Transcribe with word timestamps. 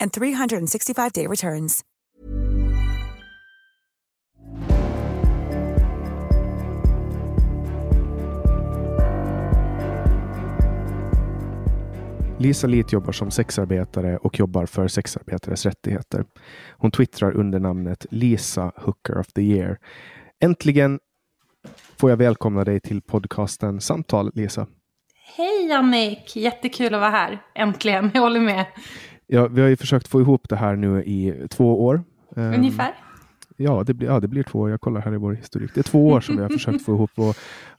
and 0.00 0.12
365-day 0.12 1.26
returns. 1.26 1.84
Lisa 12.40 12.66
Lit 12.66 12.92
jobbar 12.92 13.12
som 13.12 13.30
sexarbetare 13.30 14.16
och 14.16 14.38
jobbar 14.38 14.66
för 14.66 14.88
sexarbetares 14.88 15.66
rättigheter. 15.66 16.24
Hon 16.70 16.90
twittrar 16.90 17.36
under 17.36 17.58
namnet 17.58 18.06
Lisa 18.10 18.72
Hooker 18.76 19.18
of 19.18 19.26
the 19.26 19.42
Year. 19.42 19.78
Äntligen 20.40 20.98
får 21.96 22.10
jag 22.10 22.16
välkomna 22.16 22.64
dig 22.64 22.80
till 22.80 23.02
podcasten 23.02 23.80
Samtal, 23.80 24.30
Lisa. 24.34 24.66
Hej 25.36 25.66
Jannik! 25.68 26.36
Jättekul 26.36 26.94
att 26.94 27.00
vara 27.00 27.10
här. 27.10 27.42
Äntligen, 27.54 28.10
jag 28.14 28.20
håller 28.20 28.40
med. 28.40 28.66
Ja, 29.30 29.48
vi 29.48 29.60
har 29.60 29.68
ju 29.68 29.76
försökt 29.76 30.08
få 30.08 30.20
ihop 30.20 30.48
det 30.48 30.56
här 30.56 30.76
nu 30.76 31.02
i 31.04 31.46
två 31.50 31.84
år. 31.84 32.02
Ehm, 32.36 32.54
Ungefär. 32.54 32.94
Ja 33.56 33.82
det, 33.86 33.94
blir, 33.94 34.08
ja, 34.08 34.20
det 34.20 34.28
blir 34.28 34.42
två 34.42 34.58
år. 34.58 34.70
Jag 34.70 34.80
kollar 34.80 35.00
här 35.00 35.14
i 35.14 35.16
vår 35.16 35.32
historik. 35.32 35.70
Det 35.74 35.80
är 35.80 35.82
två 35.82 36.08
år 36.08 36.20
som 36.20 36.36
vi 36.36 36.42
har 36.42 36.48
försökt 36.58 36.84
få 36.84 36.94
ihop 36.94 37.10
och 37.14 37.36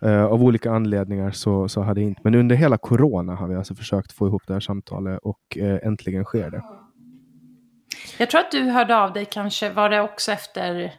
eh, 0.07 0.25
av 0.25 0.43
olika 0.43 0.71
anledningar 0.71 1.31
så, 1.31 1.69
så 1.69 1.81
har 1.81 1.95
det 1.95 2.01
inte. 2.01 2.21
Men 2.23 2.35
under 2.35 2.55
hela 2.55 2.77
corona 2.77 3.35
har 3.35 3.47
vi 3.47 3.55
alltså 3.55 3.75
försökt 3.75 4.11
få 4.11 4.27
ihop 4.27 4.43
det 4.47 4.53
här 4.53 4.59
samtalet 4.59 5.19
och 5.23 5.57
eh, 5.57 5.79
äntligen 5.83 6.23
sker 6.23 6.51
det. 6.51 6.63
Jag 8.17 8.29
tror 8.29 8.41
att 8.41 8.51
du 8.51 8.61
hörde 8.61 8.97
av 8.97 9.13
dig 9.13 9.25
kanske, 9.25 9.69
var 9.69 9.89
det 9.89 10.01
också 10.01 10.31
efter 10.31 10.93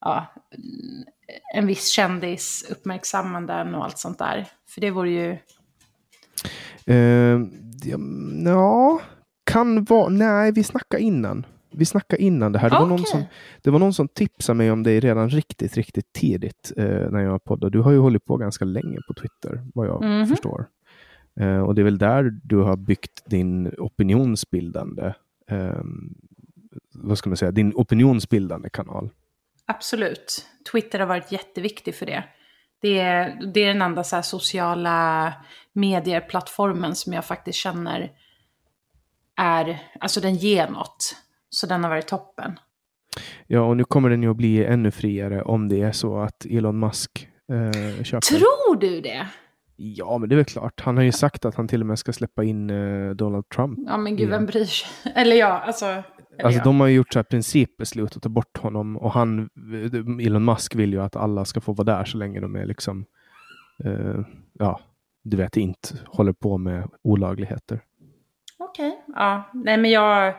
ja, 0.00 0.26
en 1.54 1.66
viss 1.66 1.92
kändis 1.92 2.66
uppmärksammanden 2.70 3.74
och 3.74 3.84
allt 3.84 3.98
sånt 3.98 4.18
där? 4.18 4.46
För 4.68 4.80
det 4.80 4.90
vore 4.90 5.10
ju... 5.10 5.30
Eh, 6.86 7.40
ja, 7.84 7.98
ja, 8.44 9.00
kan 9.44 9.84
vara. 9.84 10.08
Nej, 10.08 10.52
vi 10.52 10.62
snackade 10.64 11.02
innan. 11.02 11.46
Vi 11.70 11.84
snackade 11.84 12.22
innan 12.22 12.52
det 12.52 12.58
här. 12.58 12.70
Det, 12.70 12.76
var 12.78 12.86
någon 12.86 12.98
som, 13.04 13.22
det 13.62 13.70
var 13.70 13.78
någon 13.78 13.94
som 13.94 14.08
tipsade 14.08 14.56
mig 14.56 14.70
om 14.70 14.82
dig 14.82 15.00
redan 15.00 15.28
riktigt, 15.30 15.76
riktigt 15.76 16.12
tidigt 16.12 16.72
eh, 16.76 16.84
när 17.10 17.20
jag 17.20 17.44
poddade. 17.44 17.70
Du 17.70 17.80
har 17.80 17.92
ju 17.92 17.98
hållit 17.98 18.24
på 18.24 18.36
ganska 18.36 18.64
länge 18.64 18.98
på 19.08 19.14
Twitter, 19.14 19.62
vad 19.74 19.86
jag 19.86 20.04
Mhm. 20.04 20.26
förstår. 20.26 20.66
Eh, 21.40 21.58
och 21.58 21.74
det 21.74 21.82
är 21.82 21.84
väl 21.84 21.98
där 21.98 22.30
du 22.44 22.56
har 22.56 22.76
byggt 22.76 23.22
din 23.26 23.74
opinionsbildande, 23.78 25.12
eh, 25.50 25.80
vad 26.94 27.18
ska 27.18 27.30
man 27.30 27.36
säga, 27.36 27.50
din 27.50 27.72
opinionsbildande 27.76 28.68
kanal. 28.70 29.10
Absolut. 29.66 30.46
Twitter 30.72 30.98
har 30.98 31.06
varit 31.06 31.32
jätteviktig 31.32 31.94
för 31.94 32.06
det. 32.06 32.24
Det 32.82 32.98
är, 33.00 33.40
det 33.54 33.60
är 33.64 33.68
den 33.68 33.82
enda 33.82 34.04
så 34.04 34.22
sociala 34.22 35.32
medieplattformen 35.72 36.94
som 36.94 37.12
jag 37.12 37.24
faktiskt 37.24 37.58
känner 37.58 38.12
är, 39.36 39.82
alltså 40.00 40.20
den 40.20 40.34
ger 40.34 40.68
något. 40.68 41.16
Så 41.50 41.66
den 41.66 41.84
har 41.84 41.90
varit 41.90 42.08
toppen. 42.08 42.58
Ja, 43.46 43.60
och 43.60 43.76
nu 43.76 43.84
kommer 43.84 44.10
den 44.10 44.22
ju 44.22 44.30
att 44.30 44.36
bli 44.36 44.64
ännu 44.64 44.90
friare 44.90 45.42
om 45.42 45.68
det 45.68 45.82
är 45.82 45.92
så 45.92 46.18
att 46.18 46.46
Elon 46.46 46.78
Musk 46.78 47.28
eh, 47.52 48.02
köper. 48.02 48.26
Tror 48.26 48.80
du 48.80 49.00
det? 49.00 49.28
Ja, 49.76 50.18
men 50.18 50.28
det 50.28 50.34
är 50.34 50.36
väl 50.36 50.44
klart. 50.44 50.80
Han 50.80 50.96
har 50.96 51.04
ju 51.04 51.12
sagt 51.12 51.44
att 51.44 51.54
han 51.54 51.68
till 51.68 51.80
och 51.80 51.86
med 51.86 51.98
ska 51.98 52.12
släppa 52.12 52.44
in 52.44 52.70
eh, 52.70 53.10
Donald 53.10 53.48
Trump. 53.48 53.78
Ja 53.86 53.96
men 53.96 54.12
gud, 54.16 54.20
Igen. 54.20 54.30
vem 54.30 54.46
bryr 54.46 54.64
sig? 54.64 55.12
Eller 55.14 55.36
ja, 55.36 55.46
alltså. 55.46 56.02
Alltså 56.42 56.58
ja. 56.58 56.64
de 56.64 56.80
har 56.80 56.86
ju 56.86 56.94
gjort 56.94 57.12
så 57.12 57.18
här 57.18 57.24
principbeslut 57.24 58.16
att 58.16 58.22
ta 58.22 58.28
bort 58.28 58.58
honom 58.58 58.96
och 58.96 59.12
han, 59.12 59.48
Elon 60.20 60.44
Musk 60.44 60.74
vill 60.74 60.92
ju 60.92 61.02
att 61.02 61.16
alla 61.16 61.44
ska 61.44 61.60
få 61.60 61.72
vara 61.72 61.96
där 61.96 62.04
så 62.04 62.18
länge 62.18 62.40
de 62.40 62.56
är 62.56 62.66
liksom, 62.66 63.04
eh, 63.84 64.20
ja, 64.52 64.80
du 65.22 65.36
vet, 65.36 65.56
inte 65.56 65.88
håller 66.06 66.32
på 66.32 66.58
med 66.58 66.88
olagligheter. 67.02 67.80
Okej, 68.74 69.04
ja. 69.06 69.50
Nej 69.54 69.76
men 69.76 69.90
jag... 69.90 70.34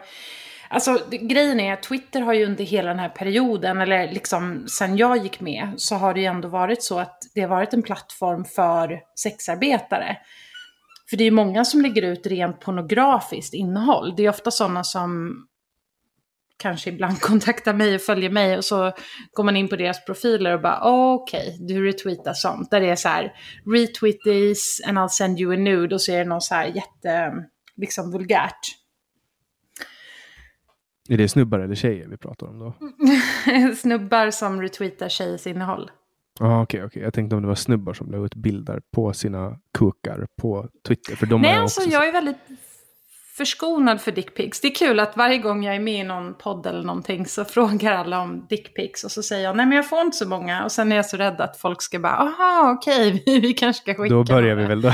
Alltså 0.69 1.00
grejen 1.12 1.59
är 1.59 1.73
att 1.73 1.84
Twitter 1.84 2.22
har 2.22 2.34
ju 2.34 2.46
under 2.46 2.63
hela 2.63 2.90
den 2.90 3.00
här 3.00 3.09
perioden, 3.09 3.81
eller 3.81 4.12
liksom 4.12 4.68
sen 4.68 4.97
jag 4.97 5.18
gick 5.18 5.40
med, 5.40 5.73
så 5.78 5.96
har 5.96 6.13
det 6.13 6.19
ju 6.19 6.25
ändå 6.25 6.47
varit 6.47 6.84
så 6.84 7.00
att 7.00 7.19
det 7.35 7.41
har 7.41 7.47
varit 7.47 7.73
en 7.73 7.81
plattform 7.84 8.46
för 8.46 9.00
sexarbetare. 9.16 10.17
För 11.09 11.17
det 11.17 11.23
är 11.23 11.26
ju 11.26 11.32
många 11.32 11.66
som 11.66 11.82
lägger 11.82 12.02
ut 12.02 12.28
rent 12.28 12.59
pornografiskt 12.59 13.53
innehåll. 13.53 14.16
Det 14.16 14.26
är 14.26 14.29
ofta 14.29 14.52
sådana 14.52 14.84
som 14.84 15.35
kanske 16.58 16.90
ibland 16.90 17.20
kontaktar 17.22 17.73
mig 17.73 17.96
och 17.96 18.02
följer 18.02 18.29
mig 18.29 18.58
och 18.58 18.66
så 18.66 18.91
går 19.34 19.43
man 19.43 19.55
in 19.55 19.67
på 19.67 19.76
deras 19.76 20.05
profiler 20.05 20.53
och 20.53 20.61
bara 20.61 20.79
okej, 20.84 21.58
du 21.59 21.85
retweetar 21.85 22.34
sånt. 22.34 22.72
Där 22.72 22.81
det 22.81 22.90
är 22.90 22.96
så 22.96 23.09
här, 23.09 23.34
retweet 23.66 24.22
this 24.23 24.81
and 24.88 24.97
I'll 24.97 25.08
send 25.08 25.40
you 25.40 25.53
a 25.53 25.58
nude 25.58 25.96
och 25.96 26.02
så 26.02 26.11
är 26.11 26.17
det 26.17 26.26
någon 26.26 26.41
så 26.41 26.55
här 26.55 26.66
jätte, 26.66 27.34
liksom 27.75 28.11
vulgärt. 28.11 28.77
Är 31.09 31.17
det 31.17 31.29
snubbar 31.29 31.59
eller 31.59 31.75
tjejer 31.75 32.07
vi 32.07 32.17
pratar 32.17 32.47
om 32.47 32.59
då? 32.59 32.73
Snubbar 33.75 34.31
som 34.31 34.61
retweetar 34.61 35.09
tjejers 35.09 35.47
innehåll. 35.47 35.91
Ja, 36.39 36.63
okej, 36.63 36.83
okej. 36.83 37.03
Jag 37.03 37.13
tänkte 37.13 37.35
om 37.35 37.41
det 37.41 37.47
var 37.47 37.55
snubbar 37.55 37.93
som 37.93 38.11
la 38.11 38.25
ut 38.25 38.35
bilder 38.35 38.81
på 38.91 39.13
sina 39.13 39.59
kukar 39.77 40.27
på 40.41 40.69
Twitter. 40.87 41.16
För 41.16 41.25
de 41.25 41.41
Nej, 41.41 41.57
alltså 41.57 41.81
också 41.81 41.91
jag 41.91 42.07
är 42.07 42.11
väldigt 42.11 42.37
förskonad 43.37 44.02
för 44.02 44.11
dickpics. 44.11 44.61
Det 44.61 44.67
är 44.67 44.76
kul 44.76 44.99
att 44.99 45.17
varje 45.17 45.37
gång 45.37 45.64
jag 45.64 45.76
är 45.76 45.79
med 45.79 45.99
i 45.99 46.03
någon 46.03 46.34
podd 46.34 46.66
eller 46.66 46.84
någonting 46.84 47.26
så 47.26 47.46
frågar 47.55 47.91
alla 47.91 48.22
om 48.22 48.46
dickpics 48.49 49.03
och 49.03 49.11
så 49.11 49.23
säger 49.23 49.43
jag 49.43 49.58
nej 49.58 49.66
men 49.66 49.76
jag 49.76 49.90
får 49.90 50.02
inte 50.02 50.17
så 50.17 50.28
många 50.28 50.64
och 50.64 50.72
sen 50.72 50.91
är 50.91 50.96
jag 50.96 51.05
så 51.05 51.17
rädd 51.17 51.41
att 51.41 51.58
folk 51.58 51.82
ska 51.82 51.99
bara 51.99 52.14
aha 52.14 52.72
okej 52.78 53.23
vi, 53.26 53.40
vi 53.40 53.53
kanske 53.53 53.82
ska 53.82 53.93
skicka 53.93 54.16
Då 54.16 54.23
börjar 54.23 54.55
vi 54.55 54.61
några." 54.61 54.76
väl 54.76 54.82
då. 54.82 54.91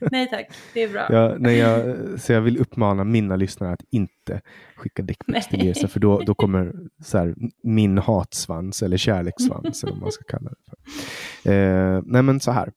nej 0.10 0.30
tack, 0.30 0.46
det 0.74 0.82
är 0.82 0.88
bra. 0.88 1.06
Ja, 1.10 1.34
nej, 1.38 1.58
jag, 1.58 1.96
så 2.20 2.32
jag 2.32 2.40
vill 2.40 2.58
uppmana 2.58 3.04
mina 3.04 3.36
lyssnare 3.36 3.72
att 3.72 3.84
inte 3.90 4.40
skicka 4.76 5.02
dickpics 5.02 5.48
till. 5.48 5.58
Lisa, 5.58 5.88
för 5.88 6.00
då, 6.00 6.18
då 6.18 6.34
kommer 6.34 6.72
så 7.04 7.18
här, 7.18 7.34
min 7.62 7.98
hatsvans 7.98 8.82
eller 8.82 8.96
kärlekssvans, 8.96 9.82
eller 9.82 9.92
vad 9.92 10.02
man 10.02 10.12
ska 10.12 10.24
kalla 10.24 10.50
det 10.50 10.56
för. 10.70 11.52
Eh, 11.52 12.02
nej, 12.04 12.22
men 12.22 12.40
så 12.40 12.50
här. 12.50 12.72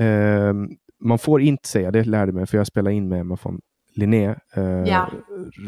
Eh, 0.00 0.54
man 1.00 1.18
får 1.18 1.40
inte 1.40 1.68
säga, 1.68 1.90
det 1.90 2.04
lärde 2.04 2.32
mig, 2.32 2.46
för 2.46 2.58
jag 2.58 2.66
spelade 2.66 2.96
in 2.96 3.08
med 3.08 3.20
Emma 3.20 3.38
von 3.42 3.60
Linné 3.98 4.36
eh, 4.54 4.62
Ja. 4.86 5.10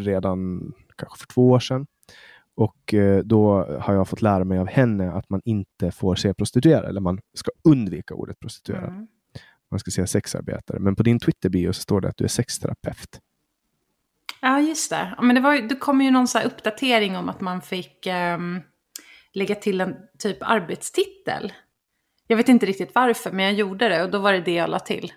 redan 0.04 0.72
kanske 0.96 1.18
för 1.18 1.26
två 1.26 1.50
år 1.50 1.60
sedan. 1.60 1.86
Och 2.54 2.94
eh, 2.94 3.18
då 3.18 3.64
har 3.80 3.94
jag 3.94 4.08
fått 4.08 4.22
lära 4.22 4.44
mig 4.44 4.58
av 4.58 4.68
henne 4.68 5.12
att 5.12 5.30
man 5.30 5.40
inte 5.44 5.90
får 5.90 6.14
säga 6.14 6.34
prostituerad, 6.34 6.84
eller 6.84 7.00
man 7.00 7.20
ska 7.34 7.50
undvika 7.64 8.14
ordet 8.14 8.40
prostituerad. 8.40 8.88
Mm. 8.88 9.06
Man 9.70 9.80
ska 9.80 9.90
säga 9.90 10.06
sexarbetare. 10.06 10.78
Men 10.78 10.96
på 10.96 11.02
din 11.02 11.18
Twitter-bio 11.18 11.72
så 11.72 11.80
står 11.80 12.00
det 12.00 12.08
att 12.08 12.16
du 12.16 12.24
är 12.24 12.28
sexterapeut. 12.28 13.20
Ja, 14.40 14.60
just 14.60 14.90
det. 14.90 15.14
Men 15.22 15.34
det, 15.34 15.40
var, 15.40 15.68
det 15.68 15.76
kom 15.76 16.00
ju 16.00 16.10
någon 16.10 16.28
så 16.28 16.38
här 16.38 16.46
uppdatering 16.46 17.16
om 17.16 17.28
att 17.28 17.40
man 17.40 17.60
fick 17.60 18.06
ehm, 18.06 18.60
lägga 19.32 19.54
till 19.54 19.80
en 19.80 19.96
typ 20.18 20.38
arbetstitel. 20.40 21.52
Jag 22.26 22.36
vet 22.36 22.48
inte 22.48 22.66
riktigt 22.66 22.94
varför, 22.94 23.32
men 23.32 23.44
jag 23.44 23.54
gjorde 23.54 23.88
det 23.88 24.04
och 24.04 24.10
då 24.10 24.18
var 24.18 24.32
det 24.32 24.40
det 24.40 24.54
jag 24.54 24.70
la 24.70 24.78
till. 24.78 25.12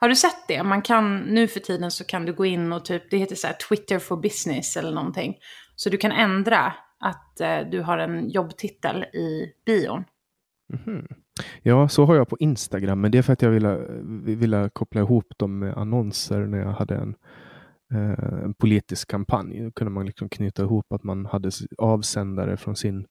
Har 0.00 0.08
du 0.08 0.16
sett 0.16 0.48
det? 0.48 0.62
Man 0.62 0.82
kan, 0.82 1.18
nu 1.18 1.48
för 1.48 1.60
tiden 1.60 1.90
så 1.90 2.04
kan 2.04 2.24
du 2.24 2.32
gå 2.32 2.46
in 2.46 2.72
och 2.72 2.84
typ, 2.84 3.10
det 3.10 3.16
heter 3.16 3.36
så 3.36 3.46
här 3.46 3.54
Twitter 3.68 3.98
for 3.98 4.16
business 4.16 4.76
eller 4.76 4.94
någonting. 4.94 5.36
Så 5.76 5.90
du 5.90 5.96
kan 5.96 6.12
ändra 6.12 6.72
att 7.00 7.40
eh, 7.40 7.60
du 7.70 7.80
har 7.80 7.98
en 7.98 8.30
jobbtitel 8.30 9.04
i 9.04 9.52
bion. 9.66 10.04
Mhm. 10.72 11.06
Ja, 11.62 11.88
så 11.88 12.04
har 12.04 12.14
jag 12.14 12.28
på 12.28 12.36
Instagram, 12.38 13.00
men 13.00 13.10
det 13.10 13.18
är 13.18 13.22
för 13.22 13.32
att 13.32 13.42
jag 13.42 13.50
ville, 13.50 13.78
ville 14.36 14.70
koppla 14.72 15.00
ihop 15.00 15.32
dem 15.36 15.58
med 15.58 15.76
annonser 15.76 16.38
när 16.38 16.58
jag 16.58 16.72
hade 16.72 16.94
en, 16.94 17.14
eh, 17.92 18.44
en 18.44 18.54
politisk 18.54 19.10
kampanj. 19.10 19.60
Då 19.64 19.70
kunde 19.70 19.90
man 19.90 20.06
liksom 20.06 20.28
knyta 20.28 20.62
ihop 20.62 20.92
att 20.92 21.04
man 21.04 21.26
hade 21.26 21.50
avsändare 21.78 22.56
från 22.56 22.76
sin 22.76 23.06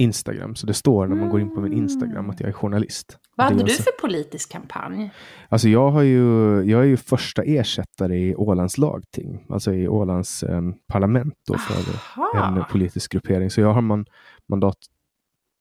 Instagram. 0.00 0.54
Så 0.54 0.66
det 0.66 0.74
står 0.74 1.06
när 1.06 1.16
man 1.16 1.28
går 1.28 1.40
in 1.40 1.54
på 1.54 1.60
min 1.60 1.72
Instagram 1.72 2.30
att 2.30 2.40
jag 2.40 2.48
är 2.48 2.52
journalist. 2.52 3.18
Vad 3.36 3.44
hade 3.44 3.58
du 3.58 3.62
alltså- 3.62 3.82
för 3.82 4.06
politisk 4.08 4.52
kampanj? 4.52 5.10
Alltså 5.48 5.68
jag, 5.68 5.90
har 5.90 6.02
ju, 6.02 6.22
jag 6.62 6.80
är 6.80 6.86
ju 6.86 6.96
första 6.96 7.42
ersättare 7.42 8.18
i 8.18 8.34
Ålands 8.34 8.78
lagting, 8.78 9.46
alltså 9.48 9.74
i 9.74 9.88
Ålands 9.88 10.42
eh, 10.42 10.62
parlament 10.86 11.34
då 11.46 11.58
för 11.58 11.94
Aha. 12.20 12.56
en 12.58 12.64
politisk 12.72 13.12
gruppering. 13.12 13.50
Så 13.50 13.60
jag 13.60 13.72
har 13.72 13.80
man, 13.80 14.06
mandat, 14.48 14.76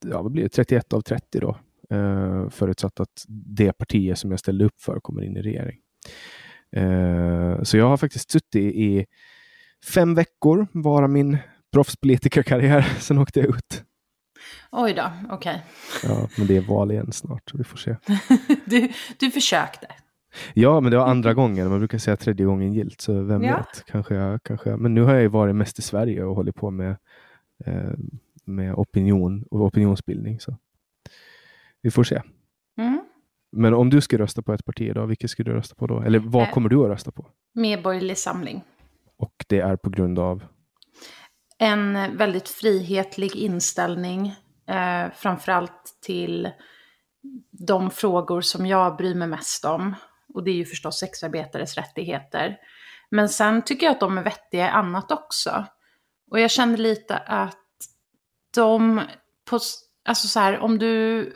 ja 0.05 0.21
vad 0.21 0.31
blir 0.31 0.43
det, 0.43 0.49
31 0.49 0.93
av 0.93 1.01
30 1.01 1.39
då. 1.39 1.57
Eh, 1.95 2.49
förutsatt 2.49 2.99
att 2.99 3.25
det 3.27 3.73
partiet 3.73 4.19
som 4.19 4.31
jag 4.31 4.39
ställde 4.39 4.65
upp 4.65 4.81
för 4.81 4.99
kommer 4.99 5.21
in 5.23 5.37
i 5.37 5.41
regering. 5.41 5.77
Eh, 6.75 7.63
så 7.63 7.77
jag 7.77 7.89
har 7.89 7.97
faktiskt 7.97 8.31
suttit 8.31 8.55
i 8.75 9.05
fem 9.93 10.15
veckor, 10.15 10.67
vara 10.71 11.07
min 11.07 11.37
proffspolitikerkarriär. 11.73 12.81
Sen 12.99 13.17
åkte 13.17 13.39
jag 13.39 13.49
ut. 13.49 13.83
Oj 14.71 14.93
då, 14.93 15.11
okej. 15.29 15.65
Ja, 16.03 16.27
men 16.37 16.47
det 16.47 16.57
är 16.57 16.61
val 16.61 16.91
igen 16.91 17.11
snart, 17.11 17.49
så 17.49 17.57
vi 17.57 17.63
får 17.63 17.77
se. 17.77 17.95
Du, 18.65 18.89
du 19.19 19.31
försökte. 19.31 19.87
Ja, 20.53 20.79
men 20.79 20.91
det 20.91 20.97
var 20.97 21.07
andra 21.07 21.33
gången. 21.33 21.69
Man 21.69 21.79
brukar 21.79 21.97
säga 21.97 22.17
tredje 22.17 22.45
gången 22.45 22.73
gilt, 22.73 23.01
så 23.01 23.21
vem 23.21 23.43
Ja. 23.43 23.57
vet. 23.57 23.85
Kanske 23.85 24.15
jag, 24.15 24.43
kanske 24.43 24.69
jag. 24.69 24.79
Men 24.79 24.93
nu 24.93 25.01
har 25.01 25.13
jag 25.13 25.21
ju 25.21 25.27
varit 25.27 25.55
mest 25.55 25.79
i 25.79 25.81
Sverige 25.81 26.23
och 26.23 26.35
hållit 26.35 26.55
på 26.55 26.71
med, 26.71 26.95
eh, 27.65 27.91
med 28.45 28.73
opinion 28.73 29.45
och 29.51 29.61
opinionsbildning. 29.61 30.39
Så. 30.39 30.57
Vi 31.81 31.91
får 31.91 32.03
se. 32.03 32.21
Mm. 32.77 33.01
Men 33.51 33.73
om 33.73 33.89
du 33.89 34.01
skulle 34.01 34.23
rösta 34.23 34.41
på 34.41 34.53
ett 34.53 34.65
parti 34.65 34.81
idag, 34.81 35.07
vilket 35.07 35.29
skulle 35.31 35.51
du 35.51 35.57
rösta 35.57 35.75
på 35.75 35.87
då? 35.87 36.01
Eller 36.01 36.19
vad 36.19 36.43
Eh. 36.43 36.51
kommer 36.51 36.69
du 36.69 36.83
att 36.83 36.89
rösta 36.89 37.11
på? 37.11 37.25
Medborgerlig 37.53 38.17
samling. 38.17 38.61
Och 39.17 39.45
det 39.47 39.59
är 39.59 39.75
på 39.75 39.89
grund 39.89 40.19
av... 40.19 40.43
En 41.57 42.17
väldigt 42.17 42.49
frihetlig 42.49 43.35
inställning, 43.35 44.35
eh, 44.69 45.11
framförallt 45.15 45.97
till 46.01 46.49
de 47.51 47.91
frågor 47.91 48.41
som 48.41 48.65
jag 48.65 48.97
bryr 48.97 49.15
mig 49.15 49.27
mest 49.27 49.65
om. 49.65 49.95
Och 50.33 50.43
det 50.43 50.51
är 50.51 50.55
ju 50.55 50.65
förstås 50.65 50.99
sexarbetares 50.99 51.75
rättigheter. 51.75 52.57
Men 53.09 53.29
sen 53.29 53.61
tycker 53.61 53.85
jag 53.85 53.93
att 53.93 53.99
de 53.99 54.17
är 54.17 54.23
vettiga 54.23 54.65
i 54.65 54.69
annat 54.69 55.11
också. 55.11 55.65
Och 56.31 56.39
jag 56.39 56.51
känner 56.51 56.77
lite 56.77 57.17
att 57.17 57.57
de, 58.55 59.01
på, 59.49 59.59
alltså 60.05 60.27
så 60.27 60.39
här, 60.39 60.59
om 60.59 60.79
du, 60.79 61.33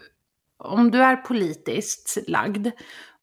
om 0.57 0.91
du 0.91 1.03
är 1.03 1.15
politiskt 1.15 2.17
lagd 2.27 2.67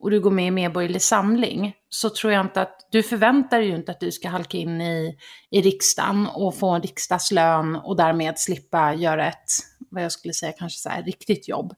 och 0.01 0.11
du 0.11 0.21
går 0.21 0.31
med 0.31 0.47
i 0.47 0.51
Medborgerlig 0.51 1.03
Samling 1.03 1.75
så 1.89 2.11
tror 2.11 2.33
jag 2.33 2.47
inte 2.47 2.63
att, 2.63 2.89
du 2.91 3.03
förväntar 3.03 3.59
dig 3.59 3.69
ju 3.69 3.75
inte 3.75 3.93
att 3.93 4.01
du 4.01 4.13
ska 4.13 4.29
halka 4.29 4.59
in 4.59 4.81
i, 4.81 5.19
i 5.51 5.63
riksdagen 5.63 6.27
och 6.27 6.59
få 6.59 6.71
en 6.71 6.83
riksdagslön 6.83 7.77
och 7.77 7.97
därmed 7.97 8.39
slippa 8.39 8.95
göra 8.95 9.29
ett, 9.29 9.45
vad 9.91 10.05
jag 10.05 10.13
skulle 10.13 10.35
säga 10.35 10.53
kanske 10.53 10.79
så 10.79 10.89
här, 10.89 11.03
riktigt 11.03 11.49
jobb. 11.49 11.75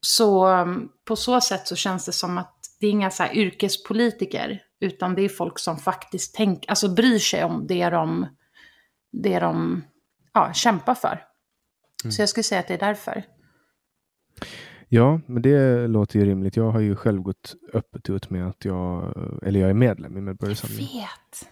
Så 0.00 0.46
um, 0.48 0.92
på 1.04 1.16
så 1.16 1.40
sätt 1.40 1.68
så 1.68 1.76
känns 1.76 2.06
det 2.06 2.12
som 2.12 2.38
att 2.38 2.56
det 2.80 2.86
är 2.86 2.90
inga 2.90 3.10
så 3.10 3.22
här 3.22 3.34
yrkespolitiker, 3.34 4.62
utan 4.80 5.14
det 5.14 5.22
är 5.22 5.28
folk 5.28 5.58
som 5.58 5.78
faktiskt 5.78 6.34
tänk, 6.34 6.64
alltså 6.68 6.88
bryr 6.88 7.18
sig 7.18 7.44
om 7.44 7.66
det 7.66 7.90
de, 7.90 8.26
det 9.12 9.38
de 9.38 9.84
ja, 10.32 10.52
kämpar 10.52 10.94
för. 10.94 11.24
Så 12.10 12.22
jag 12.22 12.28
skulle 12.28 12.44
säga 12.44 12.60
att 12.60 12.68
det 12.68 12.74
är 12.74 12.78
därför. 12.78 13.24
Ja, 14.92 15.20
men 15.26 15.42
det 15.42 15.86
låter 15.86 16.18
ju 16.18 16.24
rimligt. 16.24 16.56
Jag 16.56 16.70
har 16.70 16.80
ju 16.80 16.96
själv 16.96 17.22
gått 17.22 17.54
öppet 17.72 18.10
ut 18.10 18.30
med 18.30 18.48
att 18.48 18.64
jag, 18.64 19.14
eller 19.42 19.60
jag 19.60 19.70
är 19.70 19.74
medlem 19.74 20.16
i 20.18 20.20
Medborgarsamlingen. 20.20 20.86
Vet. 20.86 21.50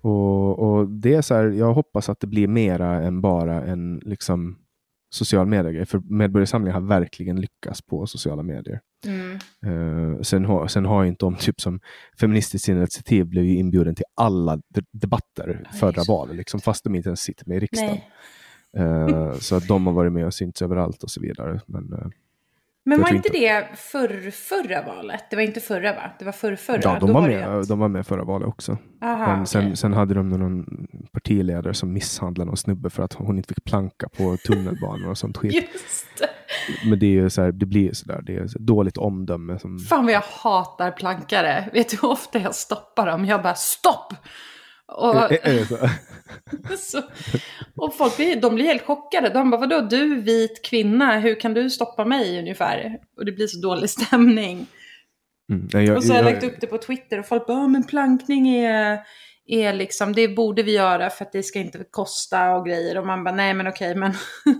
Och, 0.00 0.58
och 0.58 0.88
det 0.88 1.14
är 1.14 1.22
så 1.22 1.34
här, 1.34 1.44
jag 1.44 1.74
hoppas 1.74 2.08
att 2.08 2.20
det 2.20 2.26
blir 2.26 2.48
mera 2.48 3.02
än 3.02 3.20
bara 3.20 3.64
en 3.64 4.00
liksom, 4.04 4.58
social 5.14 5.46
medier 5.46 5.84
För 5.84 6.02
Medborgarsamlingen 6.04 6.82
har 6.82 6.88
verkligen 6.88 7.40
lyckats 7.40 7.82
på 7.82 8.06
sociala 8.06 8.42
medier. 8.42 8.80
Mm. 9.06 9.38
Eh, 9.66 10.20
sen, 10.20 10.44
har, 10.44 10.66
sen 10.66 10.84
har 10.84 11.02
ju 11.02 11.08
inte 11.08 11.24
de, 11.24 11.36
typ 11.36 11.60
som 11.60 11.80
Feministiskt 12.20 12.68
initiativ 12.68 13.26
blev 13.26 13.44
ju 13.44 13.56
inbjuden 13.56 13.94
till 13.94 14.04
alla 14.16 14.56
de 14.56 14.82
debatter 14.92 15.68
förra 15.80 16.02
valet, 16.08 16.36
liksom, 16.36 16.60
fast 16.60 16.84
de 16.84 16.94
inte 16.94 17.08
ens 17.08 17.20
sitter 17.20 17.48
med 17.48 17.56
i 17.56 17.60
riksdagen. 17.60 17.98
Eh, 18.76 19.32
så 19.32 19.56
att 19.56 19.68
de 19.68 19.86
har 19.86 19.94
varit 19.94 20.12
med 20.12 20.26
och 20.26 20.34
synts 20.34 20.62
överallt 20.62 21.02
och 21.02 21.10
så 21.10 21.20
vidare. 21.20 21.60
Men, 21.66 21.92
eh, 21.92 22.08
Men 22.90 23.02
var 23.02 23.14
inte 23.14 23.28
det 23.28 23.66
förr, 23.76 24.30
förra 24.30 24.82
valet? 24.82 25.24
Det 25.30 25.36
var 25.36 25.42
inte 25.42 25.60
förra 25.60 25.92
va? 25.92 26.10
Det 26.18 26.24
var 26.24 26.32
förr, 26.32 26.56
förra. 26.56 26.80
ja, 26.82 26.98
de 27.00 27.06
Då 27.06 27.12
var, 27.12 27.28
det 27.28 27.48
med, 27.48 27.66
de 27.68 27.78
var 27.78 27.88
med 27.88 28.06
förra 28.06 28.24
valet 28.24 28.48
också. 28.48 28.78
Aha, 29.02 29.36
Men 29.36 29.46
sen, 29.46 29.64
okej. 29.64 29.76
sen 29.76 29.92
hade 29.92 30.14
de 30.14 30.28
någon 30.28 30.86
partiledare 31.12 31.74
som 31.74 31.92
misshandlade 31.92 32.46
någon 32.46 32.56
snubbe 32.56 32.90
för 32.90 33.02
att 33.02 33.12
hon 33.12 33.36
inte 33.36 33.48
fick 33.54 33.64
planka 33.64 34.08
på 34.08 34.36
tunnelbanan 34.36 35.10
och 35.10 35.18
sånt 35.18 35.36
skit. 35.36 35.54
Just 35.54 36.06
det. 36.18 36.28
Men 36.90 36.98
det 36.98 37.06
är 37.06 37.10
ju 37.10 37.30
så 37.30 37.42
här, 37.42 37.52
det 37.52 37.66
blir 37.66 37.82
ju 37.82 37.94
så 37.94 38.06
där, 38.06 38.22
det 38.22 38.36
är 38.36 38.46
så 38.46 38.58
dåligt 38.58 38.96
omdöme. 38.96 39.58
Som, 39.58 39.78
Fan 39.78 40.04
vad 40.04 40.14
jag 40.14 40.22
hatar 40.42 40.90
plankare. 40.90 41.70
Vet 41.72 41.88
du 41.88 41.96
hur 42.02 42.10
ofta 42.10 42.38
jag 42.38 42.54
stoppar 42.54 43.06
dem? 43.06 43.24
Jag 43.24 43.42
bara 43.42 43.54
stopp! 43.54 44.14
Och, 44.96 45.14
så? 46.78 47.02
och 47.76 47.94
folk 47.96 48.16
blir, 48.16 48.40
de 48.40 48.54
blir 48.54 48.64
helt 48.64 48.82
chockade. 48.86 49.28
De 49.28 49.50
bara, 49.50 49.60
vadå 49.60 49.80
du 49.80 50.20
vit 50.20 50.64
kvinna, 50.64 51.18
hur 51.18 51.40
kan 51.40 51.54
du 51.54 51.70
stoppa 51.70 52.04
mig 52.04 52.38
ungefär? 52.38 52.98
Och 53.16 53.24
det 53.24 53.32
blir 53.32 53.46
så 53.46 53.60
dålig 53.60 53.90
stämning. 53.90 54.66
Mm, 55.52 55.68
nej, 55.72 55.84
jag, 55.86 55.96
Och 55.96 56.04
så 56.04 56.12
har 56.12 56.16
jag 56.18 56.26
jag- 56.26 56.32
lagt 56.32 56.44
upp 56.44 56.60
det 56.60 56.66
på 56.66 56.78
Twitter 56.78 57.18
och 57.18 57.26
folk 57.26 57.46
bara, 57.46 57.58
"Ja, 57.58 57.66
men 57.66 57.84
plankning 57.84 58.48
är, 58.48 58.98
är 59.46 59.72
liksom, 59.72 60.12
det 60.12 60.28
borde 60.28 60.62
vi 60.62 60.72
göra 60.72 61.10
för 61.10 61.24
att 61.24 61.32
det 61.32 61.42
ska 61.42 61.58
inte 61.58 61.84
kosta 61.90 62.52
och 62.52 62.66
grejer. 62.66 62.98
Och 62.98 63.06
man 63.06 63.24
bara, 63.24 63.34
nej 63.34 63.54
men 63.54 63.66
okej, 63.66 63.94
men 63.94 64.12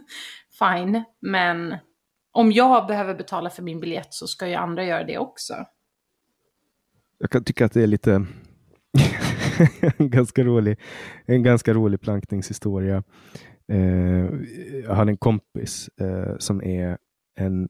fine. 0.58 1.04
Men 1.20 1.76
om 2.32 2.52
jag 2.52 2.86
behöver 2.86 3.14
betala 3.14 3.50
för 3.50 3.62
min 3.62 3.80
biljett 3.80 4.14
så 4.14 4.26
ska 4.26 4.48
ju 4.48 4.54
andra 4.54 4.84
göra 4.84 5.04
det 5.04 5.18
också. 5.18 5.54
Jag 7.18 7.30
kan 7.30 7.44
tycka 7.44 7.64
att 7.64 7.72
det 7.72 7.82
är 7.82 7.86
lite 7.86 8.10
en, 9.98 10.10
ganska 10.10 10.44
rolig, 10.44 10.78
en 11.26 11.42
ganska 11.42 11.74
rolig 11.74 12.00
plankningshistoria. 12.00 13.02
Eh, 13.72 14.26
jag 14.84 14.94
hade 14.94 15.10
en 15.10 15.16
kompis 15.16 15.90
eh, 16.00 16.36
som 16.38 16.62
är 16.62 16.98
en 17.38 17.68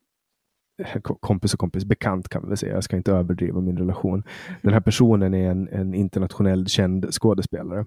kompis 1.21 1.55
och 1.55 1.61
kompis, 1.61 1.85
bekant 1.85 2.29
kan 2.29 2.43
vi 2.43 2.49
väl 2.49 2.57
säga. 2.57 2.75
Jag 2.75 2.85
ska 2.85 2.97
inte 2.97 3.13
överdriva 3.13 3.61
min 3.61 3.79
relation. 3.79 4.23
Den 4.63 4.73
här 4.73 4.81
personen 4.81 5.35
är 5.35 5.51
en, 5.51 5.69
en 5.69 5.95
internationellt 5.95 6.69
känd 6.69 7.15
skådespelare. 7.15 7.85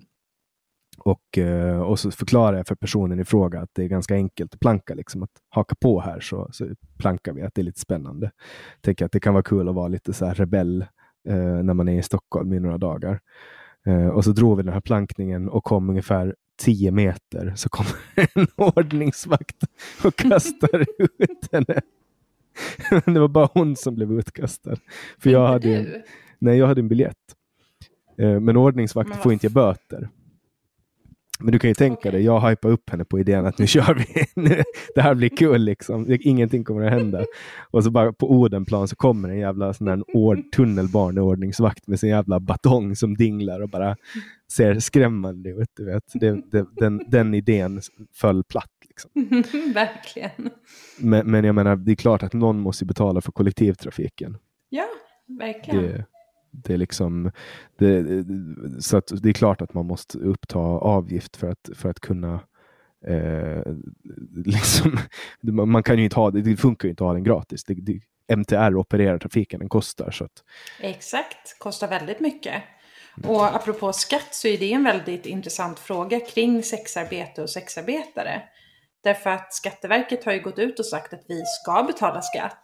Och, 0.97 1.37
eh, 1.37 1.81
och 1.81 1.99
så 1.99 2.11
förklarar 2.11 2.57
jag 2.57 2.67
för 2.67 2.75
personen 2.75 3.19
i 3.19 3.25
fråga 3.25 3.61
att 3.61 3.69
det 3.73 3.83
är 3.83 3.87
ganska 3.87 4.15
enkelt 4.15 4.53
att 4.53 4.59
planka. 4.59 4.93
Liksom, 4.93 5.23
att 5.23 5.31
haka 5.49 5.75
på 5.81 6.01
här 6.01 6.19
så, 6.19 6.49
så 6.51 6.67
plankar 6.99 7.33
vi, 7.33 7.41
att 7.41 7.55
det 7.55 7.61
är 7.61 7.63
lite 7.63 7.79
spännande. 7.79 8.31
Tänker 8.81 9.05
att 9.05 9.11
det 9.11 9.19
kan 9.19 9.33
vara 9.33 9.43
kul 9.43 9.69
att 9.69 9.75
vara 9.75 9.87
lite 9.87 10.13
så 10.13 10.25
här 10.25 10.33
rebell 10.35 10.85
eh, 11.29 11.63
när 11.63 11.73
man 11.73 11.89
är 11.89 11.99
i 11.99 12.03
Stockholm 12.03 12.53
i 12.53 12.59
några 12.59 12.77
dagar. 12.77 13.19
Eh, 13.85 14.07
och 14.07 14.23
så 14.23 14.31
drog 14.31 14.57
vi 14.57 14.63
den 14.63 14.73
här 14.73 14.81
plankningen 14.81 15.49
och 15.49 15.63
kom 15.63 15.89
ungefär 15.89 16.35
10 16.57 16.91
meter 16.91 17.53
så 17.55 17.69
kom 17.69 17.85
en 18.15 18.47
ordningsvakt 18.55 19.63
och 20.03 20.15
kastade 20.15 20.85
ut 21.17 21.49
henne. 21.51 21.81
Det 23.05 23.19
var 23.19 23.27
bara 23.27 23.49
hon 23.53 23.75
som 23.75 23.95
blev 23.95 24.11
utkastad. 24.11 24.75
För 25.19 25.29
jag 25.29 25.47
hade, 25.47 25.75
en, 25.77 25.87
nej, 26.39 26.57
jag 26.57 26.67
hade 26.67 26.81
en 26.81 26.87
biljett. 26.87 27.35
Eh, 28.17 28.39
men 28.39 28.57
ordningsvakter 28.57 29.15
får 29.15 29.33
inte 29.33 29.47
ge 29.47 29.53
böter. 29.53 30.09
Men 31.39 31.51
du 31.51 31.59
kan 31.59 31.69
ju 31.69 31.73
tänka 31.73 31.99
okay. 31.99 32.11
dig, 32.11 32.23
jag 32.23 32.49
hypar 32.49 32.69
upp 32.69 32.89
henne 32.89 33.05
på 33.05 33.19
idén 33.19 33.45
att 33.45 33.57
nu 33.57 33.67
kör 33.67 33.93
vi. 33.93 34.25
det 34.95 35.01
här 35.01 35.15
blir 35.15 35.29
kul 35.29 35.61
liksom. 35.61 36.17
Ingenting 36.21 36.63
kommer 36.63 36.85
att 36.85 36.91
hända. 36.91 37.25
Och 37.71 37.83
så 37.83 37.91
bara 37.91 38.13
på 38.13 38.31
Odenplan 38.31 38.87
så 38.87 38.95
kommer 38.95 39.29
en 39.29 39.39
jävla 39.39 39.73
sån 39.73 39.87
där 39.87 40.03
ord, 40.15 40.51
tunnelbaneordningsvakt 40.55 41.87
med 41.87 41.99
sin 41.99 42.09
jävla 42.09 42.39
batong 42.39 42.95
som 42.95 43.15
dinglar 43.17 43.59
och 43.59 43.69
bara 43.69 43.95
ser 44.51 44.79
skrämmande 44.79 45.49
ut. 45.49 45.69
Du 45.77 45.85
vet. 45.85 46.03
Det, 46.13 46.51
det, 46.51 46.65
den, 46.75 47.01
den 47.07 47.33
idén 47.33 47.81
föll 48.13 48.43
platt. 48.43 48.69
Liksom. 48.87 49.11
verkligen. 49.73 50.49
Men, 50.99 51.31
men 51.31 51.43
jag 51.43 51.55
menar, 51.55 51.75
det 51.75 51.91
är 51.91 51.95
klart 51.95 52.23
att 52.23 52.33
någon 52.33 52.59
måste 52.59 52.85
betala 52.85 53.21
för 53.21 53.31
kollektivtrafiken. 53.31 54.37
Ja, 54.69 54.87
verkligen. 55.39 55.83
Det, 55.83 56.05
det 56.53 56.73
är 56.73 56.77
liksom, 56.77 57.31
det, 57.77 58.25
så 58.79 58.97
att 58.97 59.11
det 59.23 59.29
är 59.29 59.33
klart 59.33 59.61
att 59.61 59.73
man 59.73 59.85
måste 59.85 60.17
uppta 60.17 60.59
avgift 60.59 61.37
för 61.37 61.49
att, 61.49 61.69
för 61.75 61.89
att 61.89 61.99
kunna 61.99 62.39
eh, 63.07 63.73
liksom, 64.45 64.97
man 65.41 65.83
kan 65.83 65.97
ju 65.97 66.03
inte 66.03 66.15
ha, 66.15 66.31
det 66.31 66.57
funkar 66.57 66.87
ju 66.87 66.89
inte 66.89 67.03
att 67.03 67.07
ha 67.07 67.13
den 67.13 67.23
gratis. 67.23 67.63
Det, 67.63 67.73
det, 67.73 67.99
MTR 68.35 68.75
opererar 68.75 69.17
trafiken, 69.17 69.59
den 69.59 69.69
kostar. 69.69 70.11
Så 70.11 70.25
att... 70.25 70.43
Exakt, 70.79 71.59
kostar 71.59 71.87
väldigt 71.87 72.19
mycket. 72.19 72.63
Och 73.27 73.55
apropå 73.55 73.93
skatt 73.93 74.27
så 74.31 74.47
är 74.47 74.57
det 74.57 74.73
en 74.73 74.83
väldigt 74.83 75.25
intressant 75.25 75.79
fråga 75.79 76.19
kring 76.19 76.63
sexarbete 76.63 77.41
och 77.41 77.49
sexarbetare. 77.49 78.41
Därför 79.03 79.29
att 79.29 79.53
Skatteverket 79.53 80.25
har 80.25 80.33
ju 80.33 80.41
gått 80.41 80.59
ut 80.59 80.79
och 80.79 80.85
sagt 80.85 81.13
att 81.13 81.25
vi 81.27 81.43
ska 81.45 81.83
betala 81.83 82.21
skatt. 82.21 82.63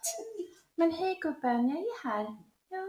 Men 0.76 0.92
hej 0.92 1.18
gubben, 1.22 1.68
jag 1.68 1.78
är 1.78 2.08
här. 2.08 2.26
Ja. 2.68 2.86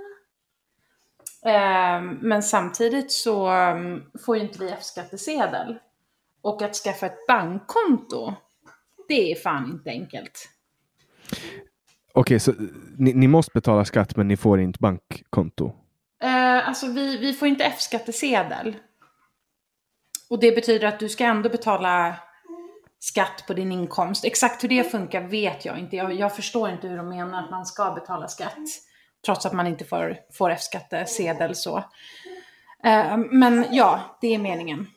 Ehm, 1.45 2.17
men 2.21 2.43
samtidigt 2.43 3.11
så 3.11 3.47
ehm, 3.47 4.03
får 4.25 4.37
ju 4.37 4.43
inte 4.43 4.59
vi 4.59 4.69
F-skattesedel. 4.69 5.77
Och 6.41 6.61
att 6.61 6.75
skaffa 6.75 7.05
ett 7.05 7.27
bankkonto, 7.27 8.33
det 9.07 9.31
är 9.31 9.35
fan 9.35 9.71
inte 9.71 9.89
enkelt. 9.89 10.49
Okej, 12.13 12.21
okay, 12.21 12.39
så 12.39 12.53
ni, 12.97 13.13
ni, 13.13 13.27
måste 13.27 13.51
betala 13.53 13.85
skatt 13.85 14.15
men 14.15 14.27
ni 14.27 14.37
får 14.37 14.59
inte 14.59 14.79
bankkonto? 14.79 15.65
Uh, 16.23 16.67
alltså 16.67 16.87
vi, 16.87 17.17
vi 17.17 17.33
får 17.33 17.47
inte 17.47 17.63
F-skattesedel. 17.63 18.75
Och 20.29 20.39
det 20.39 20.51
betyder 20.51 20.87
att 20.87 20.99
du 20.99 21.09
ska 21.09 21.23
ändå 21.23 21.49
betala 21.49 22.15
skatt 22.99 23.43
på 23.47 23.53
din 23.53 23.71
inkomst. 23.71 24.25
Exakt 24.25 24.63
hur 24.63 24.69
det 24.69 24.83
funkar 24.83 25.21
vet 25.21 25.65
jag 25.65 25.79
inte. 25.79 25.95
Jag, 25.95 26.13
jag 26.13 26.35
förstår 26.35 26.69
inte 26.69 26.87
hur 26.87 26.97
de 26.97 27.09
menar 27.09 27.43
att 27.43 27.51
man 27.51 27.65
ska 27.65 27.91
betala 27.91 28.27
skatt. 28.27 28.67
Trots 29.25 29.45
att 29.45 29.53
man 29.53 29.67
inte 29.67 29.85
får, 29.85 30.17
får 30.33 30.51
F-skattesedel 30.51 31.55
så. 31.55 31.77
Uh, 32.85 33.17
men 33.31 33.65
ja, 33.71 34.17
det 34.21 34.33
är 34.35 34.39
meningen. 34.39 34.87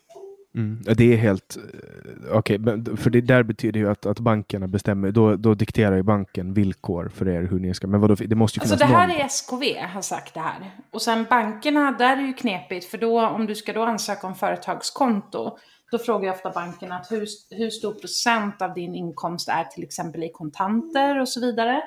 Mm. 0.55 0.83
Det 0.97 1.13
är 1.13 1.17
helt... 1.17 1.57
Eh, 1.57 2.37
okej, 2.37 2.61
okay, 2.61 2.97
för 2.97 3.11
det 3.11 3.21
där 3.21 3.43
betyder 3.43 3.81
ju 3.81 3.91
att, 3.91 4.07
att 4.07 4.21
bankerna 4.21 4.69
bestämmer, 4.69 5.11
då, 5.11 5.37
då 5.37 5.55
dikterar 5.55 5.97
ju 5.97 6.03
banken 6.03 6.55
villkor 6.55 7.09
för 7.15 7.29
er 7.29 7.43
hur 7.43 7.59
ni 7.59 7.75
ska... 7.75 7.87
Men 7.87 8.01
vadå, 8.01 8.15
det 8.15 8.35
måste 8.35 8.59
ju 8.59 8.61
Alltså 8.61 8.77
det 8.77 8.85
här 8.85 9.09
någon... 9.09 9.17
är 9.17 9.25
SKV 9.25 9.79
har 9.81 10.03
sagt 10.03 10.35
det 10.35 10.41
här. 10.41 10.71
Och 10.91 11.03
sen 11.03 11.27
bankerna, 11.31 11.93
där 11.93 12.17
är 12.17 12.23
ju 12.23 12.33
knepigt, 12.33 12.91
för 12.91 12.99
då 12.99 13.27
om 13.27 13.47
du 13.47 13.55
ska 13.55 13.73
då 13.73 13.83
ansöka 13.83 14.27
om 14.27 14.35
företagskonto, 14.35 15.59
då 15.91 15.99
frågar 15.99 16.27
jag 16.27 16.35
ofta 16.35 16.51
bankerna 16.51 16.97
att 16.97 17.13
hur, 17.13 17.27
hur 17.51 17.71
stor 17.71 17.95
procent 17.95 18.63
av 18.63 18.75
din 18.75 18.95
inkomst 18.95 19.49
är 19.49 19.65
till 19.65 19.85
exempel 19.85 20.23
i 20.23 20.31
kontanter 20.33 21.21
och 21.21 21.29
så 21.29 21.41
vidare. 21.41 21.83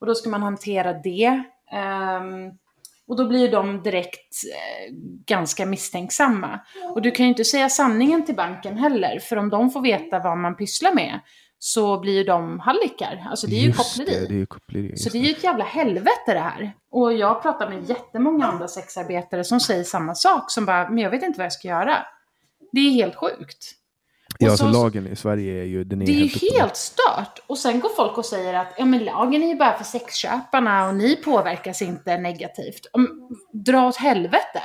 Och 0.00 0.06
då 0.06 0.14
ska 0.14 0.30
man 0.30 0.42
hantera 0.42 0.92
det. 0.92 1.42
Um, 1.72 2.58
och 3.08 3.16
då 3.16 3.28
blir 3.28 3.52
de 3.52 3.82
direkt 3.82 4.34
eh, 4.54 4.94
ganska 5.26 5.66
misstänksamma. 5.66 6.60
Och 6.94 7.02
du 7.02 7.10
kan 7.10 7.26
ju 7.26 7.30
inte 7.30 7.44
säga 7.44 7.68
sanningen 7.68 8.24
till 8.26 8.34
banken 8.34 8.76
heller, 8.76 9.18
för 9.18 9.36
om 9.36 9.48
de 9.50 9.70
får 9.70 9.80
veta 9.80 10.18
vad 10.18 10.38
man 10.38 10.56
pysslar 10.56 10.94
med 10.94 11.20
så 11.58 12.00
blir 12.00 12.24
de 12.24 12.60
hallickar. 12.60 13.26
Alltså 13.30 13.46
det 13.46 13.56
är 13.56 13.60
ju 13.60 13.72
koppleri. 13.72 14.20
Det, 14.20 14.34
det 14.34 14.40
är 14.40 14.46
koppleri. 14.46 14.96
Så 14.96 15.10
det 15.10 15.18
är 15.18 15.22
ju 15.22 15.30
ett 15.30 15.44
jävla 15.44 15.64
helvete 15.64 16.34
det 16.34 16.38
här. 16.38 16.72
Och 16.90 17.12
jag 17.12 17.42
pratar 17.42 17.70
med 17.70 17.88
jättemånga 17.88 18.46
andra 18.46 18.68
sexarbetare 18.68 19.44
som 19.44 19.60
säger 19.60 19.84
samma 19.84 20.14
sak, 20.14 20.50
som 20.50 20.64
bara, 20.64 20.90
men 20.90 20.98
jag 20.98 21.10
vet 21.10 21.22
inte 21.22 21.38
vad 21.38 21.44
jag 21.44 21.52
ska 21.52 21.68
göra. 21.68 21.96
Det 22.72 22.80
är 22.80 22.90
helt 22.90 23.14
sjukt. 23.14 23.74
Ja, 24.38 24.46
så, 24.46 24.66
alltså 24.66 24.82
lagen 24.82 25.06
i 25.06 25.16
Sverige 25.16 25.60
är 25.60 25.64
ju... 25.64 25.84
Den 25.84 26.02
är 26.02 26.06
det 26.06 26.12
är 26.12 26.16
helt 26.16 26.42
ju 26.42 26.58
helt 26.58 26.76
stört. 26.76 27.38
Och 27.46 27.58
sen 27.58 27.80
går 27.80 27.88
folk 27.88 28.18
och 28.18 28.24
säger 28.24 28.54
att 28.54 28.74
ja, 28.78 28.84
men 28.84 29.04
lagen 29.04 29.42
är 29.42 29.48
ju 29.48 29.54
bara 29.54 29.76
för 29.76 29.84
sexköparna 29.84 30.88
och 30.88 30.94
ni 30.94 31.16
påverkas 31.16 31.82
inte 31.82 32.18
negativt. 32.18 32.86
Dra 33.52 33.88
åt 33.88 33.96
helvete 33.96 34.62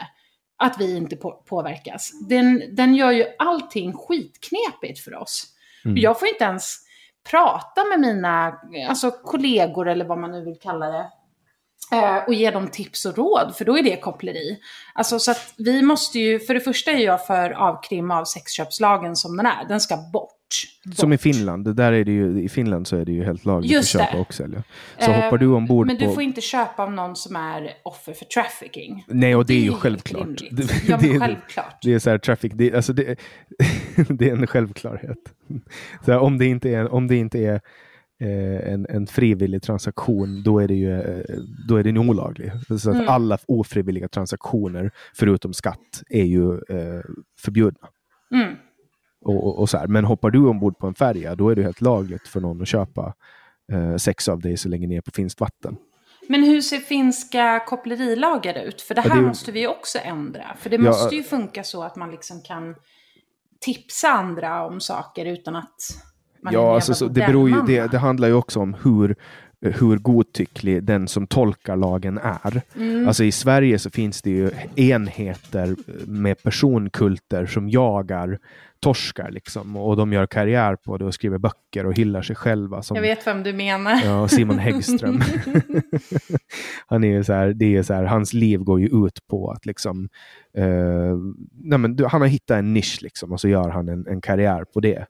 att 0.58 0.80
vi 0.80 0.98
inte 0.98 1.16
på 1.16 1.32
påverkas. 1.32 2.12
Den, 2.30 2.76
den 2.76 2.96
gör 2.96 3.12
ju 3.12 3.26
allting 3.40 3.94
skitknepigt 3.94 5.00
för 5.00 5.16
oss. 5.16 5.46
Mm. 5.86 5.98
Jag 5.98 6.20
får 6.20 6.28
inte 6.28 6.44
ens 6.44 6.80
prata 7.30 7.84
med 7.84 8.00
mina 8.00 8.60
alltså, 8.90 9.12
kollegor 9.12 9.90
eller 9.90 10.06
vad 10.06 10.18
man 10.18 10.32
nu 10.32 10.46
vill 10.46 10.60
kalla 10.60 10.88
det 10.88 11.10
och 12.28 12.34
ge 12.34 12.52
dem 12.52 12.68
tips 12.68 13.06
och 13.06 13.18
råd, 13.18 13.56
för 13.58 13.66
då 13.66 13.78
är 13.78 13.84
det 13.84 13.98
koppleri. 13.98 14.60
Alltså 14.94 15.20
så 15.20 15.32
att 15.32 15.54
vi 15.58 15.82
måste 15.82 16.20
ju, 16.20 16.40
för 16.40 16.54
det 16.54 16.60
första 16.60 16.92
är 16.92 16.98
jag 17.06 17.26
för 17.26 17.50
avkrim 17.50 18.12
av 18.12 18.26
sexköpslagen 18.26 19.16
som 19.16 19.38
den 19.38 19.46
är, 19.46 19.68
den 19.68 19.82
ska 19.82 19.98
bort. 19.98 20.44
bort. 20.54 20.96
Som 20.96 21.14
i 21.14 21.18
Finland, 21.18 21.76
där 21.76 21.92
är 21.92 22.04
det 22.04 22.12
ju, 22.12 22.44
i 22.44 22.50
Finland 22.50 22.88
så 22.88 22.98
är 22.98 23.06
det 23.06 23.12
ju 23.12 23.24
helt 23.24 23.46
lagligt 23.46 23.78
att 23.78 23.86
köpa 23.86 24.18
och 24.18 24.34
sälja. 24.34 24.64
Så 25.00 25.12
eh, 25.12 25.24
hoppar 25.24 25.38
du 25.38 25.48
ombord 25.48 25.88
Men 25.88 25.98
du 25.98 26.06
på... 26.06 26.14
får 26.14 26.24
inte 26.24 26.42
köpa 26.42 26.84
av 26.84 26.92
någon 26.92 27.16
som 27.16 27.36
är 27.36 27.72
offer 27.84 28.14
för 28.14 28.26
trafficking. 28.26 29.06
Nej, 29.08 29.36
och 29.36 29.46
det, 29.46 29.54
det 29.54 29.60
är 29.60 29.64
ju 29.64 29.74
självklart. 29.74 30.28
Det, 30.52 30.88
ja, 30.88 31.00
men 31.02 31.20
självklart. 31.20 31.78
Det 31.82 31.94
är 31.94 32.00
så 32.00 32.10
här, 32.10 32.18
traffic, 32.18 32.52
det, 32.56 32.74
alltså 32.74 32.94
det, 32.94 33.04
det 34.10 34.30
är 34.30 34.32
en 34.32 34.48
självklarhet. 34.48 35.18
Så 36.06 36.12
här, 36.12 36.20
om, 36.20 36.38
det 36.38 36.46
inte 36.46 36.70
är, 36.70 36.94
om 36.94 37.08
det 37.08 37.16
inte 37.16 37.40
är 37.40 37.54
eh, 37.54 37.60
en, 38.24 38.86
en 38.90 39.08
frivillig 39.08 39.62
transaktion, 39.62 40.44
då 40.44 40.60
är 40.60 40.68
det 40.68 40.76
ju 40.76 41.02
eh, 41.02 41.40
då 41.68 41.76
är 41.76 41.84
den 41.84 41.98
olaglig. 41.98 42.52
Så 42.68 42.90
att 42.90 42.96
mm. 42.96 43.08
alla 43.08 43.38
ofrivilliga 43.48 44.08
transaktioner, 44.08 44.92
förutom 45.14 45.54
skatt, 45.54 46.04
är 46.10 46.24
ju 46.24 46.54
eh, 46.54 47.02
förbjudna. 47.40 47.88
Mm. 48.34 48.56
Och, 49.22 49.48
och, 49.48 49.60
och, 49.60 49.70
så 49.70 49.78
här. 49.78 49.88
Men 49.88 50.06
hoppar 50.06 50.30
du 50.30 50.40
ombord 50.40 50.78
på 50.78 50.88
en 50.88 50.94
färja, 50.94 51.36
då 51.36 51.50
är 51.50 51.56
det 51.56 51.64
helt 51.64 51.82
lagligt 51.82 52.28
för 52.28 52.42
någon 52.42 52.62
att 52.62 52.68
köpa 52.68 53.14
eh, 53.72 53.96
sex 53.96 54.30
av 54.30 54.40
dig 54.40 54.58
så 54.58 54.70
länge 54.70 54.88
ni 54.88 54.96
är 54.96 55.02
på 55.02 55.12
finskt 55.12 55.40
vatten. 55.40 55.78
Men 56.28 56.44
hur 56.44 56.62
ser 56.62 56.78
finska 56.78 57.60
kopplerilagar 57.68 58.64
ut? 58.64 58.82
För 58.82 58.96
det 58.96 59.02
här 59.02 59.10
ja, 59.10 59.16
det 59.16 59.22
måste 59.22 59.52
vi 59.52 59.68
också 59.68 60.00
ändra. 60.00 60.56
För 60.60 60.70
det 60.70 60.76
ja, 60.76 60.82
måste 60.82 61.16
ju 61.16 61.24
funka 61.24 61.64
så 61.64 61.84
att 61.84 61.96
man 61.96 62.12
liksom 62.12 62.42
kan 62.42 62.76
tipsa 63.60 64.08
andra 64.08 64.66
om 64.66 64.80
saker 64.80 65.26
utan 65.26 65.56
att 65.56 65.82
ja, 66.52 66.76
alltså, 66.76 66.94
så, 66.94 67.08
det, 67.08 67.28
beror 67.28 67.50
ju, 67.50 67.62
det, 67.68 67.92
det, 67.92 67.98
handlar 67.98 68.28
ju 68.28 68.34
också 68.34 68.60
om 68.60 68.76
hur, 68.84 69.16
hur 69.62 69.98
godtycklig 69.98 70.84
den 70.84 71.08
som 71.08 71.28
tolkar 71.28 71.76
lagen 71.76 72.18
är. 72.18 72.62
Mm. 72.76 73.08
Alltså 73.08 73.24
i 73.24 73.32
Sverige 73.32 73.80
så 73.80 73.90
finns 73.90 74.22
det 74.22 74.30
ju 74.30 74.52
enheter 74.76 75.76
med 76.06 76.44
personkulter 76.44 77.46
som 77.46 77.70
jagar 77.70 78.40
torskar 78.84 79.32
liksom 79.32 79.76
och 79.78 79.98
de 79.98 80.14
gör 80.14 80.26
karriär 80.26 80.76
på 80.76 80.98
det 80.98 81.06
och 81.06 81.14
skriver 81.14 81.38
böcker 81.38 81.86
och 81.86 81.98
hyllar 81.98 82.22
sig 82.22 82.36
själva. 82.36 82.82
Som, 82.82 82.96
jag 82.96 83.02
vet 83.02 83.28
vem 83.28 83.44
du 83.44 83.54
menar. 83.54 84.02
Ja, 84.06 84.28
Simon 84.28 84.60
Häggström. 84.60 85.22
han 86.88 87.04
är 87.04 87.24
så 87.24 87.34
här, 87.34 87.54
det 87.54 87.76
är 87.76 87.84
så 87.84 87.94
här, 87.94 88.04
hans 88.04 88.34
liv 88.34 88.60
går 88.60 88.80
ju 88.80 88.88
ut 88.88 89.28
på 89.28 89.52
att 89.52 89.66
liksom, 89.66 90.10
eh, 90.58 91.18
nej 91.52 91.78
men, 91.78 92.00
han 92.06 92.22
har 92.22 92.28
hittat 92.28 92.58
en 92.58 92.74
nisch 92.74 93.00
liksom 93.02 93.32
och 93.32 93.42
så 93.42 93.48
gör 93.48 93.70
han 93.70 93.90
en, 93.90 94.08
en 94.08 94.22
karriär 94.22 94.66
på 94.74 94.80
det. 94.80 95.06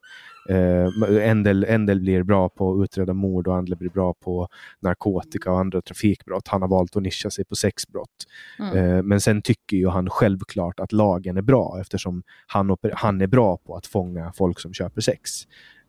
Uh, 0.50 1.28
en, 1.30 1.44
del, 1.44 1.64
en 1.64 1.86
del 1.86 2.00
blir 2.00 2.24
bra 2.24 2.50
på 2.50 2.74
att 2.74 2.84
utreda 2.84 3.14
mord 3.14 3.48
och 3.48 3.56
andra 3.56 3.76
blir 3.76 3.90
bra 3.90 4.14
på 4.14 4.48
narkotika 4.80 5.52
och 5.52 5.60
andra 5.60 5.82
trafikbrott. 5.82 6.48
Han 6.48 6.62
har 6.62 6.70
valt 6.70 6.96
att 6.96 7.04
nischa 7.04 7.30
sig 7.30 7.46
på 7.46 7.56
sexbrott. 7.56 8.28
Mm. 8.60 8.78
Uh, 8.78 9.04
men 9.04 9.22
sen 9.22 9.42
tycker 9.42 9.78
ju 9.78 9.88
han 9.88 10.10
självklart 10.10 10.80
att 10.80 10.92
lagen 10.92 11.38
är 11.38 11.42
bra 11.42 11.78
eftersom 11.82 12.24
han, 12.48 12.78
han 12.94 13.22
är 13.22 13.28
bra 13.28 13.58
på 13.58 13.76
att 13.76 13.88
fånga 13.88 14.34
folk 14.36 14.60
som 14.60 14.74
köper 14.74 15.02
sex. 15.02 15.32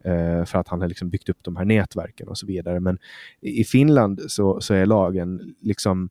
Uh, 0.07 0.45
för 0.45 0.59
att 0.59 0.69
han 0.69 0.81
har 0.81 0.89
liksom 0.89 1.11
byggt 1.11 1.29
upp 1.29 1.39
de 1.43 1.57
här 1.57 1.65
nätverken 1.65 2.29
och 2.29 2.39
så 2.39 2.47
vidare. 2.47 2.81
Men 2.81 2.99
i 3.41 3.65
Finland 3.65 4.21
så, 4.27 4.61
så 4.61 4.75
är 4.75 4.87
lagen 4.87 5.55
liksom 5.61 6.11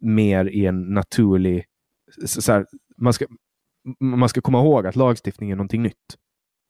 mer 0.00 0.44
i 0.44 0.66
en 0.66 0.82
naturlig... 0.82 1.64
Så, 2.26 2.42
så 2.42 2.52
här, 2.52 2.66
man, 2.96 3.12
ska, 3.12 3.26
man 4.00 4.28
ska 4.28 4.40
komma 4.40 4.60
ihåg 4.60 4.86
att 4.86 4.96
lagstiftning 4.96 5.50
är 5.50 5.56
någonting 5.56 5.82
nytt 5.82 6.18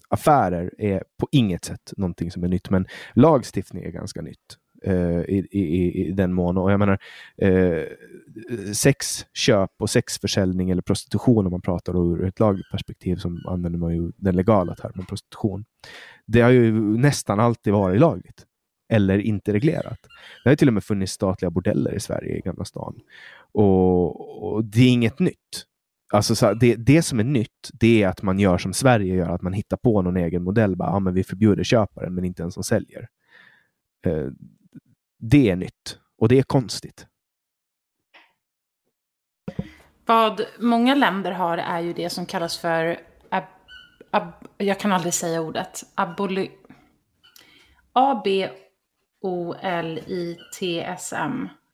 affärer 0.09 0.75
är 0.79 1.05
på 1.19 1.29
inget 1.33 1.65
sätt 1.65 1.93
någonting 1.97 2.31
som 2.31 2.45
är 2.45 2.49
nytt, 2.49 2.71
men 2.71 2.87
lagstiftning 3.15 3.85
är 3.85 3.91
ganska 3.91 4.23
nytt. 4.23 4.59
Uh, 4.87 5.21
i, 5.21 5.47
i, 5.51 6.03
i, 6.07 6.13
den 6.13 6.33
mån. 6.33 6.59
Och 6.59 6.73
jag 6.73 6.79
menar, 6.79 6.99
eh, 7.37 7.51
uh, 7.51 8.73
sexköp 8.73 9.71
och 9.79 9.91
sexförsäljning 9.91 10.71
eller 10.71 10.83
prostitution 10.83 11.47
om 11.47 11.51
man 11.51 11.61
pratar 11.61 12.13
ur 12.13 12.25
ett 12.25 12.41
lagperspektiv, 12.41 13.17
som 13.17 13.43
använder 13.47 13.79
man 13.79 13.95
ju 13.95 14.13
den 14.17 14.37
legala 14.37 14.75
termen 14.75 15.07
prostitution. 15.07 15.65
Det 16.27 16.41
har 16.41 16.51
ju 16.51 16.73
nästan 16.99 17.41
alltid 17.41 17.73
varit 17.73 18.01
lagligt 18.01 18.47
eller 18.89 19.19
inte 19.19 19.53
reglerat. 19.53 19.99
Det 20.45 20.51
har 20.51 20.57
till 20.57 20.69
och 20.69 20.75
med 20.75 20.85
funnits 20.85 21.13
statliga 21.13 21.51
bordeller 21.51 21.95
i 21.95 22.01
Sverige 22.01 22.37
i 22.37 22.41
Gamla 22.41 22.65
stan. 22.65 23.01
Och, 23.53 24.55
och 24.55 24.65
det 24.65 24.81
är 24.81 24.91
inget 24.91 25.19
nytt. 25.19 25.67
Alltså 26.13 26.37
så 26.37 26.47
här, 26.47 26.55
det, 26.55 26.77
det 26.77 27.03
som 27.03 27.21
är 27.21 27.25
nytt, 27.25 27.71
det 27.73 28.03
är 28.03 28.09
att 28.09 28.23
man 28.23 28.39
gör 28.39 28.59
som 28.59 28.73
Sverige 28.73 29.15
gör, 29.15 29.31
att 29.31 29.43
man 29.43 29.53
hittar 29.53 29.77
på 29.77 30.03
någon 30.03 30.17
egen 30.17 30.43
modell. 30.43 30.77
Bara, 30.77 30.91
ah, 30.91 31.01
men 31.01 31.15
vi 31.15 31.25
förbjuder 31.25 31.65
köparen, 31.65 32.15
men 32.15 32.25
inte 32.25 32.43
den 32.43 32.53
som 32.53 32.65
säljer. 32.65 33.09
Eh, 34.07 34.27
det 35.19 35.51
är 35.51 35.57
nytt 35.57 35.99
och 36.19 36.29
det 36.29 36.39
är 36.39 36.43
konstigt. 36.43 37.07
Vad 40.07 40.41
många 40.59 40.95
länder 40.95 41.33
har 41.33 41.59
är 41.59 41.81
ju 41.81 41.93
det 41.93 42.11
som 42.11 42.27
kallas 42.27 42.59
för, 42.59 42.99
ab, 43.29 43.45
ab, 44.11 44.33
jag 44.57 44.81
kan 44.81 44.93
aldrig 44.93 45.15
säga 45.15 45.41
ordet, 45.41 45.83
aboli, 45.95 46.51
A-B-O-L-I-T-S-M. 47.93 48.29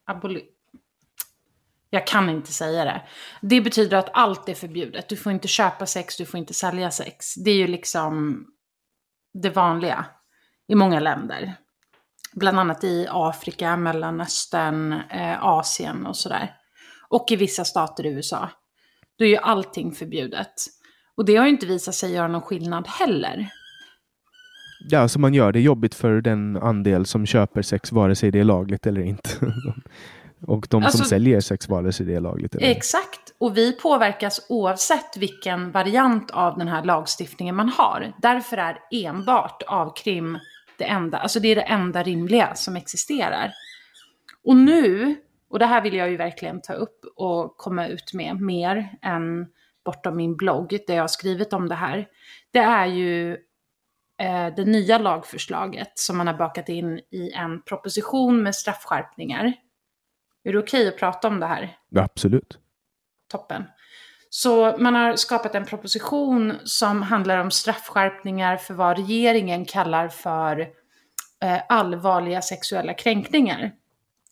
Aboli, 0.04 0.44
jag 1.90 2.06
kan 2.06 2.30
inte 2.30 2.52
säga 2.52 2.85
det. 2.85 3.02
Det 3.40 3.61
betyder 3.61 3.97
att 3.97 4.11
allt 4.12 4.49
är 4.49 4.54
förbjudet. 4.54 5.09
Du 5.09 5.16
får 5.16 5.32
inte 5.32 5.49
köpa 5.49 5.87
sex, 5.87 6.16
du 6.16 6.26
får 6.26 6.38
inte 6.38 6.54
sälja 6.54 6.90
sex. 6.90 7.35
Det 7.35 7.50
är 7.50 7.56
ju 7.56 7.66
liksom 7.66 8.44
det 9.42 9.50
vanliga 9.50 10.06
i 10.68 10.75
många 10.75 11.00
länder. 11.00 11.54
Bland 12.32 12.61
annat 12.61 12.85
i 12.85 13.06
Afrika, 13.11 13.76
Mellanöstern, 13.76 14.92
eh, 14.92 15.44
Asien 15.44 16.06
och 16.06 16.16
sådär. 16.16 16.54
Och 17.09 17.26
i 17.30 17.37
vissa 17.37 17.64
stater 17.64 18.06
i 18.06 18.09
USA. 18.09 18.50
Då 19.18 19.25
är 19.25 19.28
ju 19.28 19.37
allting 19.37 19.92
förbjudet. 19.92 20.54
Och 21.16 21.25
det 21.25 21.37
har 21.37 21.44
ju 21.44 21.50
inte 21.50 21.66
visat 21.66 21.94
sig 21.94 22.12
göra 22.12 22.28
någon 22.28 22.42
skillnad 22.42 22.88
heller. 22.88 23.50
Ja, 24.88 24.99
så 24.99 25.02
alltså 25.02 25.18
man 25.18 25.35
gör 25.35 25.52
det 25.52 25.61
jobbigt 25.61 25.94
för 25.94 26.20
den 26.20 26.56
andel 26.56 27.06
som 27.06 27.26
köper 27.26 27.62
sex, 27.62 27.92
vare 27.92 28.14
sig 28.14 28.30
det 28.30 28.40
är 28.40 28.44
lagligt 28.44 28.87
eller 28.87 29.00
inte. 29.00 29.30
Och 30.47 30.66
de 30.70 30.82
alltså, 30.82 30.99
som 30.99 31.06
säljer 31.06 31.40
sex, 31.40 31.68
vare 31.68 31.92
sig 31.92 32.06
det 32.06 32.14
är 32.14 32.20
lagligt 32.20 32.54
eller. 32.54 32.66
Exakt. 32.66 33.20
Och 33.38 33.56
vi 33.56 33.73
påverkas 33.73 34.47
oavsett 34.49 35.16
vilken 35.16 35.70
variant 35.70 36.30
av 36.30 36.59
den 36.59 36.68
här 36.68 36.85
lagstiftningen 36.85 37.54
man 37.54 37.68
har. 37.68 38.12
Därför 38.18 38.56
är 38.56 38.78
enbart 38.90 39.62
avkrim 39.66 40.38
det 40.78 40.85
enda, 40.85 41.18
alltså 41.18 41.40
det 41.40 41.49
är 41.49 41.56
det 41.56 41.62
enda 41.62 42.02
rimliga 42.02 42.54
som 42.54 42.76
existerar. 42.76 43.52
Och 44.44 44.56
nu, 44.56 45.16
och 45.50 45.59
det 45.59 45.66
här 45.66 45.82
vill 45.82 45.94
jag 45.94 46.11
ju 46.11 46.16
verkligen 46.16 46.61
ta 46.61 46.73
upp 46.73 47.04
och 47.16 47.56
komma 47.56 47.87
ut 47.87 48.12
med 48.14 48.40
mer 48.40 48.99
än 49.02 49.47
bortom 49.85 50.16
min 50.16 50.37
blogg 50.37 50.78
där 50.87 50.94
jag 50.94 51.02
har 51.02 51.09
skrivit 51.09 51.52
om 51.52 51.68
det 51.68 51.75
här. 51.75 52.09
Det 52.50 52.59
är 52.59 52.87
ju 52.87 53.32
eh, 54.20 54.54
det 54.56 54.64
nya 54.64 54.99
lagförslaget 54.99 55.92
som 55.94 56.16
man 56.16 56.26
har 56.26 56.35
bakat 56.35 56.68
in 56.68 56.99
i 57.11 57.30
en 57.35 57.62
proposition 57.62 58.42
med 58.42 58.54
straffskärpningar. 58.54 59.52
Är 60.44 60.52
det 60.52 60.59
okej 60.59 60.80
okay 60.80 60.88
att 60.88 60.99
prata 60.99 61.28
om 61.28 61.40
det 61.40 61.47
här? 61.47 61.76
Ja, 61.88 62.02
absolut. 62.02 62.59
Toppen. 63.28 63.64
Så 64.30 64.76
man 64.78 64.94
har 64.94 65.16
skapat 65.16 65.54
en 65.54 65.64
proposition 65.64 66.54
som 66.64 67.02
handlar 67.02 67.38
om 67.38 67.50
straffskärpningar 67.50 68.56
för 68.56 68.75
vad 68.75 68.97
regeringen 68.97 69.64
kallar 69.64 70.09
för 70.09 70.61
eh, 71.42 71.61
allvarliga 71.68 72.42
sexuella 72.42 72.94
kränkningar. 72.94 73.73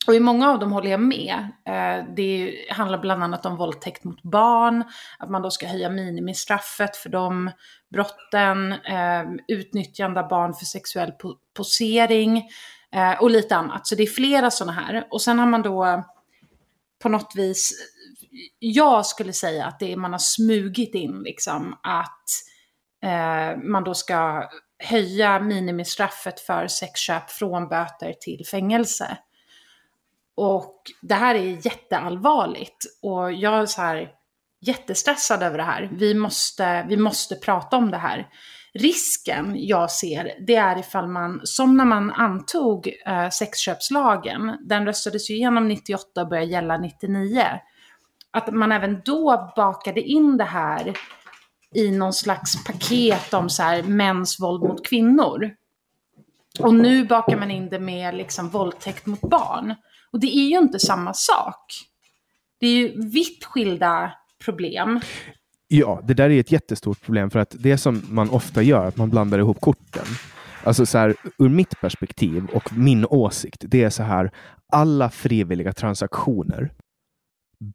Och 0.07 0.15
i 0.15 0.19
många 0.19 0.49
av 0.49 0.59
dem 0.59 0.71
håller 0.71 0.91
jag 0.91 0.99
med. 0.99 1.47
Eh, 1.65 2.05
det 2.15 2.55
handlar 2.69 2.99
bland 2.99 3.23
annat 3.23 3.45
om 3.45 3.57
våldtäkt 3.57 4.03
mot 4.03 4.21
barn, 4.21 4.83
att 5.19 5.29
man 5.29 5.41
då 5.41 5.51
ska 5.51 5.67
höja 5.67 5.89
minimistraffet 5.89 6.95
för 6.95 7.09
de 7.09 7.51
brotten, 7.91 8.71
eh, 8.71 9.23
utnyttjande 9.47 10.19
av 10.19 10.27
barn 10.27 10.53
för 10.53 10.65
sexuell 10.65 11.11
posering 11.57 12.49
eh, 12.95 13.21
och 13.21 13.29
lite 13.29 13.55
annat. 13.55 13.87
Så 13.87 13.95
det 13.95 14.03
är 14.03 14.07
flera 14.07 14.51
sådana 14.51 14.71
här. 14.71 15.07
Och 15.11 15.21
sen 15.21 15.39
har 15.39 15.47
man 15.47 15.61
då 15.61 16.03
på 16.99 17.09
något 17.09 17.33
vis 17.35 17.71
jag 18.59 19.05
skulle 19.05 19.33
säga 19.33 19.65
att 19.65 19.79
det 19.79 19.93
är, 19.93 19.97
man 19.97 20.11
har 20.11 20.19
smugit 20.19 20.95
in 20.95 21.21
liksom 21.23 21.77
att 21.83 22.29
eh, 23.03 23.57
man 23.63 23.83
då 23.83 23.93
ska 23.93 24.49
höja 24.83 25.39
minimistraffet 25.39 26.39
för 26.39 26.67
sexköp 26.67 27.29
från 27.29 27.67
böter 27.67 28.13
till 28.19 28.45
fängelse. 28.51 29.17
Och 30.35 30.81
det 31.01 31.15
här 31.15 31.35
är 31.35 31.65
jätteallvarligt 31.65 32.85
och 33.01 33.31
jag 33.31 33.61
är 33.61 33.65
så 33.65 33.81
här 33.81 34.11
jättestressad 34.61 35.43
över 35.43 35.57
det 35.57 35.63
här. 35.63 35.89
Vi 35.91 36.13
måste, 36.13 36.85
vi 36.89 36.97
måste 36.97 37.35
prata 37.35 37.77
om 37.77 37.91
det 37.91 37.97
här. 37.97 38.27
Risken 38.73 39.55
jag 39.57 39.91
ser, 39.91 40.31
det 40.47 40.55
är 40.55 40.79
ifall 40.79 41.07
man, 41.07 41.41
som 41.43 41.77
när 41.77 41.85
man 41.85 42.11
antog 42.11 42.89
eh, 43.07 43.29
sexköpslagen, 43.29 44.57
den 44.67 44.85
röstades 44.85 45.29
ju 45.29 45.35
igenom 45.35 45.67
98 45.67 46.21
och 46.21 46.29
började 46.29 46.51
gälla 46.51 46.77
99 46.77 47.43
att 48.31 48.53
man 48.53 48.71
även 48.71 49.01
då 49.05 49.51
bakade 49.55 50.01
in 50.01 50.37
det 50.37 50.43
här 50.43 50.97
i 51.75 51.91
någon 51.91 52.13
slags 52.13 52.63
paket 52.63 53.33
om 53.33 53.49
så 53.49 53.63
här 53.63 53.83
mäns 53.83 54.39
våld 54.39 54.63
mot 54.63 54.87
kvinnor. 54.87 55.51
Och 56.59 56.73
nu 56.73 57.05
bakar 57.05 57.37
man 57.37 57.51
in 57.51 57.69
det 57.69 57.79
med 57.79 58.15
liksom 58.15 58.49
våldtäkt 58.49 59.05
mot 59.05 59.21
barn. 59.21 59.75
Och 60.11 60.19
det 60.19 60.37
är 60.37 60.49
ju 60.49 60.57
inte 60.57 60.79
samma 60.79 61.13
sak. 61.13 61.65
Det 62.59 62.67
är 62.67 62.71
ju 62.71 63.09
vitt 63.09 63.45
skilda 63.45 64.11
problem. 64.45 65.01
Ja, 65.71 66.01
det 66.03 66.13
där 66.13 66.29
är 66.29 66.39
ett 66.39 66.51
jättestort 66.51 67.01
problem 67.01 67.29
för 67.29 67.39
att 67.39 67.55
det 67.59 67.77
som 67.77 68.01
man 68.09 68.29
ofta 68.29 68.61
gör, 68.61 68.85
att 68.85 68.97
man 68.97 69.09
blandar 69.09 69.39
ihop 69.39 69.61
korten. 69.61 70.05
Alltså 70.63 70.85
så 70.85 70.97
här, 70.97 71.15
ur 71.37 71.49
mitt 71.49 71.81
perspektiv 71.81 72.45
och 72.53 72.77
min 72.77 73.05
åsikt, 73.05 73.63
det 73.67 73.83
är 73.83 73.89
så 73.89 74.03
här, 74.03 74.31
alla 74.73 75.09
frivilliga 75.09 75.73
transaktioner 75.73 76.73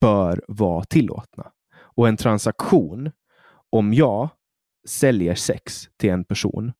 bör 0.00 0.44
vara 0.48 0.84
tillåtna. 0.84 1.50
Och 1.76 2.08
en 2.08 2.16
transaktion, 2.16 3.10
om 3.70 3.94
jag 3.94 4.28
säljer 4.88 5.34
sex 5.34 5.88
till 5.96 6.10
en 6.10 6.24
person 6.24 6.72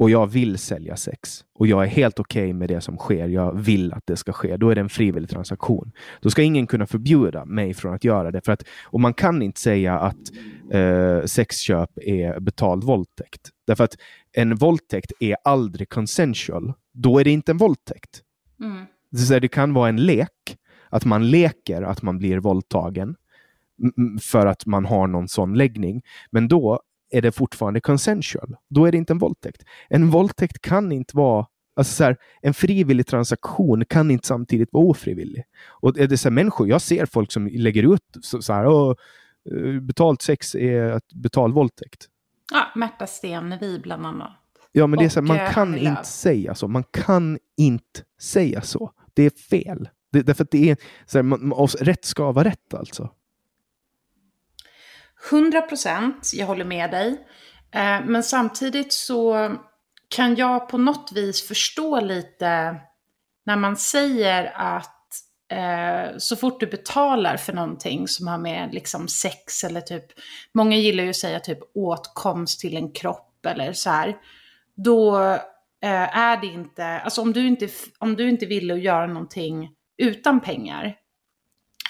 och 0.00 0.10
jag 0.10 0.26
vill 0.26 0.58
sälja 0.58 0.96
sex 0.96 1.44
och 1.54 1.66
jag 1.66 1.82
är 1.82 1.86
helt 1.86 2.18
okej 2.18 2.42
okay 2.42 2.52
med 2.52 2.68
det 2.68 2.80
som 2.80 2.96
sker, 2.96 3.28
jag 3.28 3.52
vill 3.58 3.92
att 3.92 4.06
det 4.06 4.16
ska 4.16 4.32
ske, 4.32 4.56
då 4.56 4.70
är 4.70 4.74
det 4.74 4.80
en 4.80 4.88
frivillig 4.88 5.30
transaktion. 5.30 5.92
Då 6.20 6.30
ska 6.30 6.42
ingen 6.42 6.66
kunna 6.66 6.86
förbjuda 6.86 7.44
mig 7.44 7.74
från 7.74 7.94
att 7.94 8.04
göra 8.04 8.30
det. 8.30 8.40
För 8.40 8.52
att, 8.52 8.64
och 8.84 9.00
man 9.00 9.14
kan 9.14 9.42
inte 9.42 9.60
säga 9.60 9.98
att 9.98 10.16
eh, 10.70 11.24
sexköp 11.24 11.90
är 11.96 12.40
betald 12.40 12.84
våldtäkt. 12.84 13.50
Därför 13.66 13.84
att 13.84 13.96
en 14.32 14.54
våldtäkt 14.54 15.12
är 15.20 15.36
aldrig 15.44 15.88
consensual. 15.88 16.72
Då 16.92 17.18
är 17.18 17.24
det 17.24 17.30
inte 17.30 17.52
en 17.52 17.58
våldtäkt. 17.58 18.22
Mm. 18.60 18.84
Så 19.26 19.38
det 19.38 19.48
kan 19.48 19.74
vara 19.74 19.88
en 19.88 19.96
lek, 19.96 20.56
att 20.88 21.04
man 21.04 21.30
leker 21.30 21.82
att 21.82 22.02
man 22.02 22.18
blir 22.18 22.38
våldtagen 22.38 23.16
för 24.22 24.46
att 24.46 24.66
man 24.66 24.84
har 24.84 25.06
någon 25.06 25.28
sån 25.28 25.54
läggning. 25.54 26.02
Men 26.30 26.48
då 26.48 26.80
är 27.10 27.22
det 27.22 27.32
fortfarande 27.32 27.80
consensual. 27.80 28.56
Då 28.68 28.86
är 28.86 28.92
det 28.92 28.98
inte 28.98 29.12
en 29.12 29.18
våldtäkt. 29.18 29.62
En 29.88 30.10
våldtäkt 30.10 30.60
kan 30.60 30.92
inte 30.92 31.16
vara 31.16 31.46
Alltså 31.76 31.94
så 31.94 32.04
här, 32.04 32.16
en 32.42 32.54
frivillig 32.54 33.06
transaktion 33.06 33.84
kan 33.84 34.10
inte 34.10 34.26
samtidigt 34.26 34.68
vara 34.72 34.84
ofrivillig. 34.84 35.44
Och 35.68 35.98
är 35.98 36.06
det 36.06 36.16
så 36.16 36.28
här, 36.28 36.34
människor, 36.34 36.68
jag 36.68 36.82
ser 36.82 37.06
folk 37.06 37.32
som 37.32 37.46
lägger 37.46 37.94
ut 37.94 38.02
så, 38.22 38.42
så 38.42 38.52
här, 38.52 38.66
Åh, 38.66 38.94
eh, 39.50 39.80
betalt 39.80 40.22
sex 40.22 40.54
är 40.54 40.82
att 40.82 41.12
betald 41.14 41.54
våldtäkt. 41.54 42.08
Ja, 42.52 42.66
Märta 42.74 43.06
Stenevi 43.06 43.78
bland 43.78 44.06
annat. 44.06 44.30
Ja, 44.72 44.86
men 44.86 44.98
det 44.98 45.04
är 45.04 45.08
så 45.08 45.20
här, 45.20 45.26
man 45.26 45.36
eh, 45.36 45.52
kan 45.52 45.78
inte 45.78 46.04
säga 46.04 46.54
så. 46.54 46.68
Man 46.68 46.84
kan 46.90 47.38
inte 47.56 48.00
säga 48.22 48.62
så. 48.62 48.92
Det 49.14 49.22
är 49.22 49.30
fel. 49.30 49.88
Det, 50.12 50.22
därför 50.22 50.44
att 50.44 50.50
det 50.50 50.70
är, 50.70 50.76
så 51.06 51.18
här, 51.18 51.22
man, 51.22 51.48
man, 51.48 51.66
rätt 51.66 52.04
ska 52.04 52.32
vara 52.32 52.48
rätt 52.48 52.74
alltså. 52.74 53.10
100 55.28 55.62
procent, 55.62 56.30
jag 56.34 56.46
håller 56.46 56.64
med 56.64 56.90
dig. 56.90 57.26
Eh, 57.72 58.04
men 58.04 58.22
samtidigt 58.22 58.92
så 58.92 59.56
kan 60.08 60.34
jag 60.34 60.68
på 60.68 60.78
något 60.78 61.12
vis 61.14 61.48
förstå 61.48 62.00
lite 62.00 62.76
när 63.46 63.56
man 63.56 63.76
säger 63.76 64.52
att 64.54 64.96
eh, 65.52 66.16
så 66.18 66.36
fort 66.36 66.60
du 66.60 66.66
betalar 66.66 67.36
för 67.36 67.52
någonting 67.52 68.08
som 68.08 68.28
har 68.28 68.38
med 68.38 68.74
liksom 68.74 69.08
sex 69.08 69.64
eller 69.64 69.80
typ, 69.80 70.04
många 70.54 70.76
gillar 70.76 71.04
ju 71.04 71.10
att 71.10 71.16
säga 71.16 71.40
typ 71.40 71.58
åtkomst 71.74 72.60
till 72.60 72.76
en 72.76 72.92
kropp 72.92 73.46
eller 73.46 73.72
så 73.72 73.90
här. 73.90 74.16
Då 74.76 75.20
eh, 75.82 76.18
är 76.18 76.40
det 76.40 76.46
inte, 76.46 76.84
alltså 76.86 77.22
om 77.22 77.32
du 77.32 77.46
inte, 77.46 77.68
om 77.98 78.16
du 78.16 78.28
inte 78.28 78.46
vill 78.46 78.70
att 78.70 78.80
göra 78.80 79.06
någonting 79.06 79.70
utan 79.98 80.40
pengar 80.40 80.96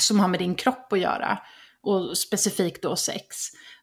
som 0.00 0.20
har 0.20 0.28
med 0.28 0.40
din 0.40 0.54
kropp 0.54 0.92
att 0.92 1.00
göra 1.00 1.38
och 1.82 2.18
specifikt 2.18 2.82
då 2.82 2.96
sex, 2.96 3.36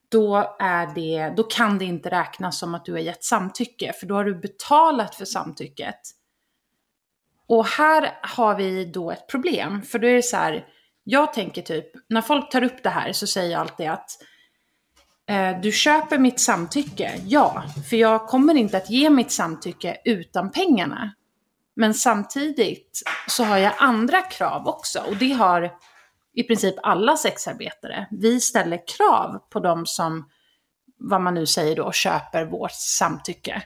då, 0.10 0.56
är 0.60 0.88
det, 0.96 1.34
då 1.38 1.44
kan 1.44 1.78
det 1.78 1.86
inte 1.86 2.10
räknas 2.10 2.60
som 2.60 2.76
att 2.76 2.86
du 2.86 2.92
har 2.92 3.00
gett 3.00 3.24
samtycke, 3.24 3.94
för 3.94 4.08
då 4.08 4.16
har 4.16 4.26
du 4.26 4.36
betalat 4.36 5.16
för 5.16 5.26
samtycket. 5.26 6.00
Och 7.48 7.66
här 7.66 8.20
har 8.22 8.56
vi 8.56 8.86
då 8.86 9.12
ett 9.12 9.28
problem, 9.28 9.82
för 9.82 10.00
då 10.00 10.08
är 10.08 10.14
det 10.14 10.24
så 10.24 10.38
här, 10.38 10.66
jag 11.04 11.34
tänker 11.34 11.62
typ, 11.62 11.86
när 12.10 12.22
folk 12.22 12.52
tar 12.52 12.64
upp 12.64 12.84
det 12.84 12.90
här 12.90 13.12
så 13.12 13.28
säger 13.28 13.52
jag 13.52 13.62
alltid 13.62 13.90
att 13.90 14.10
eh, 15.30 15.62
du 15.62 15.72
köper 15.72 16.18
mitt 16.18 16.40
samtycke, 16.40 17.22
ja, 17.26 17.64
för 17.90 17.98
jag 17.98 18.28
kommer 18.28 18.56
inte 18.56 18.78
att 18.78 18.90
ge 18.90 19.10
mitt 19.10 19.32
samtycke 19.32 19.98
utan 20.06 20.52
pengarna. 20.52 21.14
Men 21.76 21.94
samtidigt 21.94 23.04
så 23.28 23.44
har 23.44 23.58
jag 23.58 23.74
andra 23.78 24.22
krav 24.22 24.68
också 24.68 25.00
och 25.00 25.16
det 25.16 25.32
har 25.32 25.72
i 26.38 26.44
princip 26.44 26.76
alla 26.84 27.18
sexarbetare. 27.18 28.08
Vi 28.12 28.40
ställer 28.40 28.78
krav 28.98 29.40
på 29.50 29.60
de 29.60 29.86
som, 29.86 30.30
vad 31.00 31.22
man 31.22 31.34
nu 31.34 31.46
säger 31.46 31.76
då, 31.76 31.92
köper 31.92 32.46
vårt 32.46 32.72
samtycke. 32.72 33.64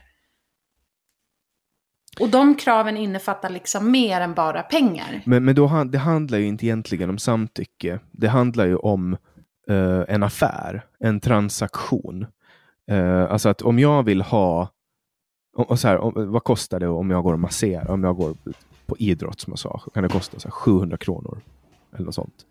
Och 2.20 2.28
de 2.28 2.54
kraven 2.54 2.96
innefattar 2.96 3.50
liksom 3.50 3.90
mer 3.90 4.20
än 4.20 4.34
bara 4.34 4.62
pengar. 4.62 5.22
Men, 5.26 5.44
men 5.44 5.54
då, 5.54 5.84
det 5.84 5.98
handlar 5.98 6.38
ju 6.38 6.46
inte 6.46 6.66
egentligen 6.66 7.10
om 7.10 7.18
samtycke. 7.18 8.00
Det 8.10 8.28
handlar 8.28 8.66
ju 8.66 8.76
om 8.76 9.16
uh, 9.70 10.04
en 10.08 10.22
affär, 10.22 10.86
en 10.98 11.20
transaktion. 11.20 12.26
Uh, 12.92 13.32
alltså 13.32 13.48
att 13.48 13.62
om 13.62 13.78
jag 13.78 14.02
vill 14.02 14.22
ha, 14.22 14.68
och 15.56 15.78
så 15.78 15.88
här, 15.88 15.98
om, 15.98 16.32
vad 16.32 16.44
kostar 16.44 16.80
det 16.80 16.88
om 16.88 17.10
jag 17.10 17.22
går 17.22 17.32
och 17.32 17.40
masserar, 17.40 17.90
om 17.90 18.04
jag 18.04 18.16
går 18.16 18.34
på 18.86 18.96
idrottsmassage, 18.98 19.94
kan 19.94 20.02
det 20.02 20.08
kosta 20.08 20.38
så 20.38 20.50
700 20.50 20.96
kronor. 20.96 21.42
Eller 21.92 22.04
något 22.04 22.14
sånt. 22.14 22.46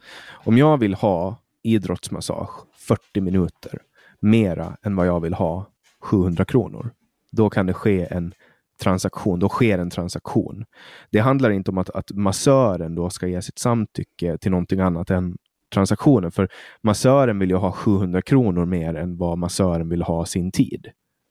Om 0.46 0.58
jag 0.58 0.78
vill 0.78 0.94
ha 0.94 1.38
idrottsmassage 1.64 2.52
40 2.74 3.22
minuter 3.22 3.82
mera 4.20 4.78
än 4.82 4.96
vad 4.96 5.08
jag 5.08 5.20
vill 5.20 5.34
ha 5.34 5.66
700 6.02 6.46
kronor, 6.46 6.92
då 7.32 7.50
kan 7.50 7.66
det 7.66 7.74
ske 7.74 8.08
en 8.12 8.34
transaktion, 8.82 9.40
då 9.40 9.50
sker 9.50 9.80
en 9.80 9.90
transaktion. 9.90 10.66
Det 11.10 11.20
handlar 11.20 11.50
inte 11.50 11.72
om 11.72 11.78
att, 11.78 11.90
att 11.90 12.12
massören 12.12 12.96
då 12.96 13.10
ska 13.10 13.28
ge 13.28 13.42
sitt 13.42 13.60
samtycke 13.60 14.38
till 14.38 14.52
någonting 14.52 14.80
annat 14.80 15.10
än 15.10 15.38
transaktionen. 15.74 16.32
För 16.32 16.50
massören 16.82 17.40
vill 17.40 17.50
ju 17.50 17.56
ha 17.56 17.72
700 17.72 18.22
kronor 18.22 18.66
mer 18.66 18.94
än 18.94 19.18
vad 19.18 19.38
massören 19.38 19.90
vill 19.90 20.02
ha 20.02 20.26
sin 20.26 20.52
tid. 20.52 20.88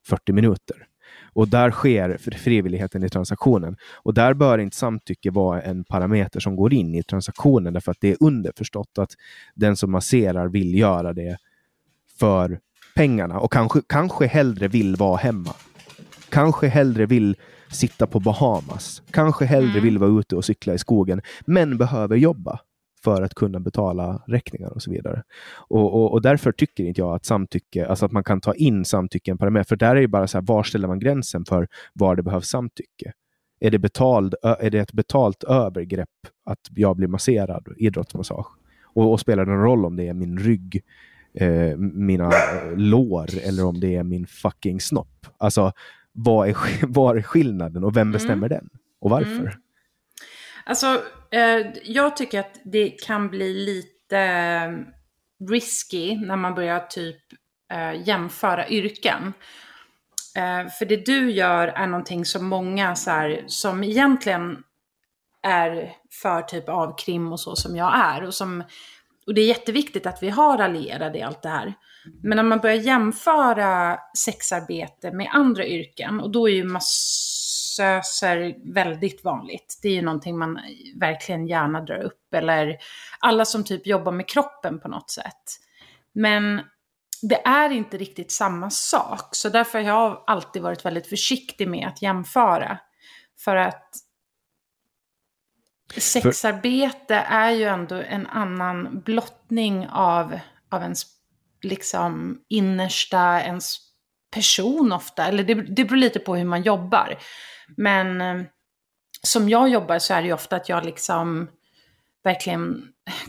40 0.07 0.33
minuter. 0.33 0.87
Och 1.33 1.47
där 1.47 1.71
sker 1.71 2.17
frivilligheten 2.17 3.03
i 3.03 3.09
transaktionen. 3.09 3.77
Och 4.03 4.13
där 4.13 4.33
bör 4.33 4.57
inte 4.57 4.77
samtycke 4.77 5.31
vara 5.31 5.61
en 5.61 5.83
parameter 5.83 6.39
som 6.39 6.55
går 6.55 6.73
in 6.73 6.95
i 6.95 7.03
transaktionen, 7.03 7.73
därför 7.73 7.91
att 7.91 8.01
det 8.01 8.11
är 8.11 8.17
underförstått 8.19 8.97
att 8.97 9.11
den 9.55 9.77
som 9.77 9.91
masserar 9.91 10.47
vill 10.47 10.77
göra 10.77 11.13
det 11.13 11.37
för 12.19 12.59
pengarna 12.95 13.39
och 13.39 13.51
kanske, 13.51 13.81
kanske 13.87 14.27
hellre 14.27 14.67
vill 14.67 14.95
vara 14.95 15.17
hemma. 15.17 15.53
Kanske 16.29 16.67
hellre 16.67 17.05
vill 17.05 17.35
sitta 17.71 18.07
på 18.07 18.19
Bahamas. 18.19 19.01
Kanske 19.11 19.45
hellre 19.45 19.71
mm. 19.71 19.83
vill 19.83 19.97
vara 19.97 20.19
ute 20.19 20.35
och 20.35 20.45
cykla 20.45 20.73
i 20.73 20.77
skogen, 20.77 21.21
men 21.45 21.77
behöver 21.77 22.15
jobba 22.15 22.59
för 23.03 23.21
att 23.21 23.35
kunna 23.35 23.59
betala 23.59 24.23
räkningar 24.27 24.69
och 24.69 24.81
så 24.81 24.91
vidare. 24.91 25.23
Och, 25.55 25.93
och, 25.93 26.11
och, 26.11 26.21
därför 26.21 26.51
tycker 26.51 26.83
inte 26.83 27.01
jag 27.01 27.15
att 27.15 27.25
samtycke, 27.25 27.87
alltså 27.87 28.05
att 28.05 28.11
man 28.11 28.23
kan 28.23 28.41
ta 28.41 28.53
in 28.53 28.85
samtycke 28.85 29.31
en 29.31 29.37
parameter, 29.37 29.67
för 29.67 29.75
där 29.75 29.95
är 29.95 30.01
det 30.01 30.07
bara 30.07 30.27
så 30.27 30.37
här, 30.37 30.45
var 30.45 30.63
ställer 30.63 30.87
man 30.87 30.99
gränsen 30.99 31.45
för 31.45 31.67
var 31.93 32.15
det 32.15 32.23
behövs 32.23 32.47
samtycke? 32.47 33.13
Är 33.59 33.71
det, 33.71 33.79
betald, 33.79 34.35
är 34.43 34.69
det 34.69 34.79
ett 34.79 34.93
betalt 34.93 35.43
övergrepp 35.43 36.09
att 36.45 36.59
jag 36.69 36.95
blir 36.95 37.07
masserad, 37.07 37.67
idrottsmassage? 37.77 38.47
Och, 38.83 39.11
och 39.11 39.19
spelar 39.19 39.45
det 39.45 39.51
någon 39.51 39.61
roll 39.61 39.85
om 39.85 39.95
det 39.95 40.07
är 40.07 40.13
min 40.13 40.39
rygg, 40.39 40.81
eh, 41.33 41.77
mina 41.77 42.27
eh, 42.27 42.77
lår 42.77 43.27
eller 43.43 43.65
om 43.65 43.79
det 43.79 43.95
är 43.95 44.03
min 44.03 44.27
fucking 44.27 44.81
snopp? 44.81 45.27
Alltså, 45.37 45.71
vad 46.11 46.49
är, 46.49 46.55
vad 46.87 47.17
är 47.17 47.21
skillnaden 47.21 47.83
och 47.83 47.95
vem 47.95 48.01
mm. 48.01 48.11
bestämmer 48.11 48.47
mm. 48.47 48.49
den? 48.49 48.69
Och 49.01 49.09
varför? 49.09 49.39
Mm. 49.39 49.53
Alltså, 50.65 51.01
Eh, 51.31 51.67
jag 51.83 52.17
tycker 52.17 52.39
att 52.39 52.59
det 52.63 52.89
kan 52.89 53.29
bli 53.29 53.53
lite 53.53 54.17
eh, 54.17 54.71
risky 55.49 56.15
när 56.15 56.35
man 56.35 56.55
börjar 56.55 56.79
typ 56.79 57.21
eh, 57.73 58.07
jämföra 58.07 58.69
yrken. 58.69 59.33
Eh, 60.35 60.71
för 60.79 60.85
det 60.85 61.05
du 61.05 61.31
gör 61.31 61.67
är 61.67 61.87
någonting 61.87 62.25
som 62.25 62.45
många 62.45 62.95
så 62.95 63.11
här, 63.11 63.43
som 63.47 63.83
egentligen 63.83 64.57
är 65.43 65.93
för 66.21 66.41
typ 66.41 66.69
av 66.69 66.97
krim 66.97 67.31
och 67.31 67.39
så 67.39 67.55
som 67.55 67.75
jag 67.75 67.99
är. 67.99 68.23
Och, 68.23 68.33
som, 68.33 68.63
och 69.27 69.33
det 69.33 69.41
är 69.41 69.47
jätteviktigt 69.47 70.05
att 70.05 70.23
vi 70.23 70.29
har 70.29 70.57
allierade 70.57 71.19
i 71.19 71.21
allt 71.21 71.41
det 71.41 71.49
här. 71.49 71.73
Men 72.23 72.35
när 72.35 72.43
man 72.43 72.59
börjar 72.59 72.75
jämföra 72.75 73.99
sexarbete 74.17 75.11
med 75.11 75.29
andra 75.33 75.65
yrken, 75.65 76.19
och 76.19 76.31
då 76.31 76.49
är 76.49 76.53
ju 76.53 76.63
massöser 77.79 78.55
väldigt 78.73 79.23
vanligt. 79.23 79.79
Det 79.81 79.89
är 79.89 79.93
ju 79.93 80.01
någonting 80.01 80.37
man 80.37 80.59
verkligen 80.95 81.47
gärna 81.47 81.81
drar 81.81 82.03
upp. 82.03 82.33
Eller 82.33 82.77
alla 83.19 83.45
som 83.45 83.63
typ 83.63 83.87
jobbar 83.87 84.11
med 84.11 84.29
kroppen 84.29 84.79
på 84.79 84.87
något 84.87 85.11
sätt. 85.11 85.59
Men 86.13 86.61
det 87.21 87.47
är 87.47 87.69
inte 87.69 87.97
riktigt 87.97 88.31
samma 88.31 88.69
sak. 88.69 89.35
Så 89.35 89.49
därför 89.49 89.79
har 89.79 89.87
jag 89.87 90.23
alltid 90.27 90.61
varit 90.61 90.85
väldigt 90.85 91.07
försiktig 91.07 91.67
med 91.67 91.87
att 91.87 92.01
jämföra. 92.01 92.77
För 93.39 93.55
att 93.55 93.95
sexarbete 95.97 97.15
är 97.15 97.51
ju 97.51 97.63
ändå 97.63 97.95
en 97.95 98.27
annan 98.27 99.01
blottning 99.01 99.87
av, 99.87 100.39
av 100.69 100.81
ens 100.81 101.05
liksom 101.61 102.41
innersta, 102.47 103.41
ens 103.41 103.90
person 104.31 104.91
ofta. 104.91 105.25
Eller 105.25 105.43
det, 105.43 105.53
det 105.53 105.85
beror 105.85 105.97
lite 105.97 106.19
på 106.19 106.35
hur 106.35 106.45
man 106.45 106.61
jobbar. 106.61 107.17
Men 107.77 108.21
eh, 108.21 108.45
som 109.27 109.49
jag 109.49 109.69
jobbar 109.69 109.99
så 109.99 110.13
är 110.13 110.21
det 110.21 110.27
ju 110.27 110.33
ofta 110.33 110.55
att 110.55 110.69
jag 110.69 110.85
liksom 110.85 111.49
verkligen 112.23 112.87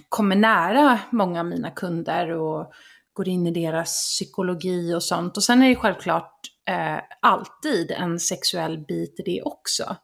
kommer 0.09 0.37
nära 0.37 0.99
många 1.11 1.41
av 1.41 1.47
mina 1.47 1.71
kunder 1.71 2.31
och 2.31 2.73
går 3.13 3.29
in 3.29 3.47
i 3.47 3.51
deras 3.51 4.15
psykologi 4.15 4.95
och 4.95 5.03
sånt. 5.03 5.37
Och 5.37 5.43
sen 5.43 5.63
är 5.63 5.69
det 5.69 5.77
självklart 5.77 6.41
eh, 6.71 6.99
alltid 7.21 7.91
en 7.91 8.21
sexuell 8.21 8.79
bit 8.79 9.21
i 9.21 9.23
det 9.23 9.43
också. 9.43 9.97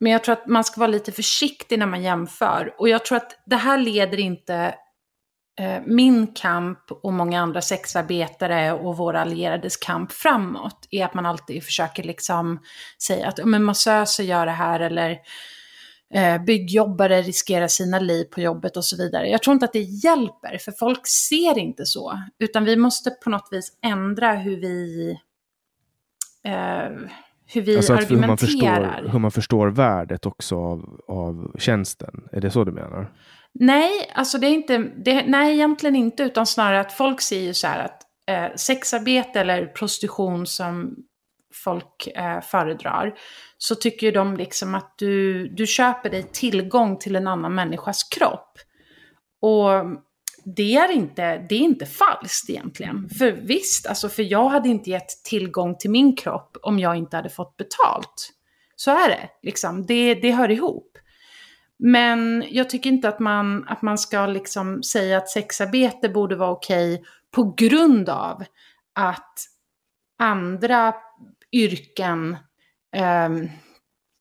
Men 0.00 0.12
jag 0.12 0.24
tror 0.24 0.32
att 0.32 0.46
man 0.46 0.64
ska 0.64 0.80
vara 0.80 0.90
lite 0.90 1.12
försiktig 1.12 1.78
när 1.78 1.86
man 1.86 2.02
jämför. 2.02 2.74
Och 2.78 2.88
jag 2.88 3.04
tror 3.04 3.16
att 3.16 3.42
det 3.46 3.56
här 3.56 3.78
leder 3.78 4.20
inte 4.20 4.74
min 5.86 6.26
kamp 6.26 6.78
och 7.02 7.12
många 7.12 7.40
andra 7.40 7.62
sexarbetare 7.62 8.72
och 8.72 8.96
våra 8.96 9.20
allierades 9.20 9.76
kamp 9.76 10.12
framåt 10.12 10.88
är 10.90 11.04
att 11.04 11.14
man 11.14 11.26
alltid 11.26 11.64
försöker 11.64 12.02
liksom 12.02 12.58
säga 13.02 13.28
att 13.28 13.44
men 13.44 13.64
massöser 13.64 14.24
gör 14.24 14.46
det 14.46 14.52
här 14.52 14.80
eller 14.80 15.18
eh, 16.14 16.44
byggjobbare 16.44 17.22
riskerar 17.22 17.68
sina 17.68 17.98
liv 17.98 18.24
på 18.24 18.40
jobbet 18.40 18.76
och 18.76 18.84
så 18.84 18.96
vidare. 18.96 19.28
Jag 19.28 19.42
tror 19.42 19.54
inte 19.54 19.64
att 19.64 19.72
det 19.72 19.80
hjälper, 19.80 20.58
för 20.58 20.72
folk 20.72 21.06
ser 21.06 21.58
inte 21.58 21.86
så. 21.86 22.18
Utan 22.38 22.64
vi 22.64 22.76
måste 22.76 23.10
på 23.10 23.30
något 23.30 23.48
vis 23.50 23.72
ändra 23.82 24.32
hur 24.32 24.56
vi, 24.56 25.10
eh, 26.44 27.08
hur 27.46 27.62
vi 27.62 27.76
alltså 27.76 27.94
argumenterar. 27.94 28.20
Hur 28.20 28.26
man, 28.26 28.38
förstår, 28.38 29.12
hur 29.12 29.18
man 29.18 29.30
förstår 29.30 29.68
värdet 29.68 30.26
också 30.26 30.56
av, 30.56 31.00
av 31.08 31.52
tjänsten. 31.58 32.28
Är 32.32 32.40
det 32.40 32.50
så 32.50 32.64
du 32.64 32.72
menar? 32.72 33.12
Nej, 33.60 34.10
alltså 34.14 34.38
det 34.38 34.46
är 34.46 34.50
inte, 34.50 34.78
det, 34.78 35.26
nej 35.26 35.54
egentligen 35.54 35.96
inte, 35.96 36.22
utan 36.22 36.46
snarare 36.46 36.80
att 36.80 36.92
folk 36.92 37.20
ser 37.20 37.40
ju 37.40 37.54
så 37.54 37.66
här 37.66 37.84
att 37.84 38.02
eh, 38.30 38.56
sexarbete 38.56 39.40
eller 39.40 39.66
prostitution 39.66 40.46
som 40.46 40.96
folk 41.64 42.06
eh, 42.06 42.40
föredrar, 42.40 43.14
så 43.58 43.74
tycker 43.74 44.06
ju 44.06 44.12
de 44.12 44.36
liksom 44.36 44.74
att 44.74 44.94
du, 44.98 45.48
du 45.48 45.66
köper 45.66 46.10
dig 46.10 46.22
tillgång 46.22 46.98
till 46.98 47.16
en 47.16 47.26
annan 47.26 47.54
människas 47.54 48.04
kropp. 48.04 48.58
Och 49.40 49.70
det 50.44 50.76
är 50.76 50.92
inte, 50.92 51.46
det 51.48 51.54
är 51.54 51.60
inte 51.60 51.86
falskt 51.86 52.50
egentligen. 52.50 53.08
För 53.08 53.32
visst, 53.32 53.86
alltså 53.86 54.08
för 54.08 54.22
jag 54.22 54.48
hade 54.48 54.68
inte 54.68 54.90
gett 54.90 55.24
tillgång 55.24 55.76
till 55.78 55.90
min 55.90 56.16
kropp 56.16 56.56
om 56.62 56.78
jag 56.78 56.96
inte 56.96 57.16
hade 57.16 57.30
fått 57.30 57.56
betalt. 57.56 58.30
Så 58.76 58.90
är 58.90 59.08
det, 59.08 59.28
liksom. 59.42 59.86
Det, 59.86 60.14
det 60.14 60.32
hör 60.32 60.50
ihop. 60.50 60.93
Men 61.78 62.44
jag 62.50 62.70
tycker 62.70 62.90
inte 62.90 63.08
att 63.08 63.18
man, 63.18 63.68
att 63.68 63.82
man 63.82 63.98
ska 63.98 64.26
liksom 64.26 64.82
säga 64.82 65.18
att 65.18 65.28
sexarbete 65.28 66.08
borde 66.08 66.36
vara 66.36 66.50
okej 66.50 66.94
okay 66.94 67.04
på 67.30 67.54
grund 67.56 68.08
av 68.08 68.44
att 68.94 69.34
andra 70.18 70.94
yrken 71.52 72.36
um, 73.26 73.50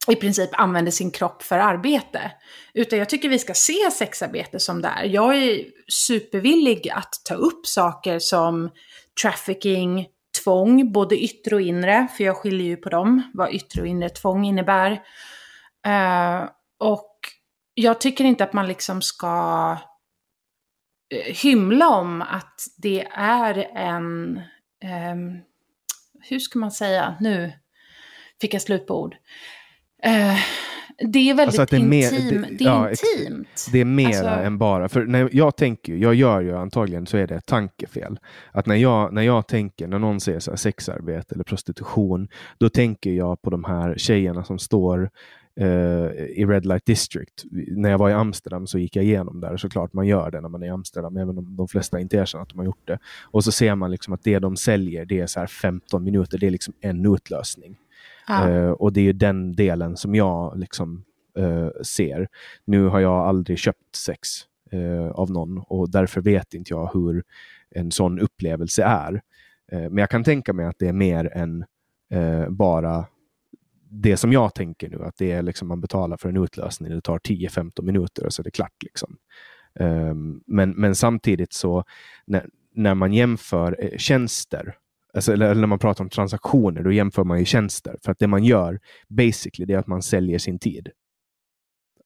i 0.08 0.16
princip 0.16 0.50
använder 0.54 0.92
sin 0.92 1.12
kropp 1.12 1.44
för 1.44 1.60
arbete. 1.60 2.32
Utan 2.74 3.00
jag 3.00 3.10
tycker 3.10 3.30
vi 3.30 3.40
ska 3.40 3.54
se 3.54 3.92
sexarbete 3.92 4.60
som 4.60 4.82
det 4.82 4.88
är. 4.88 5.04
Jag 5.04 5.38
är 5.38 5.66
supervillig 5.88 6.90
att 6.90 7.22
ta 7.26 7.34
upp 7.34 7.68
saker 7.68 8.20
som 8.20 8.70
trafficking, 9.22 10.08
tvång, 10.44 10.92
både 10.92 11.24
yttre 11.24 11.56
och 11.56 11.62
inre, 11.62 12.08
för 12.18 12.24
jag 12.24 12.38
skiljer 12.38 12.68
ju 12.68 12.78
på 12.78 12.90
dem, 12.90 13.32
vad 13.34 13.54
yttre 13.54 13.82
och 13.82 13.88
inre 13.88 14.10
tvång 14.10 14.46
innebär. 14.46 14.92
Uh, 15.88 16.50
och 16.80 17.13
jag 17.74 18.02
tycker 18.02 18.24
inte 18.24 18.44
att 18.44 18.54
man 18.54 18.68
liksom 18.68 19.02
ska 19.02 19.78
eh, 21.10 21.36
hymla 21.36 21.90
om 21.90 22.22
att 22.22 22.62
det 22.78 23.08
är 23.16 23.68
en, 23.76 24.42
um, 25.14 25.40
hur 26.30 26.40
ska 26.40 26.60
man 26.60 26.72
säga, 26.72 27.16
nu 27.20 27.54
fick 28.42 28.54
jag 28.54 28.62
slut 28.62 28.88
på 28.88 29.02
ord. 29.02 29.16
Uh, 30.06 30.40
det 30.98 31.30
är 31.30 31.34
väldigt 31.34 31.60
alltså 31.60 31.76
det 31.76 31.84
är 31.84 31.88
mer, 31.88 32.14
intim, 32.14 32.42
det, 32.42 32.56
det 32.58 32.64
är 32.64 32.70
ja, 32.70 32.90
intimt. 32.90 33.68
Det 33.72 33.80
är 33.80 33.86
mer 33.86 34.08
alltså, 34.08 34.28
än 34.28 34.58
bara, 34.58 34.90
för 34.90 35.06
när 35.06 35.30
jag 35.32 35.58
tänker, 35.58 35.96
jag 35.96 36.16
gör 36.16 36.42
ju 36.42 36.58
antagligen 36.58 37.06
så 37.06 37.18
är 37.18 37.28
det 37.28 37.36
ett 37.36 37.46
tankefel. 37.46 38.20
Att 38.52 38.66
när 38.66 38.76
jag, 38.76 39.14
när 39.14 39.22
jag 39.22 39.48
tänker, 39.48 39.88
när 39.88 40.00
någon 40.00 40.20
säger 40.20 40.40
så 40.40 40.58
sexarbete 40.58 41.36
eller 41.36 41.44
prostitution, 41.44 42.28
då 42.58 42.70
tänker 42.70 43.12
jag 43.12 43.42
på 43.42 43.50
de 43.50 43.64
här 43.64 43.96
tjejerna 43.98 44.44
som 44.44 44.60
står 44.60 45.10
eh, 45.60 46.12
i 46.16 46.46
Red 46.48 46.66
Light 46.66 46.86
District. 46.86 47.44
När 47.52 47.90
jag 47.90 47.98
var 47.98 48.10
i 48.10 48.14
Amsterdam 48.14 48.68
så 48.68 48.78
gick 48.80 48.96
jag 48.96 49.06
igenom 49.06 49.42
där. 49.42 49.58
Såklart 49.58 49.94
man 49.94 50.08
gör 50.08 50.32
det 50.32 50.42
när 50.42 50.50
man 50.50 50.64
är 50.64 50.68
i 50.68 50.70
Amsterdam, 50.70 51.18
även 51.18 51.38
om 51.38 51.56
de 51.56 51.68
flesta 51.68 52.00
inte 52.00 52.18
erkänner 52.18 52.44
att 52.44 52.50
de 52.50 52.58
har 52.60 52.66
gjort 52.66 52.88
det. 52.88 53.00
Och 53.32 53.44
så 53.44 53.52
ser 53.52 53.76
man 53.76 53.92
liksom 53.92 54.14
att 54.14 54.24
det 54.24 54.40
de 54.40 54.56
säljer, 54.56 55.06
det 55.06 55.20
är 55.20 55.28
så 55.28 55.40
här 55.40 55.48
15 55.48 56.04
minuter. 56.04 56.38
Det 56.38 56.48
är 56.48 56.52
liksom 56.52 56.74
en 56.82 57.14
utlösning. 57.14 57.78
Ja. 58.28 58.50
Eh, 58.50 58.72
och 58.72 58.94
det 58.94 59.00
är 59.00 59.04
ju 59.04 59.14
den 59.14 59.56
delen 59.56 59.98
som 59.98 60.16
jag 60.16 60.60
liksom 60.60 61.04
eh, 61.38 61.68
ser. 61.82 62.28
Nu 62.66 62.86
har 62.86 63.00
jag 63.00 63.28
aldrig 63.28 63.58
köpt 63.58 63.96
sex 63.96 64.30
eh, 64.72 65.08
av 65.08 65.32
någon 65.32 65.58
och 65.58 65.90
därför 65.90 66.22
vet 66.22 66.54
inte 66.54 66.74
jag 66.74 66.90
hur 66.94 67.24
en 67.70 67.92
sån 67.92 68.20
upplevelse 68.20 68.84
är. 68.84 69.22
Eh, 69.72 69.80
men 69.80 69.98
jag 69.98 70.10
kan 70.10 70.24
tänka 70.24 70.54
mig 70.54 70.66
att 70.66 70.80
det 70.80 70.88
är 70.88 70.94
mer 70.94 71.38
än 71.38 71.66
eh, 72.12 72.50
bara 72.50 73.06
det 74.02 74.18
som 74.18 74.34
jag 74.34 74.56
tänker 74.56 74.90
nu, 74.90 75.04
att 75.04 75.18
det 75.18 75.32
är 75.32 75.42
liksom 75.42 75.68
man 75.68 75.82
betalar 75.82 76.18
för 76.18 76.30
en 76.30 76.38
utlösning, 76.38 76.92
det 76.92 77.02
tar 77.02 77.20
10-15 77.20 77.82
minuter 77.82 78.26
och 78.26 78.34
så 78.34 78.42
är 78.42 78.44
det 78.44 78.52
klart. 78.52 78.84
Liksom. 78.84 79.18
Um, 79.80 80.44
men, 80.48 80.72
men 80.72 80.96
samtidigt 80.96 81.54
så 81.54 81.84
när, 82.26 82.50
när 82.74 82.96
man 82.96 83.14
jämför 83.14 83.78
eh, 83.80 83.98
tjänster, 83.98 84.76
alltså, 85.14 85.34
eller, 85.34 85.46
eller, 85.46 85.62
när 85.62 85.68
man 85.68 85.80
pratar 85.80 86.04
om 86.04 86.10
transaktioner, 86.10 86.84
då 86.84 86.92
jämför 86.92 87.24
man 87.24 87.40
ju 87.40 87.46
tjänster. 87.46 87.98
För 88.04 88.12
att 88.12 88.20
det 88.20 88.28
man 88.28 88.44
gör, 88.44 88.80
basically, 89.08 89.66
det 89.66 89.74
är 89.74 89.78
att 89.78 89.88
man 89.88 90.02
säljer 90.02 90.40
sin 90.40 90.60
tid. 90.60 90.90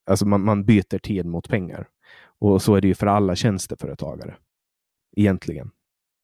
Alltså 0.06 0.26
man, 0.26 0.44
man 0.44 0.66
byter 0.66 1.00
tid 1.00 1.26
mot 1.26 1.50
pengar. 1.50 1.88
Och 2.40 2.62
så 2.62 2.76
är 2.76 2.82
det 2.82 2.88
ju 2.88 2.96
för 2.96 3.08
alla 3.08 3.36
tjänsteföretagare. 3.36 4.36
Egentligen. 5.16 5.72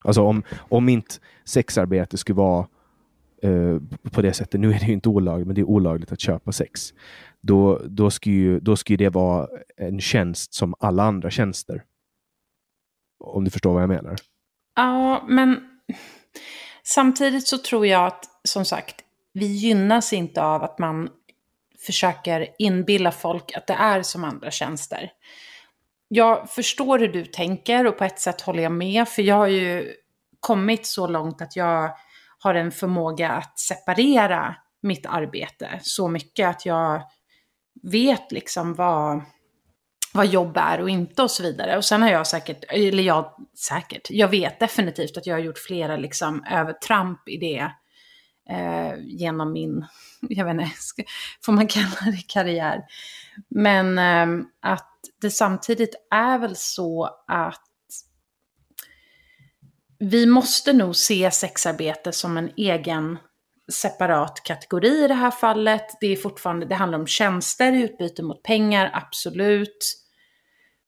Alltså 0.04 0.22
om, 0.22 0.44
om 0.58 0.90
inte 0.90 1.16
sexarbete 1.46 2.18
skulle 2.18 2.36
vara 2.36 2.68
Eh, 3.44 3.78
på 4.12 4.22
det 4.22 4.34
sättet, 4.34 4.60
nu 4.60 4.70
är 4.70 4.80
det 4.80 4.86
ju 4.86 4.94
inte 4.94 5.10
olagligt, 5.10 5.48
men 5.48 5.56
det 5.56 5.62
är 5.62 5.66
olagligt 5.70 6.12
att 6.12 6.22
köpa 6.22 6.52
sex. 6.52 6.94
Då, 7.42 7.82
då, 7.86 8.12
ska 8.12 8.30
ju, 8.30 8.60
då 8.60 8.76
skulle 8.76 8.98
det 8.98 9.10
vara 9.10 9.48
en 9.78 10.02
tjänst 10.02 10.54
som 10.54 10.76
alla 10.80 11.04
andra 11.04 11.32
tjänster. 11.32 11.84
Om 13.20 13.44
du 13.44 13.52
förstår 13.52 13.74
vad 13.74 13.82
jag 13.82 13.90
menar. 13.90 14.16
Ja, 14.76 15.26
men 15.28 15.80
samtidigt 16.84 17.48
så 17.48 17.58
tror 17.58 17.88
jag 17.88 18.06
att, 18.06 18.26
som 18.44 18.66
sagt, 18.66 18.96
vi 19.34 19.46
gynnas 19.46 20.14
inte 20.14 20.44
av 20.44 20.64
att 20.64 20.80
man 20.80 21.10
försöker 21.86 22.48
inbilla 22.60 23.12
folk 23.12 23.52
att 23.56 23.68
det 23.68 23.74
är 23.74 24.02
som 24.02 24.24
andra 24.24 24.52
tjänster. 24.52 25.12
Jag 26.08 26.50
förstår 26.50 27.00
hur 27.00 27.08
du 27.08 27.26
tänker 27.26 27.88
och 27.88 27.98
på 27.98 28.04
ett 28.04 28.20
sätt 28.20 28.42
håller 28.42 28.64
jag 28.64 28.72
med, 28.72 29.08
för 29.08 29.22
jag 29.22 29.36
har 29.36 29.48
ju 29.48 29.94
kommit 30.40 30.86
så 30.86 31.08
långt 31.08 31.42
att 31.42 31.56
jag 31.56 31.92
har 32.44 32.56
en 32.56 32.72
förmåga 32.72 33.30
att 33.32 33.60
separera 33.60 34.56
mitt 34.82 35.06
arbete 35.06 35.80
så 35.82 36.08
mycket 36.08 36.50
att 36.50 36.66
jag 36.66 37.02
vet 37.84 38.32
liksom 38.32 38.74
vad, 38.74 39.22
vad 40.14 40.28
jobb 40.28 40.58
är 40.58 40.82
och 40.82 40.90
inte 40.90 41.24
och 41.24 41.32
så 41.32 41.44
vidare. 41.44 41.78
Och 41.78 41.86
sen 41.86 42.02
har 42.02 42.10
jag 42.10 42.28
säkert, 42.28 42.64
eller 42.70 43.04
jag 43.04 43.36
säkert, 43.70 44.10
jag 44.10 44.28
vet 44.28 44.60
definitivt 44.60 45.18
att 45.18 45.26
jag 45.26 45.36
har 45.36 45.40
gjort 45.40 45.58
flera 45.58 45.98
liksom 45.98 46.46
övertramp 46.52 47.30
i 47.30 47.38
det 47.38 47.72
eh, 48.50 48.94
genom 49.00 49.54
min, 49.54 49.86
jag 50.22 50.46
vet 50.46 50.54
inte, 50.54 50.72
får 51.46 51.54
man 51.54 51.68
kalla 51.68 52.12
det 52.12 52.28
karriär? 52.28 52.82
Men 53.50 53.98
eh, 53.98 54.46
att 54.62 54.90
det 55.22 55.32
samtidigt 55.32 55.96
är 56.12 56.40
väl 56.40 56.56
så 56.56 57.10
att 57.28 57.62
vi 60.10 60.26
måste 60.26 60.74
nog 60.74 60.96
se 60.96 61.32
sexarbete 61.32 62.12
som 62.12 62.38
en 62.38 62.52
egen 62.58 63.18
separat 63.72 64.44
kategori 64.44 65.04
i 65.04 65.08
det 65.08 65.14
här 65.14 65.32
fallet. 65.32 65.86
Det 66.02 66.08
är 66.08 66.16
fortfarande, 66.16 66.66
det 66.66 66.76
handlar 66.76 67.00
om 67.00 67.08
tjänster 67.08 67.74
i 67.74 67.82
utbyte 67.82 68.24
mot 68.24 68.44
pengar, 68.44 68.92
absolut. 68.94 70.00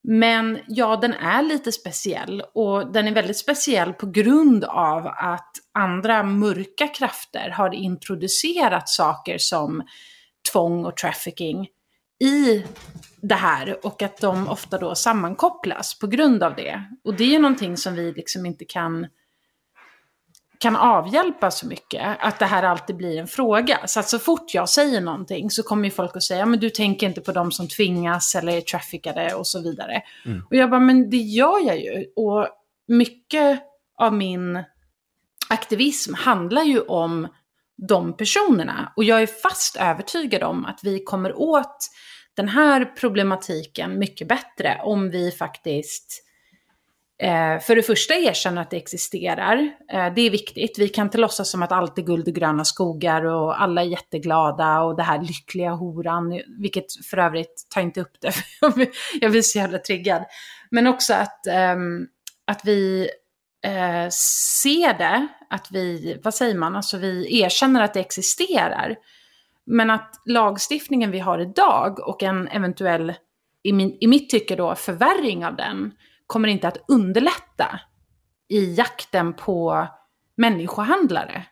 Men 0.02 0.58
ja, 0.68 0.96
den 0.96 1.14
är 1.14 1.42
lite 1.42 1.72
speciell 1.72 2.42
och 2.54 2.92
den 2.92 3.08
är 3.08 3.14
väldigt 3.14 3.36
speciell 3.36 3.92
på 3.92 4.06
grund 4.06 4.64
av 4.64 5.06
att 5.06 5.52
andra 5.74 6.22
mörka 6.22 6.88
krafter 6.88 7.50
har 7.50 7.74
introducerat 7.74 8.88
saker 8.88 9.38
som 9.38 9.82
tvång 10.52 10.84
och 10.84 10.96
trafficking 10.96 11.68
i 12.18 12.64
det 13.20 13.34
här 13.34 13.86
och 13.86 14.02
att 14.02 14.20
de 14.20 14.48
ofta 14.48 14.78
då 14.78 14.94
sammankopplas 14.94 15.98
på 15.98 16.06
grund 16.06 16.42
av 16.42 16.54
det. 16.54 16.82
Och 17.04 17.14
det 17.14 17.24
är 17.24 17.28
ju 17.28 17.38
någonting 17.38 17.76
som 17.76 17.94
vi 17.94 18.12
liksom 18.12 18.46
inte 18.46 18.64
kan, 18.64 19.06
kan 20.58 20.76
avhjälpa 20.76 21.50
så 21.50 21.66
mycket, 21.66 22.16
att 22.20 22.38
det 22.38 22.46
här 22.46 22.62
alltid 22.62 22.96
blir 22.96 23.18
en 23.18 23.26
fråga. 23.26 23.78
Så 23.86 24.00
att 24.00 24.08
så 24.08 24.18
fort 24.18 24.54
jag 24.54 24.68
säger 24.68 25.00
någonting 25.00 25.50
så 25.50 25.62
kommer 25.62 25.84
ju 25.84 25.90
folk 25.90 26.16
att 26.16 26.22
säga, 26.22 26.46
men 26.46 26.60
du 26.60 26.70
tänker 26.70 27.06
inte 27.06 27.20
på 27.20 27.32
de 27.32 27.52
som 27.52 27.68
tvingas 27.68 28.34
eller 28.34 28.56
är 28.56 28.60
traffickade 28.60 29.34
och 29.34 29.46
så 29.46 29.62
vidare. 29.62 30.02
Mm. 30.26 30.42
Och 30.50 30.56
jag 30.56 30.70
bara, 30.70 30.80
men 30.80 31.10
det 31.10 31.16
gör 31.16 31.66
jag 31.66 31.80
ju. 31.80 32.04
Och 32.16 32.48
mycket 32.88 33.62
av 33.98 34.14
min 34.14 34.64
aktivism 35.48 36.14
handlar 36.14 36.62
ju 36.62 36.80
om 36.80 37.28
de 37.88 38.16
personerna. 38.16 38.92
Och 38.96 39.04
jag 39.04 39.22
är 39.22 39.26
fast 39.26 39.76
övertygad 39.76 40.42
om 40.42 40.64
att 40.64 40.80
vi 40.82 41.04
kommer 41.04 41.38
åt 41.38 41.88
den 42.36 42.48
här 42.48 42.84
problematiken 42.84 43.98
mycket 43.98 44.28
bättre 44.28 44.80
om 44.82 45.10
vi 45.10 45.30
faktiskt 45.30 46.22
eh, 47.22 47.60
för 47.60 47.76
det 47.76 47.82
första 47.82 48.14
erkänner 48.14 48.62
att 48.62 48.70
det 48.70 48.76
existerar. 48.76 49.70
Eh, 49.92 50.14
det 50.14 50.20
är 50.20 50.30
viktigt. 50.30 50.78
Vi 50.78 50.88
kan 50.88 51.06
inte 51.06 51.18
låtsas 51.18 51.50
som 51.50 51.62
att 51.62 51.72
allt 51.72 51.98
är 51.98 52.02
guld 52.02 52.28
och 52.28 52.34
gröna 52.34 52.64
skogar 52.64 53.24
och 53.24 53.62
alla 53.62 53.82
är 53.82 53.86
jätteglada 53.86 54.82
och 54.82 54.96
det 54.96 55.02
här 55.02 55.22
lyckliga 55.22 55.70
horan, 55.70 56.40
vilket 56.60 57.06
för 57.10 57.18
övrigt, 57.18 57.66
ta 57.74 57.80
inte 57.80 58.00
upp 58.00 58.20
det, 58.20 58.32
jag 59.20 59.30
blir 59.30 59.42
så 59.42 59.58
jävla 59.58 59.78
triggad. 59.78 60.24
Men 60.70 60.86
också 60.86 61.14
att, 61.14 61.46
eh, 61.46 61.76
att 62.46 62.60
vi 62.64 63.08
eh, 63.66 64.08
ser 64.10 64.98
det, 64.98 65.28
att 65.50 65.68
vi, 65.70 66.20
vad 66.24 66.34
säger 66.34 66.54
man, 66.54 66.76
alltså 66.76 66.98
vi 66.98 67.40
erkänner 67.40 67.82
att 67.82 67.94
det 67.94 68.00
existerar. 68.00 68.96
Men 69.66 69.90
att 69.90 70.22
lagstiftningen 70.24 71.10
vi 71.10 71.18
har 71.18 71.38
idag 71.38 72.08
och 72.08 72.22
en 72.22 72.48
eventuell, 72.48 73.14
i, 73.62 73.72
min, 73.72 73.96
i 74.00 74.06
mitt 74.06 74.30
tycke 74.30 74.56
då, 74.56 74.74
förvärring 74.74 75.46
av 75.46 75.56
den 75.56 75.92
kommer 76.26 76.48
inte 76.48 76.68
att 76.68 76.84
underlätta 76.88 77.80
i 78.48 78.74
jakten 78.74 79.32
på 79.32 79.86
människohandlare. 80.36 81.46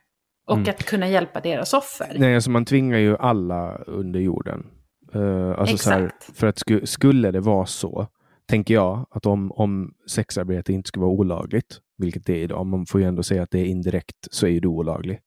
Och 0.46 0.57
mm. 0.57 0.70
att 0.70 0.85
kunna 0.85 1.09
hjälpa 1.09 1.40
deras 1.40 1.74
offer. 1.74 2.16
Nej, 2.18 2.35
alltså 2.35 2.50
man 2.50 2.64
tvingar 2.64 2.98
ju 2.98 3.16
alla 3.16 3.77
under 3.77 4.20
jorden. 4.20 4.66
Uh, 5.14 5.59
alltså 5.59 5.74
Exakt. 5.74 6.27
Här, 6.27 6.35
för 6.35 6.46
att 6.46 6.59
sku, 6.59 6.87
skulle 6.87 7.31
det 7.31 7.40
vara 7.40 7.66
så, 7.66 8.07
tänker 8.46 8.74
jag, 8.74 9.07
att 9.11 9.26
om, 9.26 9.52
om 9.52 9.94
sexarbete 10.07 10.72
inte 10.72 10.88
skulle 10.88 11.02
vara 11.02 11.12
olagligt, 11.12 11.80
vilket 11.96 12.26
det 12.26 12.33
är 12.33 12.42
idag, 12.42 12.66
man 12.66 12.87
får 12.87 13.00
ju 13.00 13.07
ändå 13.07 13.22
säga 13.22 13.42
att 13.42 13.50
det 13.50 13.59
är 13.59 13.64
indirekt, 13.64 14.28
så 14.30 14.46
är 14.46 14.61
det 14.61 14.68
olagligt. 14.68 15.20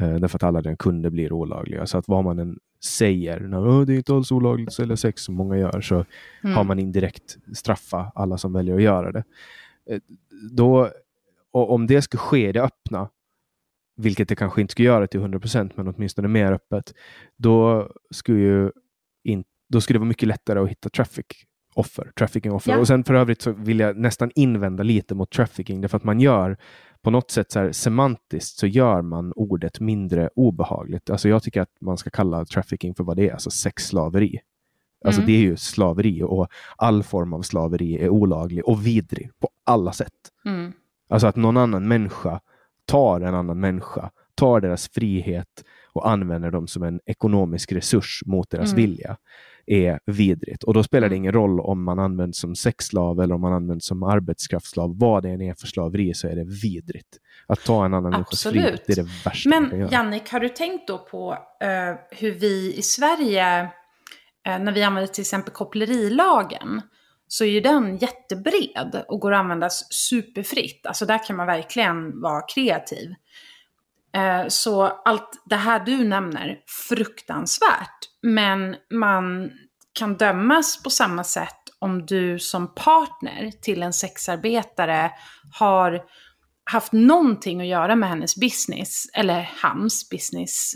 Uh, 0.00 0.14
därför 0.14 0.36
att 0.36 0.42
alla 0.42 0.62
dina 0.62 0.76
kunder 0.76 1.10
blir 1.10 1.32
olagliga. 1.32 1.86
Så 1.86 1.98
att 1.98 2.08
vad 2.08 2.24
man 2.24 2.38
än 2.38 2.58
säger, 2.84 3.40
när 3.40 3.86
det 3.86 3.92
är 3.92 3.96
inte 3.96 4.14
alls 4.14 4.32
olagligt 4.32 4.68
att 4.68 4.74
sälja 4.74 4.96
sex 4.96 5.22
som 5.22 5.34
många 5.34 5.56
gör, 5.56 5.80
så 5.80 6.04
mm. 6.44 6.56
har 6.56 6.64
man 6.64 6.78
indirekt 6.78 7.36
straffa 7.54 8.12
alla 8.14 8.38
som 8.38 8.52
väljer 8.52 8.74
att 8.74 8.82
göra 8.82 9.12
det. 9.12 9.24
Uh, 9.90 9.98
då, 10.52 10.90
och 11.52 11.72
om 11.72 11.86
det 11.86 12.02
ska 12.02 12.18
ske 12.18 12.48
i 12.48 12.52
det 12.52 12.62
öppna, 12.62 13.08
vilket 13.96 14.28
det 14.28 14.36
kanske 14.36 14.60
inte 14.60 14.72
ska 14.72 14.82
göra 14.82 15.06
till 15.06 15.20
100 15.20 15.40
procent, 15.40 15.76
men 15.76 15.88
åtminstone 15.88 16.28
mer 16.28 16.52
öppet, 16.52 16.94
då 17.36 17.88
skulle, 18.10 18.38
ju 18.38 18.70
in, 19.24 19.44
då 19.68 19.80
skulle 19.80 19.94
det 19.94 20.00
vara 20.00 20.08
mycket 20.08 20.28
lättare 20.28 20.58
att 20.58 20.68
hitta 20.68 20.88
traffic 20.88 21.26
offer, 21.78 22.12
trafficking-offer. 22.16 22.72
Ja. 22.72 22.78
Och 22.78 22.86
sen 22.86 23.04
för 23.04 23.14
övrigt 23.14 23.42
så 23.42 23.52
vill 23.52 23.80
jag 23.80 23.96
nästan 23.96 24.30
invända 24.34 24.82
lite 24.82 25.14
mot 25.14 25.30
trafficking, 25.30 25.80
därför 25.80 25.96
att 25.96 26.04
man 26.04 26.20
gör 26.20 26.56
på 27.02 27.10
något 27.10 27.30
sätt 27.30 27.52
så 27.52 27.58
här, 27.58 27.72
semantiskt 27.72 28.58
så 28.58 28.66
gör 28.66 29.02
man 29.02 29.32
ordet 29.32 29.80
mindre 29.80 30.30
obehagligt. 30.34 31.10
Alltså 31.10 31.28
jag 31.28 31.42
tycker 31.42 31.60
att 31.60 31.80
man 31.80 31.98
ska 31.98 32.10
kalla 32.10 32.44
trafficking 32.44 32.94
för 32.94 33.04
vad 33.04 33.16
det 33.16 33.28
är, 33.28 33.32
alltså 33.32 33.50
sexslaveri. 33.50 34.40
Alltså 35.04 35.20
mm. 35.20 35.26
det 35.26 35.36
är 35.36 35.40
ju 35.40 35.56
slaveri 35.56 36.22
och 36.22 36.48
all 36.76 37.02
form 37.02 37.32
av 37.32 37.42
slaveri 37.42 37.98
är 38.04 38.08
olaglig 38.08 38.68
och 38.68 38.86
vidrig 38.86 39.30
på 39.40 39.48
alla 39.64 39.92
sätt. 39.92 40.12
Mm. 40.44 40.72
Alltså 41.08 41.26
att 41.26 41.36
någon 41.36 41.56
annan 41.56 41.88
människa 41.88 42.40
tar 42.84 43.20
en 43.20 43.34
annan 43.34 43.60
människa, 43.60 44.10
tar 44.34 44.60
deras 44.60 44.88
frihet 44.88 45.64
och 45.92 46.10
använder 46.10 46.50
dem 46.50 46.66
som 46.66 46.82
en 46.82 47.00
ekonomisk 47.06 47.72
resurs 47.72 48.22
mot 48.26 48.50
deras 48.50 48.72
mm. 48.72 48.76
vilja 48.76 49.16
är 49.68 50.00
vidrigt. 50.06 50.64
Och 50.64 50.74
då 50.74 50.82
spelar 50.82 51.08
det 51.08 51.14
mm. 51.14 51.22
ingen 51.22 51.32
roll 51.32 51.60
om 51.60 51.84
man 51.84 51.98
används 51.98 52.38
som 52.38 52.54
sexslav 52.54 53.20
eller 53.20 53.34
om 53.34 53.40
man 53.40 53.52
används 53.52 53.86
som 53.86 54.02
arbetskraftsslav. 54.02 54.98
Vad 54.98 55.22
det 55.22 55.28
än 55.30 55.42
är 55.42 55.54
för 55.54 55.66
slaveri 55.66 56.14
så 56.14 56.28
är 56.28 56.36
det 56.36 56.44
vidrigt. 56.44 57.18
Att 57.46 57.64
ta 57.64 57.84
en 57.84 57.94
annan 57.94 58.10
människas 58.10 58.42
frihet, 58.42 58.82
det 58.86 58.92
är 58.92 58.96
det 58.96 59.08
värsta 59.24 59.48
Men 59.48 59.62
man 59.62 59.70
kan 59.70 59.80
göra. 59.80 59.90
Jannik, 59.92 60.30
har 60.30 60.40
du 60.40 60.48
tänkt 60.48 60.88
då 60.88 60.98
på 60.98 61.32
uh, 61.32 62.18
hur 62.18 62.32
vi 62.32 62.74
i 62.76 62.82
Sverige, 62.82 63.62
uh, 63.62 63.68
när 64.44 64.72
vi 64.72 64.82
använder 64.82 65.12
till 65.12 65.22
exempel 65.22 65.54
kopplerilagen, 65.54 66.82
så 67.28 67.44
är 67.44 67.48
ju 67.48 67.60
den 67.60 67.96
jättebred 67.96 69.04
och 69.08 69.20
går 69.20 69.32
att 69.32 69.38
användas 69.38 69.92
superfritt. 69.92 70.86
Alltså 70.86 71.06
där 71.06 71.26
kan 71.26 71.36
man 71.36 71.46
verkligen 71.46 72.20
vara 72.20 72.42
kreativ. 72.42 73.14
Eh, 74.14 74.48
så 74.48 74.82
allt 74.82 75.42
det 75.44 75.56
här 75.56 75.80
du 75.80 76.04
nämner, 76.04 76.58
fruktansvärt. 76.88 77.98
Men 78.22 78.76
man 78.90 79.50
kan 79.98 80.14
dömas 80.16 80.82
på 80.82 80.90
samma 80.90 81.24
sätt 81.24 81.54
om 81.78 82.06
du 82.06 82.38
som 82.38 82.74
partner 82.74 83.50
till 83.62 83.82
en 83.82 83.92
sexarbetare 83.92 85.10
har 85.52 86.02
haft 86.70 86.92
någonting 86.92 87.60
att 87.60 87.66
göra 87.66 87.96
med 87.96 88.08
hennes 88.08 88.36
business, 88.36 89.06
eller 89.14 89.50
hans 89.62 90.10
business, 90.10 90.72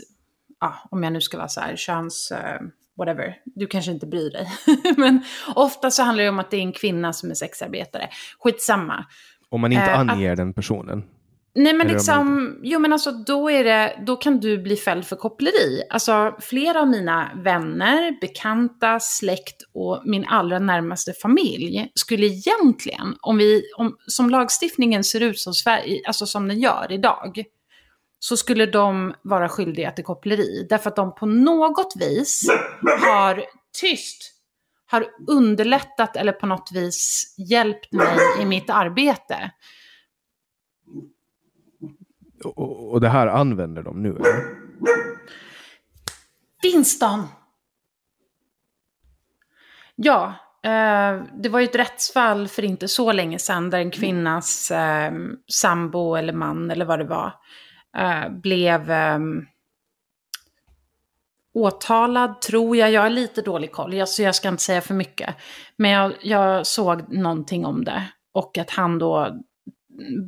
ja, 0.59 0.75
om 0.91 1.03
jag 1.03 1.13
nu 1.13 1.21
ska 1.21 1.37
vara 1.37 1.47
så 1.47 1.61
här, 1.61 1.75
köns... 1.75 2.31
Uh, 2.31 2.67
whatever, 2.97 3.35
du 3.45 3.67
kanske 3.67 3.91
inte 3.91 4.07
bryr 4.07 4.31
dig. 4.31 4.47
Men 4.97 5.23
ofta 5.55 5.91
så 5.91 6.03
handlar 6.03 6.23
det 6.23 6.29
om 6.29 6.39
att 6.39 6.51
det 6.51 6.57
är 6.57 6.61
en 6.61 6.73
kvinna 6.73 7.13
som 7.13 7.31
är 7.31 7.33
sexarbetare. 7.33 8.09
Skitsamma. 8.39 9.05
Om 9.49 9.61
man 9.61 9.71
inte 9.71 9.91
uh, 9.91 9.99
anger 9.99 10.31
att, 10.31 10.37
den 10.37 10.53
personen? 10.53 11.03
Nej 11.55 11.73
men 11.73 11.87
liksom, 11.87 12.55
jo 12.63 12.79
men 12.79 12.93
alltså 12.93 13.11
då 13.11 13.51
är 13.51 13.63
det, 13.63 14.03
då 14.05 14.15
kan 14.15 14.39
du 14.39 14.57
bli 14.57 14.75
fälld 14.75 15.05
för 15.05 15.15
koppleri. 15.15 15.83
Alltså 15.89 16.35
flera 16.41 16.81
av 16.81 16.87
mina 16.87 17.31
vänner, 17.35 18.19
bekanta, 18.21 18.99
släkt 18.99 19.63
och 19.73 20.01
min 20.05 20.25
allra 20.25 20.59
närmaste 20.59 21.13
familj 21.13 21.91
skulle 21.95 22.25
egentligen, 22.25 23.15
om 23.21 23.37
vi, 23.37 23.63
om, 23.77 23.97
som 24.07 24.29
lagstiftningen 24.29 25.03
ser 25.03 25.21
ut 25.21 25.39
som 25.39 25.53
Sverige, 25.53 26.01
alltså 26.07 26.25
som 26.25 26.47
den 26.47 26.59
gör 26.59 26.91
idag, 26.91 27.43
så 28.19 28.37
skulle 28.37 28.65
de 28.65 29.13
vara 29.21 29.49
skyldiga 29.49 29.91
till 29.91 30.03
koppleri. 30.03 30.67
Därför 30.69 30.89
att 30.89 30.95
de 30.95 31.15
på 31.15 31.25
något 31.25 31.93
vis 31.99 32.49
har, 33.01 33.43
tyst, 33.81 34.33
har 34.85 35.05
underlättat 35.27 36.15
eller 36.15 36.31
på 36.31 36.45
något 36.45 36.69
vis 36.73 37.35
hjälpt 37.49 37.91
mig 37.91 38.17
i 38.41 38.45
mitt 38.45 38.69
arbete. 38.69 39.51
Och, 42.45 42.91
och 42.93 43.01
det 43.01 43.09
här 43.09 43.27
använder 43.27 43.83
de 43.83 44.03
nu? 44.03 44.17
Winston! 46.63 47.27
Ja, 49.95 50.33
eh, 50.63 51.23
det 51.33 51.49
var 51.49 51.59
ju 51.59 51.65
ett 51.65 51.75
rättsfall 51.75 52.47
för 52.47 52.63
inte 52.63 52.87
så 52.87 53.11
länge 53.11 53.39
sedan 53.39 53.69
där 53.69 53.79
en 53.79 53.91
kvinnas 53.91 54.71
eh, 54.71 55.13
sambo 55.51 56.15
eller 56.15 56.33
man 56.33 56.71
eller 56.71 56.85
vad 56.85 56.99
det 56.99 57.05
var 57.05 57.33
eh, 57.97 58.29
blev 58.29 58.91
ehm, 58.91 59.45
åtalad, 61.53 62.41
tror 62.41 62.77
jag. 62.77 62.91
Jag 62.91 63.01
har 63.01 63.09
lite 63.09 63.41
dålig 63.41 63.71
koll, 63.71 63.93
jag, 63.93 64.09
så 64.09 64.21
jag 64.21 64.35
ska 64.35 64.49
inte 64.49 64.63
säga 64.63 64.81
för 64.81 64.93
mycket. 64.93 65.35
Men 65.75 65.91
jag, 65.91 66.13
jag 66.21 66.67
såg 66.67 67.13
någonting 67.13 67.65
om 67.65 67.83
det. 67.83 68.03
Och 68.31 68.57
att 68.57 68.69
han 68.69 68.99
då 68.99 69.39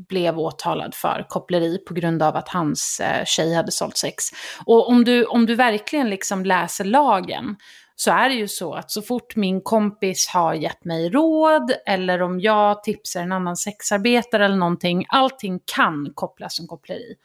blev 0.10 0.40
åtalad 0.40 0.96
för 0.96 1.26
koppleri 1.30 1.78
på 1.88 1.94
grund 1.94 2.24
av 2.24 2.36
att 2.36 2.50
hans 2.50 3.00
eh, 3.00 3.26
tjej 3.26 3.54
hade 3.56 3.72
sålt 3.72 3.98
sex. 3.98 4.24
Och 4.66 4.90
om 4.90 5.04
du, 5.04 5.26
om 5.26 5.46
du 5.46 5.56
verkligen 5.56 6.10
liksom 6.10 6.46
läser 6.46 6.86
lagen 6.86 7.56
så 7.96 8.12
är 8.12 8.30
det 8.30 8.36
ju 8.36 8.48
så 8.48 8.74
att 8.74 8.92
så 8.92 9.02
fort 9.02 9.36
min 9.36 9.62
kompis 9.62 10.28
har 10.34 10.54
gett 10.54 10.86
mig 10.86 11.10
råd 11.10 11.72
eller 11.86 12.22
om 12.22 12.40
jag 12.40 12.84
tipsar 12.84 13.22
en 13.22 13.32
annan 13.32 13.56
sexarbetare 13.58 14.46
eller 14.46 14.56
någonting, 14.56 15.06
allting 15.10 15.60
kan 15.76 16.12
kopplas 16.16 16.56
som 16.56 16.68
koppleri. 16.68 17.16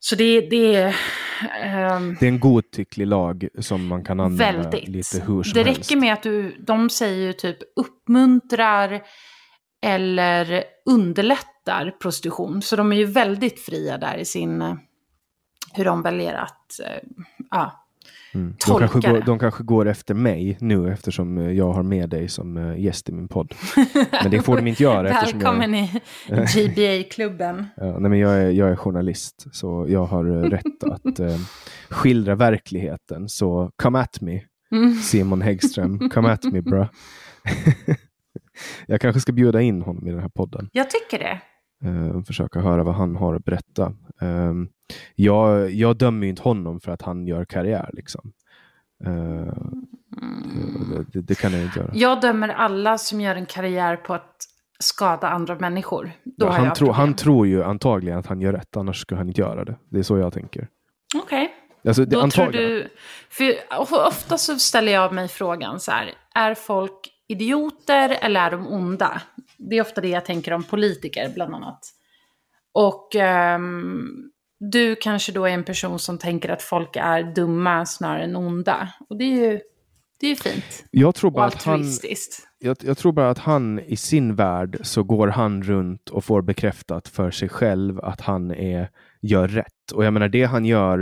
Så 0.00 0.14
det, 0.14 0.40
det 0.40 0.74
är... 0.74 0.86
Um, 1.96 2.16
det 2.20 2.26
är 2.26 2.28
en 2.28 2.40
godtycklig 2.40 3.06
lag 3.06 3.48
som 3.58 3.86
man 3.86 4.04
kan 4.04 4.20
använda 4.20 4.62
väldigt. 4.62 4.88
lite 4.88 5.20
hur 5.26 5.42
som 5.42 5.52
Det 5.54 5.60
räcker 5.60 5.74
helst. 5.74 5.96
med 5.96 6.12
att 6.12 6.22
du, 6.22 6.56
de 6.58 6.90
säger 6.90 7.26
ju 7.26 7.32
typ 7.32 7.58
uppmuntrar 7.76 9.02
eller 9.82 10.64
underlättar 10.86 11.94
prostitution. 12.00 12.62
Så 12.62 12.76
de 12.76 12.92
är 12.92 12.96
ju 12.96 13.04
väldigt 13.04 13.60
fria 13.60 13.98
där 13.98 14.16
i 14.16 14.24
sin, 14.24 14.62
eh, 14.62 14.74
hur 15.72 15.84
de 15.84 16.02
väljer 16.02 16.34
att 16.34 16.80
äh, 16.80 17.08
ja, 17.50 17.86
mm. 18.34 18.54
de, 18.66 18.78
kanske 18.78 19.10
går, 19.10 19.20
de 19.20 19.38
kanske 19.38 19.64
går 19.64 19.88
efter 19.88 20.14
mig 20.14 20.56
nu 20.60 20.92
eftersom 20.92 21.38
eh, 21.38 21.50
jag 21.50 21.72
har 21.72 21.82
med 21.82 22.10
dig 22.10 22.28
som 22.28 22.74
gäst 22.78 23.08
i 23.08 23.12
min 23.12 23.28
podd. 23.28 23.54
Men 24.22 24.30
det 24.30 24.40
får 24.40 24.56
de 24.56 24.66
inte 24.66 24.82
göra. 24.82 25.02
Välkommen 25.32 25.74
jag, 25.74 26.56
i 26.56 26.68
GBA-klubben. 26.68 27.66
ja, 27.76 27.98
nej, 27.98 28.10
men 28.10 28.18
jag, 28.18 28.32
är, 28.32 28.50
jag 28.50 28.70
är 28.70 28.76
journalist 28.76 29.46
så 29.52 29.86
jag 29.88 30.06
har 30.06 30.24
rätt 30.50 30.84
att 30.84 31.20
äh, 31.20 31.38
skildra 31.88 32.34
verkligheten. 32.34 33.28
Så 33.28 33.70
come 33.82 33.98
at 33.98 34.20
me, 34.20 34.40
mm. 34.72 34.94
Simon 34.94 35.42
Häggström. 35.42 36.10
Come 36.10 36.32
at 36.32 36.44
me 36.44 36.60
bra. 36.60 36.88
Jag 38.86 39.00
kanske 39.00 39.20
ska 39.20 39.32
bjuda 39.32 39.60
in 39.60 39.82
honom 39.82 40.08
i 40.08 40.10
den 40.10 40.20
här 40.20 40.28
podden. 40.28 40.70
Jag 40.72 40.90
tycker 40.90 41.18
det. 41.18 41.40
Uh, 41.84 42.22
försöka 42.22 42.60
höra 42.60 42.82
vad 42.84 42.94
han 42.94 43.16
har 43.16 43.34
att 43.34 43.44
berätta. 43.44 43.92
Uh, 44.22 44.54
jag, 45.14 45.70
jag 45.70 45.96
dömer 45.96 46.26
inte 46.26 46.42
honom 46.42 46.80
för 46.80 46.92
att 46.92 47.02
han 47.02 47.26
gör 47.26 47.44
karriär. 47.44 47.90
Liksom. 47.92 48.32
Uh, 49.06 49.12
mm. 49.12 51.06
det, 51.12 51.20
det, 51.20 51.34
kan 51.34 51.52
jag 51.52 51.62
inte 51.62 51.78
göra. 51.78 51.90
Jag 51.94 52.20
dömer 52.20 52.48
alla 52.48 52.98
som 52.98 53.20
gör 53.20 53.34
en 53.34 53.46
karriär 53.46 53.96
på 53.96 54.14
att 54.14 54.36
skada 54.78 55.28
andra 55.28 55.58
människor. 55.58 56.12
Ja, 56.36 56.50
han, 56.50 56.72
tro, 56.72 56.90
han 56.90 57.14
tror 57.14 57.46
ju 57.46 57.64
antagligen 57.64 58.18
att 58.18 58.26
han 58.26 58.40
gör 58.40 58.52
rätt, 58.52 58.76
annars 58.76 59.00
skulle 59.00 59.18
han 59.18 59.28
inte 59.28 59.40
göra 59.40 59.64
det. 59.64 59.76
Det 59.90 59.98
är 59.98 60.02
så 60.02 60.18
jag 60.18 60.32
tänker. 60.32 60.68
Okej. 61.16 61.44
Okay. 61.44 61.88
Alltså, 61.88 62.04
Då 62.04 62.30
tror 62.30 62.52
du... 62.52 62.88
För 63.30 63.54
ofta 64.06 64.38
så 64.38 64.58
ställer 64.58 64.92
jag 64.92 65.12
mig 65.12 65.28
frågan 65.28 65.80
så 65.80 65.90
här, 65.90 66.14
är 66.34 66.54
folk 66.54 67.10
idioter 67.28 68.18
eller 68.20 68.40
är 68.40 68.50
de 68.50 68.66
onda? 68.66 69.22
Det 69.56 69.76
är 69.76 69.82
ofta 69.82 70.00
det 70.00 70.08
jag 70.08 70.24
tänker 70.24 70.52
om 70.52 70.64
politiker 70.64 71.30
bland 71.34 71.54
annat. 71.54 71.80
Och 72.72 73.14
um, 73.56 74.30
du 74.60 74.96
kanske 74.96 75.32
då 75.32 75.44
är 75.44 75.50
en 75.50 75.64
person 75.64 75.98
som 75.98 76.18
tänker 76.18 76.48
att 76.48 76.62
folk 76.62 76.96
är 76.96 77.34
dumma 77.34 77.86
snarare 77.86 78.24
än 78.24 78.36
onda. 78.36 78.88
Och 79.08 79.18
det 79.18 79.24
är 79.24 79.50
ju, 79.50 79.60
det 80.20 80.26
är 80.26 80.30
ju 80.30 80.36
fint. 80.36 80.84
Jag 80.90 81.14
tror, 81.14 81.30
bara 81.30 81.46
att 81.46 81.62
han, 81.62 81.84
jag, 82.58 82.76
jag, 82.80 82.98
tror 82.98 83.12
bara 83.12 83.30
att 83.30 83.38
han 83.38 83.80
i 83.80 83.96
sin 83.96 84.34
värld 84.34 84.78
så 84.82 85.02
går 85.02 85.28
han 85.28 85.62
runt 85.62 86.08
och 86.08 86.24
får 86.24 86.42
bekräftat 86.42 87.08
för 87.08 87.30
sig 87.30 87.48
själv 87.48 88.00
att 88.00 88.20
han 88.20 88.50
är, 88.50 88.90
gör 89.22 89.48
rätt. 89.48 89.92
Och 89.94 90.04
jag 90.04 90.12
menar 90.12 90.28
det 90.28 90.44
han 90.44 90.64
gör 90.64 91.00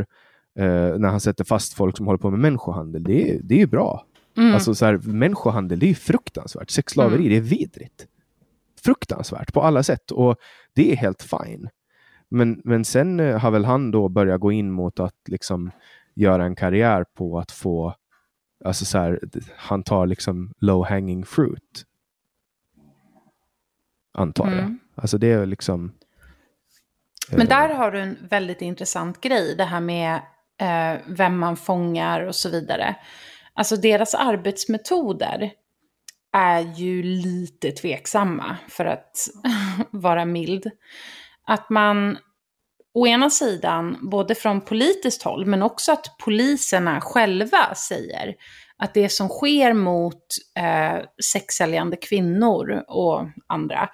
eh, 0.58 0.98
när 0.98 1.08
han 1.08 1.20
sätter 1.20 1.44
fast 1.44 1.74
folk 1.74 1.96
som 1.96 2.06
håller 2.06 2.18
på 2.18 2.30
med 2.30 2.40
människohandel, 2.40 3.04
det, 3.04 3.40
det 3.42 3.54
är 3.54 3.58
ju 3.58 3.66
bra. 3.66 4.05
Mm. 4.36 4.54
Alltså 4.54 4.74
så 4.74 4.84
här, 4.84 4.96
människohandel, 4.96 5.78
det 5.78 5.90
är 5.90 5.94
fruktansvärt. 5.94 6.70
Sexslaveri, 6.70 7.16
mm. 7.16 7.28
det 7.28 7.36
är 7.36 7.40
vidrigt. 7.40 8.06
Fruktansvärt 8.84 9.52
på 9.52 9.62
alla 9.62 9.82
sätt 9.82 10.10
och 10.10 10.36
det 10.74 10.92
är 10.92 10.96
helt 10.96 11.22
fine. 11.22 11.68
Men, 12.28 12.60
men 12.64 12.84
sen 12.84 13.20
eh, 13.20 13.38
har 13.38 13.50
väl 13.50 13.64
han 13.64 13.90
då 13.90 14.08
börjat 14.08 14.40
gå 14.40 14.52
in 14.52 14.70
mot 14.70 15.00
att 15.00 15.28
liksom 15.28 15.70
göra 16.14 16.44
en 16.44 16.56
karriär 16.56 17.04
på 17.14 17.38
att 17.38 17.52
få, 17.52 17.94
alltså 18.64 18.84
så 18.84 18.98
här, 18.98 19.20
han 19.56 19.82
tar 19.82 20.06
liksom 20.06 20.52
low 20.60 20.86
hanging 20.86 21.24
fruit. 21.24 21.84
Antar 24.12 24.50
jag. 24.50 24.58
Mm. 24.58 24.78
Alltså 24.94 25.18
det 25.18 25.32
är 25.32 25.46
liksom. 25.46 25.92
Men 27.30 27.40
eh, 27.40 27.48
där 27.48 27.74
har 27.74 27.90
du 27.90 28.00
en 28.00 28.16
väldigt 28.30 28.62
intressant 28.62 29.20
grej, 29.20 29.54
det 29.56 29.64
här 29.64 29.80
med 29.80 30.14
eh, 30.58 31.00
vem 31.06 31.38
man 31.38 31.56
fångar 31.56 32.20
och 32.20 32.34
så 32.34 32.50
vidare. 32.50 32.96
Alltså 33.56 33.76
deras 33.76 34.14
arbetsmetoder 34.14 35.52
är 36.32 36.60
ju 36.60 37.02
lite 37.02 37.70
tveksamma 37.70 38.56
för 38.68 38.84
att 38.84 39.28
vara 39.90 40.24
mild. 40.24 40.70
Att 41.46 41.70
man 41.70 42.18
å 42.94 43.06
ena 43.06 43.30
sidan, 43.30 43.98
både 44.10 44.34
från 44.34 44.60
politiskt 44.60 45.22
håll, 45.22 45.46
men 45.46 45.62
också 45.62 45.92
att 45.92 46.18
poliserna 46.18 47.00
själva 47.00 47.74
säger 47.74 48.34
att 48.78 48.94
det 48.94 49.08
som 49.08 49.28
sker 49.28 49.72
mot 49.72 50.22
eh, 50.58 51.04
sexsäljande 51.24 51.96
kvinnor 51.96 52.84
och 52.88 53.28
andra 53.46 53.88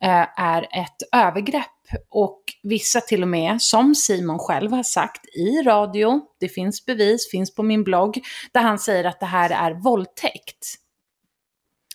är 0.00 0.62
ett 0.62 1.02
övergrepp. 1.12 1.64
Och 2.08 2.42
vissa 2.62 3.00
till 3.00 3.22
och 3.22 3.28
med, 3.28 3.62
som 3.62 3.94
Simon 3.94 4.38
själv 4.38 4.72
har 4.72 4.82
sagt 4.82 5.26
i 5.36 5.62
radio, 5.62 6.20
det 6.40 6.48
finns 6.48 6.86
bevis, 6.86 7.30
finns 7.30 7.54
på 7.54 7.62
min 7.62 7.84
blogg, 7.84 8.20
där 8.52 8.60
han 8.60 8.78
säger 8.78 9.04
att 9.04 9.20
det 9.20 9.26
här 9.26 9.50
är 9.50 9.74
våldtäkt. 9.74 10.66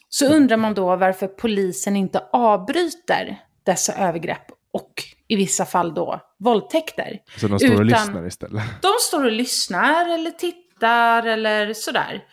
Så 0.10 0.34
undrar 0.34 0.58
man 0.58 0.74
då 0.74 0.96
varför 0.96 1.28
polisen 1.28 1.96
inte 1.96 2.24
avbryter 2.32 3.40
dessa 3.64 3.94
övergrepp 3.94 4.52
och 4.72 5.04
i 5.28 5.36
vissa 5.36 5.66
fall 5.66 5.94
då 5.94 6.22
våldtäkter. 6.40 7.20
Så 7.38 7.48
de 7.48 7.60
står 7.60 7.68
och 7.68 7.74
Utan 7.74 7.88
lyssnar 7.88 8.28
istället? 8.28 8.64
De 8.82 8.94
står 9.02 9.24
och 9.24 9.32
lyssnar 9.32 10.10
eller 10.10 10.32
tittar 10.32 11.24
eller 11.24 11.74
sådär. 11.74 12.24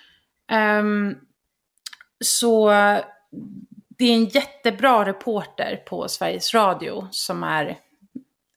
Um, 0.53 1.17
så 2.25 2.71
det 4.01 4.05
är 4.05 4.15
en 4.15 4.25
jättebra 4.25 5.05
reporter 5.05 5.77
på 5.77 6.09
Sveriges 6.09 6.55
Radio 6.55 7.09
som 7.11 7.43
är, 7.43 7.79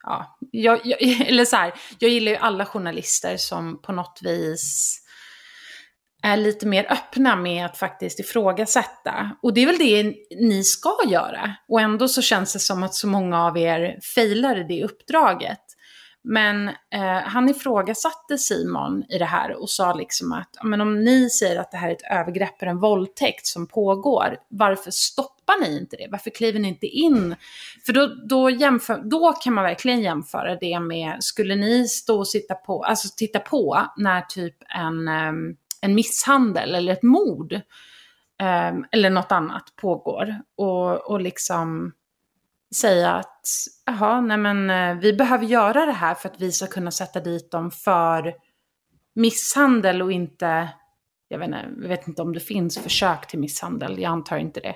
ja, 0.04 0.38
jag, 0.52 0.82
jag, 0.84 1.02
eller 1.28 1.46
så 1.46 1.56
här, 1.56 1.74
jag 2.00 2.12
gillar 2.12 2.32
ju 2.32 2.38
alla 2.38 2.66
journalister 2.66 3.38
som 3.38 3.82
på 3.82 3.92
något 3.92 4.20
vis 4.22 5.00
är 6.24 6.38
lite 6.38 6.66
mer 6.66 6.92
öppna 6.92 7.36
med 7.36 7.66
att 7.66 7.78
faktiskt 7.78 8.20
ifrågasätta. 8.20 9.32
Och 9.42 9.54
det 9.54 9.62
är 9.62 9.66
väl 9.66 9.78
det 9.78 10.16
ni 10.40 10.64
ska 10.64 10.98
göra. 11.08 11.56
Och 11.68 11.82
ändå 11.82 12.08
så 12.08 12.22
känns 12.22 12.54
det 12.54 12.60
som 12.60 12.84
att 12.84 12.96
så 12.96 13.08
många 13.08 13.46
av 13.46 13.58
er 13.58 14.00
failade 14.16 14.64
det 14.64 14.84
uppdraget. 14.84 15.60
Men 16.24 16.68
eh, 16.68 17.22
han 17.24 17.50
ifrågasatte 17.50 18.38
Simon 18.38 19.04
i 19.10 19.18
det 19.18 19.26
här 19.26 19.62
och 19.62 19.70
sa 19.70 19.94
liksom 19.94 20.32
att 20.32 20.50
men 20.64 20.82
om 20.82 21.04
ni 21.04 21.30
säger 21.30 21.60
att 21.60 21.72
det 21.72 21.78
här 21.78 21.90
är 21.90 21.94
ett 21.94 22.12
övergrepp 22.12 22.62
eller 22.62 22.72
en 22.72 22.80
våldtäkt 22.80 23.48
som 23.48 23.68
pågår, 23.68 24.38
varför 24.48 24.92
stoppar 24.92 25.62
ni 25.62 25.78
inte 25.78 25.96
det? 25.96 26.08
Varför 26.12 26.30
kliver 26.30 26.60
ni 26.60 26.68
inte 26.68 26.88
in? 26.88 27.36
För 27.86 27.94
då, 27.94 28.08
då, 28.30 28.50
jämför, 28.50 29.02
då 29.04 29.34
kan 29.34 29.54
man 29.54 29.64
verkligen 29.64 30.02
jämföra 30.02 30.56
det 30.56 30.80
med, 30.80 31.24
skulle 31.24 31.56
ni 31.56 31.88
stå 31.88 32.18
och 32.18 32.28
sitta 32.28 32.56
på, 32.56 32.84
alltså 32.84 33.08
titta 33.18 33.40
på 33.40 33.82
när 33.98 34.22
typ 34.22 34.56
en, 34.70 35.08
ehm, 35.08 35.56
en 35.82 35.96
misshandel 35.96 36.76
eller 36.76 36.94
ett 36.94 37.04
mord 37.04 37.54
eh, 38.42 38.74
eller 38.92 39.10
något 39.10 39.32
annat 39.32 39.64
pågår 39.76 40.42
och, 40.58 41.12
och 41.12 41.22
liksom 41.22 41.92
säga 42.76 43.14
att 43.14 43.48
aha, 43.88 44.22
nej 44.22 44.38
men 44.38 44.70
eh, 44.70 45.02
vi 45.02 45.14
behöver 45.14 45.46
göra 45.46 45.86
det 45.86 45.92
här 45.92 46.16
för 46.16 46.30
att 46.30 46.42
vi 46.42 46.52
ska 46.52 46.68
kunna 46.68 46.92
sätta 46.92 47.20
dit 47.20 47.52
dem 47.52 47.72
för 47.72 48.34
misshandel 49.16 50.02
och 50.02 50.12
inte, 50.12 50.70
jag 51.28 51.40
vet, 51.40 51.48
inte, 51.48 51.66
jag 51.82 51.90
vet 51.90 52.08
inte 52.08 52.22
om 52.22 52.34
det 52.34 52.40
finns 52.40 52.78
försök 52.78 53.28
till 53.28 53.40
misshandel, 53.40 54.00
jag 54.00 54.12
antar 54.12 54.38
inte 54.38 54.60
det. 54.60 54.76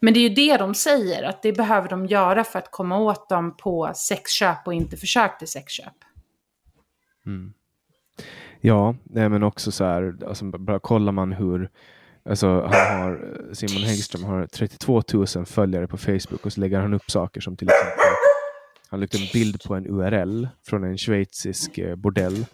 Men 0.00 0.14
det 0.14 0.20
är 0.20 0.28
ju 0.28 0.34
det 0.34 0.56
de 0.56 0.74
säger, 0.74 1.22
att 1.22 1.42
det 1.42 1.52
behöver 1.52 1.88
de 1.88 2.06
göra 2.06 2.44
för 2.44 2.58
att 2.58 2.70
komma 2.70 2.98
åt 2.98 3.28
dem 3.28 3.56
på 3.56 3.92
sexköp 3.94 4.66
och 4.66 4.74
inte 4.74 4.96
försök 4.96 5.38
till 5.38 5.48
sexköp. 5.48 5.94
Mm. 7.26 7.54
Ja, 8.60 8.94
men 9.04 9.42
också 9.42 9.72
så 9.72 9.84
här, 9.84 10.16
alltså, 10.26 10.44
bara 10.44 10.78
kollar 10.78 11.12
man 11.12 11.32
hur 11.32 11.70
Alltså, 12.28 12.46
han 12.60 13.02
har, 13.02 13.12
eh, 13.12 13.52
Simon 13.52 13.82
Häggström 13.82 14.24
har 14.24 14.46
32 14.46 15.02
000 15.12 15.46
följare 15.46 15.86
på 15.86 15.96
Facebook 15.96 16.46
och 16.46 16.52
så 16.52 16.60
lägger 16.60 16.78
han 16.78 16.94
upp 16.94 17.10
saker 17.10 17.40
som 17.40 17.56
till 17.56 17.68
exempel 17.68 18.04
han 18.94 19.00
lagt 19.00 19.14
en 19.14 19.28
bild 19.32 19.62
på 19.62 19.74
en 19.74 19.86
URL 19.86 20.48
från 20.66 20.84
en 20.84 20.98
schweizisk 20.98 21.78
eh, 21.78 21.96
bordell. 21.96 22.46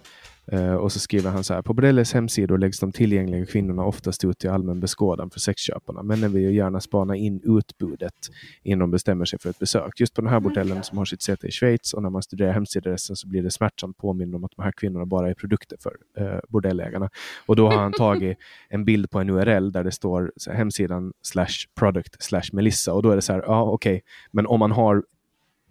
Uh, 0.52 0.74
och 0.74 0.92
så 0.92 0.98
skriver 0.98 1.30
han 1.30 1.44
så 1.44 1.54
här, 1.54 1.62
på 1.62 1.74
bordellets 1.74 2.12
hemsidor 2.12 2.58
läggs 2.58 2.80
de 2.80 2.92
tillgängliga 2.92 3.46
kvinnorna 3.46 3.84
oftast 3.84 4.24
ut 4.24 4.38
till 4.38 4.50
allmän 4.50 4.80
beskådan 4.80 5.30
för 5.30 5.40
sexköparna. 5.40 6.02
Männen 6.02 6.32
vill 6.32 6.42
ju 6.42 6.54
gärna 6.54 6.80
spana 6.80 7.16
in 7.16 7.40
utbudet 7.44 8.14
innan 8.62 8.78
de 8.78 8.90
bestämmer 8.90 9.24
sig 9.24 9.38
för 9.38 9.50
ett 9.50 9.58
besök. 9.58 10.00
Just 10.00 10.14
på 10.14 10.20
den 10.20 10.30
här 10.30 10.40
bordellen 10.40 10.82
som 10.82 10.98
har 10.98 11.04
sitt 11.04 11.22
säte 11.22 11.46
i 11.46 11.50
Schweiz 11.50 11.94
och 11.94 12.02
när 12.02 12.10
man 12.10 12.22
studerar 12.22 12.52
hemsidadressen 12.52 13.16
så 13.16 13.28
blir 13.28 13.42
det 13.42 13.50
smärtsamt 13.50 13.96
påminn 13.96 14.34
om 14.34 14.44
att 14.44 14.52
de 14.56 14.62
här 14.62 14.72
kvinnorna 14.72 15.06
bara 15.06 15.30
är 15.30 15.34
produkter 15.34 15.78
för 15.80 15.96
uh, 16.24 16.40
bordellägarna. 16.48 17.10
Och 17.46 17.56
då 17.56 17.70
har 17.70 17.78
han 17.78 17.92
tagit 17.92 18.38
en 18.68 18.84
bild 18.84 19.10
på 19.10 19.18
en 19.18 19.30
URL 19.30 19.72
där 19.72 19.84
det 19.84 19.92
står 19.92 20.32
hemsidan 20.50 21.12
slash 21.22 21.66
product 21.78 22.22
slash 22.22 22.50
Melissa 22.52 22.92
och 22.92 23.02
då 23.02 23.10
är 23.10 23.16
det 23.16 23.22
så 23.22 23.32
här, 23.32 23.42
ja 23.46 23.62
okej, 23.62 23.94
okay. 23.94 24.02
men 24.30 24.46
om 24.46 24.58
man 24.58 24.72
har 24.72 25.02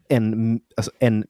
en, 0.10 0.60
alltså 0.78 0.92
en 1.00 1.26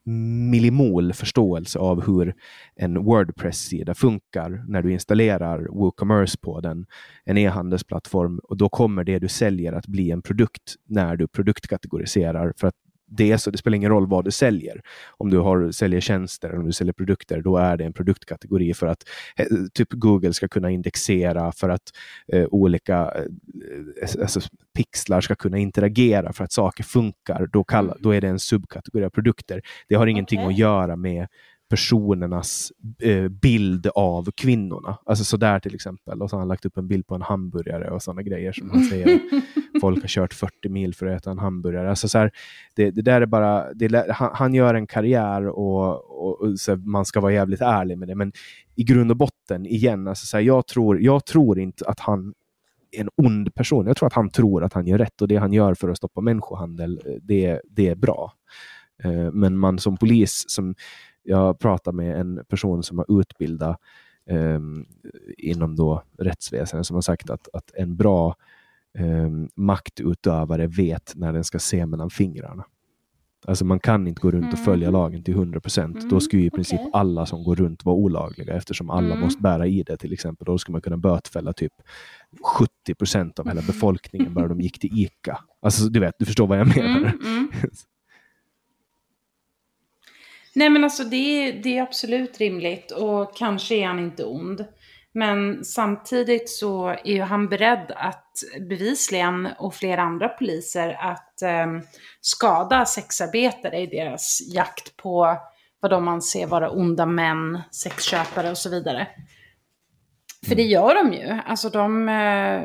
millimol 0.50 1.12
förståelse 1.12 1.78
av 1.78 2.06
hur 2.06 2.34
en 2.76 3.04
Wordpress-sida 3.04 3.94
funkar 3.94 4.64
när 4.68 4.82
du 4.82 4.92
installerar 4.92 5.68
WooCommerce 5.68 6.38
på 6.40 6.60
den, 6.60 6.86
en 7.24 7.38
e-handelsplattform, 7.38 8.38
och 8.38 8.56
då 8.56 8.68
kommer 8.68 9.04
det 9.04 9.18
du 9.18 9.28
säljer 9.28 9.72
att 9.72 9.86
bli 9.86 10.10
en 10.10 10.22
produkt 10.22 10.74
när 10.86 11.16
du 11.16 11.28
produktkategoriserar 11.28 12.52
för 12.56 12.68
att 12.68 12.74
det, 13.10 13.38
så, 13.38 13.50
det 13.50 13.58
spelar 13.58 13.76
ingen 13.76 13.90
roll 13.90 14.06
vad 14.06 14.24
du 14.24 14.30
säljer. 14.30 14.80
Om 15.16 15.30
du 15.30 15.38
har, 15.38 15.70
säljer 15.70 16.00
tjänster 16.00 16.58
om 16.58 16.66
du 16.66 16.72
säljer 16.72 16.92
produkter, 16.92 17.42
då 17.42 17.56
är 17.56 17.76
det 17.76 17.84
en 17.84 17.92
produktkategori 17.92 18.74
för 18.74 18.86
att 18.86 19.08
eh, 19.36 19.46
typ 19.74 19.88
Google 19.92 20.32
ska 20.32 20.48
kunna 20.48 20.70
indexera, 20.70 21.52
för 21.52 21.68
att 21.68 21.82
eh, 22.32 22.46
olika 22.50 22.96
eh, 22.96 24.22
alltså, 24.22 24.40
pixlar 24.76 25.20
ska 25.20 25.34
kunna 25.34 25.58
interagera 25.58 26.32
för 26.32 26.44
att 26.44 26.52
saker 26.52 26.84
funkar. 26.84 27.48
Då, 27.52 27.64
kalla, 27.64 27.96
då 28.00 28.10
är 28.10 28.20
det 28.20 28.28
en 28.28 28.38
subkategori 28.38 29.04
av 29.04 29.10
produkter. 29.10 29.62
Det 29.88 29.94
har 29.94 30.06
ingenting 30.06 30.40
okay. 30.40 30.52
att 30.52 30.58
göra 30.58 30.96
med 30.96 31.26
personernas 31.70 32.72
eh, 32.98 33.28
bild 33.28 33.86
av 33.94 34.30
kvinnorna. 34.36 34.98
Alltså 35.06 35.24
sådär 35.24 35.60
till 35.60 35.74
exempel. 35.74 36.22
Och 36.22 36.30
så 36.30 36.36
har 36.36 36.40
han 36.40 36.48
lagt 36.48 36.64
upp 36.64 36.76
en 36.76 36.88
bild 36.88 37.06
på 37.06 37.14
en 37.14 37.22
hamburgare 37.22 37.90
och 37.90 38.02
sådana 38.02 38.22
grejer 38.22 38.52
som 38.52 38.70
han 38.70 38.84
säger. 38.84 39.20
folk 39.80 40.00
har 40.00 40.08
kört 40.08 40.34
40 40.34 40.68
mil 40.68 40.94
för 40.94 41.06
att 41.06 41.20
äta 41.20 41.30
en 41.30 41.38
hamburgare. 41.38 41.90
Alltså 41.90 42.08
så 42.08 42.18
här, 42.18 42.30
det, 42.74 42.90
det, 42.90 43.02
där 43.02 43.20
är 43.20 43.26
bara, 43.26 43.74
det, 43.74 44.10
han, 44.10 44.30
han, 44.34 44.54
gör 44.54 44.74
en 44.74 44.86
karriär 44.86 45.46
och, 45.48 45.92
och, 46.26 46.40
och 46.40 46.60
så 46.60 46.76
man 46.76 47.04
ska 47.04 47.20
vara 47.20 47.32
jävligt 47.32 47.60
ärlig 47.60 47.98
med 47.98 48.08
det. 48.08 48.14
Men 48.14 48.32
i 48.74 48.84
grund 48.84 49.10
och 49.10 49.16
botten, 49.16 49.66
igen, 49.66 50.08
alltså 50.08 50.26
så 50.26 50.36
här, 50.36 50.44
jag, 50.44 50.66
tror, 50.66 51.00
jag 51.00 51.24
tror 51.24 51.58
inte 51.58 51.84
att 51.84 52.00
han 52.00 52.34
är 52.92 53.00
en 53.00 53.08
ond 53.16 53.54
person. 53.54 53.86
Jag 53.86 53.96
tror 53.96 54.06
att 54.06 54.12
han 54.12 54.30
tror 54.30 54.64
att 54.64 54.72
han 54.72 54.86
gör 54.86 54.98
rätt 54.98 55.22
och 55.22 55.28
det 55.28 55.36
han 55.36 55.52
gör 55.52 55.74
för 55.74 55.88
att 55.88 55.96
stoppa 55.96 56.20
människohandel, 56.20 57.00
eh, 57.06 57.12
det, 57.22 57.60
det 57.70 57.88
är 57.88 57.94
bra. 57.96 58.32
Eh, 59.02 59.32
men 59.32 59.58
man 59.58 59.78
som 59.78 59.96
polis, 59.96 60.44
som 60.48 60.74
jag 61.22 61.58
pratade 61.58 61.96
med 61.96 62.20
en 62.20 62.44
person 62.48 62.82
som 62.82 62.98
har 62.98 63.20
utbildat 63.20 63.76
um, 64.30 64.86
inom 65.38 65.76
då 65.76 66.02
rättsväsendet 66.18 66.86
som 66.86 66.94
har 66.94 67.00
sagt 67.00 67.30
att, 67.30 67.48
att 67.52 67.70
en 67.74 67.96
bra 67.96 68.36
um, 68.98 69.48
maktutövare 69.56 70.66
vet 70.66 71.12
när 71.16 71.32
den 71.32 71.44
ska 71.44 71.58
se 71.58 71.86
mellan 71.86 72.10
fingrarna. 72.10 72.64
Alltså 73.46 73.64
man 73.64 73.80
kan 73.80 74.06
inte 74.06 74.20
gå 74.20 74.30
runt 74.30 74.52
och 74.52 74.58
följa 74.58 74.88
mm. 74.88 75.00
lagen 75.00 75.22
till 75.22 75.34
100 75.34 75.60
procent. 75.60 75.96
Mm, 75.96 76.08
Då 76.08 76.20
skulle 76.20 76.42
i 76.42 76.50
princip 76.50 76.80
okay. 76.80 76.90
alla 76.92 77.26
som 77.26 77.44
går 77.44 77.56
runt 77.56 77.84
vara 77.84 77.96
olagliga 77.96 78.54
eftersom 78.54 78.90
alla 78.90 79.06
mm. 79.06 79.20
måste 79.20 79.42
bära 79.42 79.66
ID 79.66 79.96
till 79.98 80.12
exempel. 80.12 80.44
Då 80.44 80.58
skulle 80.58 80.72
man 80.72 80.82
kunna 80.82 80.96
bötfälla 80.96 81.52
typ 81.52 81.72
70 82.58 82.94
procent 82.94 83.38
av 83.38 83.48
hela 83.48 83.62
befolkningen 83.62 84.34
bara 84.34 84.48
de 84.48 84.60
gick 84.60 84.78
till 84.78 84.98
ICA. 84.98 85.38
Alltså 85.62 85.84
du 85.84 86.00
vet, 86.00 86.14
du 86.18 86.24
förstår 86.24 86.46
vad 86.46 86.58
jag 86.58 86.76
menar. 86.76 86.98
Mm, 86.98 87.20
mm. 87.24 87.48
Nej 90.54 90.70
men 90.70 90.84
alltså 90.84 91.04
det, 91.04 91.52
det 91.52 91.78
är 91.78 91.82
absolut 91.82 92.38
rimligt 92.38 92.90
och 92.90 93.36
kanske 93.36 93.74
är 93.74 93.86
han 93.86 93.98
inte 93.98 94.24
ond. 94.24 94.64
Men 95.12 95.64
samtidigt 95.64 96.50
så 96.50 96.88
är 96.88 97.12
ju 97.12 97.22
han 97.22 97.48
beredd 97.48 97.92
att 97.96 98.26
bevisligen 98.68 99.48
och 99.58 99.74
flera 99.74 100.02
andra 100.02 100.28
poliser 100.28 100.98
att 101.00 101.42
eh, 101.42 101.66
skada 102.20 102.84
sexarbetare 102.86 103.78
i 103.78 103.86
deras 103.86 104.40
jakt 104.54 104.96
på 104.96 105.36
vad 105.80 105.90
de 105.90 106.08
anser 106.08 106.46
vara 106.46 106.70
onda 106.70 107.06
män, 107.06 107.60
sexköpare 107.70 108.50
och 108.50 108.58
så 108.58 108.70
vidare. 108.70 109.06
För 110.48 110.54
det 110.54 110.62
gör 110.62 110.94
de 110.94 111.12
ju. 111.12 111.40
Alltså 111.46 111.68
de, 111.68 112.08
eh, 112.08 112.62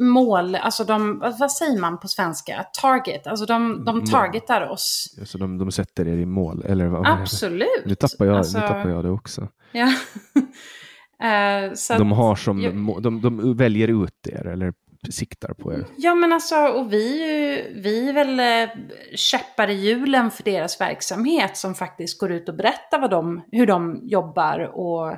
mål, 0.00 0.54
alltså 0.54 0.84
de, 0.84 1.18
vad 1.18 1.52
säger 1.52 1.80
man 1.80 2.00
på 2.00 2.08
svenska? 2.08 2.66
Target, 2.82 3.26
alltså 3.26 3.46
de, 3.46 3.84
de 3.84 4.04
targetar 4.04 4.68
oss. 4.68 5.16
Så 5.24 5.38
de, 5.38 5.58
de 5.58 5.72
sätter 5.72 6.08
er 6.08 6.16
i 6.16 6.26
mål? 6.26 6.64
Eller 6.66 6.86
vad, 6.86 7.06
Absolut. 7.06 7.82
Nu 7.86 7.94
tappar, 7.94 8.26
jag, 8.26 8.36
alltså, 8.36 8.58
nu 8.58 8.66
tappar 8.66 8.88
jag 8.88 9.04
det 9.04 9.10
också. 9.10 9.48
Ja. 9.74 9.86
uh, 11.66 11.98
de, 11.98 12.12
har 12.12 12.36
som, 12.36 12.60
jag, 12.60 13.02
de, 13.02 13.20
de 13.20 13.56
väljer 13.56 14.04
ut 14.04 14.26
er 14.26 14.46
eller 14.46 14.72
siktar 15.12 15.54
på 15.54 15.72
er. 15.72 15.86
Ja 15.96 16.14
men 16.14 16.32
alltså, 16.32 16.56
och 16.56 16.92
vi, 16.92 17.18
vi 17.74 18.08
är 18.08 18.12
väl 18.12 18.40
eh, 18.40 18.76
käppar 19.14 19.70
i 19.70 19.74
hjulen 19.74 20.30
för 20.30 20.42
deras 20.42 20.80
verksamhet 20.80 21.56
som 21.56 21.74
faktiskt 21.74 22.20
går 22.20 22.32
ut 22.32 22.48
och 22.48 22.54
berättar 22.54 23.00
vad 23.00 23.10
de, 23.10 23.42
hur 23.52 23.66
de 23.66 24.00
jobbar 24.02 24.60
och 24.60 25.16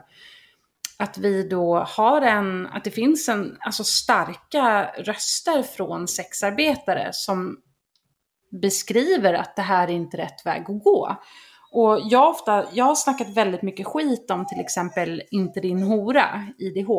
att 0.98 1.18
vi 1.18 1.48
då 1.48 1.78
har 1.78 2.22
en, 2.22 2.66
att 2.66 2.84
det 2.84 2.90
finns 2.90 3.28
en, 3.28 3.57
alltså 3.61 3.84
starka 3.84 4.90
röster 4.98 5.62
från 5.62 6.09
sexarbetare 6.09 7.09
som 7.12 7.57
beskriver 8.62 9.34
att 9.34 9.57
det 9.57 9.62
här 9.62 9.88
är 9.88 9.92
inte 9.92 10.16
rätt 10.16 10.46
väg 10.46 10.62
att 10.62 10.84
gå. 10.84 11.16
Och 11.70 12.00
jag, 12.04 12.30
ofta, 12.30 12.64
jag 12.72 12.84
har 12.84 12.94
snackat 12.94 13.28
väldigt 13.28 13.62
mycket 13.62 13.86
skit 13.86 14.30
om 14.30 14.46
till 14.46 14.60
exempel 14.60 15.22
Inte 15.30 15.60
din 15.60 15.82
hora, 15.82 16.46
IDH. 16.58 16.90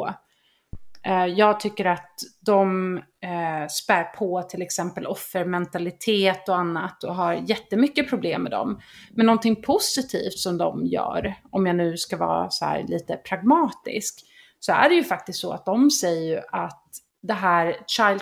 Eh, 1.03 1.25
jag 1.25 1.59
tycker 1.59 1.85
att 1.85 2.13
de 2.45 2.97
eh, 2.97 3.67
spär 3.69 4.03
på 4.03 4.41
till 4.41 4.61
exempel 4.61 5.07
offermentalitet 5.07 6.49
och 6.49 6.57
annat 6.57 7.03
och 7.03 7.15
har 7.15 7.33
jättemycket 7.33 8.09
problem 8.09 8.43
med 8.43 8.51
dem. 8.51 8.79
Men 9.11 9.25
någonting 9.25 9.61
positivt 9.61 10.37
som 10.37 10.57
de 10.57 10.85
gör, 10.85 11.35
om 11.51 11.65
jag 11.65 11.75
nu 11.75 11.97
ska 11.97 12.17
vara 12.17 12.49
så 12.49 12.65
här 12.65 12.85
lite 12.87 13.15
pragmatisk, 13.15 14.25
så 14.59 14.71
är 14.71 14.89
det 14.89 14.95
ju 14.95 15.03
faktiskt 15.03 15.39
så 15.39 15.51
att 15.51 15.65
de 15.65 15.91
säger 15.91 16.35
ju 16.35 16.41
att 16.51 16.83
det 17.21 17.33
här 17.33 17.77
Child 17.87 18.21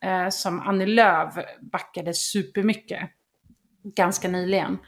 10 0.00 0.10
eh, 0.10 0.28
som 0.28 0.60
Annie 0.60 0.86
Lööf 0.86 1.34
backade 1.60 2.14
supermycket 2.14 3.10
ganska 3.84 4.28
nyligen, 4.28 4.72
eh, 4.72 4.78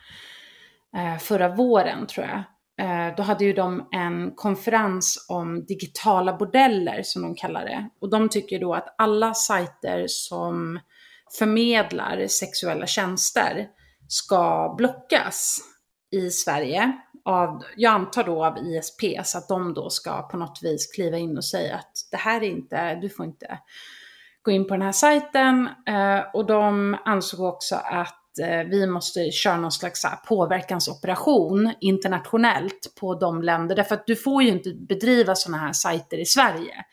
Eh, 0.97 1.19
förra 1.19 1.49
våren 1.49 2.07
tror 2.07 2.27
jag, 2.27 2.43
eh, 2.87 3.17
då 3.17 3.23
hade 3.23 3.45
ju 3.45 3.53
de 3.53 3.89
en 3.93 4.35
konferens 4.35 5.27
om 5.29 5.65
digitala 5.65 6.37
bordeller 6.37 7.03
som 7.03 7.23
de 7.23 7.35
kallar 7.35 7.65
det. 7.65 7.89
Och 8.01 8.11
de 8.11 8.29
tycker 8.29 8.61
då 8.61 8.75
att 8.75 8.95
alla 8.99 9.35
sajter 9.35 10.05
som 10.09 10.81
förmedlar 11.39 12.27
sexuella 12.27 12.87
tjänster 12.87 13.69
ska 14.09 14.75
blockas 14.79 15.61
i 16.11 16.31
Sverige. 16.31 16.93
Av, 17.25 17.63
jag 17.77 17.93
antar 17.93 18.25
då 18.25 18.45
av 18.45 18.59
ISP, 18.59 19.01
så 19.25 19.39
att 19.39 19.49
de 19.49 19.75
då 19.75 19.91
ska 19.91 20.23
på 20.23 20.37
något 20.37 20.61
vis 20.63 20.93
kliva 20.95 21.17
in 21.17 21.37
och 21.37 21.45
säga 21.45 21.77
att 21.77 21.93
det 22.11 22.17
här 22.17 22.43
är 22.43 22.51
inte, 22.51 22.95
du 22.95 23.09
får 23.09 23.27
inte 23.27 23.59
gå 24.43 24.51
in 24.51 24.69
på 24.69 24.75
den 24.75 24.83
här 24.83 24.93
sajten. 24.93 25.69
Eh, 25.87 26.21
och 26.35 26.47
de 26.47 26.97
ansåg 27.05 27.41
också 27.41 27.75
att 27.75 28.26
Eh, 28.39 28.65
vi 28.65 28.87
måste 28.87 29.31
köra 29.31 29.57
någon 29.57 29.73
slags 29.73 30.03
påverkansoperation 30.29 31.73
internationellt 31.81 32.93
på 33.01 33.15
de 33.15 33.43
länder. 33.43 33.77
Därför 33.77 33.95
att 33.95 34.07
du 34.07 34.17
får 34.17 34.43
ju 34.43 34.49
inte 34.49 34.75
bedriva 34.75 35.35
sådana 35.35 35.63
här 35.63 35.73
sajter 35.73 36.19
i 36.19 36.27
Sverige. 36.27 36.85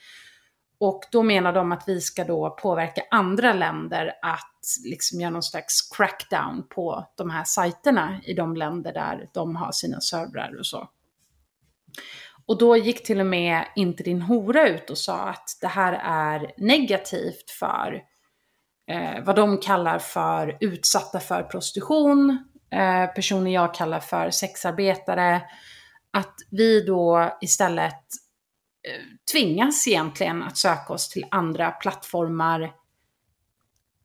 Och 0.79 1.03
då 1.11 1.23
menar 1.23 1.53
de 1.53 1.71
att 1.71 1.83
vi 1.87 2.01
ska 2.01 2.23
då 2.23 2.49
påverka 2.49 3.01
andra 3.11 3.53
länder 3.53 4.11
att 4.21 4.53
liksom 4.85 5.21
göra 5.21 5.31
någon 5.31 5.43
slags 5.43 5.89
crackdown 5.97 6.67
på 6.69 7.07
de 7.17 7.29
här 7.29 7.43
sajterna 7.43 8.21
i 8.23 8.33
de 8.33 8.55
länder 8.55 8.93
där 8.93 9.29
de 9.33 9.55
har 9.55 9.71
sina 9.71 10.01
servrar 10.01 10.59
och 10.59 10.65
så. 10.65 10.89
Och 12.45 12.57
då 12.57 12.77
gick 12.77 13.03
till 13.03 13.19
och 13.19 13.25
med 13.25 13.65
inte 13.75 14.03
din 14.03 14.21
hora 14.21 14.69
ut 14.69 14.89
och 14.89 14.97
sa 14.97 15.17
att 15.17 15.57
det 15.61 15.67
här 15.67 15.93
är 16.03 16.51
negativt 16.57 17.51
för 17.59 18.01
eh, 18.87 19.23
vad 19.23 19.35
de 19.35 19.57
kallar 19.57 19.99
för 19.99 20.57
utsatta 20.59 21.19
för 21.19 21.43
prostitution, 21.43 22.43
eh, 22.71 23.13
personer 23.13 23.51
jag 23.51 23.73
kallar 23.73 23.99
för 23.99 24.29
sexarbetare, 24.29 25.41
att 26.11 26.35
vi 26.49 26.85
då 26.85 27.37
istället 27.41 28.03
eh, 28.87 29.01
tvingas 29.31 29.87
egentligen 29.87 30.43
att 30.43 30.57
söka 30.57 30.93
oss 30.93 31.09
till 31.09 31.25
andra 31.31 31.71
plattformar. 31.71 32.73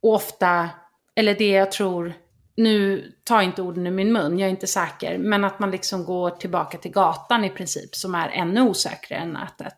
Och 0.01 0.15
ofta, 0.15 0.71
eller 1.15 1.35
det 1.35 1.51
jag 1.51 1.73
tror, 1.73 2.15
nu 2.57 3.13
tar 3.25 3.43
inte 3.43 3.63
orden 3.63 3.87
ur 3.87 3.91
min 3.91 4.13
mun, 4.13 4.39
jag 4.39 4.47
är 4.47 4.51
inte 4.51 4.67
säker, 4.67 5.19
men 5.19 5.45
att 5.45 5.59
man 5.59 5.71
liksom 5.71 6.05
går 6.05 6.31
tillbaka 6.31 6.79
till 6.79 6.91
gatan 6.91 7.45
i 7.45 7.51
princip, 7.51 7.95
som 7.95 8.15
är 8.15 8.29
ännu 8.29 8.61
osäkrare 8.61 9.21
än 9.21 9.33
nätet. 9.33 9.77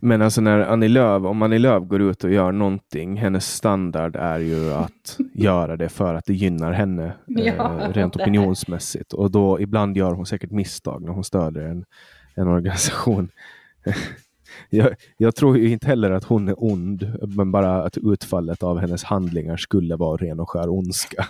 Men 0.00 0.22
alltså 0.22 0.40
när 0.40 0.60
Annie 0.60 0.88
Lööf, 0.88 1.24
om 1.24 1.42
Annie 1.42 1.58
Lööf 1.58 1.84
går 1.84 2.02
ut 2.02 2.24
och 2.24 2.30
gör 2.30 2.52
någonting, 2.52 3.16
hennes 3.16 3.54
standard 3.54 4.16
är 4.16 4.38
ju 4.38 4.72
att 4.72 5.18
göra 5.34 5.76
det 5.76 5.88
för 5.88 6.14
att 6.14 6.24
det 6.24 6.34
gynnar 6.34 6.72
henne 6.72 7.12
ja, 7.26 7.80
eh, 7.82 7.92
rent 7.92 8.16
opinionsmässigt. 8.16 9.12
Och 9.12 9.30
då 9.30 9.60
ibland 9.60 9.96
gör 9.96 10.12
hon 10.12 10.26
säkert 10.26 10.50
misstag 10.50 11.02
när 11.02 11.12
hon 11.12 11.24
stöder 11.24 11.62
en, 11.62 11.84
en 12.34 12.48
organisation. 12.48 13.28
jag, 14.70 14.94
jag, 15.16 15.34
tror 15.34 15.58
ju 15.58 15.70
inte 15.70 15.86
heller 15.86 16.10
att 16.10 16.24
hon 16.24 16.48
är 16.48 16.54
ond, 16.64 17.18
men 17.36 17.52
bara 17.52 17.82
att 17.82 17.98
utfallet 17.98 18.62
av 18.62 18.78
hennes 18.78 19.04
handlingar 19.04 19.56
skulle 19.56 19.96
vara 19.96 20.16
ren 20.16 20.40
och 20.40 20.50
skär 20.50 20.70
ondska. 20.70 21.26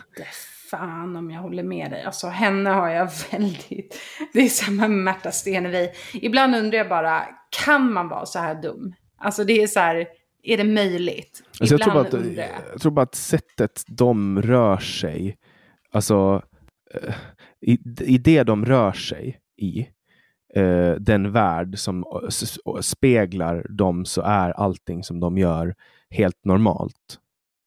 Fan 0.70 1.16
om 1.16 1.30
jag 1.30 1.40
håller 1.40 1.62
med 1.62 1.90
dig. 1.90 2.02
Alltså 2.02 2.26
henne 2.28 2.70
har 2.70 2.88
jag 2.88 3.10
väldigt... 3.32 3.98
Det 4.32 4.40
är 4.40 4.48
samma 4.48 4.88
med 4.88 4.90
Märta 4.90 5.30
Stenevi. 5.30 5.90
Ibland 6.14 6.54
undrar 6.54 6.78
jag 6.78 6.88
bara, 6.88 7.22
kan 7.50 7.92
man 7.92 8.08
vara 8.08 8.26
så 8.26 8.38
här 8.38 8.62
dum? 8.62 8.94
Alltså 9.18 9.44
det 9.44 9.62
är 9.62 9.66
så 9.66 9.80
här, 9.80 10.08
är 10.42 10.56
det 10.56 10.64
möjligt? 10.64 11.42
Alltså 11.60 11.74
jag, 11.74 11.82
tror 11.82 11.94
bara 11.94 12.06
att, 12.06 12.36
jag. 12.72 12.80
tror 12.80 12.92
bara 12.92 13.02
att 13.02 13.14
sättet 13.14 13.84
de 13.86 14.42
rör 14.42 14.78
sig, 14.78 15.36
alltså 15.90 16.42
eh, 16.94 17.14
i, 17.60 17.78
i 18.00 18.18
det 18.18 18.42
de 18.42 18.64
rör 18.64 18.92
sig 18.92 19.38
i, 19.56 19.88
eh, 20.54 20.92
den 20.92 21.32
värld 21.32 21.78
som 21.78 22.04
speglar 22.80 23.66
dem 23.68 24.04
så 24.04 24.22
är 24.22 24.50
allting 24.50 25.04
som 25.04 25.20
de 25.20 25.38
gör 25.38 25.74
helt 26.10 26.44
normalt. 26.44 27.18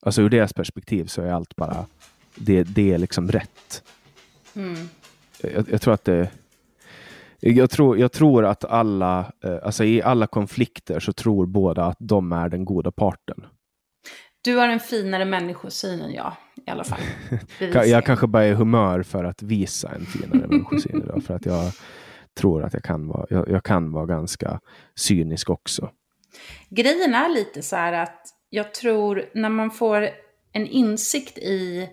Alltså 0.05 0.21
ur 0.21 0.29
deras 0.29 0.53
perspektiv 0.53 1.05
så 1.05 1.21
är 1.21 1.31
allt 1.31 1.55
bara, 1.55 1.85
det, 2.35 2.63
det 2.63 2.93
är 2.93 2.97
liksom 2.97 3.31
rätt. 3.31 3.83
Mm. 4.55 4.89
Jag, 5.41 5.69
jag, 5.71 5.81
tror 5.81 5.93
att 5.93 6.05
det 6.05 6.29
jag 7.45 7.69
tror, 7.69 7.97
jag 7.97 8.11
tror 8.11 8.45
att 8.45 8.65
alla, 8.65 9.31
eh, 9.43 9.57
alltså 9.63 9.83
i 9.83 10.01
alla 10.01 10.27
konflikter 10.27 10.99
så 10.99 11.13
tror 11.13 11.45
båda 11.45 11.85
att 11.85 11.97
de 11.99 12.31
är 12.31 12.49
den 12.49 12.65
goda 12.65 12.91
parten. 12.91 13.45
Du 14.41 14.55
har 14.55 14.69
en 14.69 14.79
finare 14.79 15.25
människosyn 15.25 16.01
än 16.01 16.13
jag, 16.13 16.33
i 16.67 16.69
alla 16.69 16.83
fall. 16.83 16.99
jag 17.87 18.05
kanske 18.05 18.27
bara 18.27 18.43
är 18.43 18.51
i 18.51 18.53
humör 18.53 19.03
för 19.03 19.23
att 19.23 19.41
visa 19.41 19.91
en 19.95 20.05
finare 20.05 20.47
människosyn 20.47 21.03
idag, 21.03 21.23
för 21.23 21.33
att 21.33 21.45
jag 21.45 21.71
tror 22.33 22.63
att 22.63 22.73
jag 22.73 22.83
kan 22.83 23.07
vara, 23.07 23.25
jag, 23.29 23.49
jag 23.49 23.63
kan 23.63 23.91
vara 23.91 24.05
ganska 24.05 24.59
cynisk 24.95 25.49
också. 25.49 25.89
Grejen 26.69 27.13
är 27.13 27.29
lite 27.29 27.61
så 27.61 27.75
här 27.75 27.93
att 27.93 28.27
jag 28.49 28.73
tror 28.73 29.25
när 29.33 29.49
man 29.49 29.71
får 29.71 30.09
en 30.51 30.67
insikt 30.67 31.37
i 31.37 31.89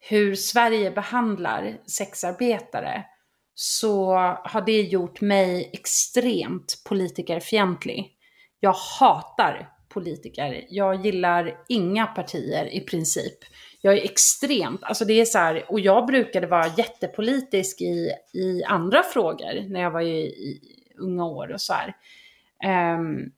hur 0.00 0.34
Sverige 0.34 0.90
behandlar 0.90 1.76
sexarbetare 1.86 3.04
så 3.54 4.14
har 4.44 4.66
det 4.66 4.82
gjort 4.82 5.20
mig 5.20 5.70
extremt 5.72 6.82
politikerfientlig. 6.88 8.10
Jag 8.60 8.74
hatar 9.00 9.68
politiker. 9.88 10.64
Jag 10.68 11.06
gillar 11.06 11.56
inga 11.68 12.06
partier 12.06 12.74
i 12.74 12.80
princip. 12.80 13.38
Jag 13.80 13.98
är 13.98 14.04
extremt, 14.04 14.82
alltså 14.82 15.04
det 15.04 15.20
är 15.20 15.24
så 15.24 15.38
här, 15.38 15.64
och 15.68 15.80
jag 15.80 16.06
brukade 16.06 16.46
vara 16.46 16.66
jättepolitisk 16.76 17.80
i, 17.80 18.12
i 18.34 18.64
andra 18.64 19.02
frågor 19.02 19.68
när 19.68 19.80
jag 19.80 19.90
var 19.90 20.00
i, 20.00 20.18
i 20.20 20.60
unga 20.98 21.24
år 21.24 21.52
och 21.52 21.60
så 21.60 21.72
här. 21.72 21.94
Um, 22.96 23.32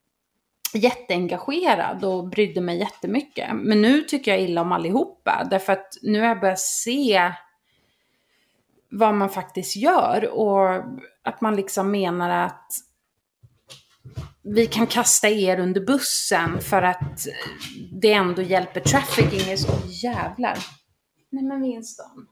jätteengagerad 0.75 2.05
och 2.05 2.29
brydde 2.29 2.61
mig 2.61 2.79
jättemycket. 2.79 3.49
Men 3.53 3.83
nu 3.83 4.01
tycker 4.01 4.31
jag 4.31 4.41
illa 4.41 4.61
om 4.61 4.73
allihopa, 4.73 5.47
därför 5.51 5.73
att 5.73 5.95
nu 6.03 6.21
har 6.21 6.27
jag 6.27 6.41
börjat 6.41 6.61
se 6.61 7.33
vad 8.99 9.15
man 9.15 9.29
faktiskt 9.29 9.77
gör 9.77 10.29
och 10.31 10.85
att 11.25 11.41
man 11.41 11.57
liksom 11.57 11.91
menar 11.91 12.31
att 12.31 12.71
vi 14.43 14.67
kan 14.67 14.87
kasta 14.87 15.29
er 15.29 15.61
under 15.61 15.81
bussen 15.81 16.61
för 16.61 16.83
att 16.83 17.27
det 17.93 18.13
ändå 18.13 18.43
hjälper 18.43 18.81
trafficking. 18.81 19.57
Så 19.57 19.73
jävlar. 19.89 20.59
Nej 21.31 21.45
men 21.45 21.63
Winston. 21.63 22.27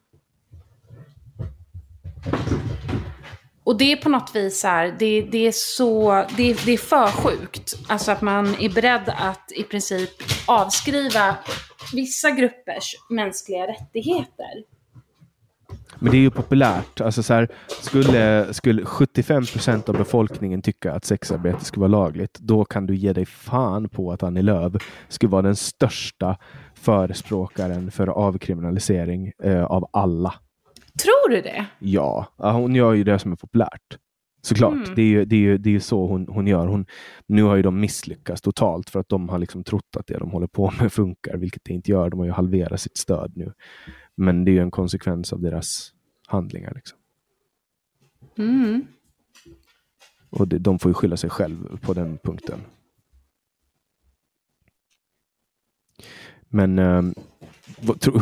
Och 3.64 3.78
det 3.78 3.92
är 3.92 3.96
på 3.96 4.08
något 4.08 4.34
vis 4.34 4.60
så 4.60 4.68
här, 4.68 4.96
det, 4.98 5.22
det, 5.22 5.46
är 5.46 5.52
så, 5.52 6.12
det, 6.36 6.64
det 6.64 6.72
är 6.72 6.78
för 6.78 7.06
sjukt. 7.06 7.74
Alltså 7.88 8.12
att 8.12 8.22
man 8.22 8.54
är 8.60 8.68
beredd 8.68 9.08
att 9.18 9.52
i 9.52 9.62
princip 9.62 10.10
avskriva 10.46 11.36
vissa 11.92 12.30
gruppers 12.30 12.96
mänskliga 13.10 13.66
rättigheter. 13.66 14.71
Men 16.02 16.12
det 16.12 16.16
är 16.16 16.20
ju 16.20 16.30
populärt. 16.30 17.00
Alltså 17.00 17.22
så 17.22 17.34
här, 17.34 17.48
skulle, 17.68 18.54
skulle 18.54 18.84
75 18.84 19.44
procent 19.46 19.88
av 19.88 19.96
befolkningen 19.96 20.62
tycka 20.62 20.92
att 20.92 21.04
sexarbete 21.04 21.64
skulle 21.64 21.80
vara 21.80 22.04
lagligt, 22.04 22.38
då 22.38 22.64
kan 22.64 22.86
du 22.86 22.96
ge 22.96 23.12
dig 23.12 23.26
fan 23.26 23.88
på 23.88 24.12
att 24.12 24.22
Annie 24.22 24.42
Lööf 24.42 24.72
skulle 25.08 25.30
vara 25.30 25.42
den 25.42 25.56
största 25.56 26.36
förespråkaren 26.74 27.90
för 27.90 28.06
avkriminalisering 28.06 29.32
eh, 29.42 29.64
av 29.64 29.88
alla. 29.92 30.34
Tror 31.02 31.30
du 31.30 31.40
det? 31.40 31.66
Ja, 31.78 32.26
hon 32.36 32.74
gör 32.74 32.92
ju 32.92 33.04
det 33.04 33.18
som 33.18 33.32
är 33.32 33.36
populärt. 33.36 33.98
Såklart, 34.44 34.74
mm. 34.74 34.94
det 34.94 35.02
är 35.02 35.06
ju, 35.06 35.24
det 35.24 35.36
är 35.36 35.40
ju, 35.40 35.58
det 35.58 35.74
är 35.74 35.80
så 35.80 36.06
hon, 36.06 36.26
hon 36.28 36.46
gör. 36.46 36.66
Hon, 36.66 36.86
nu 37.26 37.42
har 37.42 37.56
ju 37.56 37.62
de 37.62 37.80
misslyckats 37.80 38.42
totalt 38.42 38.90
för 38.90 39.00
att 39.00 39.08
de 39.08 39.28
har 39.28 39.38
liksom 39.38 39.64
trott 39.64 39.96
att 39.96 40.06
det 40.06 40.18
de 40.18 40.30
håller 40.30 40.46
på 40.46 40.72
med 40.80 40.92
funkar, 40.92 41.36
vilket 41.36 41.64
det 41.64 41.72
inte 41.72 41.90
gör. 41.90 42.10
De 42.10 42.18
har 42.18 42.26
ju 42.26 42.32
halverat 42.32 42.80
sitt 42.80 42.96
stöd 42.96 43.32
nu. 43.36 43.52
Men 44.16 44.44
det 44.44 44.50
är 44.50 44.52
ju 44.52 44.62
en 44.62 44.70
konsekvens 44.70 45.32
av 45.32 45.40
deras 45.40 45.92
handlingar. 46.26 46.72
Liksom. 46.74 46.98
Mm. 48.38 48.86
Och 50.30 50.48
det, 50.48 50.58
de 50.58 50.78
får 50.78 50.90
ju 50.90 50.94
skylla 50.94 51.16
sig 51.16 51.30
själv 51.30 51.80
på 51.80 51.94
den 51.94 52.18
punkten. 52.18 52.60
Men 56.48 56.78
eh, 56.78 57.02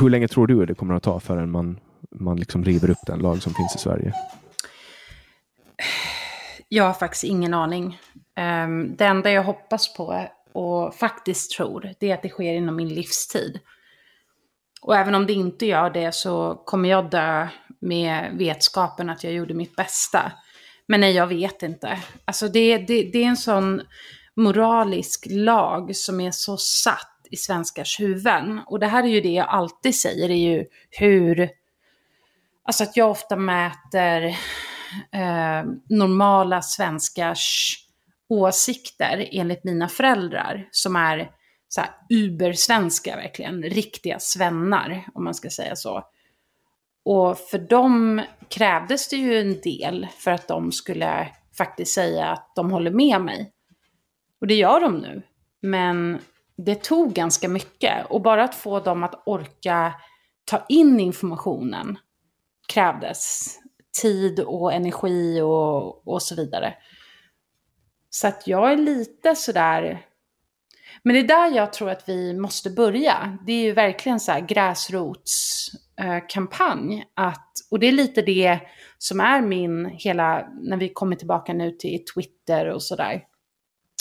hur 0.00 0.10
länge 0.10 0.28
tror 0.28 0.46
du 0.46 0.66
det 0.66 0.74
kommer 0.74 0.94
att 0.94 1.02
ta 1.02 1.20
förrän 1.20 1.50
man, 1.50 1.80
man 2.10 2.36
liksom 2.36 2.64
river 2.64 2.90
upp 2.90 3.06
den 3.06 3.18
lag 3.18 3.42
som 3.42 3.54
finns 3.54 3.76
i 3.76 3.78
Sverige? 3.78 4.14
Jag 6.68 6.84
har 6.84 6.92
faktiskt 6.92 7.24
ingen 7.24 7.54
aning. 7.54 7.98
Um, 8.36 8.96
det 8.96 9.04
enda 9.04 9.30
jag 9.30 9.44
hoppas 9.44 9.94
på 9.94 10.28
och 10.52 10.94
faktiskt 10.94 11.50
tror, 11.50 11.94
det 11.98 12.10
är 12.10 12.14
att 12.14 12.22
det 12.22 12.28
sker 12.28 12.54
inom 12.54 12.76
min 12.76 12.88
livstid. 12.88 13.60
Och 14.80 14.96
även 14.96 15.14
om 15.14 15.26
det 15.26 15.32
inte 15.32 15.66
gör 15.66 15.90
det 15.90 16.14
så 16.14 16.62
kommer 16.66 16.88
jag 16.88 17.10
dö 17.10 17.48
med 17.80 18.30
vetskapen 18.32 19.10
att 19.10 19.24
jag 19.24 19.32
gjorde 19.32 19.54
mitt 19.54 19.76
bästa. 19.76 20.32
Men 20.86 21.00
nej, 21.00 21.12
jag 21.12 21.26
vet 21.26 21.62
inte. 21.62 21.98
Alltså 22.24 22.48
det, 22.48 22.78
det, 22.78 23.02
det 23.02 23.24
är 23.24 23.26
en 23.28 23.36
sån 23.36 23.82
moralisk 24.36 25.26
lag 25.30 25.96
som 25.96 26.20
är 26.20 26.30
så 26.30 26.56
satt 26.56 27.26
i 27.30 27.36
svenskars 27.36 28.00
huvuden. 28.00 28.60
Och 28.66 28.78
det 28.80 28.86
här 28.86 29.02
är 29.02 29.08
ju 29.08 29.20
det 29.20 29.32
jag 29.32 29.48
alltid 29.48 29.94
säger, 29.94 30.30
är 30.30 30.54
ju 30.54 30.66
hur... 30.90 31.50
Alltså 32.64 32.84
att 32.84 32.96
jag 32.96 33.10
ofta 33.10 33.36
mäter 33.36 34.24
eh, 35.12 35.64
normala 35.88 36.62
svenskars 36.62 37.76
åsikter 38.28 39.28
enligt 39.32 39.64
mina 39.64 39.88
föräldrar, 39.88 40.68
som 40.70 40.96
är 40.96 41.30
så 41.72 41.80
här 41.80 41.90
ubersvenska 42.10 43.16
verkligen, 43.16 43.62
riktiga 43.62 44.18
svennar 44.18 45.04
om 45.14 45.24
man 45.24 45.34
ska 45.34 45.50
säga 45.50 45.76
så. 45.76 46.04
Och 47.04 47.38
för 47.38 47.58
dem 47.58 48.22
krävdes 48.48 49.08
det 49.08 49.16
ju 49.16 49.40
en 49.40 49.60
del 49.60 50.06
för 50.18 50.30
att 50.30 50.48
de 50.48 50.72
skulle 50.72 51.28
faktiskt 51.58 51.94
säga 51.94 52.26
att 52.26 52.52
de 52.56 52.70
håller 52.70 52.90
med 52.90 53.20
mig. 53.20 53.52
Och 54.40 54.46
det 54.46 54.54
gör 54.54 54.80
de 54.80 54.98
nu. 54.98 55.22
Men 55.60 56.18
det 56.56 56.82
tog 56.82 57.12
ganska 57.12 57.48
mycket. 57.48 58.06
Och 58.06 58.22
bara 58.22 58.44
att 58.44 58.54
få 58.54 58.80
dem 58.80 59.04
att 59.04 59.22
orka 59.26 59.94
ta 60.44 60.66
in 60.68 61.00
informationen 61.00 61.98
krävdes 62.68 63.54
tid 64.02 64.40
och 64.40 64.72
energi 64.72 65.40
och, 65.40 66.08
och 66.08 66.22
så 66.22 66.34
vidare. 66.34 66.74
Så 68.10 68.28
att 68.28 68.46
jag 68.46 68.72
är 68.72 68.76
lite 68.76 69.36
sådär... 69.36 70.06
Men 71.02 71.14
det 71.14 71.20
är 71.20 71.28
där 71.28 71.50
jag 71.56 71.72
tror 71.72 71.90
att 71.90 72.08
vi 72.08 72.34
måste 72.34 72.70
börja. 72.70 73.38
Det 73.46 73.52
är 73.52 73.62
ju 73.62 73.72
verkligen 73.72 74.20
så 74.20 74.32
här 74.32 74.40
gräsrotskampanj. 74.40 76.98
Eh, 76.98 77.04
att, 77.14 77.52
och 77.70 77.78
det 77.78 77.88
är 77.88 77.92
lite 77.92 78.22
det 78.22 78.60
som 78.98 79.20
är 79.20 79.40
min 79.40 79.86
hela, 79.86 80.48
när 80.60 80.76
vi 80.76 80.88
kommer 80.88 81.16
tillbaka 81.16 81.52
nu 81.52 81.70
till 81.70 82.04
Twitter 82.14 82.66
och 82.66 82.82
sådär. 82.82 83.22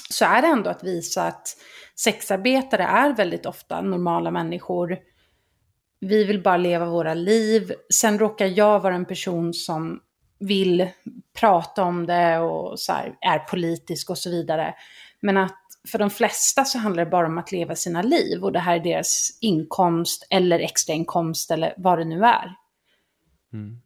Så 0.09 0.25
är 0.25 0.41
det 0.41 0.47
ändå 0.47 0.69
att 0.69 0.83
visa 0.83 1.27
att 1.27 1.47
sexarbetare 1.95 2.83
är 2.83 3.13
väldigt 3.13 3.45
ofta 3.45 3.81
normala 3.81 4.31
människor. 4.31 4.97
Vi 5.99 6.23
vill 6.23 6.43
bara 6.43 6.57
leva 6.57 6.85
våra 6.85 7.13
liv. 7.13 7.73
Sen 7.93 8.19
råkar 8.19 8.45
jag 8.45 8.79
vara 8.79 8.95
en 8.95 9.05
person 9.05 9.53
som 9.53 9.99
vill 10.39 10.89
prata 11.39 11.83
om 11.83 12.05
det 12.05 12.39
och 12.39 12.79
så 12.79 12.93
här, 12.93 13.15
är 13.21 13.39
politisk 13.39 14.09
och 14.09 14.17
så 14.17 14.29
vidare. 14.29 14.75
Men 15.21 15.37
att 15.37 15.68
för 15.91 15.99
de 15.99 16.09
flesta 16.09 16.65
så 16.65 16.77
handlar 16.77 17.05
det 17.05 17.11
bara 17.11 17.27
om 17.27 17.37
att 17.37 17.51
leva 17.51 17.75
sina 17.75 18.01
liv 18.01 18.43
och 18.43 18.51
det 18.51 18.59
här 18.59 18.75
är 18.75 18.83
deras 18.83 19.37
inkomst 19.41 20.27
eller 20.29 20.59
extrainkomst 20.59 21.51
eller 21.51 21.73
vad 21.77 21.97
det 21.97 22.05
nu 22.05 22.23
är. 22.25 22.55
Mm. 23.53 23.81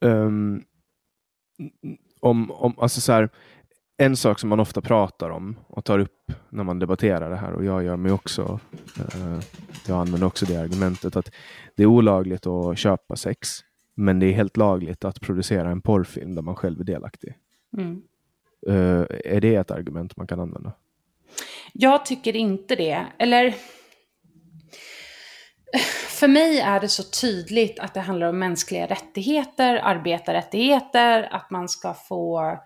Um, 0.00 0.64
om, 2.20 2.50
om, 2.50 2.74
alltså 2.78 3.00
så 3.00 3.12
här, 3.12 3.30
en 3.96 4.16
sak 4.16 4.38
som 4.38 4.48
man 4.48 4.60
ofta 4.60 4.80
pratar 4.80 5.30
om 5.30 5.58
och 5.66 5.84
tar 5.84 5.98
upp 5.98 6.32
när 6.50 6.64
man 6.64 6.78
debatterar 6.78 7.30
det 7.30 7.36
här 7.36 7.52
och 7.52 7.64
jag 7.64 7.84
gör 7.84 7.96
mig 7.96 8.12
också. 8.12 8.60
Uh, 8.98 9.40
jag 9.88 9.98
använder 9.98 10.26
också 10.26 10.46
det 10.46 10.56
argumentet 10.56 11.16
att 11.16 11.30
det 11.76 11.82
är 11.82 11.86
olagligt 11.86 12.46
att 12.46 12.78
köpa 12.78 13.16
sex. 13.16 13.48
Men 13.94 14.18
det 14.18 14.26
är 14.26 14.32
helt 14.32 14.56
lagligt 14.56 15.04
att 15.04 15.20
producera 15.20 15.70
en 15.70 15.82
porrfilm 15.82 16.34
där 16.34 16.42
man 16.42 16.56
själv 16.56 16.80
är 16.80 16.84
delaktig. 16.84 17.34
Mm. 17.76 18.02
Uh, 18.68 19.06
är 19.24 19.40
det 19.40 19.54
ett 19.54 19.70
argument 19.70 20.16
man 20.16 20.26
kan 20.26 20.40
använda? 20.40 20.72
Jag 21.76 22.06
tycker 22.06 22.36
inte 22.36 22.76
det. 22.76 23.06
Eller... 23.18 23.54
För 26.08 26.28
mig 26.28 26.60
är 26.60 26.80
det 26.80 26.88
så 26.88 27.02
tydligt 27.02 27.78
att 27.78 27.94
det 27.94 28.00
handlar 28.00 28.28
om 28.28 28.38
mänskliga 28.38 28.86
rättigheter, 28.86 29.76
arbetarrättigheter, 29.76 31.28
att 31.30 31.50
man 31.50 31.68
ska 31.68 31.94
få 31.94 32.58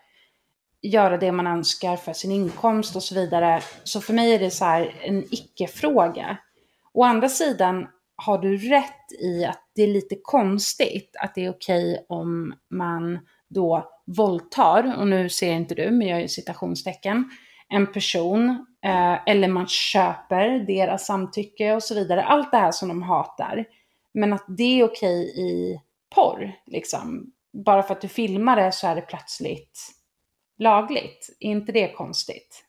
göra 0.83 1.17
det 1.17 1.33
man 1.33 1.47
önskar 1.47 1.97
för 1.97 2.13
sin 2.13 2.33
inkomst 2.33 2.97
och 2.97 3.03
så 3.03 3.15
vidare. 3.15 3.61
Så 3.85 4.01
för 4.01 4.13
mig 4.13 4.35
är 4.35 4.39
det 4.39 4.51
så 4.51 4.65
här 4.65 4.95
en 5.03 5.25
icke-fråga. 5.31 6.37
Å 6.93 7.05
andra 7.05 7.29
sidan 7.29 7.89
har 8.17 8.39
du 8.39 8.57
rätt 8.57 9.13
i 9.23 9.45
att 9.45 9.71
det 9.75 9.83
är 9.83 9.89
lite 9.89 10.17
konstigt 10.23 11.17
att 11.21 11.35
det 11.35 11.45
är 11.45 11.51
okej 11.51 12.07
om 12.09 12.55
man 12.71 13.19
då 13.49 13.91
våldtar, 14.07 14.99
och 14.99 15.09
nu 15.09 15.29
ser 15.29 15.53
inte 15.53 15.75
du, 15.75 15.91
men 15.91 16.09
jag 16.09 16.21
gör 16.21 16.27
citationstecken, 16.27 17.31
en 17.69 17.93
person, 17.93 18.67
eh, 18.85 19.29
eller 19.29 19.49
man 19.49 19.67
köper 19.67 20.49
deras 20.59 21.07
samtycke 21.07 21.75
och 21.75 21.83
så 21.83 21.95
vidare. 21.95 22.25
Allt 22.25 22.51
det 22.51 22.59
här 22.59 22.73
som 22.73 22.89
de 22.89 23.03
hatar. 23.03 23.65
Men 24.15 24.33
att 24.33 24.45
det 24.49 24.81
är 24.81 24.85
okej 24.85 25.41
i 25.41 25.81
porr, 26.15 26.53
liksom. 26.67 27.33
Bara 27.53 27.83
för 27.83 27.95
att 27.95 28.01
du 28.01 28.09
filmar 28.09 28.57
det 28.57 28.73
så 28.73 28.87
är 28.87 28.95
det 28.95 29.01
plötsligt 29.01 29.81
lagligt. 30.59 31.37
Är 31.41 31.51
inte 31.51 31.73
det 31.73 31.93
konstigt? 31.93 32.65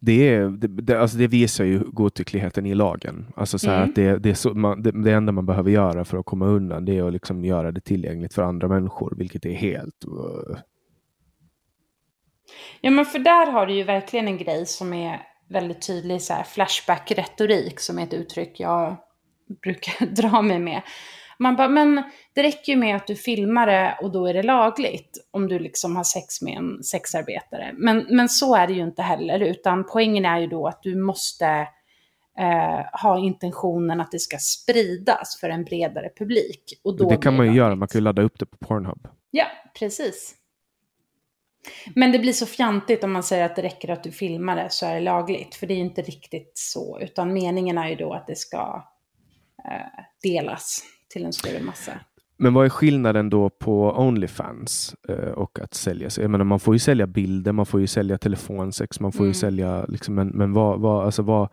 det, 0.00 0.28
är, 0.28 0.48
det, 0.48 0.68
det, 0.68 1.00
alltså 1.00 1.18
det 1.18 1.26
visar 1.26 1.64
ju 1.64 1.78
godtyckligheten 1.78 2.66
i 2.66 2.74
lagen. 2.74 3.26
Alltså 3.36 3.58
så 3.58 3.70
mm. 3.70 3.82
att 3.82 3.94
det, 3.94 4.18
det, 4.18 4.30
är 4.30 4.34
så, 4.34 4.54
man, 4.54 4.82
det, 4.82 4.90
det, 4.90 5.12
enda 5.12 5.32
man 5.32 5.46
behöver 5.46 5.70
göra 5.70 6.04
för 6.04 6.18
att 6.18 6.26
komma 6.26 6.46
undan 6.46 6.84
det 6.84 6.98
är 6.98 7.04
att 7.04 7.12
liksom 7.12 7.44
göra 7.44 7.72
det 7.72 7.80
tillgängligt 7.80 8.34
för 8.34 8.42
andra 8.42 8.68
människor, 8.68 9.14
vilket 9.16 9.46
är 9.46 9.52
helt... 9.52 10.04
Uh... 10.06 10.56
Ja, 12.80 12.90
men 12.90 13.04
för 13.04 13.18
där 13.18 13.46
har 13.46 13.66
du 13.66 13.74
ju 13.74 13.82
verkligen 13.82 14.28
en 14.28 14.38
grej 14.38 14.66
som 14.66 14.92
är 14.92 15.22
väldigt 15.48 15.86
tydlig, 15.86 16.22
så 16.22 16.34
här 16.34 16.42
flashback-retorik, 16.42 17.80
som 17.80 17.98
är 17.98 18.02
ett 18.02 18.14
uttryck 18.14 18.60
jag 18.60 18.96
brukar 19.62 20.06
dra 20.16 20.42
mig 20.42 20.58
med. 20.58 20.82
Man 21.38 21.56
bara, 21.56 21.68
men 21.68 22.02
det 22.34 22.42
räcker 22.42 22.72
ju 22.72 22.78
med 22.78 22.96
att 22.96 23.06
du 23.06 23.16
filmar 23.16 23.66
det 23.66 23.98
och 24.02 24.12
då 24.12 24.26
är 24.26 24.34
det 24.34 24.42
lagligt 24.42 25.28
om 25.30 25.48
du 25.48 25.58
liksom 25.58 25.96
har 25.96 26.04
sex 26.04 26.42
med 26.42 26.56
en 26.56 26.82
sexarbetare. 26.82 27.74
Men, 27.74 28.06
men 28.10 28.28
så 28.28 28.56
är 28.56 28.66
det 28.66 28.72
ju 28.72 28.82
inte 28.82 29.02
heller, 29.02 29.40
utan 29.40 29.86
poängen 29.86 30.24
är 30.24 30.38
ju 30.38 30.46
då 30.46 30.66
att 30.66 30.82
du 30.82 30.96
måste 30.96 31.46
eh, 32.38 33.00
ha 33.02 33.18
intentionen 33.18 34.00
att 34.00 34.12
det 34.12 34.18
ska 34.18 34.36
spridas 34.38 35.38
för 35.40 35.50
en 35.50 35.64
bredare 35.64 36.10
publik. 36.18 36.80
Och 36.84 36.96
då 36.96 37.08
det 37.08 37.16
kan 37.16 37.36
man 37.36 37.46
ju 37.46 37.52
göra, 37.52 37.74
man 37.74 37.88
kan 37.88 37.98
ju 37.98 38.04
ladda 38.04 38.22
upp 38.22 38.38
det 38.38 38.46
på 38.46 38.56
Pornhub. 38.56 39.08
Ja, 39.30 39.46
precis. 39.78 40.34
Men 41.94 42.12
det 42.12 42.18
blir 42.18 42.32
så 42.32 42.46
fjantigt 42.46 43.04
om 43.04 43.12
man 43.12 43.22
säger 43.22 43.44
att 43.44 43.56
det 43.56 43.62
räcker 43.62 43.90
att 43.90 44.02
du 44.02 44.12
filmar 44.12 44.56
det 44.56 44.70
så 44.70 44.86
är 44.86 44.94
det 44.94 45.00
lagligt. 45.00 45.54
För 45.54 45.66
det 45.66 45.74
är 45.74 45.76
ju 45.76 45.84
inte 45.84 46.02
riktigt 46.02 46.52
så, 46.54 46.98
utan 47.00 47.32
meningen 47.32 47.78
är 47.78 47.88
ju 47.88 47.96
då 47.96 48.12
att 48.12 48.26
det 48.26 48.36
ska 48.38 48.84
eh, 49.64 50.04
delas 50.22 50.82
till 51.08 51.24
en 51.24 51.32
större 51.32 51.62
massa. 51.62 51.92
Men 52.42 52.54
vad 52.54 52.64
är 52.64 52.68
skillnaden 52.68 53.30
då 53.30 53.50
på 53.50 53.92
Onlyfans 53.92 54.94
eh, 55.08 55.14
och 55.14 55.60
att 55.60 55.74
sälja? 55.74 56.08
Jag 56.18 56.30
menar, 56.30 56.44
man 56.44 56.60
får 56.60 56.74
ju 56.74 56.78
sälja 56.78 57.06
bilder, 57.06 57.52
man 57.52 57.66
får 57.66 57.80
ju 57.80 57.86
sälja 57.86 58.18
telefonsex, 58.18 59.00
man 59.00 59.12
får 59.12 59.20
mm. 59.20 59.28
ju 59.28 59.34
sälja, 59.34 59.84
liksom, 59.84 60.14
men, 60.14 60.28
men 60.28 60.52
vad, 60.52 60.80
vad, 60.80 61.04
alltså 61.04 61.22
vad, 61.22 61.48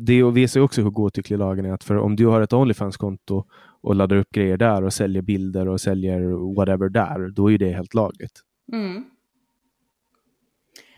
det 0.00 0.22
visar 0.22 0.60
ju 0.60 0.64
också 0.64 0.82
hur 0.82 0.90
godtycklig 0.90 1.38
lagen 1.38 1.64
är. 1.64 1.72
Att 1.72 1.84
för 1.84 1.98
om 1.98 2.16
du 2.16 2.26
har 2.26 2.40
ett 2.40 2.52
Onlyfans-konto 2.52 3.44
och 3.80 3.94
laddar 3.94 4.16
upp 4.16 4.30
grejer 4.30 4.56
där 4.56 4.82
och 4.82 4.92
säljer 4.92 5.22
bilder 5.22 5.68
och 5.68 5.80
säljer 5.80 6.54
whatever 6.56 6.88
där, 6.88 7.30
då 7.30 7.52
är 7.52 7.58
det 7.58 7.72
helt 7.72 7.94
lagligt. 7.94 8.42
Mm. 8.72 9.04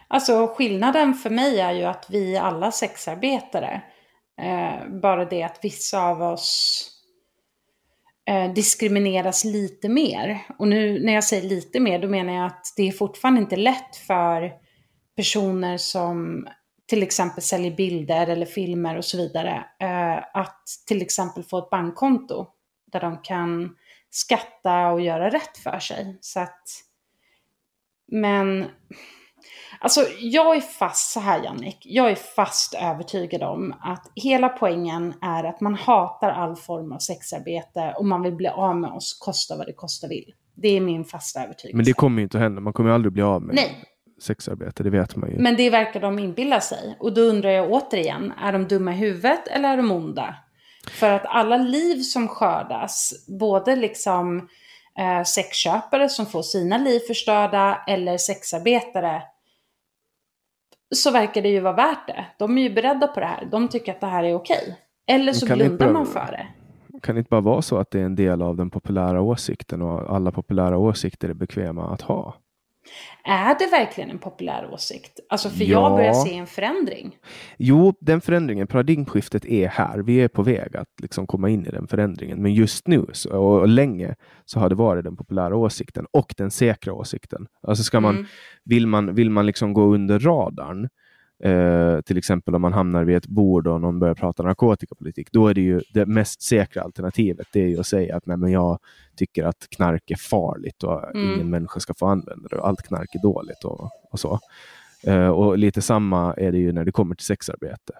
Alltså 0.09 0.47
skillnaden 0.47 1.15
för 1.15 1.31
mig 1.31 1.61
är 1.61 1.73
ju 1.73 1.85
att 1.85 2.07
vi 2.11 2.37
alla 2.37 2.73
sexarbetare. 2.73 3.83
Eh, 4.41 4.89
bara 5.03 5.25
det 5.25 5.43
att 5.43 5.59
vissa 5.63 6.03
av 6.03 6.23
oss 6.23 6.87
eh, 8.29 8.53
diskrimineras 8.53 9.45
lite 9.45 9.89
mer. 9.89 10.41
Och 10.59 10.69
nu 10.69 11.05
när 11.05 11.13
jag 11.13 11.25
säger 11.25 11.49
lite 11.49 11.81
mer, 11.81 11.99
då 11.99 12.09
menar 12.09 12.33
jag 12.33 12.47
att 12.47 12.67
det 12.77 12.89
är 12.89 12.93
fortfarande 12.93 13.41
inte 13.41 13.57
lätt 13.57 13.97
för 13.97 14.53
personer 15.17 15.77
som 15.77 16.49
till 16.89 17.03
exempel 17.03 17.43
säljer 17.43 17.77
bilder 17.77 18.27
eller 18.27 18.47
filmer 18.47 18.97
och 18.97 19.05
så 19.05 19.17
vidare, 19.17 19.65
eh, 19.81 20.41
att 20.41 20.65
till 20.87 21.03
exempel 21.03 21.45
få 21.45 21.59
ett 21.59 21.71
bankkonto 21.71 22.47
där 22.93 23.01
de 23.01 23.19
kan 23.23 23.77
skatta 24.11 24.89
och 24.89 25.01
göra 25.01 25.31
rätt 25.31 25.59
för 25.59 25.79
sig. 25.79 26.19
Så 26.21 26.41
att, 26.41 26.63
men 28.11 28.67
Alltså 29.83 30.01
jag 30.21 30.57
är 30.57 30.61
fast, 30.61 31.13
så 31.13 31.21
här 31.21 31.45
Jannik, 31.45 31.79
jag 31.81 32.11
är 32.11 32.15
fast 32.15 32.75
övertygad 32.75 33.43
om 33.43 33.75
att 33.81 34.13
hela 34.15 34.49
poängen 34.49 35.15
är 35.21 35.45
att 35.45 35.61
man 35.61 35.75
hatar 35.75 36.31
all 36.31 36.57
form 36.57 36.93
av 36.93 36.99
sexarbete 36.99 37.95
och 37.99 38.07
man 38.07 38.23
vill 38.23 38.35
bli 38.35 38.49
av 38.49 38.77
med 38.77 38.91
oss, 38.91 39.19
kosta 39.21 39.57
vad 39.57 39.67
det 39.67 39.73
kosta 39.73 40.09
vill. 40.09 40.35
Det 40.55 40.69
är 40.69 40.81
min 40.81 41.05
fasta 41.05 41.45
övertygelse. 41.45 41.77
Men 41.77 41.85
det 41.85 41.93
kommer 41.93 42.19
ju 42.19 42.23
inte 42.23 42.37
att 42.37 42.43
hända, 42.43 42.61
man 42.61 42.73
kommer 42.73 42.91
ju 42.91 42.95
aldrig 42.95 43.13
bli 43.13 43.23
av 43.23 43.43
med 43.43 43.55
Nej. 43.55 43.85
sexarbete, 44.23 44.83
det 44.83 44.91
vet 44.91 45.17
man 45.17 45.31
ju. 45.31 45.39
Men 45.39 45.57
det 45.57 45.71
verkar 45.71 46.01
de 46.01 46.19
inbilla 46.19 46.61
sig. 46.61 46.97
Och 47.01 47.15
då 47.15 47.21
undrar 47.21 47.51
jag 47.51 47.71
återigen, 47.71 48.33
är 48.33 48.53
de 48.53 48.69
dumma 48.69 48.93
i 48.93 48.97
huvudet 48.97 49.49
eller 49.49 49.69
är 49.69 49.77
de 49.77 49.91
onda? 49.91 50.35
För 50.91 51.11
att 51.11 51.27
alla 51.27 51.57
liv 51.57 52.01
som 52.01 52.29
skördas, 52.29 53.27
både 53.41 53.77
liksom 53.77 54.49
eh, 54.99 55.25
sexköpare 55.25 56.09
som 56.09 56.27
får 56.27 56.43
sina 56.43 56.79
liv 56.79 57.01
förstörda 57.01 57.85
eller 57.87 58.19
sexarbetare 58.19 59.23
så 60.95 61.11
verkar 61.11 61.43
det 61.43 61.49
ju 61.49 61.61
vara 61.61 61.77
värt 61.77 62.07
det. 62.07 62.25
De 62.39 62.59
är 62.59 62.63
ju 62.63 62.75
beredda 62.75 63.07
på 63.07 63.21
det 63.21 63.27
här. 63.27 63.49
De 63.51 63.69
tycker 63.69 63.93
att 63.93 64.01
det 64.01 64.07
här 64.07 64.25
är 64.25 64.35
okej. 64.35 64.79
Eller 65.07 65.33
så 65.33 65.47
blundar 65.47 65.87
bara, 65.87 65.93
man 65.93 66.07
för 66.07 66.27
det. 66.27 66.47
Kan 67.03 67.15
det 67.15 67.19
inte 67.19 67.29
bara 67.29 67.41
vara 67.41 67.63
så 67.63 67.79
att 67.79 67.91
det 67.91 68.01
är 68.01 68.05
en 68.05 68.17
del 68.17 68.43
av 68.43 68.57
den 68.57 68.71
populära 68.71 69.21
åsikten 69.21 69.83
och 69.83 70.17
alla 70.17 70.33
populära 70.33 70.79
åsikter 70.79 71.29
är 71.29 71.35
bekväma 71.35 71.95
att 71.95 72.03
ha? 72.03 72.35
Är 73.25 73.59
det 73.59 73.67
verkligen 73.67 74.11
en 74.11 74.19
populär 74.19 74.71
åsikt? 74.73 75.21
Alltså 75.29 75.51
för 75.51 75.65
ja. 75.65 75.71
jag 75.71 75.93
börjar 75.93 76.15
se 76.15 76.37
en 76.37 76.47
förändring. 76.47 77.17
Jo, 77.57 77.95
den 78.01 78.21
förändringen, 78.21 78.67
paradigmskiftet 78.67 79.45
är 79.45 79.69
här. 79.69 79.99
Vi 79.99 80.21
är 80.21 80.29
på 80.29 80.43
väg 80.43 80.77
att 80.77 80.89
liksom 81.03 81.27
komma 81.27 81.49
in 81.49 81.67
i 81.67 81.71
den 81.71 81.87
förändringen. 81.87 82.43
Men 82.43 82.55
just 82.55 82.89
nu 82.89 83.07
så, 83.13 83.31
och 83.31 83.69
länge 83.69 84.15
så 84.45 84.61
har 84.61 84.69
det 84.69 84.75
varit 84.75 85.05
den 85.05 85.17
populära 85.17 85.57
åsikten 85.57 86.07
och 86.13 86.35
den 86.37 86.51
säkra 86.51 86.93
åsikten. 86.93 87.47
Alltså 87.67 87.85
ska 87.85 88.01
man, 88.01 88.15
mm. 88.15 88.27
vill 88.65 88.87
man, 88.87 89.15
vill 89.15 89.31
man 89.31 89.47
liksom 89.47 89.73
gå 89.73 89.83
under 89.83 90.19
radarn 90.19 90.89
Uh, 91.45 92.01
till 92.01 92.19
exempel 92.19 92.55
om 92.55 92.63
man 92.63 92.73
hamnar 92.73 93.05
vid 93.05 93.17
ett 93.17 93.27
bord 93.27 93.67
och 93.67 93.81
någon 93.81 93.99
börjar 93.99 94.15
prata 94.15 94.43
narkotikapolitik, 94.43 95.33
då 95.33 95.49
är 95.49 95.55
det 95.55 95.61
ju 95.61 95.81
det 95.95 96.07
mest 96.07 96.43
säkra 96.43 96.83
alternativet. 96.83 97.47
Det 97.53 97.61
är 97.61 97.69
ju 97.69 97.81
att 97.81 97.87
säga 97.87 98.17
att 98.17 98.27
nej, 98.27 98.37
men 98.37 98.53
jag 98.53 98.79
tycker 99.17 99.45
att 99.45 99.67
knark 99.71 100.11
är 100.11 100.17
farligt 100.17 100.83
och 100.83 101.17
mm. 101.17 101.35
ingen 101.35 101.51
människa 101.51 101.81
ska 101.81 101.95
få 101.95 102.07
använda 102.07 102.49
det 102.49 102.57
och 102.57 102.69
allt 102.69 102.83
knark 102.83 103.15
är 103.15 103.23
dåligt 103.23 103.65
och, 103.65 103.91
och 104.11 104.21
så. 104.21 104.39
Uh, 105.09 105.29
och 105.29 105.59
lite 105.59 105.83
samma 105.83 106.35
är 106.35 106.53
det 106.53 106.59
ju 106.59 106.73
när 106.73 106.85
det 106.85 106.93
kommer 106.93 107.15
till 107.15 107.27
sexarbete. 107.27 107.93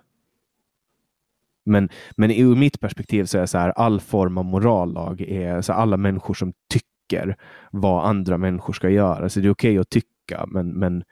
Men, 1.65 1.89
men 2.17 2.31
ur 2.31 2.57
mitt 2.57 2.81
perspektiv 2.81 3.25
så 3.25 3.39
är 3.39 3.47
så 3.47 3.59
här, 3.59 3.71
all 3.71 4.01
form 4.01 4.39
av 4.39 4.45
morallag 4.45 5.21
är 5.21 5.61
så 5.61 5.73
här, 5.73 5.81
alla 5.81 5.97
människor 5.97 6.35
som 6.35 6.53
tycker 6.69 7.37
vad 7.71 8.07
andra 8.07 8.39
människor 8.39 8.73
ska 8.73 8.91
göra. 8.91 9.29
Så 9.29 9.41
det 9.41 9.49
är 9.49 9.53
okej 9.53 9.71
okay 9.71 9.79
att 9.79 9.91
tycka, 9.91 10.47
men, 10.47 10.79
men 10.79 11.05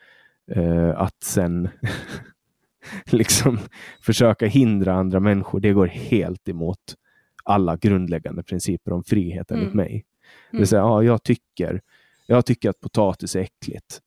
uh, 0.56 1.00
att 1.00 1.22
sen 1.22 1.68
liksom 3.10 3.58
försöka 4.02 4.46
hindra 4.46 4.94
andra 4.94 5.20
människor, 5.20 5.60
det 5.60 5.72
går 5.72 5.86
helt 5.86 6.48
emot 6.48 6.94
alla 7.44 7.76
grundläggande 7.76 8.42
principer 8.42 8.92
om 8.92 9.04
frihet 9.04 9.50
enligt 9.50 9.74
mm. 9.74 9.76
mig. 9.76 9.90
Mm. 9.90 10.04
Det 10.50 10.58
vill 10.58 10.66
säga, 10.66 10.82
ja, 10.82 11.02
jag, 11.02 11.22
tycker, 11.22 11.80
jag 12.26 12.46
tycker 12.46 12.70
att 12.70 12.80
potatis 12.80 13.36
är 13.36 13.40
äckligt 13.40 14.00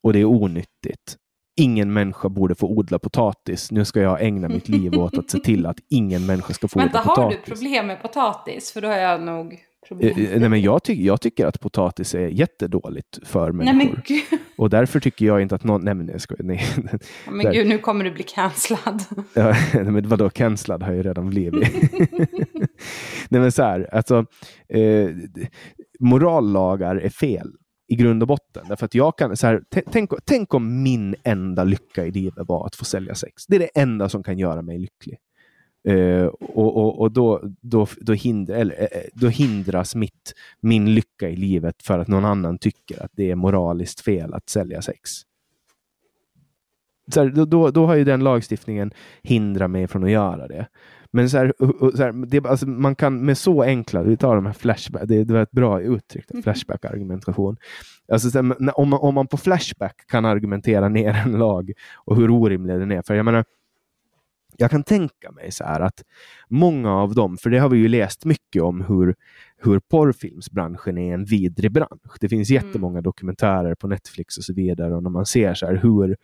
och 0.00 0.12
det 0.12 0.18
är 0.18 0.24
onyttigt. 0.24 1.16
Ingen 1.56 1.92
människa 1.92 2.28
borde 2.28 2.54
få 2.54 2.66
odla 2.66 2.98
potatis. 2.98 3.70
Nu 3.70 3.84
ska 3.84 4.00
jag 4.00 4.22
ägna 4.22 4.48
mitt 4.48 4.68
liv 4.68 4.94
åt 4.94 5.18
att 5.18 5.30
se 5.30 5.38
till 5.38 5.66
att 5.66 5.76
ingen 5.88 6.26
människa 6.26 6.54
ska 6.54 6.68
få 6.68 6.78
Vänta, 6.78 7.00
odla 7.00 7.02
potatis. 7.02 7.18
Vänta, 7.18 7.36
har 7.36 7.46
du 7.46 7.54
problem 7.54 7.86
med 7.86 8.02
potatis? 8.02 8.72
För 8.72 8.80
då 8.80 8.88
har 8.88 8.96
jag 8.96 9.22
nog. 9.22 9.52
Eh, 9.52 9.58
nej, 9.90 10.48
men 10.48 10.60
jag, 10.60 10.84
ty 10.84 11.04
jag 11.04 11.20
tycker 11.20 11.46
att 11.46 11.60
potatis 11.60 12.14
är 12.14 12.28
jättedåligt 12.28 13.18
för 13.22 13.52
människor. 13.52 14.02
Nej, 14.08 14.24
och 14.56 14.70
därför 14.70 15.00
tycker 15.00 15.26
jag 15.26 15.42
inte 15.42 15.54
att 15.54 15.64
någon... 15.64 15.84
Nej, 15.84 15.94
men 15.94 16.08
jag 16.08 16.20
skojar. 16.20 16.42
Nej. 16.42 16.60
Men 17.30 17.52
gud, 17.52 17.66
nu 17.66 17.78
kommer 17.78 18.04
du 18.04 18.10
bli 18.10 18.22
cancellad. 18.22 19.02
ja, 19.34 19.54
men 19.74 20.08
vadå, 20.08 20.30
cancellad 20.30 20.82
har 20.82 20.90
jag 20.90 20.96
ju 20.96 21.02
redan 21.02 21.30
blivit. 21.30 21.82
nej, 23.28 23.40
men 23.40 23.52
så 23.52 23.62
här, 23.62 23.94
alltså, 23.94 24.24
eh, 24.68 25.10
morallagar 26.00 26.96
är 26.96 27.08
fel 27.08 27.48
i 27.88 27.96
grund 27.96 28.22
och 28.22 28.28
botten. 28.28 28.64
Därför 28.68 28.84
att 28.84 28.94
jag 28.94 29.18
kan, 29.18 29.36
så 29.36 29.46
här, 29.46 29.62
tänk, 29.90 30.10
tänk 30.24 30.54
om 30.54 30.82
min 30.82 31.14
enda 31.24 31.64
lycka 31.64 32.06
i 32.06 32.10
livet 32.10 32.48
var 32.48 32.66
att 32.66 32.76
få 32.76 32.84
sälja 32.84 33.14
sex. 33.14 33.46
Det 33.48 33.56
är 33.56 33.60
det 33.60 33.80
enda 33.80 34.08
som 34.08 34.22
kan 34.22 34.38
göra 34.38 34.62
mig 34.62 34.78
lycklig. 34.78 35.18
Uh, 35.88 36.26
och, 36.26 36.76
och, 36.76 37.00
och 37.00 37.12
då, 37.12 37.42
då, 37.60 37.86
då, 38.00 38.12
hindra, 38.12 38.56
eller, 38.56 38.80
uh, 38.82 38.86
då 39.14 39.28
hindras 39.28 39.94
mitt, 39.94 40.34
min 40.60 40.94
lycka 40.94 41.28
i 41.28 41.36
livet 41.36 41.82
för 41.82 41.98
att 41.98 42.08
någon 42.08 42.24
annan 42.24 42.58
tycker 42.58 43.04
att 43.04 43.10
det 43.12 43.30
är 43.30 43.34
moraliskt 43.34 44.00
fel 44.00 44.34
att 44.34 44.48
sälja 44.48 44.82
sex. 44.82 45.10
Så 47.14 47.22
här, 47.22 47.28
då, 47.28 47.44
då, 47.44 47.70
då 47.70 47.86
har 47.86 47.94
ju 47.94 48.04
den 48.04 48.24
lagstiftningen 48.24 48.90
hindrat 49.22 49.70
mig 49.70 49.86
från 49.86 50.04
att 50.04 50.10
göra 50.10 50.48
det. 50.48 50.66
Men 51.10 51.30
så 51.30 51.38
här, 51.38 51.52
så 51.96 52.02
här, 52.02 52.26
det, 52.26 52.46
alltså, 52.46 52.66
man 52.66 52.94
kan 52.94 53.24
med 53.24 53.38
så 53.38 53.62
enkla, 53.62 54.02
vi 54.02 54.16
tar 54.16 54.34
de 54.34 54.46
här 54.46 54.52
flashback, 54.52 55.02
det, 55.04 55.24
det 55.24 55.34
var 55.34 55.40
ett 55.40 55.50
bra 55.50 55.80
uttryck, 55.80 56.30
mm. 56.30 56.42
flashback-argumentation. 56.42 57.56
Alltså, 58.12 58.38
om, 58.38 58.88
man, 58.88 58.98
om 59.00 59.14
man 59.14 59.26
på 59.26 59.36
flashback 59.36 60.06
kan 60.06 60.24
argumentera 60.24 60.88
ner 60.88 61.14
en 61.14 61.32
lag 61.32 61.72
och 61.94 62.16
hur 62.16 62.30
orimlig 62.30 62.78
den 62.78 62.92
är. 62.92 63.02
För 63.02 63.14
jag 63.14 63.24
menar, 63.24 63.44
jag 64.60 64.70
kan 64.70 64.82
tänka 64.82 65.30
mig 65.30 65.50
så 65.50 65.64
här 65.64 65.80
att 65.80 66.04
många 66.48 66.94
av 66.94 67.14
dem, 67.14 67.36
för 67.36 67.50
det 67.50 67.58
har 67.58 67.68
vi 67.68 67.78
ju 67.78 67.88
läst 67.88 68.24
mycket 68.24 68.62
om 68.62 68.80
hur, 68.80 69.14
hur 69.56 69.80
porrfilmsbranschen 69.80 70.98
är 70.98 71.14
en 71.14 71.24
vidrig 71.24 71.72
bransch. 71.72 72.16
Det 72.20 72.28
finns 72.28 72.50
mm. 72.50 72.64
jättemånga 72.64 73.00
dokumentärer 73.00 73.74
på 73.74 73.88
Netflix 73.88 74.38
och 74.38 74.44
så 74.44 74.54
vidare 74.54 74.94
och 74.94 75.02
när 75.02 75.10
man 75.10 75.26
ser 75.26 75.54
så 75.54 75.66
här 75.66 75.74
hur 75.74 76.16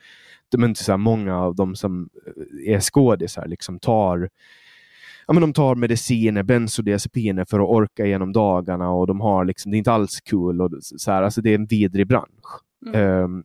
men 0.57 0.74
så 0.74 0.93
här, 0.93 0.99
många 0.99 1.39
av 1.39 1.55
dem 1.55 1.74
som 1.74 2.09
är 2.66 2.80
skådisar 2.80 3.47
liksom 3.47 3.78
tar 3.78 4.28
ja, 5.26 5.32
men 5.35 5.41
de 5.41 5.53
tar 5.53 5.74
mediciner, 5.74 6.43
bensodiazepiner 6.43 7.45
för 7.45 7.61
att 7.61 7.68
orka 7.68 8.07
igenom 8.07 8.32
dagarna 8.32 8.91
och 8.91 9.07
de 9.07 9.20
har 9.20 9.45
liksom, 9.45 9.70
det 9.70 9.76
är 9.76 9.78
inte 9.78 9.93
alls 9.93 10.20
kul. 10.20 10.59
Cool 10.59 10.78
så 10.82 11.11
här, 11.11 11.22
alltså 11.22 11.43
det 11.43 11.51
är 11.51 11.55
en 11.55 11.66
vidrig 11.66 12.07
bransch. 12.07 12.62
Mm. 12.87 13.24
Um, 13.24 13.45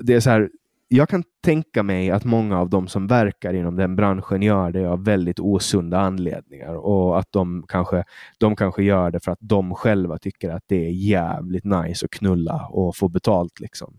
det 0.00 0.14
är 0.14 0.20
så 0.20 0.30
här, 0.30 0.50
jag 0.88 1.08
kan 1.08 1.24
tänka 1.44 1.82
mig 1.82 2.10
att 2.10 2.24
många 2.24 2.60
av 2.60 2.70
de 2.70 2.88
som 2.88 3.06
verkar 3.06 3.54
inom 3.54 3.76
den 3.76 3.96
branschen 3.96 4.42
gör 4.42 4.70
det 4.70 4.86
av 4.86 5.04
väldigt 5.04 5.40
osunda 5.40 6.00
anledningar 6.00 6.74
och 6.74 7.18
att 7.18 7.32
de 7.32 7.64
kanske, 7.68 8.04
de 8.38 8.56
kanske 8.56 8.82
gör 8.82 9.10
det 9.10 9.20
för 9.20 9.32
att 9.32 9.38
de 9.40 9.74
själva 9.74 10.18
tycker 10.18 10.50
att 10.50 10.64
det 10.66 10.86
är 10.86 10.90
jävligt 10.90 11.64
nice 11.64 12.04
att 12.04 12.10
knulla 12.10 12.66
och 12.70 12.96
få 12.96 13.08
betalt. 13.08 13.60
Liksom. 13.60 13.98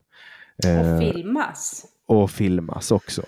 Och 0.58 0.70
ehm, 0.70 1.00
filmas. 1.00 1.86
Och 2.08 2.32
filmas 2.32 2.92
också. 2.92 3.22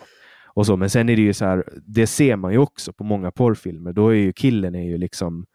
Och 0.45 0.65
så. 0.65 0.77
Men 0.77 0.89
sen 0.89 1.09
är 1.09 1.15
det 1.15 1.21
ju 1.21 1.33
så 1.33 1.45
här, 1.45 1.63
det 1.85 2.07
ser 2.07 2.35
man 2.35 2.51
ju 2.51 2.57
också 2.57 2.93
på 2.93 3.03
många 3.03 3.31
porrfilmer. 3.31 3.93
Då 3.93 4.09
är 4.09 4.13
ju 4.13 4.33
killen 4.33 4.75
är 4.75 4.85
ju 4.85 4.97
liksom, 4.97 5.45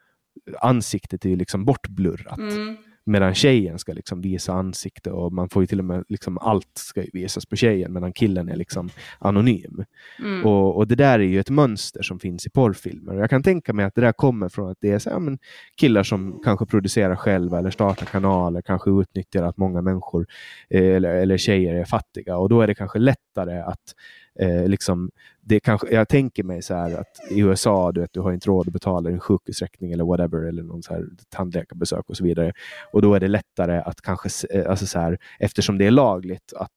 ansiktet 0.61 1.25
är 1.25 1.29
ju 1.29 1.37
liksom 1.37 1.65
bortblurrat. 1.65 2.39
Mm. 2.39 2.77
Medan 3.07 3.35
tjejen 3.35 3.79
ska 3.79 3.93
liksom 3.93 4.21
visa 4.21 4.53
ansikte 4.53 5.11
och 5.11 5.33
man 5.33 5.49
får 5.49 5.63
ju 5.63 5.67
till 5.67 5.79
och 5.79 5.85
med 5.85 6.05
liksom 6.09 6.39
allt 6.39 6.71
ska 6.75 7.05
visas 7.13 7.47
på 7.47 7.57
tjejen 7.57 7.93
medan 7.93 8.13
killen 8.13 8.49
är 8.49 8.57
liksom 8.57 8.91
anonym. 9.19 9.85
Mm. 10.19 10.47
Och, 10.47 10.77
och, 10.77 10.89
det 10.89 10.95
där 10.95 11.19
är 11.19 11.25
ju 11.25 11.41
ett 11.41 11.51
mönster 11.51 12.03
som 12.03 12.21
finns 12.21 12.47
i 12.47 12.51
porrfilmer. 12.51 13.15
Jag 13.15 13.31
kan 13.31 13.43
tänka 13.43 13.73
mig 13.73 13.85
att 13.85 13.95
det 13.95 14.01
där 14.01 14.13
kommer 14.13 14.49
från 14.49 14.71
att 14.71 14.79
det 14.81 14.91
är 14.91 14.99
så, 14.99 15.11
ja, 15.11 15.19
men, 15.19 15.39
killar 15.81 16.03
som 16.03 16.41
kanske 16.45 16.67
producerar 16.67 17.17
själva 17.17 17.59
eller 17.59 17.71
startar 17.71 18.07
kanaler, 18.07 18.63
kanske 18.63 18.91
utnyttjar 18.91 19.43
att 19.43 19.57
många 19.57 19.83
människor 19.83 20.27
eh, 20.71 20.97
eller, 20.97 21.15
eller 21.15 21.37
tjejer 21.37 21.75
är 21.75 21.85
fattiga 21.85 22.37
och 22.37 22.49
då 22.49 22.61
är 22.61 22.67
det 22.67 22.75
kanske 22.75 22.99
lättare 22.99 23.61
att 23.61 23.95
Eh, 24.41 24.69
liksom, 24.69 25.11
det 25.41 25.61
kanske, 25.61 25.95
jag 25.95 26.09
tänker 26.09 26.43
mig 26.43 26.63
så 26.63 26.75
här 26.75 27.01
att 27.01 27.31
i 27.31 27.41
USA, 27.41 27.93
du, 27.93 28.01
vet, 28.01 28.13
du 28.13 28.21
har 28.21 28.33
inte 28.33 28.49
råd 28.49 28.67
att 28.67 28.73
betala 28.73 29.11
en 29.11 29.21
sjukhusräkning 29.21 29.93
eller 29.93 30.05
whatever, 30.05 30.39
eller 30.39 30.63
någon 30.63 30.83
så 30.83 30.95
här 30.95 31.07
tandläkarbesök 31.29 32.11
och 32.11 32.17
så 32.17 32.25
vidare. 32.25 32.53
Och 32.93 33.03
då 33.03 33.15
är 33.15 33.21
det 33.21 33.29
lättare 33.29 33.79
att 33.79 34.03
kanske, 34.03 34.29
eh, 34.51 34.71
alltså 34.71 34.87
så 34.87 34.99
här, 34.99 35.19
eftersom 35.39 35.79
det 35.79 35.87
är 35.87 35.91
lagligt, 35.91 36.53
att 36.57 36.71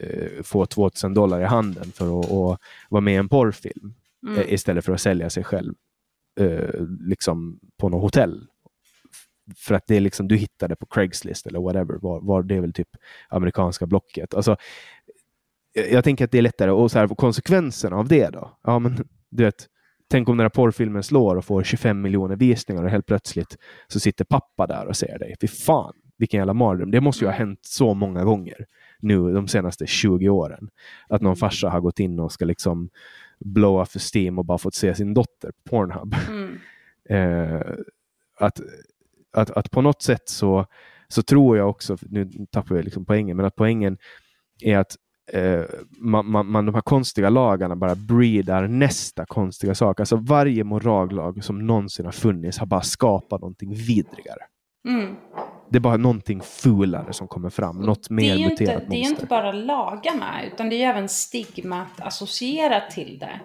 eh, 0.00 0.42
få 0.42 0.66
2000 0.66 1.14
dollar 1.14 1.40
i 1.40 1.44
handen 1.44 1.84
för 1.84 2.20
att, 2.20 2.24
att 2.24 2.60
vara 2.88 3.00
med 3.00 3.14
i 3.14 3.16
en 3.16 3.28
porrfilm 3.28 3.94
mm. 4.26 4.38
eh, 4.38 4.52
istället 4.52 4.84
för 4.84 4.92
att 4.92 5.00
sälja 5.00 5.30
sig 5.30 5.44
själv 5.44 5.74
eh, 6.40 6.80
liksom 7.00 7.60
på 7.76 7.88
något 7.88 8.02
hotell 8.02 8.46
för 9.56 9.74
att 9.74 9.86
det 9.86 9.96
är 9.96 10.00
liksom, 10.00 10.28
du 10.28 10.36
hittar 10.36 10.68
det 10.68 10.76
på 10.76 10.86
Craigslist 10.86 11.46
eller 11.46 11.60
whatever, 11.60 11.94
var, 11.94 12.20
var 12.20 12.42
det 12.42 12.54
är 12.54 12.60
väl 12.60 12.72
typ 12.72 12.88
amerikanska 13.28 13.86
blocket. 13.86 14.34
Alltså, 14.34 14.56
jag 15.72 16.04
tänker 16.04 16.24
att 16.24 16.30
det 16.30 16.38
är 16.38 16.42
lättare. 16.42 16.70
Och 16.70 16.90
så 16.90 16.98
här, 16.98 17.08
konsekvenserna 17.08 17.96
av 17.96 18.08
det 18.08 18.28
då? 18.28 18.58
Ja, 18.62 18.78
men 18.78 19.08
du 19.30 19.44
vet, 19.44 19.66
tänk 20.10 20.28
om 20.28 20.36
den 20.36 20.44
här 20.44 20.48
porrfilmen 20.48 21.02
slår 21.02 21.36
och 21.36 21.44
får 21.44 21.62
25 21.62 22.00
miljoner 22.00 22.36
visningar 22.36 22.84
och 22.84 22.90
helt 22.90 23.06
plötsligt 23.06 23.56
så 23.88 24.00
sitter 24.00 24.24
pappa 24.24 24.66
där 24.66 24.86
och 24.86 24.96
ser 24.96 25.18
dig. 25.18 25.34
Fy 25.40 25.46
fan, 25.46 25.94
vilken 26.18 26.38
jävla 26.38 26.54
mardröm. 26.54 26.90
Det 26.90 27.00
måste 27.00 27.24
ju 27.24 27.28
ha 27.28 27.36
hänt 27.36 27.60
så 27.62 27.94
många 27.94 28.24
gånger 28.24 28.66
nu 29.00 29.32
de 29.32 29.48
senaste 29.48 29.86
20 29.86 30.28
åren. 30.28 30.68
Att 31.08 31.22
någon 31.22 31.36
farsa 31.36 31.68
har 31.68 31.80
gått 31.80 32.00
in 32.00 32.20
och 32.20 32.32
ska 32.32 32.44
liksom 32.44 32.90
blowa 33.40 33.86
för 33.86 34.00
Steam 34.14 34.38
och 34.38 34.44
bara 34.44 34.58
fått 34.58 34.74
se 34.74 34.94
sin 34.94 35.14
dotter 35.14 35.50
på 35.50 35.70
Pornhub. 35.70 36.14
Mm. 36.28 36.58
eh, 37.08 37.62
att, 38.38 38.60
att, 39.32 39.50
att 39.50 39.70
på 39.70 39.82
något 39.82 40.02
sätt 40.02 40.28
så, 40.28 40.66
så 41.08 41.22
tror 41.22 41.56
jag 41.56 41.70
också, 41.70 41.96
nu 42.02 42.30
tappar 42.50 42.76
jag 42.76 42.84
liksom 42.84 43.04
poängen, 43.04 43.36
men 43.36 43.46
att 43.46 43.56
poängen 43.56 43.98
är 44.60 44.78
att 44.78 44.96
eh, 45.32 45.64
man, 45.98 46.30
man, 46.30 46.50
man, 46.50 46.66
de 46.66 46.74
här 46.74 46.82
konstiga 46.82 47.30
lagarna 47.30 47.76
bara 47.76 47.94
breedar 47.94 48.68
nästa 48.68 49.26
konstiga 49.26 49.74
sak. 49.74 50.00
Alltså 50.00 50.16
varje 50.16 50.64
morallag 50.64 51.44
som 51.44 51.66
någonsin 51.66 52.04
har 52.04 52.12
funnits 52.12 52.58
har 52.58 52.66
bara 52.66 52.82
skapat 52.82 53.40
någonting 53.40 53.74
vidrigare. 53.74 54.42
Mm. 54.88 55.16
Det 55.70 55.78
är 55.78 55.80
bara 55.80 55.96
någonting 55.96 56.40
fulare 56.40 57.12
som 57.12 57.28
kommer 57.28 57.50
fram. 57.50 57.78
Något 57.78 58.10
mer 58.10 58.34
muterat 58.34 58.60
inte, 58.60 58.72
monster. 58.72 58.90
Det 58.90 58.96
är 58.96 59.04
ju 59.04 59.08
inte 59.08 59.26
bara 59.26 59.52
lagarna, 59.52 60.44
utan 60.44 60.68
det 60.68 60.82
är 60.82 60.88
även 60.90 61.08
stigmat 61.08 62.00
associerat 62.00 62.90
till 62.90 63.18
det. 63.18 63.40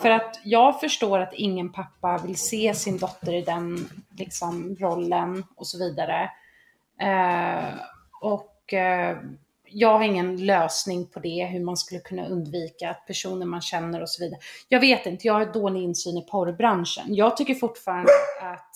För 0.00 0.10
att 0.10 0.40
jag 0.44 0.80
förstår 0.80 1.18
att 1.18 1.32
ingen 1.32 1.72
pappa 1.72 2.20
vill 2.26 2.36
se 2.36 2.74
sin 2.74 2.98
dotter 2.98 3.34
i 3.34 3.42
den 3.42 3.88
liksom, 4.18 4.76
rollen 4.80 5.44
och 5.56 5.66
så 5.66 5.78
vidare. 5.78 6.30
Eh, 7.00 7.74
och 8.20 8.74
eh, 8.74 9.18
jag 9.78 9.92
har 9.92 10.02
ingen 10.02 10.46
lösning 10.46 11.06
på 11.06 11.20
det, 11.20 11.46
hur 11.46 11.64
man 11.64 11.76
skulle 11.76 12.00
kunna 12.00 12.26
undvika 12.28 12.90
att 12.90 13.06
personer 13.06 13.46
man 13.46 13.60
känner 13.60 14.02
och 14.02 14.10
så 14.10 14.24
vidare. 14.24 14.40
Jag 14.68 14.80
vet 14.80 15.06
inte, 15.06 15.26
jag 15.26 15.34
har 15.34 15.52
dålig 15.52 15.82
insyn 15.82 16.18
i 16.18 16.22
porrbranschen. 16.22 17.14
Jag 17.14 17.36
tycker 17.36 17.54
fortfarande 17.54 18.12
att, 18.40 18.70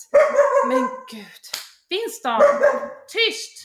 men 0.68 0.88
gud, 1.10 1.42
Winston, 1.88 2.40
tyst! 3.08 3.64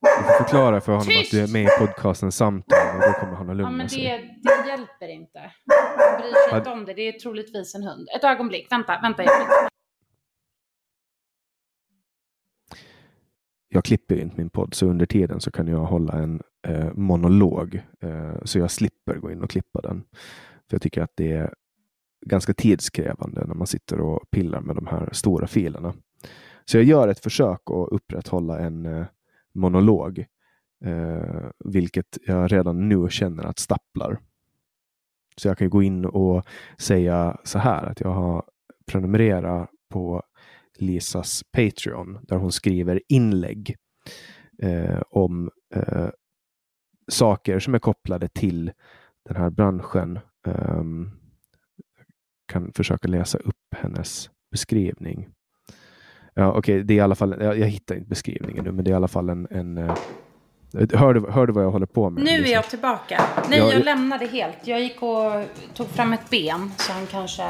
Du 0.00 0.22
får 0.22 0.44
förklara 0.44 0.80
för 0.80 0.92
honom 0.92 1.06
tyst! 1.06 1.34
att 1.34 1.38
du 1.38 1.44
är 1.44 1.48
med 1.48 1.62
i 1.62 1.78
podcasten 1.78 2.32
Samtal 2.32 2.94
och 2.94 3.00
då 3.00 3.12
kommer 3.12 3.36
han 3.36 3.50
att 3.50 3.56
lugna 3.56 3.70
ja, 3.70 3.76
men 3.76 3.88
sig. 3.88 4.02
Det, 4.42 4.50
det 4.50 4.68
hjälper 4.68 5.08
inte. 5.08 5.38
Han 5.98 6.20
bryr 6.20 6.48
sig 6.48 6.58
inte 6.58 6.70
om 6.70 6.84
det, 6.84 6.94
det 6.94 7.08
är 7.08 7.12
troligtvis 7.12 7.74
en 7.74 7.82
hund. 7.82 8.08
Ett 8.16 8.24
ögonblick, 8.24 8.72
vänta, 8.72 8.98
vänta. 9.02 9.22
Jag 13.68 13.84
klipper 13.84 14.14
klipper 14.16 14.16
inte 14.16 14.36
min 14.36 14.50
podd, 14.50 14.74
så 14.74 14.86
under 14.86 15.06
tiden 15.06 15.40
så 15.40 15.50
kan 15.50 15.66
jag 15.66 15.84
hålla 15.84 16.12
en 16.12 16.42
eh, 16.66 16.92
monolog, 16.94 17.82
eh, 18.00 18.34
så 18.44 18.58
jag 18.58 18.70
slipper 18.70 19.16
gå 19.16 19.30
in 19.30 19.42
och 19.42 19.50
klippa 19.50 19.80
den. 19.80 20.04
För 20.68 20.74
Jag 20.74 20.82
tycker 20.82 21.02
att 21.02 21.12
det 21.14 21.32
är 21.32 21.54
ganska 22.26 22.54
tidskrävande 22.54 23.44
när 23.46 23.54
man 23.54 23.66
sitter 23.66 24.00
och 24.00 24.30
pillar 24.30 24.60
med 24.60 24.76
de 24.76 24.86
här 24.86 25.08
stora 25.12 25.46
filerna. 25.46 25.94
Så 26.64 26.76
jag 26.76 26.84
gör 26.84 27.08
ett 27.08 27.20
försök 27.20 27.60
att 27.70 27.88
upprätthålla 27.88 28.58
en 28.58 28.86
eh, 28.86 29.06
monolog, 29.52 30.26
eh, 30.84 31.50
vilket 31.64 32.18
jag 32.26 32.52
redan 32.52 32.88
nu 32.88 33.08
känner 33.10 33.44
att 33.44 33.58
stapplar. 33.58 34.18
Så 35.36 35.48
jag 35.48 35.58
kan 35.58 35.70
gå 35.70 35.82
in 35.82 36.04
och 36.04 36.46
säga 36.78 37.38
så 37.44 37.58
här 37.58 37.86
att 37.86 38.00
jag 38.00 38.10
har 38.10 38.44
prenumererat 38.86 39.70
på 39.88 40.22
Lisas 40.80 41.42
Patreon 41.52 42.18
där 42.22 42.36
hon 42.36 42.52
skriver 42.52 43.00
inlägg 43.08 43.76
eh, 44.62 45.00
om 45.10 45.50
eh, 45.74 46.08
saker 47.08 47.58
som 47.58 47.74
är 47.74 47.78
kopplade 47.78 48.28
till 48.28 48.72
den 49.28 49.36
här 49.36 49.50
branschen. 49.50 50.18
Um, 50.46 51.10
kan 52.52 52.72
försöka 52.72 53.08
läsa 53.08 53.38
upp 53.38 53.74
hennes 53.76 54.30
beskrivning. 54.50 55.28
Ja, 56.34 56.48
Okej, 56.48 56.58
okay, 56.58 56.82
det 56.82 56.94
är 56.94 56.96
i 56.96 57.00
alla 57.00 57.14
fall, 57.14 57.36
jag, 57.40 57.58
jag, 57.58 57.66
hittar 57.66 57.94
inte 57.94 58.08
beskrivningen 58.08 58.64
nu, 58.64 58.72
men 58.72 58.84
det 58.84 58.90
är 58.90 58.92
i 58.92 58.96
alla 58.96 59.08
fall 59.08 59.28
en... 59.28 59.46
en 59.50 59.78
uh, 59.78 59.94
hör, 60.92 61.14
du, 61.14 61.30
hör 61.30 61.46
du 61.46 61.52
vad 61.52 61.64
jag 61.64 61.70
håller 61.70 61.86
på 61.86 62.10
med? 62.10 62.24
Nu 62.24 62.30
är 62.30 62.52
jag 62.52 62.70
tillbaka. 62.70 63.22
Nej, 63.48 63.58
jag, 63.58 63.74
jag 63.74 63.84
lämnade 63.84 64.26
helt. 64.26 64.66
Jag 64.66 64.80
gick 64.80 65.02
och 65.02 65.44
tog 65.74 65.88
fram 65.88 66.12
ett 66.12 66.30
ben, 66.30 66.70
så 66.76 66.92
han 66.92 67.06
kanske 67.06 67.42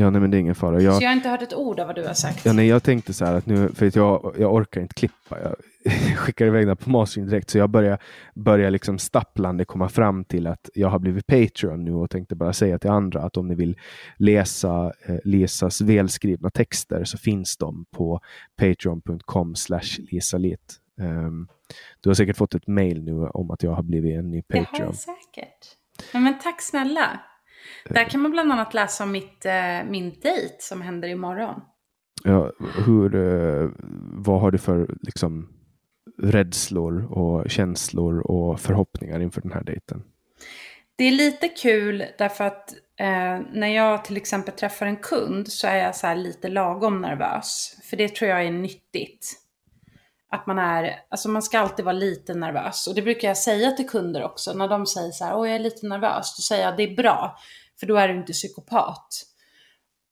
Ja, 0.00 0.10
nej, 0.10 0.20
men 0.20 0.30
det 0.30 0.36
är 0.36 0.38
ingen 0.38 0.54
fara. 0.54 0.80
Jag, 0.80 0.94
så 0.94 1.02
jag 1.02 1.08
har 1.08 1.16
inte 1.16 1.28
hört 1.28 1.42
ett 1.42 1.54
ord 1.54 1.80
av 1.80 1.86
vad 1.86 1.96
du 1.96 2.06
har 2.06 2.14
sagt? 2.14 2.44
Ja, 2.44 2.52
nej, 2.52 2.66
jag 2.66 2.82
tänkte 2.82 3.12
så 3.12 3.24
här 3.24 3.34
att 3.34 3.46
nu, 3.46 3.68
för 3.74 3.86
att 3.86 3.96
jag, 3.96 4.34
jag 4.38 4.54
orkar 4.54 4.80
inte 4.80 4.94
klippa. 4.94 5.38
Jag 5.42 5.56
skickar 6.16 6.46
iväg 6.46 6.66
den 6.66 6.76
på 6.76 6.90
mastering 6.90 7.26
direkt, 7.26 7.50
så 7.50 7.58
jag 7.58 7.70
börjar, 7.70 7.98
börjar 8.34 8.70
liksom 8.70 8.98
stapplande 8.98 9.64
komma 9.64 9.88
fram 9.88 10.24
till 10.24 10.46
att 10.46 10.70
jag 10.74 10.88
har 10.88 10.98
blivit 10.98 11.26
Patreon 11.26 11.84
nu 11.84 11.94
och 11.94 12.10
tänkte 12.10 12.34
bara 12.34 12.52
säga 12.52 12.78
till 12.78 12.90
andra 12.90 13.22
att 13.22 13.36
om 13.36 13.48
ni 13.48 13.54
vill 13.54 13.76
läsa 14.16 14.92
eh, 15.06 15.16
Lisas 15.24 15.80
välskrivna 15.80 16.50
texter 16.50 17.04
så 17.04 17.18
finns 17.18 17.56
de 17.56 17.84
på 17.90 18.20
patreon.com 18.56 19.54
slash 19.54 19.98
lisalit. 20.10 20.76
Um, 21.00 21.48
du 22.00 22.08
har 22.10 22.14
säkert 22.14 22.36
fått 22.36 22.54
ett 22.54 22.66
mail 22.66 23.04
nu 23.04 23.12
om 23.12 23.50
att 23.50 23.62
jag 23.62 23.72
har 23.72 23.82
blivit 23.82 24.18
en 24.18 24.30
ny 24.30 24.42
Patreon. 24.42 24.66
Det 24.72 24.78
har 24.78 24.86
jag 24.86 24.94
säkert. 24.94 25.76
Ja, 26.12 26.20
men 26.20 26.38
tack 26.38 26.62
snälla. 26.62 27.20
Där 27.84 28.04
kan 28.04 28.20
man 28.20 28.30
bland 28.30 28.52
annat 28.52 28.74
läsa 28.74 29.04
om 29.04 29.12
mitt, 29.12 29.46
eh, 29.46 29.84
min 29.90 30.10
dejt 30.22 30.56
som 30.58 30.82
händer 30.82 31.08
imorgon. 31.08 31.60
Ja, 32.24 32.52
hur, 32.86 33.14
eh, 33.14 33.70
vad 34.12 34.40
har 34.40 34.50
du 34.50 34.58
för 34.58 34.96
liksom, 35.00 35.48
rädslor 36.22 37.12
och 37.12 37.50
känslor 37.50 38.20
och 38.20 38.60
förhoppningar 38.60 39.20
inför 39.20 39.40
den 39.40 39.52
här 39.52 39.64
dejten? 39.64 40.02
Det 40.96 41.04
är 41.04 41.12
lite 41.12 41.48
kul 41.48 42.04
därför 42.18 42.44
att 42.44 42.74
eh, 43.00 43.40
när 43.52 43.68
jag 43.68 44.04
till 44.04 44.16
exempel 44.16 44.54
träffar 44.54 44.86
en 44.86 44.96
kund 44.96 45.48
så 45.48 45.66
är 45.66 45.76
jag 45.76 45.96
så 45.96 46.14
lite 46.14 46.48
lagom 46.48 47.00
nervös. 47.00 47.78
För 47.90 47.96
det 47.96 48.14
tror 48.14 48.30
jag 48.30 48.44
är 48.44 48.50
nyttigt. 48.50 49.37
Att 50.30 50.46
man 50.46 50.58
är, 50.58 51.00
alltså 51.08 51.28
man 51.28 51.42
ska 51.42 51.58
alltid 51.58 51.84
vara 51.84 51.92
lite 51.92 52.34
nervös. 52.34 52.86
Och 52.86 52.94
det 52.94 53.02
brukar 53.02 53.28
jag 53.28 53.38
säga 53.38 53.70
till 53.70 53.88
kunder 53.88 54.22
också. 54.22 54.52
När 54.52 54.68
de 54.68 54.86
säger 54.86 55.10
så 55.10 55.24
här, 55.24 55.36
åh 55.36 55.48
jag 55.48 55.56
är 55.56 55.60
lite 55.60 55.86
nervös. 55.86 56.36
Då 56.36 56.42
säger 56.42 56.64
jag, 56.64 56.76
det 56.76 56.82
är 56.82 56.96
bra. 56.96 57.38
För 57.80 57.86
då 57.86 57.96
är 57.96 58.08
du 58.08 58.14
inte 58.14 58.32
psykopat. 58.32 59.24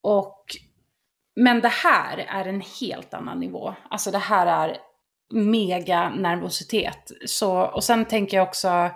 Och, 0.02 0.44
men 1.36 1.60
det 1.60 1.68
här 1.68 2.18
är 2.18 2.44
en 2.44 2.62
helt 2.80 3.14
annan 3.14 3.40
nivå. 3.40 3.74
Alltså 3.90 4.10
det 4.10 4.18
här 4.18 4.46
är 4.46 4.76
mega 5.30 6.08
nervositet. 6.08 7.12
Så, 7.26 7.60
och 7.60 7.84
sen 7.84 8.04
tänker 8.04 8.36
jag 8.36 8.48
också, 8.48 8.90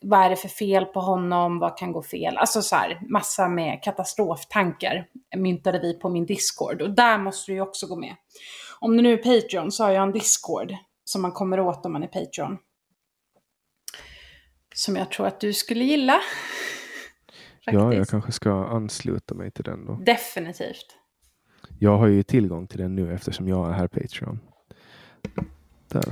vad 0.00 0.24
är 0.24 0.30
det 0.30 0.36
för 0.36 0.48
fel 0.48 0.84
på 0.84 1.00
honom? 1.00 1.58
Vad 1.58 1.78
kan 1.78 1.92
gå 1.92 2.02
fel? 2.02 2.36
Alltså 2.36 2.62
så 2.62 2.76
här, 2.76 3.00
massa 3.08 3.48
med 3.48 3.82
katastroftankar 3.82 5.06
myntade 5.36 5.78
vi 5.78 5.94
på 5.94 6.08
min 6.08 6.26
Discord. 6.26 6.82
Och 6.82 6.90
där 6.90 7.18
måste 7.18 7.52
du 7.52 7.54
ju 7.54 7.60
också 7.60 7.86
gå 7.86 7.96
med. 7.96 8.14
Om 8.80 8.96
du 8.96 9.02
nu 9.02 9.12
är 9.12 9.16
Patreon 9.16 9.72
så 9.72 9.84
har 9.84 9.90
jag 9.90 10.02
en 10.02 10.12
Discord 10.12 10.74
som 11.04 11.22
man 11.22 11.32
kommer 11.32 11.60
åt 11.60 11.86
om 11.86 11.92
man 11.92 12.02
är 12.02 12.06
Patreon. 12.06 12.58
Som 14.74 14.96
jag 14.96 15.10
tror 15.10 15.26
att 15.26 15.40
du 15.40 15.52
skulle 15.52 15.84
gilla. 15.84 16.20
Ja, 17.64 17.94
jag 17.94 18.08
kanske 18.08 18.32
ska 18.32 18.50
ansluta 18.50 19.34
mig 19.34 19.50
till 19.50 19.64
den 19.64 19.86
då. 19.86 19.94
Definitivt. 19.94 20.86
Jag 21.78 21.98
har 21.98 22.06
ju 22.06 22.22
tillgång 22.22 22.66
till 22.66 22.78
den 22.78 22.94
nu 22.94 23.14
eftersom 23.14 23.48
jag 23.48 23.68
är 23.68 23.72
här 23.72 23.88
Patreon. 23.88 24.40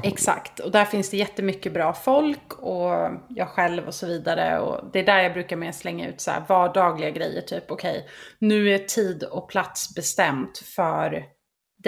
Exakt, 0.03 0.61
och 0.61 0.71
där 0.71 0.85
finns 0.85 1.11
det 1.11 1.17
jättemycket 1.17 1.73
bra 1.73 1.93
folk 1.93 2.53
och 2.59 3.11
jag 3.29 3.49
själv 3.49 3.87
och 3.87 3.95
så 3.95 4.07
vidare. 4.07 4.61
Och 4.61 4.91
det 4.93 4.99
är 4.99 5.07
där 5.07 5.23
jag 5.23 5.33
brukar 5.33 5.57
med 5.57 5.75
slänga 5.75 6.09
ut 6.09 6.21
så 6.21 6.31
vardagliga 6.49 7.11
grejer, 7.11 7.43
typ 7.43 7.71
okej, 7.71 7.99
okay, 7.99 8.11
nu 8.39 8.71
är 8.75 8.79
tid 8.79 9.23
och 9.23 9.49
plats 9.49 9.95
bestämt 9.95 10.59
för 10.59 11.25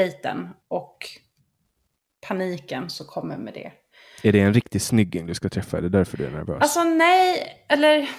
dejten 0.00 0.48
och 0.68 0.96
paniken 2.28 2.90
så 2.90 3.04
kommer 3.04 3.36
med 3.36 3.54
det. 3.54 3.72
Är 4.22 4.32
det 4.32 4.40
en 4.40 4.54
riktig 4.54 4.82
snygging 4.82 5.26
du 5.26 5.34
ska 5.34 5.48
träffa? 5.48 5.78
Är 5.78 5.82
det 5.82 5.88
därför 5.88 6.16
du 6.16 6.26
är 6.26 6.30
nervös? 6.30 6.62
Alltså 6.62 6.84
nej, 6.84 7.46
eller 7.68 8.10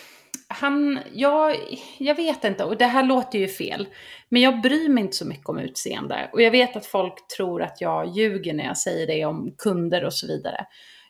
han, 0.47 0.99
jag, 1.13 1.57
jag 1.97 2.15
vet 2.15 2.43
inte, 2.43 2.63
och 2.63 2.77
det 2.77 2.85
här 2.85 3.03
låter 3.03 3.39
ju 3.39 3.47
fel, 3.47 3.87
men 4.29 4.41
jag 4.41 4.61
bryr 4.61 4.89
mig 4.89 5.03
inte 5.03 5.15
så 5.15 5.27
mycket 5.27 5.49
om 5.49 5.59
utseende. 5.59 6.29
Och 6.33 6.41
jag 6.41 6.51
vet 6.51 6.75
att 6.75 6.85
folk 6.85 7.27
tror 7.37 7.61
att 7.61 7.81
jag 7.81 8.07
ljuger 8.07 8.53
när 8.53 8.65
jag 8.65 8.77
säger 8.77 9.07
det 9.07 9.25
om 9.25 9.55
kunder 9.57 10.05
och 10.05 10.13
så 10.13 10.27
vidare. 10.27 10.65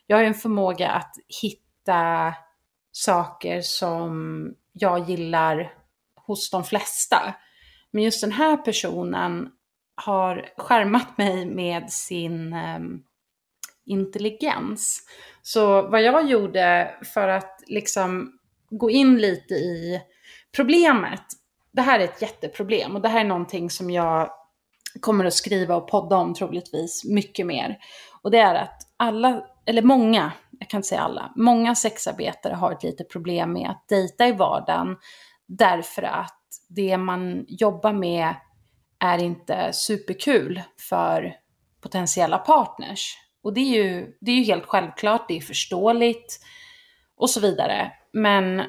Jag 0.06 0.16
har 0.16 0.22
ju 0.22 0.28
en 0.28 0.34
förmåga 0.34 0.90
att 0.90 1.14
hitta 1.42 2.34
saker 2.92 3.60
som 3.60 4.54
jag 4.72 5.10
gillar 5.10 5.74
hos 6.14 6.50
de 6.50 6.64
flesta. 6.64 7.34
Men 7.90 8.02
just 8.02 8.20
den 8.20 8.32
här 8.32 8.56
personen 8.56 9.48
har 9.94 10.48
skärmat 10.56 11.18
mig 11.18 11.46
med 11.46 11.90
sin 11.90 12.52
um, 12.52 13.02
intelligens. 13.86 15.00
Så 15.42 15.82
vad 15.82 16.02
jag 16.02 16.28
gjorde 16.28 16.94
för 17.14 17.28
att 17.28 17.62
liksom 17.66 18.38
gå 18.70 18.90
in 18.90 19.18
lite 19.18 19.54
i 19.54 20.00
problemet. 20.56 21.22
Det 21.72 21.82
här 21.82 22.00
är 22.00 22.04
ett 22.04 22.22
jätteproblem 22.22 22.96
och 22.96 23.02
det 23.02 23.08
här 23.08 23.20
är 23.20 23.24
någonting 23.24 23.70
som 23.70 23.90
jag 23.90 24.30
kommer 25.00 25.24
att 25.24 25.34
skriva 25.34 25.76
och 25.76 25.88
podda 25.88 26.16
om 26.16 26.34
troligtvis 26.34 27.04
mycket 27.04 27.46
mer. 27.46 27.78
Och 28.22 28.30
det 28.30 28.38
är 28.38 28.54
att 28.54 28.82
alla, 28.96 29.46
eller 29.66 29.82
många, 29.82 30.32
jag 30.58 30.68
kan 30.68 30.78
inte 30.78 30.88
säga 30.88 31.00
alla, 31.00 31.32
många 31.36 31.74
sexarbetare 31.74 32.54
har 32.54 32.72
ett 32.72 32.82
litet 32.82 33.10
problem 33.10 33.52
med 33.52 33.70
att 33.70 33.88
dejta 33.88 34.26
i 34.26 34.32
vardagen 34.32 34.96
därför 35.46 36.02
att 36.02 36.38
det 36.68 36.96
man 36.96 37.44
jobbar 37.48 37.92
med 37.92 38.34
är 39.02 39.18
inte 39.18 39.72
superkul 39.72 40.62
för 40.88 41.34
potentiella 41.80 42.38
partners. 42.38 43.16
Och 43.42 43.54
det 43.54 43.60
är 43.60 43.84
ju, 43.84 44.16
det 44.20 44.30
är 44.30 44.36
ju 44.36 44.44
helt 44.44 44.66
självklart, 44.66 45.28
det 45.28 45.36
är 45.36 45.40
förståeligt 45.40 46.40
och 47.16 47.30
så 47.30 47.40
vidare. 47.40 47.92
Men 48.12 48.62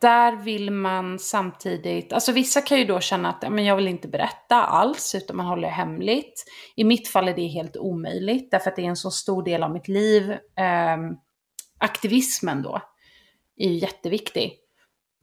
där 0.00 0.36
vill 0.36 0.70
man 0.70 1.18
samtidigt, 1.18 2.12
alltså 2.12 2.32
vissa 2.32 2.60
kan 2.60 2.78
ju 2.78 2.84
då 2.84 3.00
känna 3.00 3.28
att 3.28 3.52
men 3.52 3.64
jag 3.64 3.76
vill 3.76 3.88
inte 3.88 4.08
berätta 4.08 4.62
alls 4.64 5.14
utan 5.14 5.36
man 5.36 5.46
håller 5.46 5.68
det 5.68 5.74
hemligt. 5.74 6.44
I 6.76 6.84
mitt 6.84 7.08
fall 7.08 7.28
är 7.28 7.34
det 7.34 7.46
helt 7.46 7.76
omöjligt 7.76 8.50
därför 8.50 8.70
att 8.70 8.76
det 8.76 8.82
är 8.82 8.88
en 8.88 8.96
så 8.96 9.10
stor 9.10 9.42
del 9.42 9.62
av 9.62 9.72
mitt 9.72 9.88
liv. 9.88 10.30
Eh, 10.32 10.96
aktivismen 11.78 12.62
då 12.62 12.80
är 13.56 13.68
ju 13.68 13.74
jätteviktig. 13.74 14.58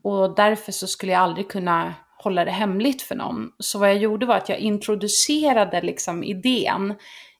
Och 0.02 0.34
därför 0.34 0.72
så 0.72 0.86
skulle 0.86 1.12
jag 1.12 1.20
aldrig 1.20 1.50
kunna 1.50 1.94
hålla 2.26 2.44
det 2.44 2.50
hemligt 2.50 3.02
för 3.02 3.14
någon. 3.14 3.50
Så 3.58 3.78
vad 3.78 3.88
jag 3.88 3.96
gjorde 3.96 4.26
var 4.26 4.36
att 4.36 4.48
jag 4.48 4.58
introducerade 4.58 5.82
liksom 5.82 6.24
idén 6.24 6.94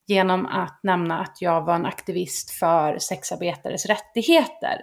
genom 0.06 0.46
att 0.46 0.80
nämna 0.82 1.20
att 1.20 1.36
jag 1.40 1.64
var 1.64 1.74
en 1.74 1.86
aktivist 1.86 2.50
för 2.50 2.98
sexarbetares 2.98 3.86
rättigheter. 3.86 4.80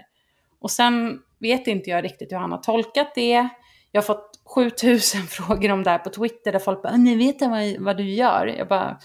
Och 0.59 0.71
sen 0.71 1.19
vet 1.39 1.67
inte 1.67 1.89
jag 1.89 2.03
riktigt 2.03 2.31
hur 2.31 2.37
han 2.37 2.51
har 2.51 2.57
tolkat 2.57 3.15
det. 3.15 3.49
Jag 3.91 4.01
har 4.01 4.05
fått 4.05 4.41
7000 4.55 5.21
frågor 5.27 5.71
om 5.71 5.83
det 5.83 5.89
här 5.89 5.97
på 5.97 6.09
Twitter 6.09 6.51
där 6.51 6.59
folk 6.59 6.81
bara, 6.81 6.93
ah, 6.93 6.97
ni 6.97 7.15
vet 7.15 7.41
vad, 7.41 7.77
vad 7.79 7.97
du 7.97 8.09
gör? 8.09 8.47
Jag 8.47 8.67
bara, 8.67 8.99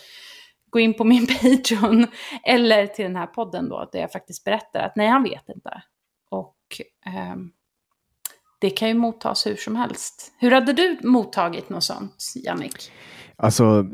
gå 0.71 0.81
in 0.81 0.95
på 0.95 1.05
min 1.05 1.27
Patreon 1.43 2.07
eller 2.45 2.87
till 2.87 3.05
den 3.05 3.17
här 3.17 3.27
podden 3.27 3.69
då, 3.69 3.89
där 3.93 4.01
jag 4.01 4.13
faktiskt 4.13 4.45
berättar 4.45 4.81
att 4.81 4.97
nej, 4.97 5.09
han 5.09 5.23
vet 5.23 5.49
inte. 5.49 5.83
Och 6.31 6.57
eh, 7.07 7.37
det 8.59 8.71
kan 8.71 8.89
ju 8.89 8.95
mottas 8.95 9.47
hur 9.47 9.57
som 9.57 9.77
helst. 9.77 10.33
Hur 10.39 10.51
hade 10.51 10.73
du 10.73 10.99
mottagit 11.03 11.69
något 11.71 11.85
sånt, 11.85 12.33
Jannik? 12.45 12.93
Alltså, 13.37 13.87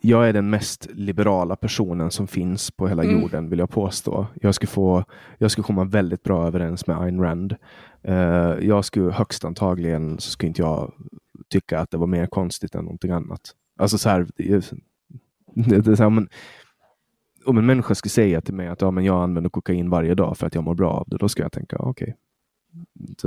jag 0.00 0.28
är 0.28 0.32
den 0.32 0.50
mest 0.50 0.88
liberala 0.90 1.56
personen 1.56 2.10
som 2.10 2.26
finns 2.26 2.70
på 2.70 2.88
hela 2.88 3.04
mm. 3.04 3.20
jorden, 3.20 3.50
vill 3.50 3.58
jag 3.58 3.70
påstå. 3.70 4.26
Jag 4.34 4.54
skulle, 4.54 4.70
få, 4.70 5.04
jag 5.38 5.50
skulle 5.50 5.64
komma 5.64 5.84
väldigt 5.84 6.22
bra 6.22 6.46
överens 6.46 6.86
med 6.86 6.98
Ayn 6.98 7.22
Rand. 7.22 7.56
Uh, 8.08 8.14
jag 8.66 8.84
skulle 8.84 9.12
högst 9.12 9.44
antagligen 9.44 10.18
så 10.18 10.30
skulle 10.30 10.48
inte 10.48 10.62
jag 10.62 10.92
tycka 11.48 11.80
att 11.80 11.90
det 11.90 11.96
var 11.96 12.06
mer 12.06 12.26
konstigt 12.26 12.74
än 12.74 12.84
någonting 12.84 13.10
annat. 13.10 13.40
Alltså 13.78 13.98
så 13.98 14.08
här, 14.08 14.26
det, 14.36 14.72
det, 15.84 15.96
så 15.96 16.02
här 16.02 16.10
men, 16.10 16.28
om 17.44 17.58
en 17.58 17.66
människa 17.66 17.94
skulle 17.94 18.10
säga 18.10 18.40
till 18.40 18.54
mig 18.54 18.68
att 18.68 18.80
ja, 18.80 18.90
men 18.90 19.04
jag 19.04 19.22
använder 19.22 19.50
kokain 19.50 19.90
varje 19.90 20.14
dag 20.14 20.38
för 20.38 20.46
att 20.46 20.54
jag 20.54 20.64
mår 20.64 20.74
bra 20.74 20.90
av 20.90 21.08
det, 21.08 21.16
då 21.16 21.28
ska 21.28 21.42
jag 21.42 21.52
tänka 21.52 21.76
okej. 21.76 22.04
Okay. 22.04 22.14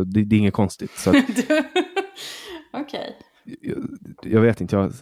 Det, 0.05 0.23
det, 0.23 0.35
är 0.35 0.39
inget 0.39 0.53
konstigt. 0.53 0.91
okej. 1.07 1.23
Okay. 2.73 3.11
Jag, 3.61 3.77
jag, 4.23 4.41
vet 4.41 4.61
inte, 4.61 4.75
jag, 4.75 4.93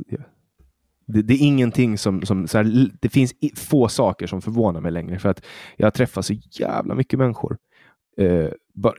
det, 1.05 1.21
det, 1.21 1.33
är 1.33 1.41
ingenting 1.41 1.97
som, 1.97 2.21
som 2.21 2.47
så 2.47 2.57
här, 2.57 2.91
det 3.01 3.09
finns 3.09 3.33
få 3.55 3.87
saker 3.87 4.27
som 4.27 4.41
förvånar 4.41 4.81
mig 4.81 4.91
längre 4.91 5.19
för 5.19 5.29
att 5.29 5.45
jag 5.77 5.93
träffar 5.93 6.21
så 6.21 6.33
jävla 6.51 6.95
mycket 6.95 7.19
människor. 7.19 7.57
eh, 8.17 8.49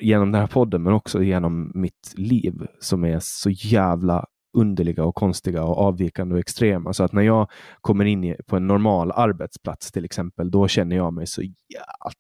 genom 0.01 0.33
den 0.33 0.41
här 0.41 0.49
podden, 0.49 0.83
men 0.83 0.93
också 0.93 1.23
genom 1.23 1.73
mitt 1.75 2.15
liv 2.17 2.67
som 2.81 3.05
är 3.05 3.19
så 3.21 3.51
jävla 3.51 4.27
underliga 4.53 5.05
och 5.05 5.15
konstiga 5.15 5.65
och 5.65 5.79
avvikande 5.79 6.35
och 6.35 6.41
extrema. 6.41 6.93
Så 6.93 7.05
att 7.05 7.13
när 7.13 7.23
jag 7.23 7.51
kommer 7.81 8.05
in 8.05 8.37
på 8.47 8.57
en 8.57 8.67
normal 8.67 9.13
arbetsplats 9.13 9.93
till 9.93 10.05
exempel, 10.05 10.51
då 10.51 10.69
känner 10.69 10.97
jag 10.97 11.13
mig 11.13 11.27
så 11.27 11.43
jävla, 11.43 12.13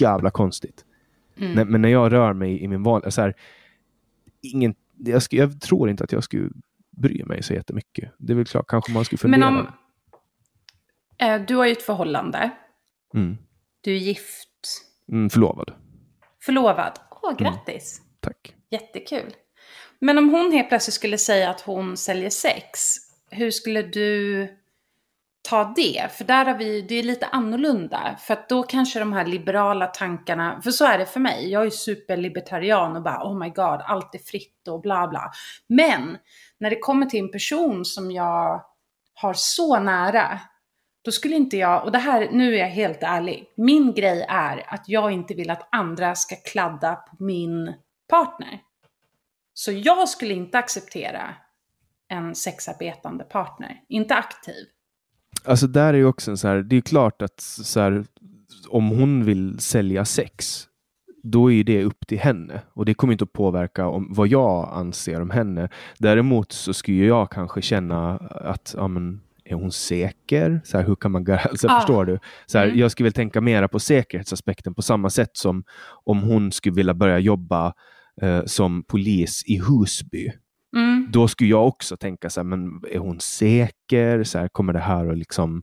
jävla 0.00 0.30
konstigt. 0.30 0.85
Mm. 1.40 1.68
Men 1.68 1.82
när 1.82 1.88
jag 1.88 2.12
rör 2.12 2.32
mig 2.32 2.62
i 2.62 2.68
min 2.68 2.82
vanliga... 2.82 3.10
Så 3.10 3.20
här, 3.20 3.34
ingen, 4.42 4.74
jag, 4.96 5.22
ska, 5.22 5.36
jag 5.36 5.60
tror 5.60 5.90
inte 5.90 6.04
att 6.04 6.12
jag 6.12 6.24
skulle 6.24 6.50
bry 6.90 7.24
mig 7.24 7.42
så 7.42 7.54
jättemycket. 7.54 8.12
Det 8.18 8.32
är 8.32 8.36
väl 8.36 8.46
klart, 8.46 8.66
kanske 8.68 8.92
man 8.92 9.04
skulle 9.04 9.18
fundera. 9.18 9.50
Men 9.50 9.58
om, 9.58 9.66
eh, 11.18 11.46
du 11.46 11.56
har 11.56 11.66
ju 11.66 11.72
ett 11.72 11.82
förhållande. 11.82 12.50
Mm. 13.14 13.38
Du 13.80 13.92
är 13.92 13.98
gift. 13.98 14.48
Mm, 15.12 15.30
förlovad. 15.30 15.72
Förlovad. 16.42 16.98
Åh, 17.22 17.30
mm. 17.30 17.36
grattis. 17.44 17.98
Mm. 17.98 18.10
Tack. 18.20 18.54
Jättekul. 18.70 19.34
Men 19.98 20.18
om 20.18 20.28
hon 20.28 20.52
helt 20.52 20.68
plötsligt 20.68 20.94
skulle 20.94 21.18
säga 21.18 21.50
att 21.50 21.60
hon 21.60 21.96
säljer 21.96 22.30
sex, 22.30 22.80
hur 23.30 23.50
skulle 23.50 23.82
du 23.82 24.48
ta 25.48 25.72
det? 25.76 26.12
För 26.12 26.24
där 26.24 26.44
har 26.44 26.54
vi, 26.54 26.82
det 26.82 26.94
är 26.94 27.02
lite 27.02 27.26
annorlunda. 27.26 28.16
För 28.20 28.34
att 28.34 28.48
då 28.48 28.62
kanske 28.62 28.98
de 28.98 29.12
här 29.12 29.26
liberala 29.26 29.86
tankarna, 29.86 30.60
för 30.64 30.70
så 30.70 30.84
är 30.84 30.98
det 30.98 31.06
för 31.06 31.20
mig. 31.20 31.50
Jag 31.50 31.66
är 31.66 31.70
superlibertarian 31.70 32.96
och 32.96 33.02
bara 33.02 33.28
oh 33.28 33.38
my 33.38 33.48
god, 33.48 33.80
allt 33.84 34.14
är 34.14 34.18
fritt 34.18 34.68
och 34.68 34.80
bla 34.80 35.08
bla. 35.08 35.30
Men 35.66 36.18
när 36.58 36.70
det 36.70 36.78
kommer 36.78 37.06
till 37.06 37.20
en 37.20 37.30
person 37.30 37.84
som 37.84 38.10
jag 38.10 38.62
har 39.14 39.34
så 39.34 39.80
nära, 39.80 40.40
då 41.04 41.12
skulle 41.12 41.36
inte 41.36 41.56
jag, 41.56 41.84
och 41.84 41.92
det 41.92 41.98
här, 41.98 42.28
nu 42.32 42.54
är 42.54 42.58
jag 42.58 42.68
helt 42.68 43.02
ärlig, 43.02 43.46
min 43.56 43.94
grej 43.94 44.26
är 44.28 44.74
att 44.74 44.88
jag 44.88 45.12
inte 45.12 45.34
vill 45.34 45.50
att 45.50 45.68
andra 45.72 46.14
ska 46.14 46.36
kladda 46.36 46.94
på 46.94 47.24
min 47.24 47.74
partner. 48.08 48.60
Så 49.54 49.72
jag 49.72 50.08
skulle 50.08 50.34
inte 50.34 50.58
acceptera 50.58 51.34
en 52.08 52.34
sexarbetande 52.34 53.24
partner, 53.24 53.80
inte 53.88 54.14
aktiv. 54.14 54.66
Alltså 55.44 55.66
där 55.66 55.94
är 55.94 55.98
ju 55.98 56.06
också 56.06 56.30
en 56.30 56.36
så 56.36 56.48
här, 56.48 56.62
det 56.62 56.76
är 56.76 56.80
klart 56.80 57.22
att 57.22 57.40
så 57.40 57.80
här, 57.80 58.04
om 58.68 58.88
hon 58.88 59.24
vill 59.24 59.58
sälja 59.58 60.04
sex, 60.04 60.66
då 61.22 61.52
är 61.52 61.64
det 61.64 61.84
upp 61.84 62.06
till 62.06 62.18
henne 62.18 62.62
och 62.74 62.84
det 62.84 62.94
kommer 62.94 63.12
inte 63.12 63.24
att 63.24 63.32
påverka 63.32 63.86
om, 63.86 64.06
vad 64.10 64.28
jag 64.28 64.68
anser 64.72 65.20
om 65.20 65.30
henne. 65.30 65.68
Däremot 65.98 66.52
så 66.52 66.74
skulle 66.74 67.04
jag 67.04 67.30
kanske 67.30 67.62
känna 67.62 68.16
att 68.16 68.74
ja, 68.76 68.88
men, 68.88 69.20
är 69.44 69.54
hon 69.54 69.72
säker? 69.72 70.60
Så 70.64 70.78
här, 70.78 70.84
hur 70.84 70.94
kan 70.94 71.12
man 71.12 71.26
alltså, 71.50 71.68
ah. 71.68 71.80
Förstår 71.80 72.04
du? 72.04 72.18
Så 72.46 72.58
här, 72.58 72.66
mm. 72.66 72.78
Jag 72.78 72.90
skulle 72.90 73.04
väl 73.04 73.12
tänka 73.12 73.40
mera 73.40 73.68
på 73.68 73.80
säkerhetsaspekten 73.80 74.74
på 74.74 74.82
samma 74.82 75.10
sätt 75.10 75.30
som 75.32 75.64
om 76.04 76.22
hon 76.22 76.52
skulle 76.52 76.74
vilja 76.74 76.94
börja 76.94 77.18
jobba 77.18 77.72
eh, 78.22 78.44
som 78.44 78.82
polis 78.82 79.44
i 79.46 79.58
Husby. 79.58 80.32
Mm. 80.76 81.08
Då 81.12 81.28
skulle 81.28 81.50
jag 81.50 81.66
också 81.66 81.96
tänka 81.96 82.30
så 82.30 82.40
här, 82.40 82.44
men 82.44 82.80
är 82.90 82.98
hon 82.98 83.20
säker? 83.20 84.24
Så 84.24 84.38
här, 84.38 84.48
kommer 84.48 84.72
det 84.72 84.78
här 84.78 85.06
att 85.06 85.18
liksom, 85.18 85.62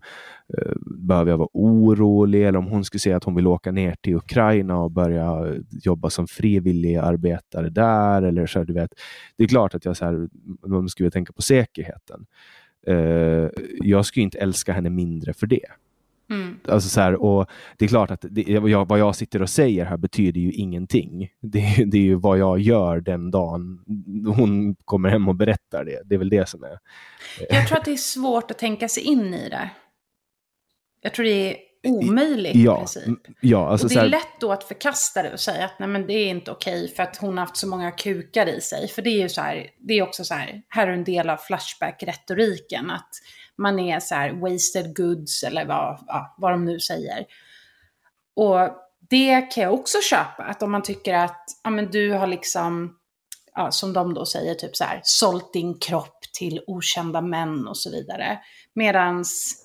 eh, 0.58 0.74
behöver 0.98 1.32
jag 1.32 1.38
vara 1.38 1.50
orolig? 1.54 2.48
Eller 2.48 2.60
om 2.60 2.68
hon 2.68 2.86
skulle 2.86 3.00
säga 3.00 3.18
att 3.18 3.24
hon 3.24 3.36
vill 3.36 3.48
åka 3.48 3.72
ner 3.72 3.96
till 4.02 4.16
Ukraina 4.16 4.78
och 4.78 4.92
börja 4.92 5.56
jobba 5.72 6.10
som 6.10 6.28
frivillig 6.28 6.96
arbetare 6.96 7.70
där. 7.70 8.22
Eller 8.22 8.46
så 8.46 8.60
här, 8.60 8.66
du 8.66 8.74
vet. 8.74 8.92
Det 9.38 9.44
är 9.44 9.48
klart 9.48 9.76
att 9.76 9.86
jag 9.86 9.98
så 9.98 10.06
här, 10.06 10.30
man 10.68 10.90
skulle 10.90 11.12
tänka 11.12 11.34
på 11.34 11.42
säkerheten. 11.42 12.26
Eh, 12.88 13.50
jag 13.82 14.06
skulle 14.06 14.24
inte 14.24 14.40
älska 14.40 14.74
henne 14.74 14.90
mindre 14.90 15.34
för 15.34 15.48
det. 15.48 15.66
Mm. 16.30 16.60
Alltså 16.68 16.90
så 16.90 17.02
här, 17.02 17.16
och 17.24 17.50
det 17.78 17.86
är 17.86 17.90
klart 17.90 18.12
att 18.12 18.26
det, 18.30 18.42
jag, 18.42 18.88
vad 18.88 19.00
jag 19.00 19.16
sitter 19.16 19.42
och 19.42 19.50
säger 19.50 19.86
här 19.86 19.98
betyder 19.98 20.42
ju 20.42 20.52
ingenting. 20.52 21.30
Det, 21.42 21.86
det, 21.86 21.98
är 21.98 22.02
ju 22.02 22.16
vad 22.16 22.38
jag 22.38 22.60
gör 22.60 23.00
den 23.00 23.32
dagen 23.32 23.80
hon 24.38 24.76
kommer 24.76 25.10
hem 25.10 25.28
och 25.28 25.36
berättar 25.36 25.86
det. 25.86 26.02
Det 26.06 26.16
är 26.16 26.20
väl 26.20 26.30
det 26.30 26.50
som 26.50 26.64
är... 26.64 26.80
Jag 27.50 27.68
tror 27.68 27.78
att 27.78 27.86
det 27.86 27.92
är 27.92 27.98
svårt 27.98 28.52
att 28.52 28.58
tänka 28.58 28.90
sig 28.90 29.04
in 29.04 29.34
i 29.34 29.50
det. 29.50 29.70
Jag 31.02 31.14
tror 31.14 31.26
det 31.26 31.52
är 31.52 31.58
omöjligt 31.84 32.56
ja, 32.56 32.76
i 32.76 32.78
princip. 32.78 33.20
Ja, 33.42 33.68
alltså 33.68 33.88
och 33.88 33.90
det 33.90 33.96
är 33.96 34.02
här... 34.02 34.10
lätt 34.10 34.40
då 34.40 34.52
att 34.52 34.64
förkasta 34.64 35.24
det 35.24 35.34
och 35.34 35.40
säga 35.40 35.66
att 35.66 35.80
nej 35.80 35.90
men 35.90 36.08
det 36.08 36.14
är 36.14 36.30
inte 36.30 36.52
okej 36.52 36.94
för 36.96 37.04
att 37.04 37.18
hon 37.18 37.38
har 37.38 37.46
haft 37.46 37.58
så 37.58 37.68
många 37.68 37.92
kukar 37.92 38.48
i 38.50 38.62
sig. 38.62 38.88
För 38.88 39.02
det 39.02 39.10
är 39.10 39.22
ju 39.22 39.30
så 39.30 39.42
här, 39.42 39.68
det 39.80 39.94
är 39.94 40.02
också 40.02 40.24
så 40.24 40.34
här, 40.34 40.62
här 40.68 40.88
är 40.88 40.92
en 40.92 41.04
del 41.04 41.30
av 41.30 41.38
Flashback-retoriken. 41.38 42.92
Att 42.92 43.10
man 43.58 43.80
är 43.80 44.00
så 44.00 44.16
här 44.16 44.34
wasted 44.34 44.96
goods 44.96 45.44
eller 45.44 45.66
vad, 45.66 46.04
ja, 46.08 46.36
vad 46.38 46.52
de 46.52 46.66
nu 46.66 46.80
säger. 46.80 47.26
Och 48.36 48.70
det 49.10 49.42
kan 49.42 49.64
jag 49.64 49.74
också 49.74 49.98
köpa, 50.02 50.44
att 50.44 50.64
om 50.64 50.72
man 50.72 50.84
tycker 50.84 51.14
att 51.14 51.46
ja, 51.64 51.70
men 51.70 51.92
du 51.92 52.12
har 52.12 52.28
liksom, 52.28 52.98
ja, 53.56 53.72
som 53.72 53.94
de 53.94 54.14
då 54.14 54.26
säger, 54.26 54.56
typ 54.56 54.76
så 54.76 54.84
här, 54.84 55.02
sålt 55.04 55.54
din 55.54 55.80
kropp 55.80 56.20
till 56.34 56.64
okända 56.68 57.22
män 57.22 57.68
och 57.68 57.78
så 57.78 57.92
vidare. 57.92 58.40
Medans 58.76 59.60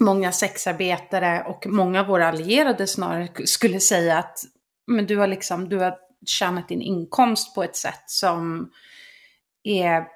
många 0.00 0.32
sexarbetare 0.32 1.44
och 1.46 1.66
många 1.66 2.00
av 2.00 2.06
våra 2.06 2.28
allierade 2.28 2.86
snarare 2.86 3.46
skulle 3.46 3.80
säga 3.80 4.18
att 4.18 4.38
men 4.86 5.06
du 5.06 5.16
har 5.16 5.26
liksom, 5.26 5.68
du 5.68 5.78
har 5.78 5.94
tjänat 6.26 6.68
din 6.68 6.82
inkomst 6.82 7.54
på 7.54 7.62
ett 7.62 7.76
sätt 7.76 8.02
som 8.06 8.70
är 9.62 10.06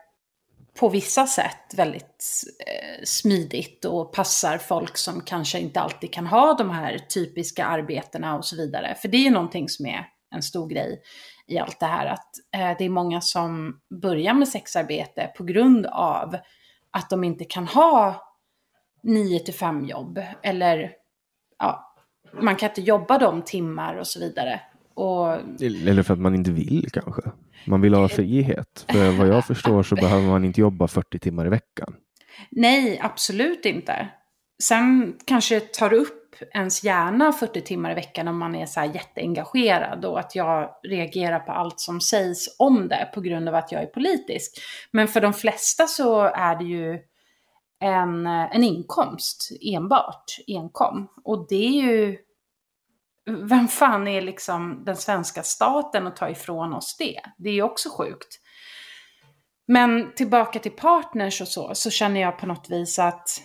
på 0.79 0.89
vissa 0.89 1.27
sätt 1.27 1.75
väldigt 1.77 2.45
eh, 2.67 3.05
smidigt 3.05 3.85
och 3.85 4.13
passar 4.13 4.59
folk 4.59 4.97
som 4.97 5.21
kanske 5.21 5.59
inte 5.59 5.81
alltid 5.81 6.13
kan 6.13 6.27
ha 6.27 6.55
de 6.55 6.71
här 6.71 6.99
typiska 6.99 7.65
arbetena 7.65 8.37
och 8.37 8.45
så 8.45 8.57
vidare. 8.57 8.95
För 8.95 9.09
det 9.09 9.17
är 9.17 9.23
ju 9.23 9.31
någonting 9.31 9.69
som 9.69 9.87
är 9.87 10.07
en 10.35 10.43
stor 10.43 10.69
grej 10.69 11.03
i 11.47 11.59
allt 11.59 11.81
det 11.81 11.87
här, 11.87 12.07
att 12.07 12.31
eh, 12.55 12.77
det 12.79 12.85
är 12.85 12.89
många 12.89 13.21
som 13.21 13.81
börjar 14.03 14.35
med 14.35 14.49
sexarbete 14.49 15.33
på 15.37 15.45
grund 15.45 15.87
av 15.87 16.37
att 16.91 17.11
de 17.11 17.25
inte 17.25 17.45
kan 17.45 17.67
ha 17.67 18.29
9 19.03 19.39
till 19.39 19.55
5 19.55 19.85
jobb 19.85 20.21
eller 20.43 20.93
ja, 21.59 21.95
man 22.33 22.57
kan 22.57 22.69
inte 22.69 22.81
jobba 22.81 23.19
de 23.19 23.43
timmar 23.43 23.95
och 23.95 24.07
så 24.07 24.21
vidare. 24.21 24.61
Och... 24.99 25.33
Eller 25.63 26.03
för 26.03 26.15
att 26.15 26.21
man 26.21 26.35
inte 26.35 26.51
vill 26.51 26.89
kanske. 26.93 27.23
Man 27.67 27.81
vill 27.81 27.95
ha 27.95 28.03
eh, 28.03 28.09
frihet. 28.09 28.87
För 28.93 29.19
vad 29.19 29.29
jag 29.29 29.45
förstår 29.47 29.83
så 29.83 29.95
behöver 29.95 30.27
man 30.27 30.45
inte 30.45 30.61
jobba 30.61 30.89
40 30.89 31.19
timmar 31.19 31.47
i 31.47 31.49
veckan. 31.49 31.95
Nej, 32.51 33.01
absolut 33.03 33.65
inte. 33.65 34.09
Sen 34.63 35.17
kanske 35.25 35.61
tar 35.61 35.93
upp 35.93 36.35
ens 36.55 36.85
hjärna 36.85 37.33
40 37.33 37.61
timmar 37.61 37.91
i 37.91 37.95
veckan 37.95 38.29
om 38.29 38.39
man 38.39 38.55
är 38.55 38.67
så 38.67 38.81
här 38.81 38.95
jätteengagerad 38.95 40.05
och 40.05 40.21
att 40.21 40.35
jag 40.35 40.71
reagerar 40.83 41.39
på 41.39 41.53
allt 41.53 41.81
som 41.81 42.01
sägs 42.01 42.57
om 42.59 42.89
det 42.89 43.11
på 43.15 43.21
grund 43.21 43.49
av 43.49 43.55
att 43.55 43.73
jag 43.73 43.83
är 43.83 43.87
politisk. 43.87 44.61
Men 44.91 45.09
för 45.09 45.21
de 45.21 45.33
flesta 45.33 45.87
så 45.87 46.23
är 46.23 46.57
det 46.57 46.65
ju 46.65 46.99
en, 47.81 48.27
en 48.27 48.65
inkomst 48.65 49.51
enbart, 49.61 50.25
enkom. 50.47 51.09
Och 51.25 51.47
det 51.49 51.67
är 51.67 51.83
ju 51.83 52.17
vem 53.29 53.69
fan 53.69 54.09
är 54.09 54.21
liksom 54.21 54.85
den 54.85 54.97
svenska 54.97 55.43
staten 55.43 56.07
att 56.07 56.17
ta 56.17 56.29
ifrån 56.29 56.75
oss 56.75 56.97
det? 56.99 57.21
Det 57.39 57.49
är 57.49 57.55
ju 57.55 57.63
också 57.63 57.89
sjukt. 57.91 58.41
Men 59.67 60.15
tillbaka 60.15 60.59
till 60.59 60.73
partners 60.73 61.41
och 61.41 61.49
så, 61.49 61.75
så 61.75 61.91
känner 61.91 62.21
jag 62.21 62.39
på 62.39 62.47
något 62.47 62.71
vis 62.71 62.99
att 62.99 63.43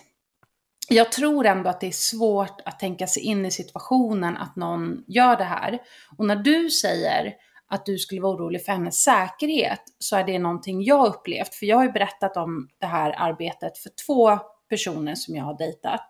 jag 0.88 1.12
tror 1.12 1.46
ändå 1.46 1.70
att 1.70 1.80
det 1.80 1.86
är 1.86 1.90
svårt 1.90 2.60
att 2.64 2.78
tänka 2.78 3.06
sig 3.06 3.22
in 3.22 3.46
i 3.46 3.50
situationen 3.50 4.36
att 4.36 4.56
någon 4.56 5.04
gör 5.06 5.36
det 5.36 5.44
här. 5.44 5.78
Och 6.18 6.26
när 6.26 6.36
du 6.36 6.70
säger 6.70 7.34
att 7.68 7.86
du 7.86 7.98
skulle 7.98 8.20
vara 8.20 8.36
orolig 8.36 8.64
för 8.64 8.72
hennes 8.72 9.02
säkerhet 9.02 9.82
så 9.98 10.16
är 10.16 10.24
det 10.24 10.38
någonting 10.38 10.82
jag 10.82 11.06
upplevt. 11.06 11.54
För 11.54 11.66
jag 11.66 11.76
har 11.76 11.84
ju 11.84 11.92
berättat 11.92 12.36
om 12.36 12.68
det 12.80 12.86
här 12.86 13.14
arbetet 13.18 13.78
för 13.78 13.90
två 14.06 14.38
personer 14.68 15.14
som 15.14 15.36
jag 15.36 15.44
har 15.44 15.58
dejtat. 15.58 16.08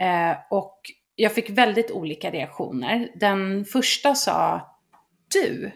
Eh, 0.00 0.36
och 0.50 0.80
jag 1.20 1.32
fick 1.32 1.50
väldigt 1.50 1.90
olika 1.90 2.30
reaktioner. 2.30 3.08
Den 3.14 3.64
första 3.64 4.14
sa 4.14 4.60
du, 5.32 5.72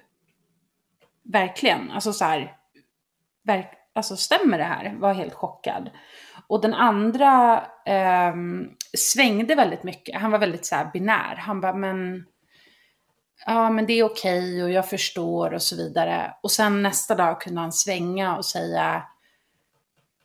verkligen, 1.24 1.90
alltså 1.90 2.12
så 2.12 2.24
här, 2.24 2.56
verk, 3.44 3.72
alltså 3.94 4.16
stämmer 4.16 4.58
det 4.58 4.64
här? 4.64 4.94
Var 4.98 5.14
helt 5.14 5.34
chockad. 5.34 5.90
Och 6.46 6.60
den 6.60 6.74
andra 6.74 7.64
eh, 7.86 8.34
svängde 8.96 9.54
väldigt 9.54 9.82
mycket. 9.82 10.20
Han 10.20 10.30
var 10.30 10.38
väldigt 10.38 10.66
så 10.66 10.74
här 10.74 10.90
binär. 10.92 11.36
Han 11.36 11.60
bara, 11.60 11.74
men 11.74 12.26
ja 13.46 13.70
men 13.70 13.86
det 13.86 13.92
är 13.92 14.04
okej 14.04 14.52
okay 14.52 14.62
och 14.62 14.70
jag 14.70 14.88
förstår 14.88 15.54
och 15.54 15.62
så 15.62 15.76
vidare. 15.76 16.34
Och 16.42 16.50
sen 16.50 16.82
nästa 16.82 17.14
dag 17.14 17.40
kunde 17.40 17.60
han 17.60 17.72
svänga 17.72 18.36
och 18.36 18.44
säga 18.44 19.02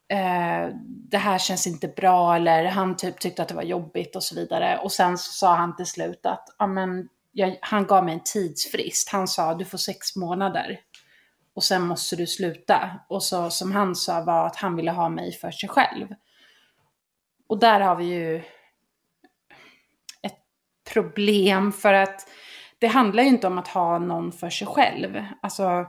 eh, 0.09 0.75
det 0.83 1.17
här 1.17 1.37
känns 1.37 1.67
inte 1.67 1.87
bra 1.87 2.35
eller 2.35 2.65
han 2.65 2.97
typ 2.97 3.19
tyckte 3.19 3.41
att 3.41 3.47
det 3.47 3.55
var 3.55 3.63
jobbigt 3.63 4.15
och 4.15 4.23
så 4.23 4.35
vidare. 4.35 4.79
Och 4.83 4.91
sen 4.91 5.17
så 5.17 5.31
sa 5.31 5.55
han 5.55 5.75
till 5.75 5.85
slut 5.85 6.25
att 6.25 6.55
ja, 6.59 6.67
men, 6.67 7.09
jag, 7.31 7.57
han 7.61 7.87
gav 7.87 8.05
mig 8.05 8.13
en 8.13 8.23
tidsfrist. 8.23 9.09
Han 9.09 9.27
sa 9.27 9.53
du 9.53 9.65
får 9.65 9.77
sex 9.77 10.15
månader 10.15 10.79
och 11.53 11.63
sen 11.63 11.81
måste 11.81 12.15
du 12.15 12.27
sluta. 12.27 12.99
Och 13.09 13.23
så 13.23 13.49
som 13.49 13.71
han 13.71 13.95
sa 13.95 14.23
var 14.23 14.47
att 14.47 14.55
han 14.55 14.75
ville 14.75 14.91
ha 14.91 15.09
mig 15.09 15.31
för 15.31 15.51
sig 15.51 15.69
själv. 15.69 16.07
Och 17.47 17.59
där 17.59 17.79
har 17.79 17.95
vi 17.95 18.05
ju 18.05 18.37
ett 20.21 20.39
problem 20.93 21.71
för 21.71 21.93
att 21.93 22.29
det 22.79 22.87
handlar 22.87 23.23
ju 23.23 23.29
inte 23.29 23.47
om 23.47 23.57
att 23.57 23.67
ha 23.67 23.99
någon 23.99 24.31
för 24.31 24.49
sig 24.49 24.67
själv. 24.67 25.25
Alltså... 25.41 25.85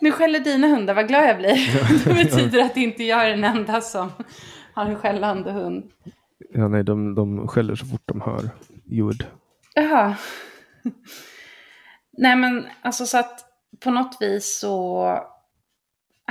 Nu 0.00 0.12
skäller 0.12 0.40
dina 0.40 0.66
hundar, 0.66 0.94
vad 0.94 1.08
glad 1.08 1.28
jag 1.28 1.36
blir. 1.36 2.04
det 2.04 2.14
betyder 2.14 2.62
att 2.62 2.76
inte 2.76 3.04
jag 3.04 3.26
är 3.26 3.30
den 3.30 3.44
enda 3.44 3.80
som 3.80 4.12
har 4.74 4.84
en 4.84 4.96
skällande 4.96 5.52
hund. 5.52 5.90
Ja, 6.54 6.68
nej, 6.68 6.84
de, 6.84 7.14
de 7.14 7.48
skäller 7.48 7.74
så 7.74 7.86
fort 7.86 8.02
de 8.04 8.20
hör 8.20 8.50
ljud. 8.84 9.26
Jaha. 9.74 10.16
Nej 12.12 12.36
men 12.36 12.66
alltså 12.82 13.06
så 13.06 13.18
att 13.18 13.44
på 13.80 13.90
något 13.90 14.16
vis 14.20 14.58
så 14.60 15.04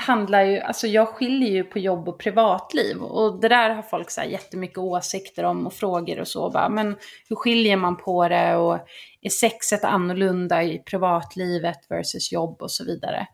handlar 0.01 0.43
ju, 0.43 0.59
alltså 0.59 0.87
jag 0.87 1.07
skiljer 1.07 1.49
ju 1.49 1.63
på 1.63 1.79
jobb 1.79 2.09
och 2.09 2.19
privatliv. 2.19 3.01
Och 3.01 3.41
det 3.41 3.47
där 3.47 3.69
har 3.69 3.81
folk 3.81 4.11
så 4.11 4.21
här 4.21 4.27
jättemycket 4.27 4.77
åsikter 4.77 5.43
om 5.43 5.67
och 5.67 5.73
frågor 5.73 6.19
och 6.19 6.27
så. 6.27 6.49
Bara, 6.49 6.69
men 6.69 6.95
hur 7.29 7.35
skiljer 7.35 7.77
man 7.77 7.97
på 7.97 8.27
det 8.27 8.55
och 8.55 8.79
är 9.21 9.29
sexet 9.29 9.83
annorlunda 9.83 10.63
i 10.63 10.79
privatlivet 10.79 11.79
versus 11.89 12.31
jobb 12.31 12.61
och 12.61 12.71
så 12.71 12.85
vidare? 12.85 13.27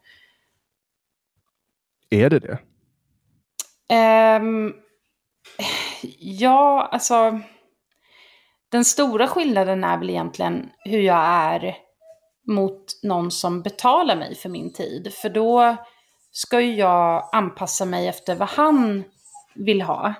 Är 2.14 2.30
det 2.30 2.40
det? 2.40 2.60
Um, 4.40 4.74
ja, 6.20 6.90
alltså. 6.92 7.40
Den 8.70 8.86
stora 8.86 9.28
skillnaden 9.28 9.84
är 9.84 9.98
väl 9.98 10.10
egentligen 10.10 10.70
hur 10.86 11.00
jag 11.00 11.26
är 11.26 11.76
mot 12.48 13.00
någon 13.04 13.32
som 13.32 13.62
betalar 13.62 14.16
mig 14.16 14.36
för 14.36 14.50
min 14.50 14.74
tid. 14.74 15.14
För 15.14 15.30
då 15.30 15.76
ska 16.32 16.62
ju 16.62 16.76
jag 16.76 17.30
anpassa 17.32 17.86
mig 17.86 18.08
efter 18.08 18.36
vad 18.36 18.50
han 18.50 19.04
vill 19.56 19.82
ha. 19.82 20.14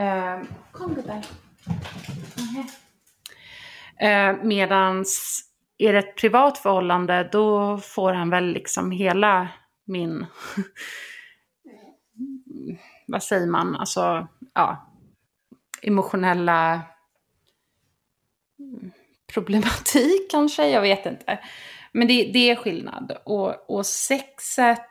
Uh, 0.00 0.44
kom 0.72 0.94
gubbar. 0.94 1.22
Uh, 2.42 2.64
ehm, 3.98 4.48
medans 4.48 5.42
är 5.78 5.92
det 5.92 5.98
ett 5.98 6.16
privat 6.16 6.58
förhållande 6.58 7.28
då 7.32 7.78
får 7.78 8.12
han 8.12 8.30
väl 8.30 8.44
liksom 8.44 8.90
hela 8.90 9.48
min, 9.88 10.26
vad 13.06 13.22
säger 13.22 13.46
man, 13.46 13.76
alltså 13.76 14.28
ja, 14.54 14.92
emotionella 15.82 16.82
problematik 19.32 20.30
kanske, 20.30 20.68
jag 20.68 20.80
vet 20.80 21.06
inte. 21.06 21.38
Men 21.92 22.08
det, 22.08 22.30
det 22.32 22.50
är 22.50 22.56
skillnad. 22.56 23.18
Och, 23.24 23.70
och 23.70 23.86
sexet 23.86 24.84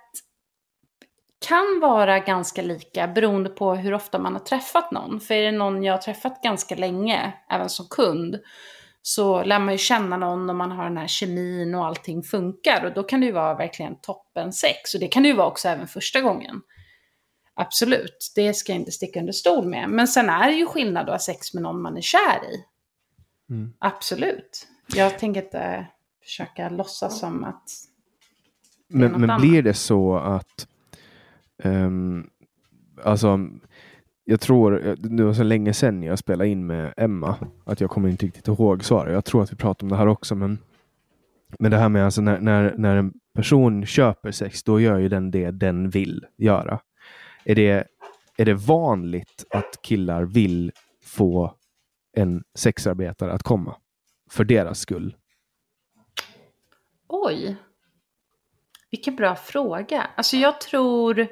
kan 1.47 1.79
vara 1.81 2.19
ganska 2.19 2.61
lika 2.61 3.07
beroende 3.07 3.49
på 3.49 3.75
hur 3.75 3.93
ofta 3.93 4.19
man 4.19 4.33
har 4.33 4.39
träffat 4.39 4.91
någon. 4.91 5.19
För 5.19 5.33
är 5.33 5.51
det 5.51 5.57
någon 5.57 5.83
jag 5.83 5.93
har 5.93 6.01
träffat 6.01 6.43
ganska 6.43 6.75
länge, 6.75 7.33
även 7.49 7.69
som 7.69 7.85
kund, 7.89 8.39
så 9.07 9.43
lär 9.43 9.59
man 9.59 9.73
ju 9.73 9.77
känna 9.77 10.17
någon 10.17 10.49
och 10.49 10.55
man 10.55 10.71
har 10.71 10.83
den 10.83 10.97
här 10.97 11.07
kemin 11.07 11.75
och 11.75 11.85
allting 11.85 12.23
funkar. 12.23 12.85
Och 12.85 12.93
då 12.93 13.03
kan 13.03 13.19
det 13.19 13.25
ju 13.25 13.31
vara 13.31 13.55
verkligen 13.55 13.95
toppen 14.01 14.53
sex. 14.53 14.93
Och 14.93 14.99
det 14.99 15.07
kan 15.07 15.23
det 15.23 15.29
ju 15.29 15.35
vara 15.35 15.47
också 15.47 15.67
även 15.67 15.87
första 15.87 16.21
gången. 16.21 16.61
Absolut, 17.53 18.31
det 18.35 18.53
ska 18.53 18.71
jag 18.71 18.79
inte 18.79 18.91
sticka 18.91 19.19
under 19.19 19.33
stol 19.33 19.67
med. 19.67 19.89
Men 19.89 20.07
sen 20.07 20.29
är 20.29 20.47
det 20.47 20.53
ju 20.53 20.65
skillnad 20.65 21.03
att 21.03 21.09
ha 21.09 21.19
sex 21.19 21.53
med 21.53 21.63
någon 21.63 21.81
man 21.81 21.97
är 21.97 22.01
kär 22.01 22.39
i. 22.53 22.63
Mm. 23.49 23.73
Absolut. 23.79 24.67
Jag 24.95 25.19
tänker 25.19 25.43
inte 25.43 25.87
försöka 26.23 26.69
låtsas 26.69 27.19
som 27.19 27.43
att 27.43 27.69
det 28.87 28.97
Men, 28.97 29.21
men 29.21 29.41
blir 29.41 29.63
det 29.63 29.73
så 29.73 30.17
att 30.17 30.67
um, 31.63 32.29
alltså 33.03 33.39
jag 34.29 34.41
tror, 34.41 34.87
eh, 34.87 34.93
det 34.93 35.23
var 35.23 35.33
så 35.33 35.43
länge 35.43 35.73
sedan 35.73 36.03
jag 36.03 36.19
spelade 36.19 36.49
in 36.49 36.67
med 36.67 36.93
Emma, 36.97 37.35
att 37.65 37.81
jag 37.81 37.89
kommer 37.89 38.09
inte 38.09 38.25
riktigt 38.25 38.47
ihåg 38.47 38.83
svaret. 38.83 39.13
Jag 39.13 39.25
tror 39.25 39.43
att 39.43 39.51
vi 39.51 39.55
pratade 39.55 39.85
om 39.85 39.89
det 39.89 39.95
här 39.95 40.07
också, 40.07 40.35
men, 40.35 40.59
men 41.59 41.71
det 41.71 41.77
här 41.77 41.89
med 41.89 42.05
alltså 42.05 42.21
när, 42.21 42.39
när, 42.39 42.73
när 42.77 42.95
en 42.95 43.13
person 43.33 43.85
köper 43.85 44.31
sex, 44.31 44.63
då 44.63 44.79
gör 44.79 44.97
ju 44.97 45.09
den 45.09 45.31
det 45.31 45.51
den 45.51 45.89
vill 45.89 46.25
göra. 46.37 46.79
Är 47.43 47.55
det, 47.55 47.87
är 48.37 48.45
det 48.45 48.53
vanligt 48.53 49.45
att 49.49 49.81
killar 49.81 50.23
vill 50.23 50.71
få 51.03 51.55
en 52.17 52.43
sexarbetare 52.55 53.31
att 53.31 53.43
komma? 53.43 53.75
För 54.31 54.43
deras 54.43 54.79
skull? 54.79 55.15
Oj. 57.07 57.55
Vilken 58.91 59.15
bra 59.15 59.35
fråga. 59.35 60.07
Alltså 60.15 60.37
jag 60.37 60.61
tror... 60.61 61.27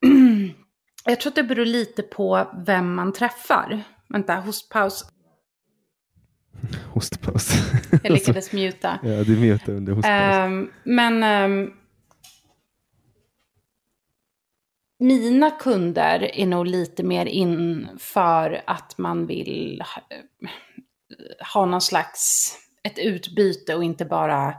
jag 1.04 1.20
tror 1.20 1.30
att 1.30 1.36
det 1.36 1.42
beror 1.42 1.64
lite 1.64 2.02
på 2.02 2.50
vem 2.66 2.94
man 2.94 3.12
träffar. 3.12 3.82
Vänta, 4.08 4.34
hostpaus. 4.34 5.04
Hostpaus. 6.94 7.50
jag 8.02 8.12
lyckades 8.12 8.52
muta. 8.52 8.98
Ja, 9.02 9.24
du 9.24 9.36
mutade 9.36 9.76
under 9.76 9.92
hostpaus. 9.92 10.46
Um, 10.46 10.70
men 10.84 11.44
um, 11.50 11.72
mina 14.98 15.50
kunder 15.50 16.30
är 16.34 16.46
nog 16.46 16.66
lite 16.66 17.02
mer 17.02 17.26
inför 17.26 18.62
att 18.66 18.98
man 18.98 19.26
vill 19.26 19.82
ha 21.54 21.66
någon 21.66 21.80
slags 21.80 22.52
ett 22.82 22.98
utbyte 22.98 23.74
och 23.74 23.84
inte 23.84 24.04
bara 24.04 24.54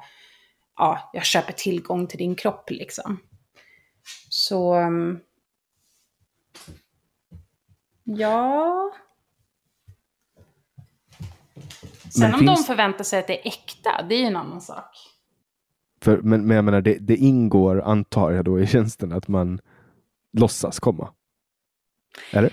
ja, 0.77 1.09
jag 1.13 1.25
köper 1.25 1.53
tillgång 1.53 2.07
till 2.07 2.17
din 2.17 2.35
kropp 2.35 2.69
liksom. 2.69 3.19
Så 4.29 4.73
mm, 4.73 5.19
ja. 8.03 8.91
Sen 12.09 12.21
men 12.21 12.33
om 12.33 12.39
finns... 12.39 12.59
de 12.59 12.63
förväntar 12.63 13.03
sig 13.03 13.19
att 13.19 13.27
det 13.27 13.41
är 13.41 13.47
äkta, 13.47 14.01
det 14.09 14.15
är 14.15 14.19
ju 14.19 14.25
en 14.25 14.35
annan 14.35 14.61
sak. 14.61 14.97
För, 16.01 16.17
men, 16.17 16.47
men 16.47 16.55
jag 16.55 16.65
menar, 16.65 16.81
det, 16.81 16.97
det 16.99 17.15
ingår, 17.15 17.81
antar 17.81 18.31
jag 18.31 18.45
då, 18.45 18.59
i 18.59 18.67
tjänsten 18.67 19.11
att 19.11 19.27
man 19.27 19.59
låtsas 20.33 20.79
komma? 20.79 21.13
Är 22.31 22.41
det? 22.41 22.49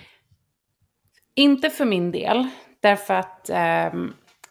Inte 1.34 1.70
för 1.70 1.84
min 1.84 2.12
del. 2.12 2.48
Därför 2.80 3.14
att 3.14 3.50
eh, 3.50 3.92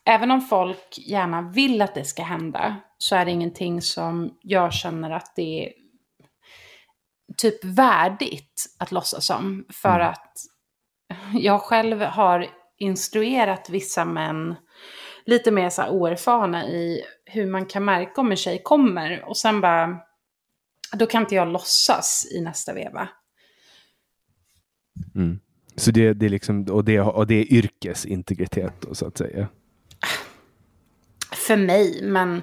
även 0.04 0.32
om 0.32 0.42
folk 0.42 0.98
gärna 0.98 1.42
vill 1.42 1.82
att 1.82 1.96
det 1.96 2.04
ska 2.04 2.24
hända 2.24 2.76
så 2.98 3.16
är 3.16 3.26
det 3.26 3.32
ingenting 3.32 3.82
som 3.82 4.38
jag 4.42 4.74
känner 4.74 5.12
att 5.12 5.36
det 5.36 5.66
är 5.66 5.74
typ 7.38 7.64
värdigt 7.64 8.76
att 8.80 8.92
låtsas 8.92 9.30
om. 9.30 9.66
För 9.70 9.96
mm. 9.96 10.08
att 10.08 10.34
jag 11.34 11.62
själv 11.62 12.02
har 12.02 12.48
instruerat 12.78 13.70
vissa 13.70 14.06
män 14.06 14.56
lite 15.26 15.52
mer 15.52 15.70
så 15.70 15.82
här 15.82 15.90
oerfarna 15.90 16.68
i 16.68 17.02
hur 17.26 17.48
man 17.48 17.66
kan 17.66 17.86
märka 17.86 18.22
om 18.22 18.32
en 18.32 18.38
tjej 18.38 18.62
kommer. 18.64 19.24
Och 19.26 19.38
sen 19.38 19.62
bara, 19.62 19.98
då 20.94 21.06
kan 21.06 21.22
inte 21.22 21.36
jag 21.36 21.48
låtsas 21.48 22.28
i 22.32 22.42
nästa 22.42 22.74
veva. 22.74 23.10
Mm. 25.16 25.40
Så 25.76 25.92
det, 25.92 26.14
det, 26.14 26.26
är 26.26 26.30
liksom, 26.30 26.64
och 26.64 26.84
det, 26.84 27.00
och 27.00 27.28
det 27.28 27.36
är 27.36 27.54
yrkesintegritet 27.54 28.74
då, 28.82 28.96
så 28.96 29.08
att 29.08 29.18
säga? 29.18 29.48
För 31.32 31.58
mig, 31.58 32.00
men 32.04 32.42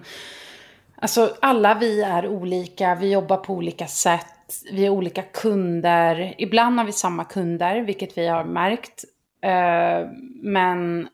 alltså 0.97 1.37
alla 1.41 1.75
vi 1.75 2.03
är 2.03 2.27
olika, 2.27 2.95
vi 2.95 3.13
jobbar 3.13 3.37
på 3.37 3.55
olika 3.55 3.87
sätt, 3.87 4.27
vi 4.73 4.87
har 4.87 4.95
olika 4.95 5.23
kunder. 5.23 6.35
Ibland 6.39 6.79
har 6.79 6.87
vi 6.87 6.93
samma 6.93 7.25
kunder, 7.25 7.81
vilket 7.81 8.19
vi 8.19 8.27
har 8.27 8.45
märkt. 8.45 9.05
Uh, 9.45 10.11
men, 10.43 11.09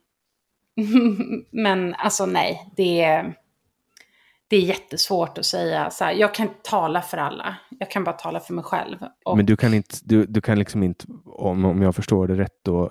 men 1.50 1.94
alltså 1.94 2.26
nej, 2.26 2.72
det 2.76 3.02
är 3.02 3.34
det 4.50 4.56
är 4.56 4.60
jättesvårt 4.60 5.38
att 5.38 5.44
säga 5.44 5.90
så 5.90 6.04
här, 6.04 6.12
jag 6.12 6.34
kan 6.34 6.46
inte 6.46 6.58
tala 6.62 7.02
för 7.02 7.18
alla, 7.18 7.56
jag 7.78 7.90
kan 7.90 8.04
bara 8.04 8.12
tala 8.12 8.40
för 8.40 8.54
mig 8.54 8.64
själv. 8.64 8.98
Och... 9.24 9.36
Men 9.36 9.46
du 9.46 9.56
kan, 9.56 9.74
inte, 9.74 9.96
du, 10.02 10.26
du 10.26 10.40
kan 10.40 10.58
liksom 10.58 10.82
inte, 10.82 11.04
om, 11.24 11.64
om 11.64 11.82
jag 11.82 11.94
förstår 11.94 12.26
det 12.26 12.34
rätt 12.34 12.64
då, 12.64 12.90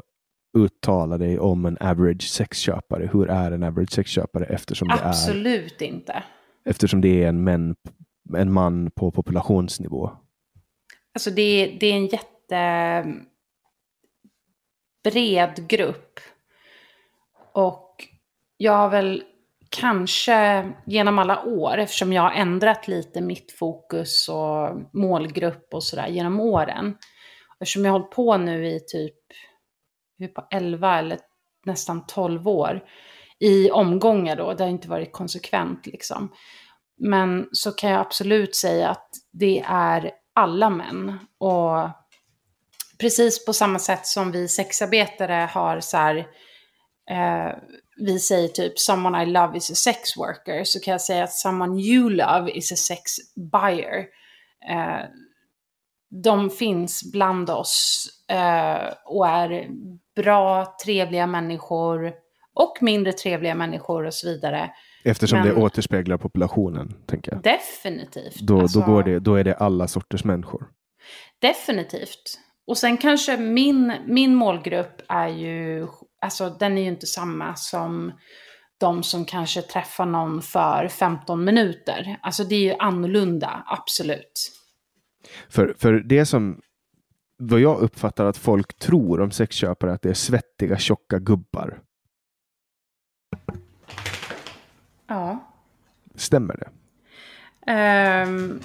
uttala 0.58 1.18
dig 1.18 1.40
om 1.40 1.66
en 1.66 1.78
average 1.80 2.30
sexköpare. 2.30 3.10
Hur 3.14 3.30
är 3.30 3.52
en 3.52 3.64
average 3.64 3.92
sexköpare 3.92 4.46
eftersom 4.46 4.88
det 4.88 4.94
är... 4.94 5.08
Absolut 5.08 5.82
inte. 5.82 6.24
Eftersom 6.66 7.02
det 7.02 7.24
är 7.24 7.28
en, 7.28 7.44
män, 7.44 7.76
en 8.38 8.52
man 8.52 8.92
på 8.92 9.12
populationsnivå. 9.12 10.12
Alltså 11.14 11.31
det 11.31 11.41
är, 11.41 11.80
det 11.80 11.88
är 11.88 11.94
en 11.94 12.07
jätte 12.07 13.06
bred 15.03 15.68
grupp. 15.69 16.19
Och 17.53 18.07
jag 18.57 18.73
har 18.73 18.90
väl 18.90 19.23
kanske 19.69 20.69
genom 20.86 21.19
alla 21.19 21.44
år, 21.44 21.77
eftersom 21.77 22.14
jag 22.14 22.22
har 22.22 22.31
ändrat 22.31 22.88
lite 22.88 23.22
mitt 23.22 23.52
fokus 23.52 24.30
och 24.30 24.81
målgrupp 24.94 25.73
och 25.73 25.84
sådär 25.84 26.07
genom 26.07 26.40
åren. 26.40 26.98
Eftersom 27.60 27.86
jag 27.86 27.91
har 27.91 27.99
hållit 27.99 28.15
på 28.15 28.38
nu 28.38 28.68
i 28.68 28.80
typ 28.80 29.15
på 30.36 30.48
11 30.52 30.99
eller 30.99 31.19
nästan 31.65 32.06
12 32.06 32.48
år 32.48 32.84
i 33.40 33.72
omgångar 33.72 34.36
då, 34.36 34.53
det 34.53 34.64
har 34.64 34.72
inte 34.72 34.90
varit 34.90 35.14
konsekvent 35.14 35.86
liksom. 35.86 36.34
Men 36.98 37.49
så 37.52 37.72
kan 37.72 37.90
jag 37.90 38.02
absolut 38.02 38.56
säga 38.56 38.90
att 38.90 39.10
det 39.31 39.64
är 39.68 40.11
alla 40.40 40.70
män. 40.70 41.20
Och 41.38 41.90
precis 42.99 43.45
på 43.45 43.53
samma 43.53 43.80
sätt 43.80 44.06
som 44.06 44.32
vi 44.32 44.48
sexarbetare 44.48 45.49
har 45.52 45.80
så 45.80 45.98
här, 45.98 46.18
eh, 47.10 47.57
vi 47.98 48.20
säger 48.20 48.48
typ 48.48 48.80
someone 48.80 49.24
I 49.24 49.26
love 49.26 49.57
is 49.57 49.72
a 49.72 49.76
sex 49.76 50.18
worker, 50.18 50.64
så 50.64 50.80
kan 50.80 50.91
jag 50.91 51.02
säga 51.02 51.24
att 51.24 51.34
someone 51.34 51.82
you 51.82 52.10
love 52.10 52.52
is 52.52 52.72
a 52.72 52.76
sex 52.76 53.11
buyer. 53.52 54.06
Eh, 54.70 55.06
de 56.24 56.49
finns 56.49 57.11
bland 57.11 57.49
oss 57.49 58.06
eh, 58.28 58.94
och 59.06 59.28
är 59.28 59.68
bra, 60.16 60.78
trevliga 60.86 61.28
människor 61.28 62.14
och 62.53 62.78
mindre 62.82 63.14
trevliga 63.14 63.56
människor 63.56 64.06
och 64.06 64.14
så 64.14 64.28
vidare. 64.28 64.72
Eftersom 65.04 65.40
Men, 65.40 65.48
det 65.48 65.54
återspeglar 65.54 66.18
populationen, 66.18 66.94
tänker 67.06 67.32
jag. 67.32 67.42
Definitivt. 67.44 68.40
Då, 68.40 68.60
alltså, 68.60 68.80
då, 68.80 68.86
går 68.86 69.04
det, 69.04 69.20
då 69.20 69.36
är 69.36 69.44
det 69.44 69.54
alla 69.54 69.88
sorters 69.88 70.24
människor. 70.24 70.68
Definitivt. 71.40 72.40
Och 72.68 72.78
sen 72.78 72.98
kanske 72.98 73.38
min, 73.38 73.94
min 74.08 74.36
målgrupp 74.36 75.02
är 75.08 75.28
ju, 75.28 75.88
alltså 76.22 76.50
den 76.50 76.78
är 76.78 76.82
ju 76.82 76.88
inte 76.88 77.08
samma 77.08 77.56
som 77.56 78.12
de 78.80 79.04
som 79.04 79.26
kanske 79.26 79.62
träffar 79.62 80.06
någon 80.06 80.42
för 80.42 80.88
15 80.88 81.44
minuter. 81.44 82.20
Alltså 82.22 82.44
det 82.44 82.56
är 82.56 82.64
ju 82.64 82.74
annorlunda, 82.80 83.64
absolut. 83.68 84.52
För, 85.50 85.76
för 85.78 85.94
det 85.94 86.26
som, 86.26 86.62
vad 87.38 87.60
jag 87.60 87.80
uppfattar 87.80 88.26
att 88.26 88.38
folk 88.38 88.80
tror 88.80 89.22
om 89.22 89.32
sexköpare, 89.32 89.94
att 89.94 90.02
det 90.02 90.10
är 90.10 90.14
svettiga, 90.14 90.78
tjocka 90.78 91.20
gubbar. 91.20 91.82
Ja. 95.10 95.53
Stämmer 96.15 96.56
det? 96.56 96.69
Um, 97.72 98.61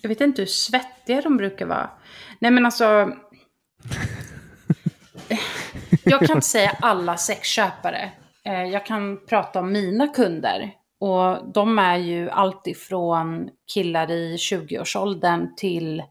jag 0.00 0.08
vet 0.08 0.20
inte 0.20 0.42
hur 0.42 0.46
svettiga 0.46 1.20
de 1.20 1.36
brukar 1.36 1.66
vara. 1.66 1.90
Nej 2.38 2.50
men 2.50 2.64
alltså. 2.64 2.84
jag 6.04 6.20
kan 6.20 6.36
inte 6.36 6.46
säga 6.46 6.76
alla 6.80 7.16
sexköpare. 7.16 8.12
Eh, 8.44 8.64
jag 8.64 8.86
kan 8.86 9.26
prata 9.26 9.60
om 9.60 9.72
mina 9.72 10.08
kunder. 10.08 10.74
Och 11.00 11.52
de 11.52 11.78
är 11.78 11.96
ju 11.96 12.30
alltifrån 12.30 13.50
killar 13.74 14.10
i 14.10 14.36
20-årsåldern 14.36 15.56
till 15.56 16.02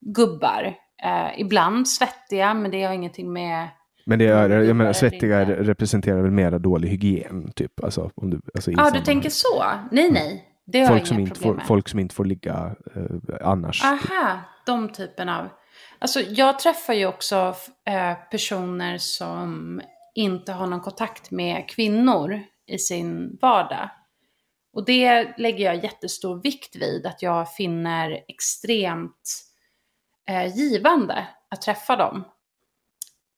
gubbar. 0.00 0.74
Eh, 1.02 1.40
ibland 1.40 1.88
svettiga, 1.88 2.54
men 2.54 2.70
det 2.70 2.82
har 2.82 2.94
ingenting 2.94 3.32
med... 3.32 3.68
Men 4.06 4.18
det 4.18 4.26
är, 4.26 4.50
jag 4.50 4.76
menar, 4.76 4.92
svettiga 4.92 5.44
representerar 5.44 6.22
väl 6.22 6.30
mera 6.30 6.58
dålig 6.58 6.88
hygien, 6.88 7.52
typ? 7.52 7.84
Alltså, 7.84 8.10
om 8.14 8.30
du, 8.30 8.40
alltså 8.54 8.70
ja, 8.70 8.90
du 8.90 9.00
tänker 9.00 9.30
så? 9.30 9.64
Nej, 9.90 10.10
nej. 10.10 10.48
Det 10.66 10.80
har 10.80 10.88
folk 10.88 11.00
jag 11.00 11.08
som 11.08 11.18
inte 11.18 11.40
får, 11.40 11.54
med. 11.54 11.66
Folk 11.66 11.88
som 11.88 11.98
inte 11.98 12.14
får 12.14 12.24
ligga 12.24 12.76
eh, 12.96 13.36
annars. 13.48 13.84
Aha, 13.84 14.40
de 14.66 14.88
typen 14.88 15.28
av... 15.28 15.48
Alltså, 15.98 16.20
jag 16.20 16.58
träffar 16.58 16.94
ju 16.94 17.06
också 17.06 17.54
eh, 17.86 18.14
personer 18.30 18.98
som 18.98 19.80
inte 20.14 20.52
har 20.52 20.66
någon 20.66 20.80
kontakt 20.80 21.30
med 21.30 21.68
kvinnor 21.68 22.40
i 22.66 22.78
sin 22.78 23.38
vardag. 23.42 23.90
Och 24.72 24.84
det 24.84 25.38
lägger 25.38 25.64
jag 25.64 25.84
jättestor 25.84 26.42
vikt 26.42 26.76
vid, 26.76 27.06
att 27.06 27.22
jag 27.22 27.54
finner 27.54 28.24
extremt 28.28 29.42
eh, 30.28 30.56
givande 30.56 31.26
att 31.50 31.62
träffa 31.62 31.96
dem. 31.96 32.24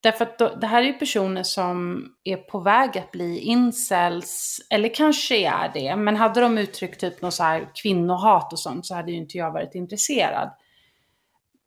Därför 0.06 0.24
att 0.24 0.38
då, 0.38 0.54
det 0.54 0.66
här 0.66 0.82
är 0.82 0.86
ju 0.86 0.92
personer 0.92 1.42
som 1.42 2.04
är 2.24 2.36
på 2.36 2.60
väg 2.60 2.98
att 2.98 3.12
bli 3.12 3.38
incels, 3.38 4.60
eller 4.70 4.94
kanske 4.94 5.36
är 5.36 5.70
det, 5.74 5.96
men 5.96 6.16
hade 6.16 6.40
de 6.40 6.58
uttryckt 6.58 7.00
typ 7.00 7.22
något 7.22 7.34
så 7.34 7.42
här 7.42 7.68
kvinnohat 7.82 8.52
och 8.52 8.58
sånt 8.58 8.86
så 8.86 8.94
hade 8.94 9.10
ju 9.12 9.16
inte 9.16 9.38
jag 9.38 9.52
varit 9.52 9.74
intresserad. 9.74 10.50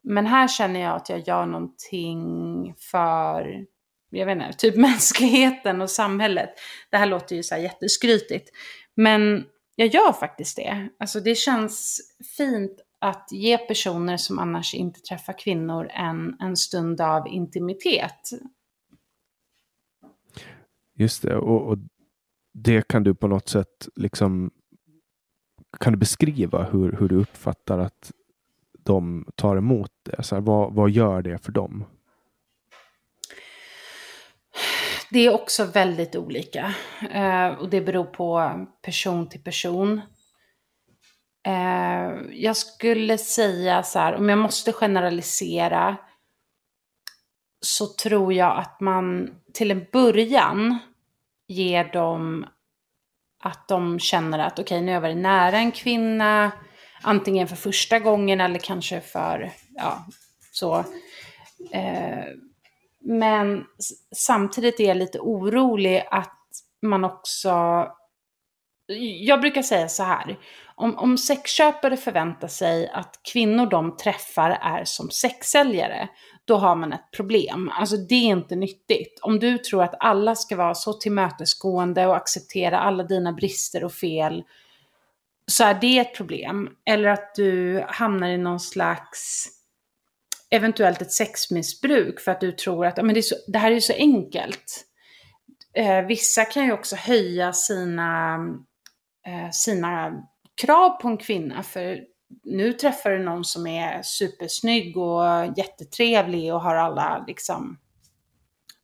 Men 0.04 0.26
här 0.26 0.48
känner 0.48 0.80
jag 0.80 0.96
att 0.96 1.10
jag 1.10 1.28
gör 1.28 1.46
någonting 1.46 2.74
för, 2.92 3.66
jag 4.10 4.26
vet 4.26 4.36
inte, 4.36 4.54
typ 4.58 4.76
mänskligheten 4.90 5.82
och 5.82 5.90
samhället. 5.90 6.50
Det 6.90 6.98
här 6.98 7.06
låter 7.06 7.36
ju 7.36 7.44
så 7.44 7.56
här 7.56 7.62
jätteskrytigt. 7.62 8.50
Men 8.96 9.46
jag 9.76 9.88
gör 9.88 10.12
faktiskt 10.12 10.56
det. 10.56 10.90
Alltså 11.00 11.20
det 11.20 11.36
känns 11.36 12.00
fint 12.38 12.82
att 13.00 13.28
ge 13.32 13.58
personer 13.58 14.18
som 14.18 14.40
annars 14.40 14.74
inte 14.74 15.00
träffar 15.00 15.40
kvinnor 15.40 15.90
en, 15.94 16.38
en 16.40 16.58
stund 16.58 17.02
av 17.02 17.28
intimitet. 17.28 18.30
Just 20.96 21.22
det, 21.22 21.36
och, 21.36 21.68
och, 21.68 21.78
det 22.54 22.88
kan 22.88 23.04
du 23.04 23.16
på 23.16 23.28
något 23.28 23.50
sätt 23.50 23.88
liksom 23.96 24.52
kan 25.80 25.94
du 25.94 26.00
beskriva 26.00 26.64
hur, 26.64 26.92
hur 27.00 27.10
du 27.10 27.16
uppfattar 27.16 27.80
att 27.80 28.12
de 28.84 29.26
tar 29.36 29.58
emot 29.58 29.92
det? 30.04 30.24
Så 30.24 30.36
här, 30.36 30.42
vad, 30.42 30.74
vad 30.74 30.90
gör 30.90 31.22
det 31.22 31.46
för 31.46 31.52
dem? 31.52 31.86
Det 35.12 35.20
är 35.20 35.34
också 35.34 35.66
väldigt 35.66 36.16
olika. 36.16 36.76
Eh, 37.12 37.48
och 37.48 37.70
det 37.70 37.82
beror 37.82 38.04
på 38.04 38.54
person 38.82 39.30
till 39.30 39.44
person. 39.44 40.02
Eh, 41.48 42.12
jag 42.32 42.58
skulle 42.58 43.18
säga 43.18 43.84
så 43.84 44.00
här, 44.00 44.16
om 44.16 44.30
jag 44.30 44.38
måste 44.38 44.74
generalisera 44.74 45.98
så 47.62 47.88
tror 47.88 48.34
jag 48.34 48.58
att 48.58 48.80
man 48.80 49.36
till 49.54 49.72
en 49.72 49.86
början 49.92 50.80
ger 51.48 51.84
dem 51.84 52.46
att 53.44 53.68
de 53.68 54.00
känner 54.00 54.40
att 54.40 54.60
okej, 54.60 54.64
okay, 54.64 54.82
nu 54.82 54.88
har 54.88 54.94
jag 54.94 55.02
varit 55.02 55.18
nära 55.18 55.58
en 55.58 55.72
kvinna, 55.72 56.52
antingen 57.02 57.48
för 57.48 57.56
första 57.56 58.00
gången 58.00 58.42
eller 58.42 58.60
kanske 58.60 59.02
för, 59.02 59.52
ja, 59.76 60.06
så. 60.52 60.78
Eh, 61.72 62.26
men 63.00 63.66
samtidigt 64.16 64.80
är 64.80 64.88
jag 64.88 64.98
lite 64.98 65.20
orolig 65.20 66.08
att 66.12 66.40
man 66.82 67.06
också... 67.06 67.88
Jag 68.98 69.42
brukar 69.42 69.62
säga 69.62 69.90
så 69.90 70.04
här. 70.04 70.38
Om, 70.76 70.98
om 70.98 71.18
sexköpare 71.18 71.98
förväntar 71.98 72.48
sig 72.48 72.90
att 72.94 73.20
kvinnor 73.32 73.66
de 73.66 73.98
träffar 73.98 74.50
är 74.62 74.86
som 74.86 75.10
sexsäljare, 75.10 76.10
då 76.46 76.56
har 76.56 76.76
man 76.76 76.94
ett 76.94 77.12
problem. 77.12 77.72
Alltså 77.74 77.98
det 77.98 78.16
är 78.16 78.30
inte 78.30 78.56
nyttigt. 78.56 79.20
Om 79.22 79.40
du 79.40 79.58
tror 79.58 79.84
att 79.84 79.96
alla 80.00 80.36
ska 80.36 80.56
vara 80.56 80.76
så 80.76 80.94
tillmötesgående 80.94 82.08
och 82.08 82.16
acceptera 82.16 82.80
alla 82.80 83.04
dina 83.04 83.34
brister 83.34 83.84
och 83.84 83.94
fel, 83.94 84.44
så 85.48 85.64
är 85.64 85.74
det 85.74 86.00
ett 86.00 86.16
problem. 86.16 86.70
Eller 86.86 87.10
att 87.10 87.36
du 87.36 87.84
hamnar 87.88 88.28
i 88.28 88.38
någon 88.38 88.60
slags 88.60 89.48
eventuellt 90.50 91.02
ett 91.02 91.12
sexmissbruk 91.12 92.20
för 92.20 92.32
att 92.32 92.42
du 92.42 92.52
tror 92.52 92.86
att 92.86 92.98
men 92.98 93.14
det, 93.14 93.20
är 93.20 93.22
så, 93.22 93.36
det 93.48 93.60
här 93.60 93.72
är 93.72 93.80
så 93.80 93.94
enkelt. 93.94 94.86
Eh, 95.74 96.02
vissa 96.02 96.46
kan 96.46 96.66
ju 96.66 96.72
också 96.72 96.96
höja 96.96 97.54
sina, 97.54 98.38
Eh, 99.30 99.50
sina 99.52 100.24
krav 100.62 100.90
på 100.90 101.08
en 101.08 101.18
kvinna. 101.18 101.64
För 101.64 102.00
nu 102.44 102.74
träffar 102.74 103.10
du 103.10 103.20
någon 103.20 103.46
som 103.46 103.68
är 103.68 104.02
supersnygg 104.04 104.98
och 104.98 105.24
jättetrevlig 105.58 106.54
och 106.54 106.62
har 106.62 106.76
alla 106.76 107.24
liksom 107.28 107.80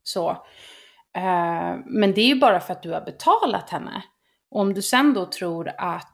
så. 0.04 0.30
Eh, 1.18 1.76
men 1.86 2.14
det 2.16 2.22
är 2.22 2.28
ju 2.28 2.40
bara 2.40 2.60
för 2.60 2.74
att 2.74 2.84
du 2.84 2.92
har 2.92 3.02
betalat 3.02 3.70
henne. 3.70 4.04
Och 4.52 4.62
om 4.62 4.74
du 4.74 4.82
sen 4.82 5.14
då 5.14 5.26
tror 5.26 5.72
att 5.78 6.12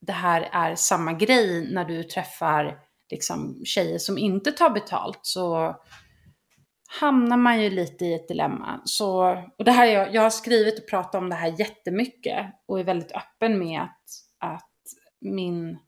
det 0.00 0.12
här 0.12 0.48
är 0.52 0.74
samma 0.74 1.12
grej 1.12 1.72
när 1.72 1.84
du 1.84 2.02
träffar 2.02 2.78
liksom, 3.10 3.62
tjejer 3.64 3.98
som 3.98 4.18
inte 4.18 4.52
tar 4.52 4.70
betalt 4.70 5.18
så 5.22 5.76
hamnar 7.00 7.36
man 7.36 7.62
ju 7.62 7.70
lite 7.70 8.04
i 8.04 8.14
ett 8.14 8.28
dilemma. 8.28 8.80
Så, 8.84 9.22
och 9.58 9.64
det 9.64 9.70
här, 9.70 9.86
jag, 9.86 10.14
jag 10.14 10.22
har 10.22 10.30
skrivit 10.30 10.78
och 10.78 10.88
pratat 10.88 11.14
om 11.14 11.28
det 11.28 11.34
här 11.36 11.54
jättemycket 11.58 12.46
och 12.66 12.80
är 12.80 12.84
väldigt 12.84 13.12
öppen 13.12 13.58
med 13.58 13.80
att, 13.80 14.06
att, 14.38 14.70
min, 15.20 15.78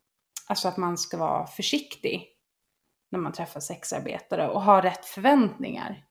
alltså 0.48 0.68
att 0.68 0.76
man 0.76 0.98
ska 0.98 1.16
vara 1.16 1.46
försiktig 1.46 2.28
när 3.10 3.18
man 3.18 3.32
träffar 3.32 3.60
sexarbetare 3.60 4.48
och 4.48 4.62
ha 4.62 4.82
rätt 4.82 5.04
förväntningar. 5.04 6.04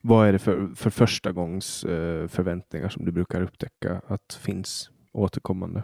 Vad 0.00 0.28
är 0.28 0.32
det 0.32 0.38
för, 0.38 0.74
för 0.74 0.90
första 0.90 1.32
gångs 1.32 1.84
eh, 1.84 2.28
förväntningar 2.28 2.88
som 2.88 3.04
du 3.04 3.12
brukar 3.12 3.42
upptäcka 3.42 4.02
att 4.08 4.40
finns 4.42 4.90
återkommande? 5.12 5.82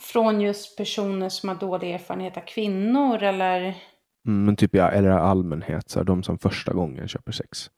Från 0.00 0.40
just 0.40 0.76
personer 0.76 1.28
som 1.28 1.48
har 1.48 1.56
dålig 1.56 1.94
erfarenhet 1.94 2.36
av 2.36 2.40
kvinnor 2.40 3.22
eller? 3.22 3.91
Mm, 4.26 4.44
men 4.44 4.56
typ 4.56 4.74
ja, 4.74 4.90
eller 4.90 5.10
allmänhet, 5.10 5.90
så 5.90 5.98
här, 5.98 6.04
de 6.04 6.22
som 6.22 6.38
första 6.38 6.72
gången 6.72 7.08
köper 7.08 7.32
sex. 7.32 7.70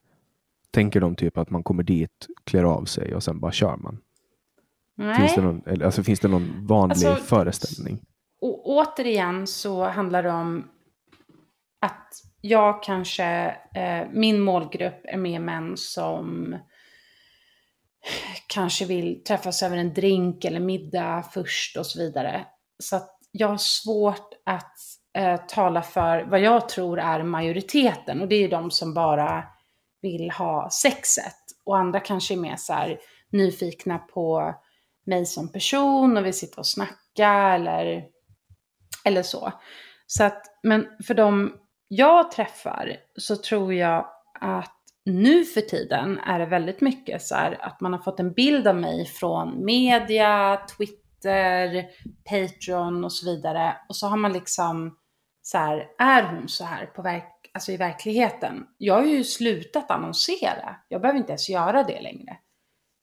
Tänker 0.71 1.01
de 1.01 1.15
typ 1.15 1.39
att 1.39 1.51
man 1.51 1.63
kommer 1.63 1.83
dit, 1.83 2.27
klär 2.45 2.65
av 2.65 2.85
sig 2.85 3.15
och 3.15 3.23
sen 3.23 3.41
bara 3.41 3.53
kör 3.53 3.77
man? 3.77 3.99
Nej. 4.97 5.17
Finns 5.17 5.35
det 5.35 5.43
någon, 5.43 5.63
eller, 5.67 5.85
alltså, 5.85 6.03
finns 6.03 6.21
det 6.21 6.29
någon 6.29 6.67
vanlig 6.67 7.07
alltså, 7.07 7.25
föreställning? 7.25 8.01
Och 8.41 8.69
återigen 8.71 9.47
så 9.47 9.85
handlar 9.85 10.23
det 10.23 10.31
om 10.31 10.69
att 11.81 12.11
jag 12.41 12.83
kanske, 12.83 13.25
eh, 13.75 14.09
min 14.13 14.41
målgrupp 14.41 15.01
är 15.05 15.17
mer 15.17 15.41
män 15.41 15.77
som 15.77 16.57
kanske 18.47 18.85
vill 18.85 19.25
träffas 19.25 19.63
över 19.63 19.77
en 19.77 19.95
drink 19.95 20.45
eller 20.45 20.61
middag 20.61 21.23
först 21.33 21.77
och 21.77 21.87
så 21.87 21.99
vidare. 21.99 22.47
Så 22.79 22.97
att 22.97 23.19
jag 23.31 23.49
har 23.49 23.57
svårt 23.57 24.31
att 24.47 24.79
eh, 25.15 25.37
talar 25.37 25.83
för 25.83 26.25
vad 26.25 26.41
jag 26.41 26.69
tror 26.69 26.99
är 26.99 27.23
majoriteten. 27.23 28.21
Och 28.21 28.29
det 28.29 28.35
är 28.35 28.41
ju 28.41 28.49
de 28.49 28.71
som 28.71 28.95
bara 28.95 29.45
vill 30.03 30.31
ha 30.31 30.71
sexet. 30.71 31.37
Och 31.65 31.79
andra 31.79 32.01
kanske 32.01 32.35
är 32.35 32.39
mer 32.39 32.57
så 32.57 32.73
här 32.73 32.99
nyfikna 33.33 33.99
på 33.99 34.55
mig 35.07 35.27
som 35.27 35.53
person 35.53 36.17
och 36.17 36.27
vill 36.27 36.35
sitta 36.35 36.61
och 36.61 36.67
snacka 36.67 37.31
eller, 37.55 38.05
eller 39.05 39.23
så. 39.23 39.53
Så 40.07 40.25
att, 40.25 40.43
men 40.63 40.87
för 41.07 41.15
de 41.15 41.53
jag 41.89 42.31
träffar 42.31 42.97
så 43.19 43.37
tror 43.37 43.75
jag 43.75 44.07
att 44.41 44.75
nu 45.05 45.45
för 45.45 45.61
tiden 45.61 46.19
är 46.19 46.39
det 46.39 46.47
väldigt 46.47 46.81
mycket 46.81 47.23
så 47.23 47.35
här 47.35 47.59
att 47.61 47.81
man 47.81 47.93
har 47.93 48.01
fått 48.01 48.21
en 48.21 48.33
bild 48.33 48.69
av 48.69 48.77
mig 48.77 49.07
från 49.07 49.65
media, 49.65 50.61
Twitter, 50.77 51.87
Patreon 52.31 53.05
och 53.05 53.13
så 53.13 53.27
vidare. 53.27 53.77
Och 53.89 53.97
så 53.97 54.07
har 54.07 54.17
man 54.17 54.33
liksom 54.33 54.97
så 55.47 55.59
här, 55.59 55.89
är 55.99 56.23
hon 56.23 56.49
så 56.49 56.65
här 56.65 56.87
på 56.87 57.03
verk 57.03 57.51
alltså 57.53 57.73
i 57.73 57.77
verkligheten? 57.77 58.67
Jag 58.79 58.95
har 58.95 59.05
ju 59.05 59.25
slutat 59.25 59.91
annonsera. 59.91 60.77
Jag 60.89 61.01
behöver 61.01 61.19
inte 61.19 61.33
ens 61.33 61.49
göra 61.49 61.83
det 61.83 62.01
längre. 62.01 62.37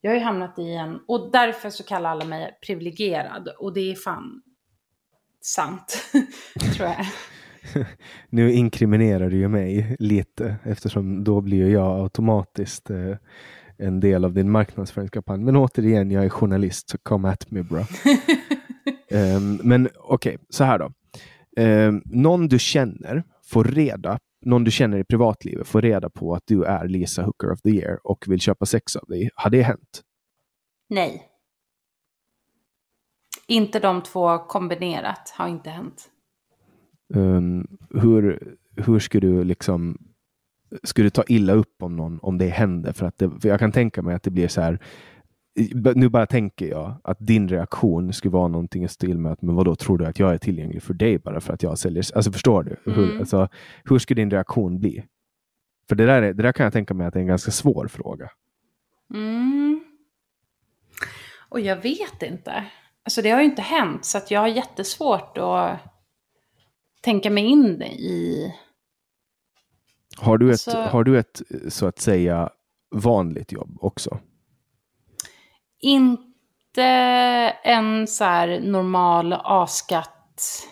Jag 0.01 0.11
har 0.11 0.15
ju 0.15 0.23
hamnat 0.23 0.59
i 0.59 0.73
en, 0.73 0.99
och 1.07 1.31
därför 1.31 1.69
så 1.69 1.84
kallar 1.84 2.09
alla 2.09 2.26
mig 2.26 2.57
privilegierad. 2.65 3.47
Och 3.59 3.73
det 3.73 3.91
är 3.91 3.95
fan 3.95 4.41
sant, 5.41 6.11
tror 6.76 6.89
jag. 6.89 7.05
nu 8.30 8.51
inkriminerar 8.51 9.30
du 9.30 9.38
ju 9.38 9.47
mig 9.47 9.95
lite 9.99 10.55
eftersom 10.63 11.23
då 11.23 11.41
blir 11.41 11.69
jag 11.69 12.01
automatiskt 12.01 12.89
eh, 12.89 13.15
en 13.77 13.99
del 13.99 14.26
av 14.26 14.34
din 14.34 14.51
marknadsföringskampanj. 14.51 15.43
Men 15.43 15.55
återigen, 15.55 16.11
jag 16.11 16.26
är 16.26 16.30
journalist 16.30 16.89
så 16.89 16.97
come 16.97 17.30
at 17.30 17.51
me 17.51 17.63
bro. 17.63 17.80
um, 19.11 19.55
men 19.63 19.89
okej, 19.95 20.35
okay, 20.35 20.38
så 20.49 20.63
här 20.63 20.80
då. 20.80 20.91
Um, 21.61 22.01
någon 22.05 22.47
du 22.47 22.59
känner 22.59 23.23
får 23.43 23.63
reda 23.63 24.19
någon 24.45 24.63
du 24.63 24.71
känner 24.71 24.97
i 24.97 25.03
privatlivet 25.03 25.67
får 25.67 25.81
reda 25.81 26.09
på 26.09 26.35
att 26.35 26.43
du 26.45 26.63
är 26.63 26.88
Lisa 26.88 27.23
Hooker 27.23 27.51
of 27.51 27.61
the 27.61 27.69
year 27.69 27.99
och 28.03 28.25
vill 28.27 28.39
köpa 28.39 28.65
sex 28.65 28.95
av 28.95 29.05
dig. 29.07 29.29
Har 29.35 29.49
det 29.49 29.61
hänt? 29.61 30.01
Nej. 30.89 31.27
Inte 33.47 33.79
de 33.79 34.03
två 34.03 34.38
kombinerat 34.38 35.33
har 35.38 35.47
inte 35.47 35.69
hänt. 35.69 36.09
Um, 37.13 37.77
hur, 37.89 38.55
hur 38.75 38.99
skulle 38.99 39.27
du 39.27 39.43
liksom 39.43 39.97
skulle 40.83 41.05
du 41.05 41.09
ta 41.09 41.23
illa 41.27 41.53
upp 41.53 41.83
om 41.83 41.95
någon 41.95 42.19
om 42.21 42.38
det 42.38 42.47
händer? 42.47 42.93
För, 42.93 43.05
att 43.05 43.17
det, 43.17 43.31
för 43.41 43.49
jag 43.49 43.59
kan 43.59 43.71
tänka 43.71 44.01
mig 44.01 44.15
att 44.15 44.23
det 44.23 44.31
blir 44.31 44.47
så 44.47 44.61
här. 44.61 44.79
Nu 45.95 46.10
bara 46.10 46.26
tänker 46.26 46.65
jag 46.68 46.95
att 47.03 47.18
din 47.19 47.49
reaktion 47.49 48.14
skulle 48.14 48.32
vara 48.32 48.48
någonting 48.48 48.84
i 48.84 48.88
stil 48.88 49.18
med 49.18 49.32
att 49.32 49.41
men 49.41 49.56
vadå, 49.56 49.76
tror 49.76 49.98
du 49.98 50.06
att 50.06 50.19
jag 50.19 50.34
är 50.34 50.38
tillgänglig 50.38 50.84
för 50.84 50.94
dig 50.94 51.18
bara 51.18 51.41
för 51.41 51.53
att 51.53 51.64
jag 51.64 51.78
säljer? 51.78 52.06
Alltså 52.15 52.32
förstår 52.32 52.64
du? 52.64 52.91
Mm. 52.91 52.99
Hur, 52.99 53.19
alltså, 53.19 53.48
hur 53.84 53.99
skulle 53.99 54.22
din 54.22 54.32
reaktion 54.32 54.80
bli? 54.80 55.03
För 55.90 55.95
det 55.95 56.06
där, 56.06 56.22
det 56.22 56.44
där 56.44 56.52
kan 56.52 56.64
jag 56.64 56.73
tänka 56.73 56.94
mig 56.94 57.07
att 57.07 57.14
det 57.14 57.19
är 57.19 57.22
en 57.22 57.28
ganska 57.28 57.52
svår 57.52 57.88
fråga. 57.88 58.30
Mm. 59.14 59.84
Och 61.49 61.60
jag 61.60 61.76
vet 61.76 62.23
inte. 62.23 62.65
Alltså 63.03 63.22
det 63.22 63.30
har 63.30 63.40
ju 63.40 63.45
inte 63.45 63.61
hänt 63.61 64.06
så 64.06 64.18
att 64.18 64.32
jag 64.32 64.40
har 64.40 64.48
jättesvårt 64.48 65.38
att 65.38 65.78
tänka 67.02 67.30
mig 67.30 67.44
in 67.44 67.82
i... 67.82 68.53
Har 70.18 70.38
du, 70.38 70.48
ett, 70.48 70.52
alltså, 70.52 70.78
har 70.78 71.03
du 71.03 71.19
ett, 71.19 71.41
så 71.68 71.86
att 71.86 71.99
säga, 71.99 72.49
vanligt 72.95 73.52
jobb 73.52 73.78
också? 73.82 74.19
Inte 75.82 76.84
en 77.64 78.08
så 78.08 78.24
här 78.24 78.60
normal 78.60 79.34
A-skatt-grej, 79.34 80.70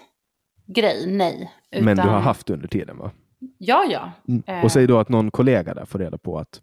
nej. 1.08 1.54
Utan... 1.72 1.86
Men 1.86 1.98
du 1.98 2.04
har 2.04 2.20
haft 2.20 2.50
under 2.50 2.68
tiden 2.68 2.98
va? 2.98 3.12
Ja, 3.58 3.86
ja. 3.90 4.12
Mm. 4.28 4.64
Och 4.64 4.72
säg 4.72 4.88
då 4.88 5.00
att 5.00 5.10
någon 5.10 5.32
kollega 5.32 5.74
där 5.74 5.86
får 5.86 6.00
reda 6.00 6.18
på 6.18 6.40
att, 6.40 6.62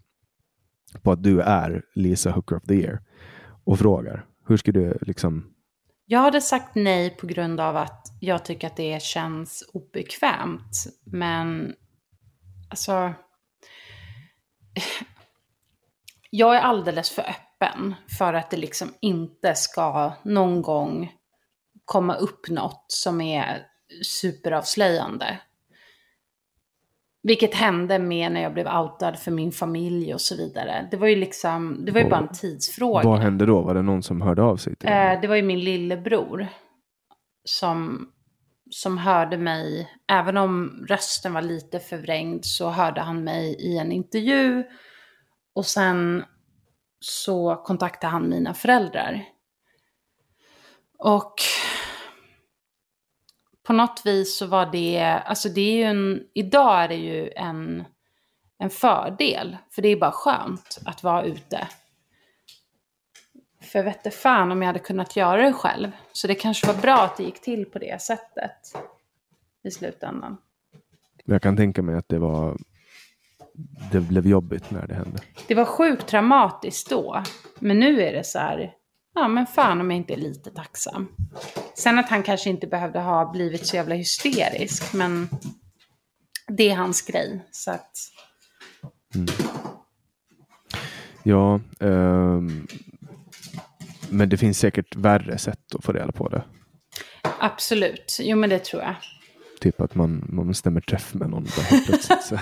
på 1.03 1.13
att 1.13 1.23
du 1.23 1.41
är 1.41 1.83
Lisa 1.95 2.31
Hooker 2.31 2.57
of 2.57 2.63
the 2.63 2.75
year 2.75 3.01
och 3.65 3.79
frågar. 3.79 4.25
Hur 4.49 4.57
ska 4.57 4.73
du 4.73 4.99
liksom 5.01 5.57
jag 6.09 6.21
hade 6.21 6.41
sagt 6.41 6.75
nej 6.75 7.11
på 7.11 7.27
grund 7.27 7.61
av 7.61 7.77
att 7.77 8.07
jag 8.21 8.45
tycker 8.45 8.67
att 8.67 8.77
det 8.77 9.03
känns 9.03 9.71
obekvämt. 9.73 10.87
Men 11.05 11.75
alltså... 12.71 13.13
Jag 16.31 16.57
är 16.57 16.61
alldeles 16.61 17.11
för 17.11 17.23
öppen 17.23 17.46
för 18.19 18.35
att 18.35 18.51
det 18.51 18.57
liksom 18.57 18.95
inte 19.01 19.55
ska 19.55 20.13
någon 20.23 20.63
gång 20.63 21.13
komma 21.85 22.15
upp 22.15 22.49
något 22.49 22.85
som 22.89 23.21
är 23.21 23.67
superavslöjande. 24.03 25.41
Vilket 27.23 27.55
hände 27.55 27.99
med 27.99 28.33
när 28.33 28.43
jag 28.43 28.55
blev 28.55 28.67
outad 28.67 29.19
för 29.19 29.31
min 29.31 29.53
familj 29.53 30.15
och 30.15 30.21
så 30.21 30.37
vidare. 30.37 30.89
Det 30.91 30.97
var 30.97 31.07
ju 31.07 31.17
liksom, 31.17 31.85
det 31.85 31.93
var 31.93 32.01
ju 32.01 32.09
bara 32.09 32.21
en 32.21 32.33
tidsfråga. 32.33 33.09
Vad 33.09 33.19
hände 33.19 33.47
då? 33.47 33.63
Var 33.63 33.75
det 33.75 33.83
någon 33.83 34.03
som 34.03 34.21
hörde 34.21 34.43
av 34.43 34.57
sig 34.57 34.77
till 34.77 34.89
eh, 34.89 35.21
Det 35.21 35.27
var 35.29 35.37
ju 35.37 35.43
min 35.43 35.61
lillebror. 35.61 36.47
Som, 37.45 38.09
som 38.71 38.99
hörde 38.99 39.39
mig, 39.39 39.91
även 40.13 40.37
om 40.37 40.85
rösten 40.89 41.33
var 41.33 41.43
lite 41.43 41.79
förvrängd 41.79 42.45
så 42.45 42.71
hörde 42.71 43.01
han 43.01 43.25
mig 43.25 43.57
i 43.59 43.79
en 43.79 43.93
intervju. 43.93 44.65
Och 45.55 45.67
sen 45.67 46.25
så 47.01 47.57
kontaktade 47.57 48.11
han 48.11 48.29
mina 48.29 48.55
föräldrar. 48.55 49.25
Och 50.99 51.35
på 53.63 53.73
något 53.73 54.03
vis 54.05 54.37
så 54.37 54.47
var 54.47 54.67
det, 54.67 55.01
alltså 55.01 55.49
det 55.49 55.61
är 55.61 55.77
ju 55.77 55.83
en, 55.83 56.23
idag 56.35 56.85
är 56.85 56.89
det 56.89 56.95
ju 56.95 57.31
en, 57.37 57.85
en 58.59 58.71
fördel. 58.71 59.57
För 59.71 59.83
det 59.83 59.89
är 59.89 59.97
bara 59.97 60.13
skönt 60.13 60.79
att 60.85 61.03
vara 61.03 61.25
ute. 61.25 61.69
För 63.61 63.79
jag 63.79 63.85
vette 63.85 64.11
fan 64.11 64.53
om 64.53 64.63
jag 64.63 64.67
hade 64.67 64.79
kunnat 64.79 65.17
göra 65.17 65.43
det 65.43 65.53
själv. 65.53 65.91
Så 66.13 66.27
det 66.27 66.35
kanske 66.35 66.67
var 66.67 66.83
bra 66.83 66.97
att 67.03 67.17
det 67.17 67.23
gick 67.23 67.41
till 67.41 67.67
på 67.67 67.79
det 67.79 68.03
sättet 68.03 68.77
i 69.65 69.71
slutändan. 69.71 70.37
Jag 71.25 71.43
kan 71.43 71.57
tänka 71.57 71.83
mig 71.83 71.95
att 71.95 72.09
det 72.09 72.19
var 72.19 72.57
det 73.93 74.01
blev 74.01 74.27
jobbigt 74.27 74.71
när 74.71 74.87
det 74.87 74.95
hände. 74.95 75.19
Det 75.49 75.55
var 75.55 75.65
sjukt 75.65 76.07
traumatiskt 76.07 76.91
då. 76.91 77.23
Men 77.59 77.79
nu 77.79 78.03
är 78.03 78.13
det 78.13 78.25
så 78.25 78.39
här, 78.39 78.73
ja 79.15 79.29
men 79.29 79.47
fan 79.47 79.81
om 79.81 79.91
jag 79.91 79.97
inte 79.97 80.13
är 80.13 80.19
lite 80.19 80.51
tacksam. 80.51 81.09
Sen 81.75 81.99
att 81.99 82.09
han 82.09 82.23
kanske 82.23 82.51
inte 82.51 82.67
behövde 82.67 83.01
ha 83.01 83.33
blivit 83.33 83.67
så 83.67 83.77
jävla 83.77 83.95
hysterisk, 83.95 84.93
men 84.95 85.29
det 86.49 86.71
är 86.71 86.77
hans 86.77 87.03
grej. 87.03 87.45
Så 87.51 87.71
att... 87.71 87.93
Mm. 89.15 89.27
Ja, 91.23 91.61
um, 91.79 92.67
men 94.11 94.29
det 94.29 94.37
finns 94.37 94.59
säkert 94.59 94.97
värre 94.97 95.39
sätt 95.39 95.75
att 95.75 95.85
få 95.85 95.93
reda 95.93 96.13
på 96.13 96.29
det. 96.29 96.45
Absolut, 97.41 98.19
jo 98.21 98.37
men 98.37 98.51
det 98.51 98.59
tror 98.59 98.83
jag. 98.83 98.95
Typ 99.61 99.81
att 99.81 99.95
man, 99.95 100.25
man 100.29 100.55
stämmer 100.55 100.81
träff 100.81 101.15
med 101.15 101.31
någon 101.31 101.45
där 101.45 101.63
helt 101.63 101.87
plötsligt. 101.87 102.23
Så. 102.23 102.39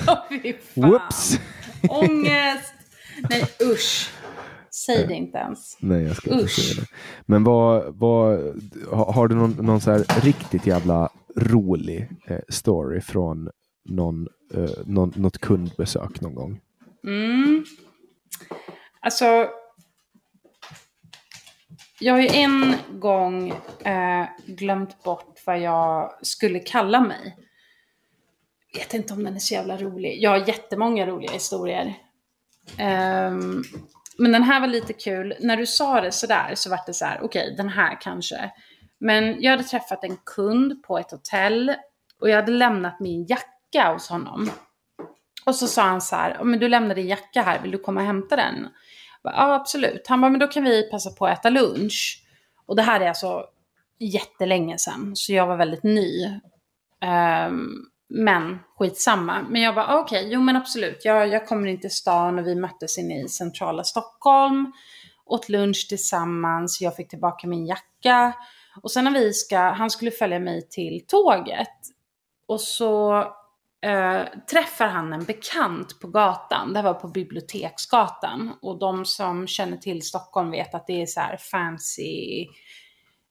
Whoops! 0.80 1.38
Ångest! 1.88 2.74
Nej 3.30 3.44
usch. 3.72 4.10
Säg 4.70 5.06
det 5.06 5.14
inte 5.14 5.38
ens. 5.38 5.76
Nej, 5.80 6.02
jag 6.02 6.16
ska 6.16 6.30
inte 6.30 6.48
säga 6.48 6.82
det. 6.82 6.86
Men 7.26 7.44
vad, 7.44 7.98
vad, 7.98 8.38
har 8.90 9.28
du 9.28 9.34
någon, 9.34 9.50
någon 9.50 9.80
så 9.80 9.90
här 9.90 10.20
riktigt 10.22 10.66
jävla 10.66 11.08
rolig 11.36 12.08
eh, 12.26 12.38
story 12.48 13.00
från 13.00 13.50
någon, 13.84 14.28
eh, 14.54 14.70
någon, 14.84 15.12
något 15.16 15.38
kundbesök 15.38 16.20
någon 16.20 16.34
gång? 16.34 16.60
Mm. 17.06 17.64
Alltså, 19.00 19.48
jag 22.04 22.14
har 22.14 22.20
ju 22.20 22.28
en 22.28 22.74
gång 22.92 23.50
eh, 23.84 24.26
glömt 24.46 25.02
bort 25.02 25.42
vad 25.46 25.60
jag 25.60 26.12
skulle 26.22 26.58
kalla 26.58 27.00
mig. 27.00 27.36
Jag 28.72 28.78
vet 28.78 28.94
inte 28.94 29.14
om 29.14 29.24
den 29.24 29.34
är 29.34 29.38
så 29.38 29.54
jävla 29.54 29.76
rolig. 29.76 30.22
Jag 30.22 30.30
har 30.30 30.48
jättemånga 30.48 31.06
roliga 31.06 31.32
historier. 31.32 31.94
Um, 32.80 33.64
men 34.18 34.32
den 34.32 34.42
här 34.42 34.60
var 34.60 34.66
lite 34.66 34.92
kul. 34.92 35.34
När 35.40 35.56
du 35.56 35.66
sa 35.66 36.00
det 36.00 36.12
sådär 36.12 36.52
så 36.54 36.70
var 36.70 36.80
det 36.86 36.94
så 36.94 37.04
här, 37.04 37.20
okej, 37.22 37.42
okay, 37.42 37.56
den 37.56 37.68
här 37.68 38.00
kanske. 38.00 38.50
Men 38.98 39.42
jag 39.42 39.50
hade 39.50 39.64
träffat 39.64 40.04
en 40.04 40.16
kund 40.24 40.82
på 40.82 40.98
ett 40.98 41.10
hotell 41.10 41.74
och 42.20 42.28
jag 42.30 42.36
hade 42.36 42.52
lämnat 42.52 43.00
min 43.00 43.26
jacka 43.26 43.92
hos 43.92 44.08
honom. 44.08 44.50
Och 45.46 45.54
så 45.54 45.66
sa 45.66 45.82
han 45.82 46.00
så 46.00 46.16
här, 46.16 46.44
men 46.44 46.60
du 46.60 46.68
lämnade 46.68 46.94
din 46.94 47.08
jacka 47.08 47.42
här, 47.42 47.62
vill 47.62 47.70
du 47.70 47.78
komma 47.78 48.00
och 48.00 48.06
hämta 48.06 48.36
den? 48.36 48.68
Ja, 49.24 49.54
absolut. 49.54 50.06
Han 50.08 50.20
bara, 50.20 50.30
men 50.30 50.40
då 50.40 50.46
kan 50.46 50.64
vi 50.64 50.90
passa 50.90 51.10
på 51.10 51.26
att 51.26 51.38
äta 51.38 51.50
lunch. 51.50 52.24
Och 52.66 52.76
det 52.76 52.82
här 52.82 53.00
är 53.00 53.08
alltså 53.08 53.44
jättelänge 53.98 54.78
sedan, 54.78 55.12
så 55.14 55.32
jag 55.32 55.46
var 55.46 55.56
väldigt 55.56 55.82
ny. 55.82 56.26
Um, 57.48 57.90
men 58.08 58.58
skitsamma. 58.78 59.46
Men 59.48 59.62
jag 59.62 59.74
bara, 59.74 59.98
okej, 60.00 60.20
okay, 60.20 60.32
jo 60.32 60.40
men 60.40 60.56
absolut. 60.56 61.04
Jag, 61.04 61.28
jag 61.28 61.48
kommer 61.48 61.68
in 61.68 61.80
till 61.80 61.90
stan 61.90 62.38
och 62.38 62.46
vi 62.46 62.54
möttes 62.54 62.98
inne 62.98 63.22
i 63.22 63.28
centrala 63.28 63.84
Stockholm. 63.84 64.72
Åt 65.26 65.48
lunch 65.48 65.86
tillsammans, 65.88 66.80
jag 66.80 66.96
fick 66.96 67.08
tillbaka 67.08 67.46
min 67.46 67.66
jacka. 67.66 68.32
Och 68.82 68.90
sen 68.90 69.04
när 69.04 69.10
vi 69.10 69.32
ska, 69.32 69.58
han 69.58 69.90
skulle 69.90 70.10
följa 70.10 70.38
mig 70.38 70.68
till 70.68 71.04
tåget. 71.06 71.68
och 72.46 72.60
så 72.60 73.24
eh, 73.84 74.22
träffar 74.50 74.86
han 74.86 75.12
en 75.12 75.24
bekant 75.24 76.00
på 76.00 76.08
gatan. 76.08 76.72
Det 76.72 76.82
var 76.82 76.94
på 76.94 77.08
Biblioteksgatan. 77.08 78.52
Och 78.62 78.78
de 78.78 79.04
som 79.04 79.46
känner 79.46 79.76
till 79.76 80.02
Stockholm 80.02 80.50
vet 80.50 80.74
att 80.74 80.86
det 80.86 81.02
är 81.02 81.06
så 81.06 81.20
här 81.20 81.36
fancy 81.36 82.46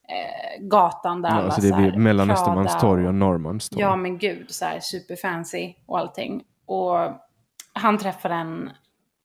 eh, 0.09 0.61
gatan 0.61 1.21
där 1.21 1.29
Ja, 1.29 1.35
alla 1.35 1.45
alltså 1.45 1.61
det 1.61 1.73
blir 1.73 1.97
mellan 1.97 2.31
Östermalmstorg 2.31 3.07
och 3.07 3.15
Norrmalmstorg. 3.15 3.81
Ja 3.81 3.95
men 3.95 4.17
gud, 4.17 4.51
så 4.51 4.65
här 4.65 4.79
superfancy 4.79 5.73
och 5.85 5.99
allting. 5.99 6.43
Och 6.65 6.97
han 7.73 7.97
träffade 7.97 8.35
en, 8.35 8.69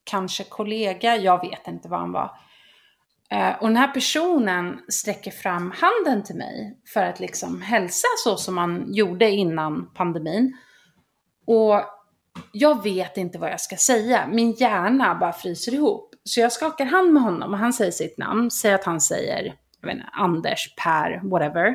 kanske 0.05 0.45
kollega, 0.45 1.17
jag 1.17 1.41
vet 1.41 1.69
inte 1.69 1.89
vad 1.89 2.01
han 2.01 2.13
var. 2.13 2.31
Eh, 3.31 3.55
och 3.61 3.67
den 3.67 3.77
här 3.77 3.89
personen 3.89 4.81
sträcker 4.89 5.31
fram 5.31 5.75
handen 5.77 6.25
till 6.25 6.37
mig 6.37 6.79
för 6.95 7.05
att 7.05 7.21
liksom 7.21 7.63
hälsa 7.63 8.09
så 8.25 8.37
som 8.37 8.55
man 8.55 8.93
gjorde 8.93 9.31
innan 9.31 9.91
pandemin. 9.95 10.57
Och 11.49 11.83
jag 12.53 12.83
vet 12.83 13.17
inte 13.17 13.39
vad 13.39 13.51
jag 13.51 13.61
ska 13.61 13.77
säga. 13.77 14.27
Min 14.27 14.53
hjärna 14.53 15.15
bara 15.15 15.33
fryser 15.33 15.75
ihop. 15.75 16.15
Så 16.25 16.41
jag 16.41 16.53
skakar 16.53 16.85
hand 16.85 17.13
med 17.13 17.23
honom 17.23 17.53
och 17.53 17.59
han 17.59 17.73
säger 17.73 17.91
sitt 17.91 18.19
namn. 18.19 18.51
Säger 18.51 18.75
att 18.75 18.85
han 18.85 19.01
säger 19.01 19.55
jag 19.81 19.89
vet 19.89 19.97
inte, 19.97 20.09
Anders, 20.13 20.75
Per, 20.85 21.21
whatever. 21.31 21.75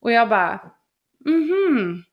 Och 0.00 0.12
jag 0.12 0.28
bara, 0.28 0.60
mhm. 1.24 2.04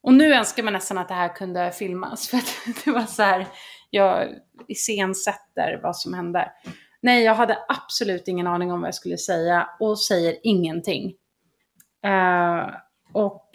Och 0.00 0.14
nu 0.14 0.34
önskar 0.34 0.62
man 0.62 0.72
nästan 0.72 0.98
att 0.98 1.08
det 1.08 1.14
här 1.14 1.36
kunde 1.36 1.72
filmas. 1.72 2.28
För 2.30 2.36
att 2.36 2.84
det 2.84 2.90
var 2.90 3.06
så 3.06 3.22
här, 3.22 3.46
jag 3.90 4.28
iscensätter 4.68 5.80
vad 5.82 5.96
som 5.96 6.14
hände. 6.14 6.52
Nej, 7.00 7.24
jag 7.24 7.34
hade 7.34 7.58
absolut 7.68 8.28
ingen 8.28 8.46
aning 8.46 8.72
om 8.72 8.80
vad 8.80 8.88
jag 8.88 8.94
skulle 8.94 9.18
säga 9.18 9.68
och 9.80 10.00
säger 10.00 10.36
ingenting. 10.42 11.14
Uh, 12.06 12.74
och 13.12 13.50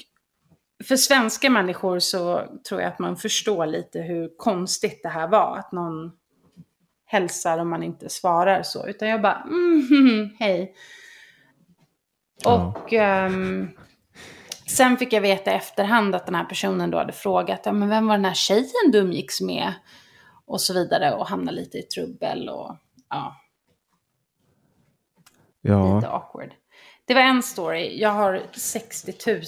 för 0.83 0.95
svenska 0.95 1.49
människor 1.49 1.99
så 1.99 2.43
tror 2.69 2.81
jag 2.81 2.91
att 2.91 2.99
man 2.99 3.17
förstår 3.17 3.65
lite 3.65 4.01
hur 4.01 4.37
konstigt 4.37 5.03
det 5.03 5.09
här 5.09 5.27
var. 5.27 5.57
Att 5.57 5.71
någon 5.71 6.11
hälsar 7.05 7.59
och 7.59 7.67
man 7.67 7.83
inte 7.83 8.09
svarar 8.09 8.63
så. 8.63 8.87
Utan 8.87 9.09
jag 9.09 9.21
bara, 9.21 9.47
mm, 9.49 10.29
hej. 10.39 10.75
Ja. 12.43 12.75
Och 12.77 12.93
ehm, 12.93 13.69
sen 14.67 14.97
fick 14.97 15.13
jag 15.13 15.21
veta 15.21 15.51
i 15.51 15.55
efterhand 15.55 16.15
att 16.15 16.25
den 16.25 16.35
här 16.35 16.45
personen 16.45 16.91
då 16.91 16.97
hade 16.97 17.13
frågat, 17.13 17.61
ja, 17.65 17.71
men 17.71 17.89
vem 17.89 18.07
var 18.07 18.15
den 18.15 18.25
här 18.25 18.33
tjejen 18.33 18.91
du 18.91 18.97
umgicks 18.97 19.41
med? 19.41 19.73
Och 20.45 20.61
så 20.61 20.73
vidare 20.73 21.13
och 21.13 21.27
hamnade 21.27 21.57
lite 21.57 21.77
i 21.77 21.83
trubbel 21.83 22.49
och 22.49 22.75
ja, 23.09 23.35
Ja, 25.61 25.95
lite 25.95 26.09
awkward. 26.09 26.53
Det 27.09 27.15
var 27.15 27.21
en 27.21 27.43
story, 27.43 28.01
jag 28.01 28.09
har 28.09 28.41
60 28.53 29.13
000. 29.27 29.41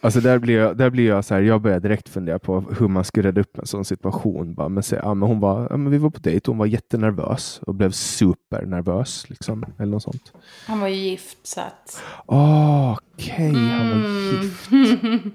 alltså 0.00 0.20
där 0.20 0.38
blir 0.38 0.58
jag, 0.58 0.76
där 0.76 0.90
blir 0.90 1.06
jag 1.06 1.24
så 1.24 1.34
här, 1.34 1.42
jag 1.42 1.60
börjar 1.62 1.80
direkt 1.80 2.08
fundera 2.08 2.38
på 2.38 2.60
hur 2.78 2.88
man 2.88 3.04
skulle 3.04 3.28
rädda 3.28 3.40
upp 3.40 3.58
en 3.58 3.66
sån 3.66 3.84
situation. 3.84 4.54
Bara, 4.54 4.68
men, 4.68 4.82
så, 4.82 4.94
ja, 4.94 5.14
men 5.14 5.28
hon 5.28 5.40
var, 5.40 5.66
ja, 5.70 5.76
men 5.76 5.92
vi 5.92 5.98
var 5.98 6.10
på 6.10 6.20
dejt, 6.20 6.50
hon 6.50 6.58
var 6.58 6.66
jättenervös 6.66 7.60
och 7.66 7.74
blev 7.74 7.90
supernervös. 7.90 9.30
Liksom, 9.30 9.64
eller 9.78 9.92
något 9.92 10.02
sånt. 10.02 10.32
Han 10.66 10.80
var 10.80 10.88
ju 10.88 10.94
gift 10.94 11.46
så 11.46 11.60
att... 11.60 12.02
Ah, 12.26 12.96
Okej, 13.14 13.52
han 13.54 13.88
var 13.90 13.96
Mm. 13.96 14.42
gift. 14.42 15.34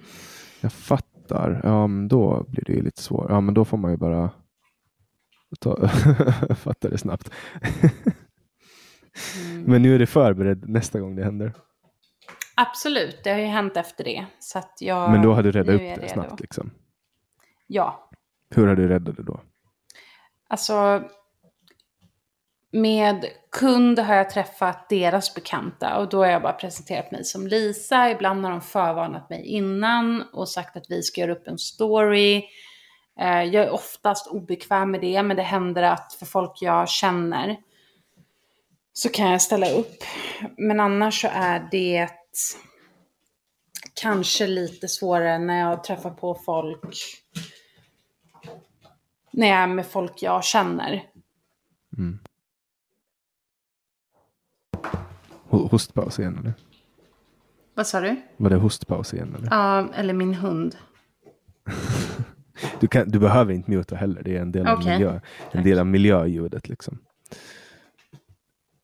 Jag 0.61 0.73
fattar. 0.73 1.61
Ja, 1.63 1.87
men 1.87 2.07
då 2.07 2.45
blir 2.47 2.63
det 2.65 2.73
ju 2.73 2.81
lite 2.81 3.01
svårt. 3.01 3.25
Ja, 3.29 3.41
men 3.41 3.53
då 3.53 3.65
får 3.65 3.77
man 3.77 3.91
ju 3.91 3.97
bara 3.97 4.29
ta, 5.59 5.87
fatta 6.55 6.89
det 6.89 6.97
snabbt. 6.97 7.31
Mm. 9.51 9.63
Men 9.63 9.81
nu 9.81 9.95
är 9.95 9.99
det 9.99 10.05
förberedd 10.07 10.69
nästa 10.69 10.99
gång 10.99 11.15
det 11.15 11.23
händer. 11.23 11.53
Absolut, 12.55 13.23
det 13.23 13.29
har 13.31 13.39
ju 13.39 13.45
hänt 13.45 13.77
efter 13.77 14.03
det. 14.03 14.25
Så 14.39 14.59
att 14.59 14.77
jag, 14.79 15.11
Men 15.11 15.21
då 15.21 15.33
hade 15.33 15.51
du 15.51 15.59
räddat 15.59 15.75
upp 15.75 15.81
det 15.81 15.95
redo. 15.95 16.07
snabbt. 16.13 16.39
Liksom. 16.39 16.71
Ja, 17.67 18.09
Hur 18.55 18.67
hade 18.67 18.81
du 18.81 18.87
räddat 18.87 19.17
det 19.17 19.23
då? 19.23 19.39
alltså 20.49 21.03
med 22.73 23.25
kund 23.51 23.99
har 23.99 24.15
jag 24.15 24.29
träffat 24.29 24.89
deras 24.89 25.35
bekanta 25.35 25.97
och 25.97 26.09
då 26.09 26.17
har 26.17 26.31
jag 26.31 26.41
bara 26.41 26.53
presenterat 26.53 27.11
mig 27.11 27.23
som 27.25 27.47
Lisa. 27.47 28.11
Ibland 28.11 28.43
har 28.45 28.51
de 28.51 28.61
förvarnat 28.61 29.29
mig 29.29 29.45
innan 29.45 30.21
och 30.33 30.49
sagt 30.49 30.77
att 30.77 30.85
vi 30.89 31.01
ska 31.03 31.21
göra 31.21 31.31
upp 31.31 31.47
en 31.47 31.57
story. 31.57 32.43
Eh, 33.19 33.43
Jag 33.43 33.65
är 33.65 33.69
oftast 33.71 34.27
obekväm 34.27 34.91
med 34.91 35.01
det, 35.01 35.23
men 35.23 35.37
det 35.37 35.43
händer 35.43 35.83
att 35.83 36.13
för 36.13 36.25
folk 36.25 36.51
jag 36.61 36.89
känner 36.89 37.57
så 38.93 39.09
kan 39.09 39.31
jag 39.31 39.41
ställa 39.41 39.69
upp. 39.69 40.03
Men 40.57 40.79
annars 40.79 41.21
så 41.21 41.27
är 41.33 41.67
det 41.71 42.07
kanske 43.93 44.47
lite 44.47 44.87
svårare 44.87 45.39
när 45.39 45.59
jag 45.59 45.83
träffar 45.83 46.09
på 46.11 46.35
folk 46.35 46.95
när 49.33 49.47
jag 49.47 49.57
är 49.57 49.67
med 49.67 49.85
folk 49.85 50.23
jag 50.23 50.43
känner. 50.43 51.03
Ho- 55.49 55.69
Hostpaus 55.69 56.19
igen 56.19 56.37
eller? 56.39 56.53
Vad 57.73 57.87
sa 57.87 57.99
du? 58.01 58.21
Var 58.37 58.49
det 58.49 58.55
hostpaus 58.55 59.13
igen 59.13 59.35
eller? 59.35 59.47
Ja, 59.51 59.93
eller 59.93 60.13
min 60.13 60.33
hund. 60.33 60.77
Du, 62.79 62.87
kan, 62.87 63.09
du 63.09 63.19
behöver 63.19 63.53
inte 63.53 63.71
muta 63.71 63.95
heller. 63.95 64.23
Det 64.23 64.37
är 64.37 64.41
en 64.41 64.51
del 64.51 64.67
av, 64.67 64.79
Okej. 64.79 64.91
miljö, 64.93 65.19
en 65.51 65.63
del 65.63 65.79
av 65.79 65.85
miljöljudet. 65.85 66.69
Liksom. 66.69 66.97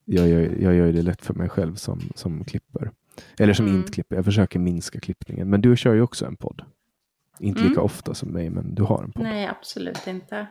Jag, 0.06 0.28
gör, 0.28 0.40
jag 0.60 0.74
gör 0.76 0.92
det 0.92 1.02
lätt 1.02 1.22
för 1.26 1.34
mig 1.34 1.50
själv 1.50 1.76
som, 1.76 2.00
som 2.16 2.44
klipper. 2.46 2.92
Eller 3.40 3.54
som 3.54 3.66
Mm. 3.66 3.78
inte 3.78 3.92
klipper. 3.92 4.16
Jag 4.16 4.26
försöker 4.26 4.60
minska 4.60 5.00
klippningen. 5.00 5.50
Men 5.50 5.62
du 5.62 5.78
kör 5.78 5.94
ju 5.94 6.02
också 6.02 6.26
en 6.26 6.36
podd. 6.36 6.62
Inte 7.40 7.60
lika 7.62 7.72
Mm. 7.72 7.84
ofta 7.86 8.14
som 8.14 8.30
mig, 8.30 8.50
men 8.50 8.76
du 8.76 8.84
har 8.84 9.04
en 9.04 9.12
podd. 9.12 9.24
Nej, 9.24 9.48
absolut 9.48 10.08
inte. 10.08 10.48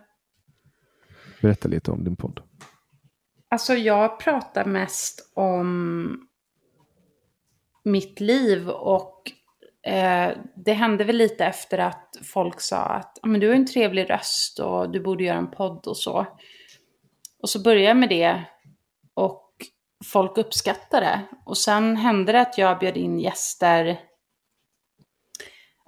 Berätta 1.42 1.68
lite 1.68 1.90
om 1.90 2.04
din 2.04 2.16
podd. 2.16 2.40
Alltså 3.48 3.74
jag 3.74 4.20
pratar 4.20 4.64
mest 4.64 5.32
om 5.34 6.28
mitt 7.84 8.20
liv 8.20 8.68
och 8.68 9.32
eh, 9.82 10.36
det 10.56 10.72
hände 10.72 11.04
väl 11.04 11.16
lite 11.16 11.44
efter 11.44 11.78
att 11.78 12.16
folk 12.22 12.60
sa 12.60 12.76
att 12.84 13.18
"Ja, 13.22 13.28
men 13.28 13.40
du 13.40 13.48
har 13.48 13.54
en 13.54 13.66
trevlig 13.66 14.10
röst 14.10 14.58
och 14.58 14.90
du 14.90 15.00
borde 15.00 15.24
göra 15.24 15.38
en 15.38 15.50
podd 15.50 15.86
och 15.86 15.96
så. 15.96 16.26
Och 17.42 17.48
så 17.48 17.62
började 17.62 17.84
jag 17.88 17.96
med 17.96 18.08
det 18.08 18.44
och 19.14 19.45
folk 20.04 20.38
uppskattade. 20.38 21.20
Och 21.44 21.58
sen 21.58 21.96
hände 21.96 22.32
det 22.32 22.40
att 22.40 22.58
jag 22.58 22.78
bjöd 22.78 22.96
in 22.96 23.20
gäster 23.20 23.98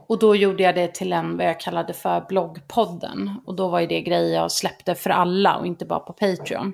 och 0.09 0.19
då 0.19 0.37
gjorde 0.37 0.63
jag 0.63 0.75
det 0.75 0.95
till 0.95 1.13
en, 1.13 1.37
vad 1.37 1.47
jag 1.47 1.61
kallade 1.61 1.93
för 1.93 2.27
bloggpodden. 2.29 3.41
Och 3.47 3.55
då 3.55 3.69
var 3.69 3.81
ju 3.81 3.87
det 3.87 4.01
grejer 4.01 4.35
jag 4.35 4.53
släppte 4.53 4.95
för 4.95 5.11
alla 5.11 5.57
och 5.57 5.67
inte 5.67 5.85
bara 5.85 6.01
på 6.01 6.13
Patreon. 6.13 6.73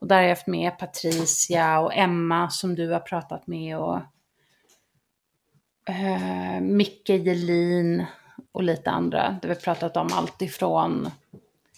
Och 0.00 0.06
där 0.06 0.16
har 0.16 0.22
jag 0.22 0.28
haft 0.28 0.46
med 0.46 0.78
Patricia 0.78 1.80
och 1.80 1.94
Emma 1.94 2.50
som 2.50 2.74
du 2.74 2.90
har 2.90 3.00
pratat 3.00 3.46
med 3.46 3.78
och 3.78 3.96
eh, 5.88 6.60
Micke 6.60 7.08
Jelin 7.08 8.04
och 8.52 8.62
lite 8.62 8.90
andra. 8.90 9.38
Där 9.42 9.48
vi 9.48 9.54
har 9.54 9.60
pratat 9.60 9.96
om 9.96 10.08
allt 10.12 10.42
ifrån 10.42 11.10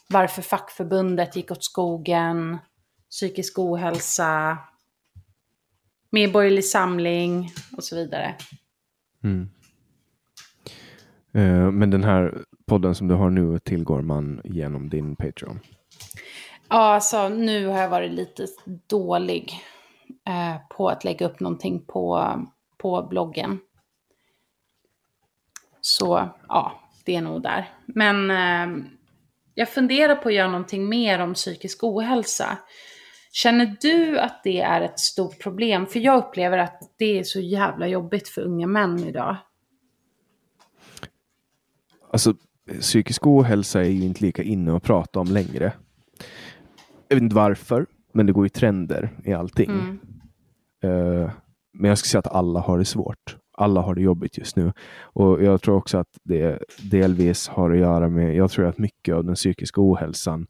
varför 0.08 0.42
fackförbundet 0.42 1.36
gick 1.36 1.50
åt 1.50 1.64
skogen, 1.64 2.58
psykisk 3.10 3.58
ohälsa, 3.58 4.58
medborgerlig 6.12 6.64
samling 6.64 7.52
och 7.76 7.84
så 7.84 7.96
vidare. 7.96 8.34
Mm. 9.24 9.50
Eh, 11.34 11.70
men 11.70 11.90
den 11.90 12.04
här 12.04 12.44
podden 12.66 12.94
som 12.94 13.08
du 13.08 13.14
har 13.14 13.30
nu 13.30 13.58
tillgår 13.58 14.02
man 14.02 14.40
genom 14.44 14.88
din 14.88 15.16
Patreon. 15.16 15.60
Ja, 16.68 16.94
alltså 16.94 17.28
nu 17.28 17.66
har 17.66 17.78
jag 17.78 17.88
varit 17.88 18.12
lite 18.12 18.46
dålig 18.86 19.52
eh, 20.28 20.56
på 20.76 20.88
att 20.88 21.04
lägga 21.04 21.26
upp 21.26 21.40
någonting 21.40 21.84
på, 21.86 22.36
på 22.78 23.06
bloggen. 23.10 23.58
Så 25.80 26.28
ja, 26.48 26.80
det 27.04 27.16
är 27.16 27.22
nog 27.22 27.42
där. 27.42 27.70
Men 27.86 28.30
eh, 28.30 28.84
jag 29.54 29.68
funderar 29.68 30.14
på 30.14 30.28
att 30.28 30.34
göra 30.34 30.50
någonting 30.50 30.88
mer 30.88 31.18
om 31.18 31.34
psykisk 31.34 31.84
ohälsa. 31.84 32.58
Känner 33.34 33.76
du 33.80 34.18
att 34.18 34.40
det 34.44 34.60
är 34.60 34.80
ett 34.80 34.98
stort 34.98 35.42
problem? 35.42 35.86
För 35.86 36.00
jag 36.00 36.18
upplever 36.18 36.58
att 36.58 36.92
det 36.98 37.18
är 37.18 37.24
så 37.24 37.40
jävla 37.40 37.88
jobbigt 37.88 38.28
för 38.28 38.42
unga 38.42 38.66
män 38.66 38.98
idag. 38.98 39.36
Alltså, 42.10 42.34
psykisk 42.80 43.26
ohälsa 43.26 43.80
är 43.80 43.88
ju 43.88 44.04
inte 44.04 44.24
lika 44.24 44.42
inne 44.42 44.76
att 44.76 44.82
prata 44.82 45.20
om 45.20 45.26
längre. 45.26 45.72
Jag 47.08 47.16
vet 47.16 47.22
inte 47.22 47.36
varför, 47.36 47.86
men 48.12 48.26
det 48.26 48.32
går 48.32 48.44
ju 48.44 48.48
trender 48.48 49.10
i 49.24 49.32
allting. 49.32 49.70
Mm. 49.70 49.98
Eh, 50.82 51.30
men 51.72 51.88
jag 51.88 51.98
skulle 51.98 52.08
säga 52.08 52.18
att 52.18 52.34
alla 52.34 52.60
har 52.60 52.78
det 52.78 52.84
svårt. 52.84 53.36
Alla 53.52 53.80
har 53.80 53.94
det 53.94 54.02
jobbigt 54.02 54.38
just 54.38 54.56
nu. 54.56 54.72
Och 55.00 55.42
jag 55.42 55.62
tror 55.62 55.76
också 55.76 55.98
att 55.98 56.18
det 56.22 56.58
delvis 56.90 57.48
har 57.48 57.70
att 57.70 57.78
göra 57.78 58.08
med, 58.08 58.36
jag 58.36 58.50
tror 58.50 58.66
att 58.66 58.78
mycket 58.78 59.14
av 59.14 59.24
den 59.24 59.34
psykiska 59.34 59.80
ohälsan 59.80 60.46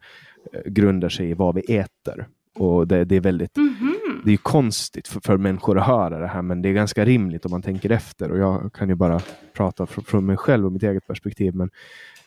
eh, 0.53 0.61
grundar 0.73 1.09
sig 1.09 1.31
i 1.31 1.35
vad 1.35 1.55
vi 1.55 1.77
äter 1.77 2.29
Och 2.55 2.89
det, 2.89 3.05
det 3.05 3.17
är 3.17 3.21
väldigt 3.21 3.57
Mm 3.57 3.75
-hmm. 3.75 4.21
det 4.25 4.33
är 4.33 4.37
konstigt 4.37 5.09
för, 5.09 5.21
för 5.21 5.37
människor 5.37 5.79
att 5.79 5.87
höra 5.87 6.19
det 6.19 6.27
här, 6.27 6.43
men 6.43 6.63
det 6.63 6.69
är 6.69 6.73
ganska 6.73 7.05
rimligt 7.05 7.45
om 7.45 7.51
man 7.51 7.63
tänker 7.63 7.91
efter. 7.91 8.31
Och 8.31 8.39
jag 8.39 8.73
kan 8.73 8.89
ju 8.89 8.95
bara 8.95 9.21
prata 9.53 9.87
från, 9.87 10.05
från 10.05 10.27
mig 10.27 10.37
själv 10.37 10.67
och 10.67 10.73
mitt 10.73 10.83
eget 10.83 11.07
perspektiv, 11.07 11.55
men 11.55 11.71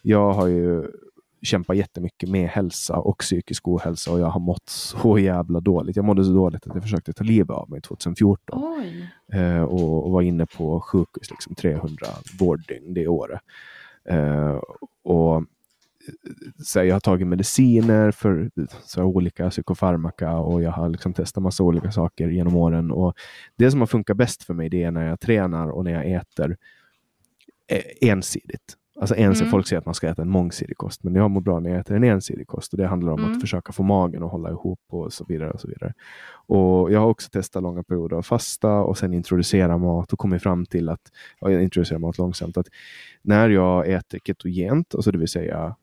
jag 0.02 0.34
har 0.34 0.48
ju 0.48 0.84
kämpat 1.46 1.78
jättemycket 1.78 2.30
med 2.30 2.50
hälsa 2.50 2.98
och 2.98 3.18
psykisk 3.18 3.68
ohälsa 3.68 4.12
och 4.12 4.20
jag 4.20 4.28
har 4.28 4.40
mått 4.40 4.70
så 4.70 5.20
jävla 5.20 5.60
dåligt. 5.60 5.96
Jag 5.96 6.06
mådde 6.06 6.24
så 6.24 6.32
dåligt 6.32 6.68
att 6.68 6.74
jag 6.74 6.84
försökte 6.84 7.14
ta 7.14 7.24
livet 7.24 7.50
av 7.50 7.70
mig 7.70 7.82
2014 7.82 8.64
eh, 9.34 9.64
och, 9.64 10.06
och, 10.06 10.12
var 10.12 10.22
inne 10.22 10.46
på 10.46 10.82
sjukhus 10.82 11.32
liksom 11.32 11.56
300 11.56 12.08
vårddygn 12.40 12.94
det 12.94 13.08
året. 13.08 13.42
Eh, 14.10 14.60
och 15.04 15.44
så 16.64 16.80
jag 16.80 16.96
har 16.96 17.00
tagit 17.00 17.28
mediciner 17.28 18.12
för 18.12 18.50
så 18.84 19.04
olika 19.04 19.50
psykofarmaka 19.50 20.32
och 20.32 20.62
jag 20.62 20.72
har 20.72 20.90
liksom 20.90 21.14
testat 21.14 21.44
massa 21.44 21.64
olika 21.64 21.92
saker 21.92 22.28
genom 22.28 22.56
åren. 22.56 22.92
Och 22.92 23.14
det 23.56 23.72
som 23.72 23.80
har 23.80 23.88
funkat 23.88 24.18
bäst 24.18 24.44
för 24.44 24.54
mig 24.54 24.70
det 24.70 24.84
är 24.84 24.92
när 24.92 25.08
jag 25.08 25.20
tränar 25.20 25.68
och 25.68 25.84
när 25.84 25.92
jag 25.92 26.12
äter 26.12 26.58
eh, 27.68 28.10
ensidigt. 28.10 28.78
Alltså 29.00 29.16
ens 29.16 29.42
mm. 29.42 29.52
folk 29.52 29.68
säger 29.68 29.80
att 29.80 29.86
man 29.86 29.96
ska 29.96 30.10
äta 30.10 30.22
en 30.22 30.30
mångsidig 30.30 30.78
kost, 30.78 31.04
men 31.04 31.16
jag 31.16 31.32
mår 31.32 31.42
bra 31.42 31.60
när 31.60 31.70
jag 31.70 31.80
äter 31.80 31.96
en 31.96 32.04
ensidig 32.04 32.48
kost. 32.48 32.74
Och 32.74 32.78
det 32.78 32.88
handlar 32.88 33.12
om 33.12 33.20
mm. 33.20 33.32
att 33.32 33.42
försöka 33.42 33.74
få 33.74 33.84
magen 33.84 34.24
att 34.24 34.32
hålla 34.32 34.50
ihop 34.50 34.80
och 34.90 35.14
så 35.14 35.26
vidare. 35.28 35.52
och 35.52 35.62
så 35.62 35.68
vidare. 35.68 35.94
Och 36.48 36.92
Jag 36.92 37.00
har 37.00 37.08
också 37.08 37.30
testat 37.30 37.64
långa 37.64 37.84
perioder 37.84 38.18
av 38.18 38.22
fasta 38.22 38.72
och 38.72 38.98
sen 38.98 39.14
introducera 39.14 39.78
mat 39.78 40.14
och 40.14 40.20
kommit 40.20 40.44
fram 40.44 40.66
till 40.66 40.90
att, 40.90 41.12
ja, 41.40 41.52
jag 41.52 41.64
introducerar 41.64 42.00
mat 42.00 42.18
långsamt, 42.18 42.58
att 42.58 42.68
när 43.22 43.50
jag 43.50 43.90
äter 43.92 44.20
ketogent, 44.20 44.96
alltså 44.96 45.12
det 45.12 45.18
vill 45.18 45.28
säga 45.28 45.76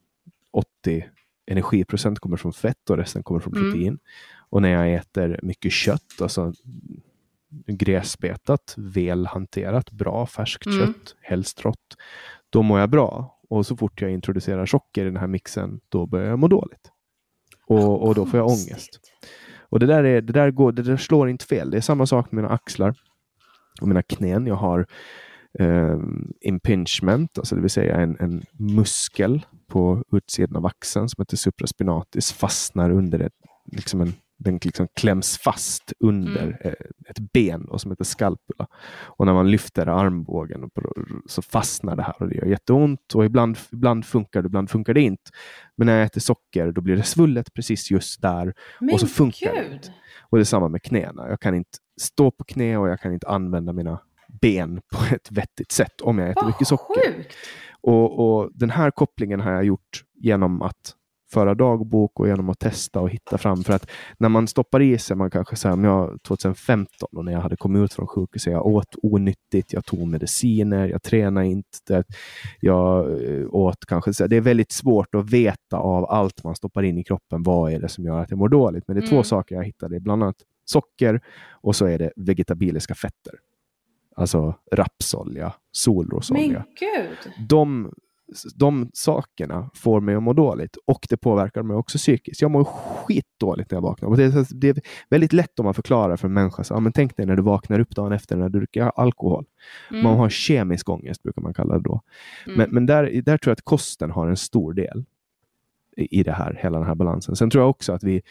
80 0.52 1.04
energiprocent 1.46 2.18
kommer 2.18 2.36
från 2.36 2.52
fett 2.52 2.90
och 2.90 2.96
resten 2.96 3.22
kommer 3.22 3.40
från 3.40 3.56
mm. 3.56 3.64
protein. 3.64 3.88
Mm. 3.88 3.98
Och 4.50 4.62
när 4.62 4.68
jag 4.68 4.94
äter 4.94 5.40
mycket 5.42 5.72
kött, 5.72 6.20
alltså 6.20 6.52
gräsbetat, 7.66 8.74
välhanterat, 8.76 9.90
bra 9.90 10.26
färskt 10.26 10.66
mm. 10.66 10.78
kött, 10.78 11.16
helst 11.20 11.64
rått, 11.64 11.96
då 12.50 12.62
mår 12.62 12.80
jag 12.80 12.90
bra. 12.90 13.38
Och 13.48 13.66
så 13.66 13.76
fort 13.76 14.02
jag 14.02 14.10
introducerar 14.10 14.66
socker 14.66 15.02
i 15.02 15.04
den 15.04 15.16
här 15.16 15.26
mixen, 15.26 15.80
då 15.88 16.06
börjar 16.06 16.28
jag 16.28 16.38
må 16.38 16.48
dåligt. 16.48 16.90
Och, 17.66 18.06
och 18.06 18.14
då 18.14 18.26
får 18.26 18.38
jag 18.38 18.46
ångest. 18.46 19.00
Och 19.60 19.80
det 19.80 19.86
där, 19.86 20.04
är, 20.04 20.20
det, 20.20 20.32
där 20.32 20.50
går, 20.50 20.72
det 20.72 20.82
där 20.82 20.96
slår 20.96 21.28
inte 21.28 21.44
fel. 21.44 21.70
Det 21.70 21.76
är 21.76 21.80
samma 21.80 22.06
sak 22.06 22.32
med 22.32 22.42
mina 22.42 22.54
axlar 22.54 22.94
och 23.80 23.88
mina 23.88 24.02
knän. 24.02 24.46
Jag 24.46 24.54
har 24.54 24.86
eh, 25.58 25.98
impingement, 26.40 27.38
alltså 27.38 27.54
det 27.54 27.60
vill 27.60 27.70
säga 27.70 27.96
en, 27.96 28.16
en 28.20 28.42
muskel 28.52 29.46
på 29.72 30.04
utsidan 30.12 30.56
av 30.56 30.66
axeln 30.66 31.08
som 31.08 31.22
heter 31.22 31.36
supraspinatus 31.36 32.32
fastnar 32.32 32.90
under 32.90 33.18
ett, 33.18 33.32
liksom 33.72 34.00
en 34.00 34.12
den 34.42 34.58
liksom 34.62 34.88
kläms 34.94 35.38
fast 35.38 35.92
under 36.00 36.42
mm. 36.42 36.74
Ett 37.08 37.32
ben 37.32 37.64
och 37.64 37.80
som 37.80 37.90
heter 37.90 38.04
skalpula. 38.04 38.66
Och 39.04 39.26
när 39.26 39.32
man 39.32 39.50
lyfter 39.50 39.86
armbågen 39.86 40.70
så 41.26 41.42
fastnar 41.42 41.96
det 41.96 42.02
här 42.02 42.22
och 42.22 42.28
det 42.28 42.34
gör 42.34 42.46
jätteont. 42.46 43.14
Och 43.14 43.24
ibland, 43.24 43.58
ibland 43.72 44.06
funkar 44.06 44.42
det, 44.42 44.46
ibland 44.46 44.70
funkar 44.70 44.94
det 44.94 45.00
inte. 45.00 45.30
Men 45.76 45.86
när 45.86 45.96
jag 45.96 46.06
äter 46.06 46.20
socker 46.20 46.72
då 46.72 46.80
blir 46.80 46.96
det 46.96 47.02
svullet 47.02 47.54
precis 47.54 47.90
just 47.90 48.22
där 48.22 48.54
Men 48.80 48.94
och 48.94 49.00
så 49.00 49.06
funkar 49.06 49.54
Gud. 49.54 49.80
det. 49.82 49.92
Och 50.20 50.38
det 50.38 50.42
är 50.42 50.44
samma 50.44 50.68
med 50.68 50.82
knäna. 50.82 51.28
Jag 51.28 51.40
kan 51.40 51.54
inte 51.54 51.78
stå 52.00 52.30
på 52.30 52.44
knä 52.44 52.76
och 52.76 52.88
jag 52.88 53.00
kan 53.00 53.12
inte 53.12 53.28
använda 53.28 53.72
mina 53.72 54.00
ben 54.40 54.80
på 54.92 55.14
ett 55.14 55.30
vettigt 55.30 55.72
sätt 55.72 56.00
om 56.00 56.18
jag 56.18 56.30
äter 56.30 56.42
Vad 56.42 56.46
mycket 56.46 56.68
socker. 56.68 57.12
Sjukt. 57.12 57.36
Och, 57.82 58.18
och 58.18 58.50
Den 58.54 58.70
här 58.70 58.90
kopplingen 58.90 59.40
har 59.40 59.52
jag 59.52 59.64
gjort 59.64 60.04
genom 60.14 60.62
att 60.62 60.96
föra 61.32 61.54
dagbok 61.54 62.20
och 62.20 62.28
genom 62.28 62.48
att 62.48 62.58
testa 62.58 63.00
och 63.00 63.10
hitta 63.10 63.38
fram. 63.38 63.64
För 63.64 63.72
att 63.72 63.90
när 64.18 64.28
man 64.28 64.48
stoppar 64.48 64.82
i 64.82 64.98
sig, 64.98 65.16
man 65.16 65.30
kanske 65.30 65.56
säger, 65.56 65.84
jag 65.84 66.22
2015 66.22 67.08
och 67.12 67.24
när 67.24 67.32
jag 67.32 67.40
hade 67.40 67.56
kommit 67.56 67.84
ut 67.84 67.92
från 67.92 68.06
sjukhuset, 68.06 68.52
jag 68.52 68.66
åt 68.66 68.94
onyttigt, 69.02 69.72
jag 69.72 69.84
tog 69.84 70.06
mediciner, 70.06 70.88
jag 70.88 71.02
tränade 71.02 71.46
inte, 71.46 72.04
jag 72.60 73.22
eh, 73.22 73.46
åt 73.50 73.86
kanske, 73.86 74.26
det 74.26 74.36
är 74.36 74.40
väldigt 74.40 74.72
svårt 74.72 75.14
att 75.14 75.30
veta 75.30 75.76
av 75.76 76.10
allt 76.10 76.44
man 76.44 76.54
stoppar 76.54 76.82
in 76.82 76.98
i 76.98 77.04
kroppen, 77.04 77.42
vad 77.42 77.72
är 77.72 77.80
det 77.80 77.88
som 77.88 78.04
gör 78.04 78.20
att 78.20 78.30
jag 78.30 78.38
mår 78.38 78.48
dåligt? 78.48 78.84
Men 78.86 78.96
det 78.96 79.00
är 79.00 79.08
mm. 79.08 79.16
två 79.16 79.22
saker 79.22 79.54
jag 79.54 79.64
hittade, 79.64 80.00
bland 80.00 80.22
annat 80.22 80.36
socker 80.64 81.20
och 81.50 81.76
så 81.76 81.86
är 81.86 81.98
det 81.98 82.12
vegetabiliska 82.16 82.94
fetter. 82.94 83.34
Alltså 84.16 84.54
rapsolja, 84.72 85.52
solrosolja. 85.72 86.64
De 87.48 87.92
de 88.54 88.90
sakerna 88.94 89.70
får 89.74 90.00
mig 90.00 90.14
att 90.14 90.22
må 90.22 90.32
dåligt 90.32 90.76
och 90.86 91.06
det 91.08 91.16
påverkar 91.16 91.62
mig 91.62 91.76
också 91.76 91.98
psykiskt. 91.98 92.42
Jag 92.42 92.50
mår 92.50 92.64
skitdåligt 92.64 93.70
när 93.70 93.76
jag 93.76 93.82
vaknar. 93.82 94.08
Och 94.08 94.16
det, 94.16 94.24
är, 94.24 94.60
det 94.60 94.68
är 94.68 94.76
väldigt 95.10 95.32
lätt 95.32 95.58
om 95.58 95.64
man 95.64 95.74
förklarar 95.74 96.16
för 96.16 96.28
en 96.28 96.34
människa. 96.34 96.64
Så, 96.64 96.74
ja, 96.74 96.80
men 96.80 96.92
tänk 96.92 97.16
dig 97.16 97.26
när 97.26 97.36
du 97.36 97.42
vaknar 97.42 97.80
upp 97.80 97.96
dagen 97.96 98.12
efter 98.12 98.36
när 98.36 98.48
du 98.48 98.58
dricker 98.58 98.92
alkohol. 98.96 99.44
Mm. 99.90 100.02
Man 100.02 100.16
har 100.16 100.28
kemisk 100.28 100.88
ångest, 100.88 101.22
brukar 101.22 101.42
man 101.42 101.54
kalla 101.54 101.74
det 101.74 101.82
då. 101.82 102.00
Mm. 102.46 102.58
Men, 102.58 102.70
men 102.70 102.86
där, 102.86 103.22
där 103.22 103.38
tror 103.38 103.50
jag 103.50 103.52
att 103.52 103.64
kosten 103.64 104.10
har 104.10 104.28
en 104.28 104.36
stor 104.36 104.72
del 104.72 105.04
i 105.96 106.22
det 106.22 106.32
här, 106.32 106.58
hela 106.62 106.78
den 106.78 106.86
här 106.86 106.94
balansen. 106.94 107.36
Sen 107.36 107.50
tror 107.50 107.62
jag 107.62 107.70
också 107.70 107.92
att 107.92 108.02
vi, 108.02 108.22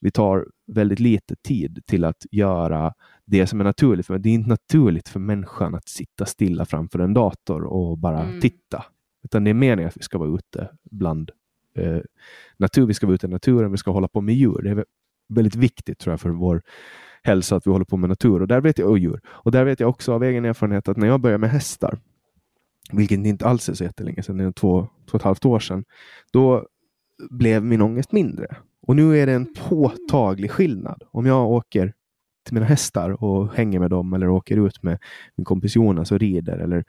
vi 0.00 0.10
tar 0.10 0.46
väldigt 0.66 1.00
lite 1.00 1.36
tid 1.36 1.82
till 1.86 2.04
att 2.04 2.26
göra 2.30 2.94
det 3.24 3.46
som 3.46 3.60
är 3.60 3.64
naturligt. 3.64 4.06
För 4.06 4.18
det 4.18 4.28
är 4.28 4.34
inte 4.34 4.48
naturligt 4.48 5.08
för 5.08 5.20
människan 5.20 5.74
att 5.74 5.88
sitta 5.88 6.26
stilla 6.26 6.64
framför 6.64 6.98
en 6.98 7.14
dator 7.14 7.64
och 7.64 7.98
bara 7.98 8.20
mm. 8.20 8.40
titta. 8.40 8.84
Utan 9.24 9.44
det 9.44 9.50
är 9.50 9.54
meningen 9.54 9.88
att 9.88 9.96
vi 9.96 10.02
ska 10.02 10.18
vara 10.18 10.34
ute 10.34 10.70
bland 10.90 11.30
eh, 11.76 11.98
natur. 12.56 12.86
Vi 12.86 12.94
ska 12.94 13.06
vara 13.06 13.14
ute 13.14 13.26
i 13.26 13.30
naturen, 13.30 13.70
vi 13.70 13.78
ska 13.78 13.90
hålla 13.90 14.08
på 14.08 14.20
med 14.20 14.34
djur. 14.34 14.62
Det 14.62 14.70
är 14.70 14.84
väldigt 15.28 15.54
viktigt 15.54 15.98
tror 15.98 16.12
jag 16.12 16.20
för 16.20 16.30
vår 16.30 16.62
hälsa 17.22 17.56
att 17.56 17.66
vi 17.66 17.70
håller 17.70 17.84
på 17.84 17.96
med 17.96 18.08
natur 18.08 18.42
och, 18.42 18.48
där 18.48 18.60
vet 18.60 18.78
jag, 18.78 18.90
och 18.90 18.98
djur. 18.98 19.20
Och 19.26 19.52
där 19.52 19.64
vet 19.64 19.80
jag 19.80 19.90
också 19.90 20.12
av 20.12 20.24
egen 20.24 20.44
erfarenhet 20.44 20.88
att 20.88 20.96
när 20.96 21.06
jag 21.06 21.20
började 21.20 21.38
med 21.38 21.50
hästar, 21.50 21.98
vilket 22.92 23.18
inte 23.18 23.46
alls 23.46 23.68
är 23.68 23.74
så 23.74 23.84
jättelänge 23.84 24.22
sedan, 24.22 24.36
det 24.36 24.44
är 24.44 24.52
två, 24.52 24.88
två 25.06 25.14
och 25.14 25.20
ett 25.20 25.22
halvt 25.22 25.44
år 25.44 25.58
sedan, 25.58 25.84
då 26.32 26.66
blev 27.30 27.64
min 27.64 27.82
ångest 27.82 28.12
mindre. 28.12 28.46
Och 28.82 28.96
nu 28.96 29.18
är 29.18 29.26
det 29.26 29.32
en 29.32 29.54
påtaglig 29.54 30.50
skillnad. 30.50 31.02
Om 31.10 31.26
jag 31.26 31.50
åker 31.50 31.92
till 32.44 32.54
mina 32.54 32.66
hästar 32.66 33.24
och 33.24 33.54
hänger 33.54 33.78
med 33.78 33.90
dem 33.90 34.12
eller 34.12 34.28
åker 34.28 34.66
ut 34.66 34.82
med 34.82 34.98
min 35.36 35.44
kompis 35.44 35.76
Jonas 35.76 36.12
och 36.12 36.18
rider 36.18 36.58
eller 36.58 36.84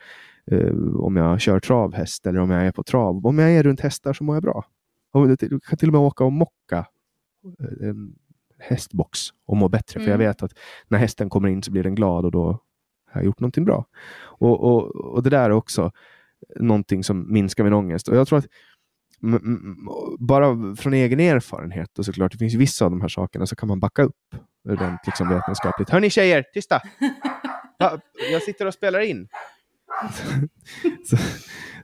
uh, 0.52 0.96
om 0.96 1.16
jag 1.16 1.42
kör 1.42 1.60
travhäst 1.60 2.28
eller 2.28 2.40
om 2.40 2.50
jag 2.50 2.66
är 2.68 2.72
på 2.72 2.84
trav. 2.84 3.26
Om 3.26 3.40
jag 3.40 3.52
är 3.52 3.64
runt 3.64 3.82
hästar 3.82 4.14
så 4.14 4.24
mår 4.24 4.36
jag 4.36 4.44
bra. 4.44 4.66
Jag 5.14 5.40
kan 5.40 5.78
till 5.78 5.90
och 5.90 5.94
med 5.94 6.02
åka 6.02 6.24
och 6.24 6.32
mocka 6.32 6.86
eh, 7.60 7.90
en 7.90 8.16
hästbox 8.60 9.20
och 9.46 9.58
må 9.58 9.70
bättre. 9.70 10.00
Mm. 10.00 10.06
För 10.06 10.12
jag 10.12 10.22
mm. 10.22 10.28
vet 10.28 10.44
att 10.44 10.54
när 10.88 10.98
hästen 10.98 11.30
kommer 11.30 11.50
in 11.50 11.64
så 11.64 11.72
blir 11.72 11.84
den 11.84 11.96
glad 11.96 12.26
och 12.26 12.32
då 12.32 12.46
har 13.12 13.22
jag 13.22 13.26
gjort 13.26 13.40
någonting 13.40 13.66
bra. 13.66 13.86
Och, 14.22 14.64
och, 14.64 14.96
och 14.96 15.24
det 15.24 15.30
där 15.30 15.44
är 15.44 15.52
också 15.52 15.92
någonting 16.56 17.04
som 17.04 17.34
minskar 17.34 17.64
min 17.64 17.74
ångest. 17.74 18.08
Och 18.08 18.16
jag 18.16 18.28
tror 18.28 18.40
att 18.40 18.48
bara 20.20 20.76
från 20.76 20.94
egen 20.94 21.20
erfarenhet 21.20 22.00
och 22.00 22.06
såklart, 22.06 22.32
det 22.32 22.38
finns 22.38 22.54
vissa 22.54 22.86
av 22.86 22.92
de 22.92 23.02
här 23.02 23.08
sakerna 23.08 23.46
så 23.46 23.56
kan 23.56 23.68
man 23.68 23.80
backa 23.80 24.04
upp 24.04 24.36
rent 24.70 25.06
liksom 25.06 25.30
vetenskapligt. 25.30 25.90
Hörni 25.90 26.10
tjejer, 26.10 26.44
tysta! 26.54 26.82
Jag 28.32 28.42
sitter 28.42 28.66
och 28.66 28.74
spelar 28.74 29.00
in. 29.00 29.28
så, 31.06 31.18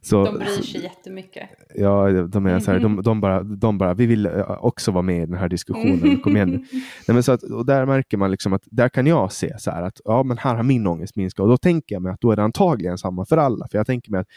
så, 0.01 0.26
de 0.26 0.38
bryr 0.38 0.47
sig 0.47 0.84
jättemycket. 0.84 1.49
Ja, 1.76 2.11
de 2.11 2.45
är 2.45 2.59
så 2.59 2.72
här, 2.72 2.80
de, 2.80 3.01
de, 3.01 3.22
bara, 3.22 3.43
de 3.43 3.77
bara, 3.77 3.93
vi 3.93 4.05
vill 4.05 4.26
eh, 4.26 4.65
också 4.65 4.91
vara 4.91 5.01
med 5.01 5.23
i 5.23 5.26
den 5.26 5.38
här 5.38 5.49
diskussionen. 5.49 6.19
Kom 6.19 6.35
igen 6.35 6.49
Nej, 7.07 7.14
men 7.14 7.23
så 7.23 7.31
att, 7.31 7.43
och 7.43 7.65
där 7.65 7.85
märker 7.85 8.18
man 8.18 8.31
liksom 8.31 8.53
att 8.53 8.61
där 8.65 8.89
kan 8.89 9.07
jag 9.07 9.31
se 9.31 9.59
så 9.59 9.72
här 9.72 9.84
att 9.84 10.01
ja, 10.05 10.23
men 10.23 10.38
här 10.38 10.55
har 10.55 10.64
min 10.64 10.88
ångest 10.88 11.15
minskat 11.15 11.43
och 11.43 11.49
då 11.49 11.57
tänker 11.57 11.95
jag 11.95 12.01
mig 12.01 12.11
att 12.11 12.22
då 12.22 12.31
är 12.31 12.35
det 12.35 12.43
antagligen 12.43 12.97
samma 12.97 13.26
för 13.26 13.38
alla. 13.38 13.68
För 13.72 13.77
jag 13.77 13.88
tänker 13.88 14.11
mig 14.11 14.22
att, 14.22 14.27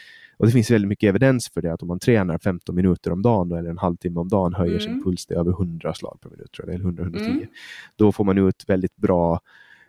och 0.41 0.47
det 0.47 0.51
finns 0.51 0.71
väldigt 0.71 0.89
mycket 0.89 1.09
evidens 1.09 1.49
för 1.49 1.61
det, 1.61 1.73
att 1.73 1.81
om 1.81 1.87
man 1.87 1.99
tränar 1.99 2.37
15 2.37 2.75
minuter 2.75 3.11
om 3.11 3.21
dagen 3.21 3.49
då, 3.49 3.55
eller 3.55 3.69
en 3.69 3.77
halvtimme 3.77 4.19
om 4.19 4.27
dagen 4.27 4.53
höjer 4.53 4.71
mm. 4.71 4.81
sin 4.81 5.03
puls 5.03 5.25
till 5.25 5.37
över 5.37 5.51
100 5.51 5.93
slag 5.93 6.17
per 6.21 6.29
minut, 6.29 6.51
tror 6.51 6.69
jag, 6.69 6.75
eller 6.75 6.85
100-110. 6.85 7.29
Mm. 7.29 7.47
Då 7.95 8.11
får 8.11 8.23
man 8.23 8.37
ut 8.37 8.63
väldigt 8.67 8.95
bra 8.95 9.39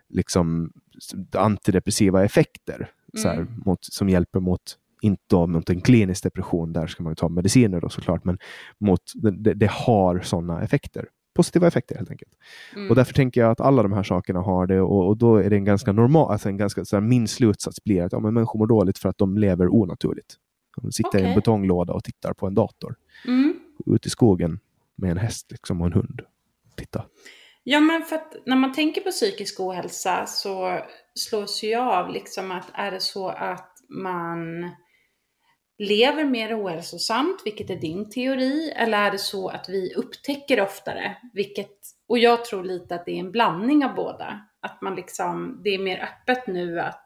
liksom, 0.09 0.71
antidepressiva 1.31 2.23
effekter 2.23 2.89
så 3.17 3.27
här, 3.27 3.35
mm. 3.35 3.61
mot, 3.65 3.79
som 3.81 4.09
hjälper 4.09 4.39
mot 4.39 4.77
inte 5.01 5.35
mot 5.35 5.69
en 5.69 5.81
klinisk 5.81 6.23
depression, 6.23 6.73
där 6.73 6.87
ska 6.87 7.03
man 7.03 7.15
ta 7.15 7.29
mediciner 7.29 7.81
då 7.81 7.89
såklart, 7.89 8.23
men 8.23 8.37
mot, 8.77 9.01
det, 9.15 9.53
det 9.53 9.71
har 9.71 10.19
sådana 10.19 10.61
effekter. 10.61 11.07
Positiva 11.35 11.67
effekter 11.67 11.95
helt 11.95 12.11
enkelt. 12.11 12.31
Mm. 12.75 12.89
Och 12.89 12.95
därför 12.95 13.13
tänker 13.13 13.41
jag 13.41 13.51
att 13.51 13.61
alla 13.61 13.83
de 13.83 13.93
här 13.93 14.03
sakerna 14.03 14.39
har 14.39 14.67
det 14.67 14.81
och, 14.81 15.07
och 15.07 15.17
då 15.17 15.37
är 15.37 15.49
det 15.49 15.55
en 15.55 15.65
ganska 15.65 15.91
normal, 15.91 16.31
alltså 16.31 16.49
en 16.49 16.57
ganska, 16.57 16.85
så 16.85 16.95
här, 16.95 17.01
min 17.01 17.27
slutsats 17.27 17.83
blir 17.83 18.03
att 18.03 18.11
ja, 18.11 18.19
men 18.19 18.33
människor 18.33 18.59
mår 18.59 18.67
dåligt 18.67 18.97
för 18.97 19.09
att 19.09 19.17
de 19.17 19.37
lever 19.37 19.73
onaturligt. 19.73 20.35
De 20.81 20.91
sitter 20.91 21.09
okay. 21.09 21.21
i 21.21 21.25
en 21.25 21.35
betonglåda 21.35 21.93
och 21.93 22.03
tittar 22.03 22.33
på 22.33 22.47
en 22.47 22.55
dator. 22.55 22.95
Mm. 23.27 23.59
Ute 23.85 24.07
i 24.07 24.09
skogen 24.09 24.59
med 24.95 25.11
en 25.11 25.17
häst 25.17 25.51
liksom, 25.51 25.81
och 25.81 25.87
en 25.87 25.93
hund. 25.93 26.21
Titta. 26.75 27.05
Ja, 27.63 27.79
men 27.79 28.03
för 28.03 28.15
att 28.15 28.35
när 28.45 28.55
man 28.55 28.73
tänker 28.73 29.01
på 29.01 29.11
psykisk 29.11 29.59
ohälsa 29.59 30.25
så 30.25 30.79
slås 31.15 31.63
jag 31.63 31.87
av 31.87 32.09
liksom 32.09 32.51
att 32.51 32.69
är 32.73 32.91
det 32.91 32.99
så 32.99 33.29
att 33.29 33.69
man 33.89 34.69
lever 35.77 36.25
mer 36.25 36.63
ohälsosamt, 36.63 37.41
vilket 37.45 37.69
är 37.69 37.75
din 37.75 38.09
teori, 38.09 38.71
eller 38.75 38.97
är 38.97 39.11
det 39.11 39.17
så 39.17 39.49
att 39.49 39.69
vi 39.69 39.93
upptäcker 39.93 40.61
oftare, 40.61 41.17
vilket, 41.33 41.77
och 42.07 42.19
jag 42.19 42.45
tror 42.45 42.63
lite 42.63 42.95
att 42.95 43.05
det 43.05 43.11
är 43.11 43.19
en 43.19 43.31
blandning 43.31 43.85
av 43.85 43.95
båda. 43.95 44.41
Att 44.61 44.81
man 44.81 44.95
liksom, 44.95 45.61
det 45.63 45.69
är 45.69 45.79
mer 45.79 46.03
öppet 46.03 46.47
nu 46.47 46.79
att 46.79 47.05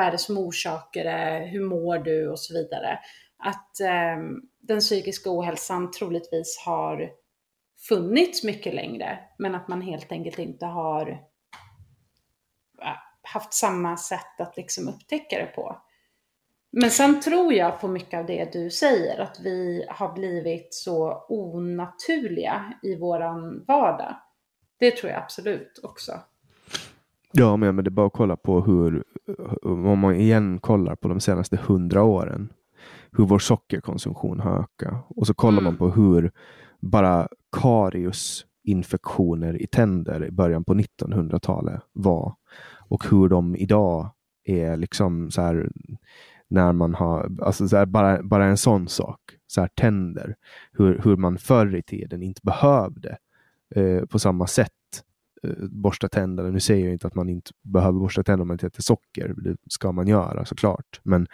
vad 0.00 0.06
är 0.06 0.12
det 0.12 0.18
som 0.18 0.38
orsakar 0.38 1.04
det, 1.04 1.48
hur 1.50 1.64
mår 1.64 1.98
du 1.98 2.28
och 2.28 2.40
så 2.40 2.54
vidare. 2.54 2.98
Att 3.38 3.80
eh, 3.80 4.16
den 4.60 4.80
psykiska 4.80 5.30
ohälsan 5.30 5.90
troligtvis 5.90 6.62
har 6.66 7.10
funnits 7.88 8.44
mycket 8.44 8.74
längre, 8.74 9.18
men 9.38 9.54
att 9.54 9.68
man 9.68 9.82
helt 9.82 10.12
enkelt 10.12 10.38
inte 10.38 10.66
har 10.66 11.20
haft 13.22 13.54
samma 13.54 13.96
sätt 13.96 14.40
att 14.40 14.56
liksom 14.56 14.88
upptäcka 14.88 15.38
det 15.38 15.46
på. 15.46 15.82
Men 16.70 16.90
sen 16.90 17.20
tror 17.20 17.52
jag 17.52 17.80
på 17.80 17.88
mycket 17.88 18.20
av 18.20 18.26
det 18.26 18.52
du 18.52 18.70
säger, 18.70 19.20
att 19.20 19.40
vi 19.40 19.86
har 19.88 20.12
blivit 20.12 20.74
så 20.74 21.26
onaturliga 21.28 22.74
i 22.82 22.96
våran 22.96 23.64
vardag. 23.68 24.16
Det 24.78 24.96
tror 24.96 25.12
jag 25.12 25.22
absolut 25.22 25.80
också. 25.82 26.20
Ja, 27.32 27.56
men 27.56 27.76
det 27.76 27.88
är 27.88 27.90
bara 27.90 28.06
att 28.06 28.12
kolla 28.12 28.36
på 28.36 28.60
hur, 28.60 29.04
om 29.62 29.98
man 29.98 30.14
igen 30.14 30.58
kollar 30.58 30.96
på 30.96 31.08
de 31.08 31.20
senaste 31.20 31.56
hundra 31.56 32.02
åren, 32.02 32.52
hur 33.12 33.24
vår 33.24 33.38
sockerkonsumtion 33.38 34.40
har 34.40 34.58
ökat. 34.58 35.06
Och 35.08 35.26
så 35.26 35.34
kollar 35.34 35.58
mm. 35.58 35.64
man 35.64 35.76
på 35.76 35.90
hur 35.90 36.32
bara 36.80 37.28
kariusinfektioner 37.52 39.62
i 39.62 39.66
tänder 39.66 40.24
i 40.24 40.30
början 40.30 40.64
på 40.64 40.74
1900-talet 40.74 41.82
var 41.92 42.34
och 42.88 43.10
hur 43.10 43.28
de 43.28 43.56
idag 43.56 44.10
är 44.44 44.76
liksom 44.76 45.30
så 45.30 45.42
här 45.42 45.70
när 46.48 46.72
man 46.72 46.94
har, 46.94 47.30
alltså 47.42 47.68
så 47.68 47.76
här, 47.76 47.86
bara, 47.86 48.22
bara 48.22 48.44
en 48.44 48.56
sån 48.56 48.88
sak, 48.88 49.20
så 49.46 49.60
här 49.60 49.68
tänder, 49.68 50.36
hur, 50.72 51.00
hur 51.04 51.16
man 51.16 51.38
förr 51.38 51.76
i 51.76 51.82
tiden 51.82 52.22
inte 52.22 52.40
behövde 52.44 53.16
eh, 53.74 54.04
på 54.04 54.18
samma 54.18 54.46
sätt 54.46 54.70
Eh, 54.92 55.09
Eh, 55.46 55.52
borsta 55.70 56.08
tänderna. 56.08 56.50
Nu 56.50 56.60
säger 56.60 56.84
jag 56.84 56.92
inte 56.92 57.06
att 57.06 57.14
man 57.14 57.28
inte 57.28 57.50
behöver 57.62 57.98
borsta 57.98 58.22
tänderna 58.22 58.42
om 58.42 58.48
man 58.48 58.54
inte 58.54 58.66
äter 58.66 58.82
socker. 58.82 59.34
Det 59.36 59.56
ska 59.70 59.92
man 59.92 60.08
göra 60.08 60.44
såklart. 60.44 61.00
Men, 61.02 61.26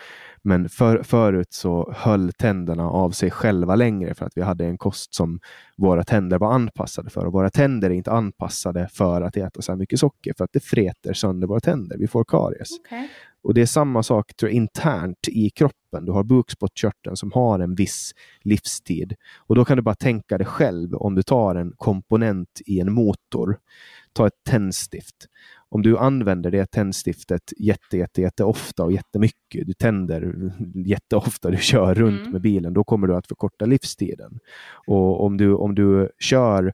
men 0.43 0.69
för, 0.69 1.03
förut 1.03 1.53
så 1.53 1.93
höll 1.97 2.33
tänderna 2.33 2.91
av 2.91 3.11
sig 3.11 3.31
själva 3.31 3.75
längre 3.75 4.15
för 4.15 4.27
att 4.27 4.33
vi 4.37 4.43
hade 4.43 4.67
en 4.67 4.79
kost 4.79 5.15
som 5.15 5.41
våra 5.77 6.05
tänder 6.05 6.39
var 6.39 6.53
anpassade 6.53 7.11
för. 7.11 7.25
Och 7.25 7.33
våra 7.33 7.51
tänder 7.51 7.91
är 7.91 7.95
inte 7.95 8.13
anpassade 8.13 8.89
för 8.93 9.23
att 9.23 9.37
äta 9.37 9.63
så 9.63 9.73
här 9.73 9.77
mycket 9.77 10.01
socker 10.01 10.35
för 10.37 10.45
att 10.45 10.53
det 10.53 10.61
fräter 10.61 11.13
sönder 11.13 11.47
våra 11.47 11.61
tänder. 11.61 11.99
Vi 11.99 12.07
får 12.07 12.25
karies. 12.25 12.81
Okay. 12.81 13.09
Och 13.47 13.55
det 13.55 13.63
är 13.63 13.67
samma 13.67 14.03
sak 14.03 14.35
tror 14.35 14.51
jag, 14.51 14.57
internt 14.57 15.29
i 15.29 15.51
kroppen. 15.51 16.05
Du 16.05 16.13
har 16.13 16.25
bukspottkörteln 16.25 17.17
som 17.17 17.33
har 17.33 17.59
en 17.59 17.75
viss 17.75 18.13
livstid. 18.41 19.15
Och 19.37 19.55
då 19.55 19.65
kan 19.65 19.77
du 19.77 19.83
bara 19.83 19.95
tänka 19.95 20.39
dig 20.39 20.47
själv 20.47 20.95
om 20.95 21.15
du 21.15 21.23
tar 21.23 21.55
en 21.55 21.73
komponent 21.77 22.61
i 22.67 22.81
en 22.81 22.93
motor. 22.93 23.59
Ta 24.13 24.27
ett 24.27 24.45
tändstift. 24.49 25.15
Om 25.69 25.83
du 25.83 25.99
använder 25.99 26.51
det 26.51 26.71
tändstiftet 26.71 27.43
jätte, 27.57 27.97
jätte, 27.97 28.21
jätte 28.21 28.45
ofta 28.45 28.85
och 28.85 28.93
jättemycket, 28.93 29.67
du 29.67 29.73
tänder 29.73 30.53
jätteofta, 30.75 31.51
du 31.51 31.57
kör 31.57 31.95
runt 31.95 32.21
mm. 32.21 32.33
med 32.33 32.41
bilen, 32.41 32.75
då 32.75 32.85
kommer 32.85 33.07
du 33.07 33.17
att 33.17 33.27
förkorta 33.27 33.65
livstiden. 33.65 34.39
Och 34.87 35.25
om 35.25 35.37
du, 35.37 35.55
om 35.55 35.75
du 35.75 36.11
kör 36.19 36.73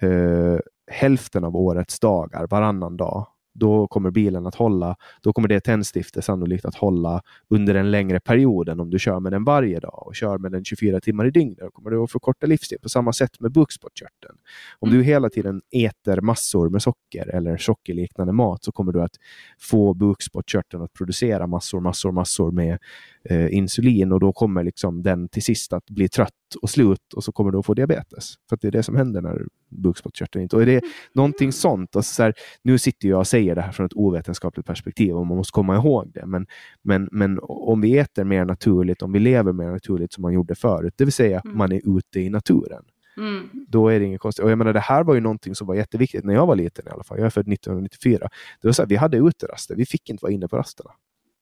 eh, 0.00 0.58
hälften 0.90 1.44
av 1.44 1.56
årets 1.56 2.00
dagar 2.00 2.46
varannan 2.46 2.96
dag 2.96 3.26
då 3.54 3.88
kommer 3.88 4.10
bilen 4.10 4.46
att 4.46 4.54
hålla. 4.54 4.96
Då 5.22 5.32
kommer 5.32 5.48
det 5.48 5.60
tändstiftet 5.60 6.24
sannolikt 6.24 6.64
att 6.64 6.74
hålla 6.74 7.22
under 7.48 7.74
en 7.74 7.90
längre 7.90 8.20
period 8.20 8.68
än 8.68 8.80
om 8.80 8.90
du 8.90 8.98
kör 8.98 9.20
med 9.20 9.32
den 9.32 9.44
varje 9.44 9.80
dag 9.80 10.06
och 10.06 10.14
kör 10.14 10.38
med 10.38 10.52
den 10.52 10.64
24 10.64 11.00
timmar 11.00 11.26
i 11.26 11.30
dygnet. 11.30 11.58
Då 11.58 11.70
kommer 11.70 11.90
det 11.90 12.02
att 12.02 12.10
förkorta 12.10 12.46
livstid. 12.46 12.80
På 12.82 12.88
samma 12.88 13.12
sätt 13.12 13.40
med 13.40 13.52
bukspottkörteln. 13.52 14.34
Om 14.78 14.88
mm. 14.88 14.98
du 14.98 15.04
hela 15.04 15.30
tiden 15.30 15.62
äter 15.70 16.20
massor 16.20 16.68
med 16.68 16.82
socker 16.82 17.28
eller 17.28 17.56
sockerliknande 17.56 18.32
mat 18.32 18.64
så 18.64 18.72
kommer 18.72 18.92
du 18.92 19.02
att 19.02 19.16
få 19.60 19.94
bukspottkörteln 19.94 20.82
att 20.82 20.92
producera 20.92 21.46
massor, 21.46 21.80
massor, 21.80 22.12
massor 22.12 22.50
med 22.50 22.78
eh, 23.24 23.54
insulin 23.54 24.12
och 24.12 24.20
då 24.20 24.32
kommer 24.32 24.64
liksom 24.64 25.02
den 25.02 25.28
till 25.28 25.42
sist 25.42 25.72
att 25.72 25.90
bli 25.90 26.08
trött 26.08 26.30
och 26.62 26.70
slut 26.70 27.12
och 27.14 27.24
så 27.24 27.32
kommer 27.32 27.50
du 27.50 27.58
att 27.58 27.66
få 27.66 27.74
diabetes. 27.74 28.34
För 28.48 28.58
det 28.60 28.66
är 28.66 28.72
det 28.72 28.82
som 28.82 28.96
händer 28.96 29.22
när 29.22 29.46
bukspottkörteln 29.68 30.42
inte... 30.42 30.56
Och 30.56 30.62
är 30.62 30.66
det 30.66 30.78
mm. 30.78 30.90
någonting 31.12 31.52
sånt, 31.52 31.96
alltså 31.96 32.14
så 32.14 32.22
här, 32.22 32.34
nu 32.62 32.78
sitter 32.78 33.08
jag 33.08 33.18
och 33.18 33.26
säger 33.26 33.54
det 33.54 33.60
här 33.60 33.72
från 33.72 33.86
ett 33.86 33.94
ovetenskapligt 33.94 34.66
perspektiv 34.66 35.16
och 35.16 35.26
man 35.26 35.36
måste 35.36 35.52
komma 35.52 35.76
ihåg 35.76 36.10
det. 36.14 36.26
Men, 36.26 36.46
men, 36.82 37.08
men 37.12 37.38
om 37.42 37.80
vi 37.80 37.98
äter 37.98 38.24
mer 38.24 38.44
naturligt, 38.44 39.02
om 39.02 39.12
vi 39.12 39.18
lever 39.18 39.52
mer 39.52 39.70
naturligt 39.70 40.12
som 40.12 40.22
man 40.22 40.32
gjorde 40.32 40.54
förut, 40.54 40.94
det 40.96 41.04
vill 41.04 41.12
säga 41.12 41.40
mm. 41.44 41.58
man 41.58 41.72
är 41.72 41.98
ute 41.98 42.20
i 42.20 42.30
naturen. 42.30 42.84
Mm. 43.16 43.66
Då 43.68 43.88
är 43.88 44.00
det 44.00 44.06
inget 44.06 44.20
konstigt. 44.20 44.44
Och 44.44 44.50
jag 44.50 44.58
menar, 44.58 44.72
det 44.72 44.80
här 44.80 45.04
var 45.04 45.14
ju 45.14 45.20
någonting 45.20 45.54
som 45.54 45.66
var 45.66 45.74
jätteviktigt 45.74 46.24
när 46.24 46.34
jag 46.34 46.46
var 46.46 46.56
liten 46.56 46.86
i 46.86 46.90
alla 46.90 47.04
fall. 47.04 47.18
Jag 47.18 47.26
är 47.26 47.30
född 47.30 47.52
1994. 47.52 48.28
Det 48.60 48.68
var 48.68 48.72
så 48.72 48.82
här, 48.82 48.88
vi 48.88 48.96
hade 48.96 49.16
uteraster. 49.16 49.76
Vi 49.76 49.86
fick 49.86 50.10
inte 50.10 50.22
vara 50.22 50.32
inne 50.32 50.48
på 50.48 50.56
rasterna. 50.56 50.90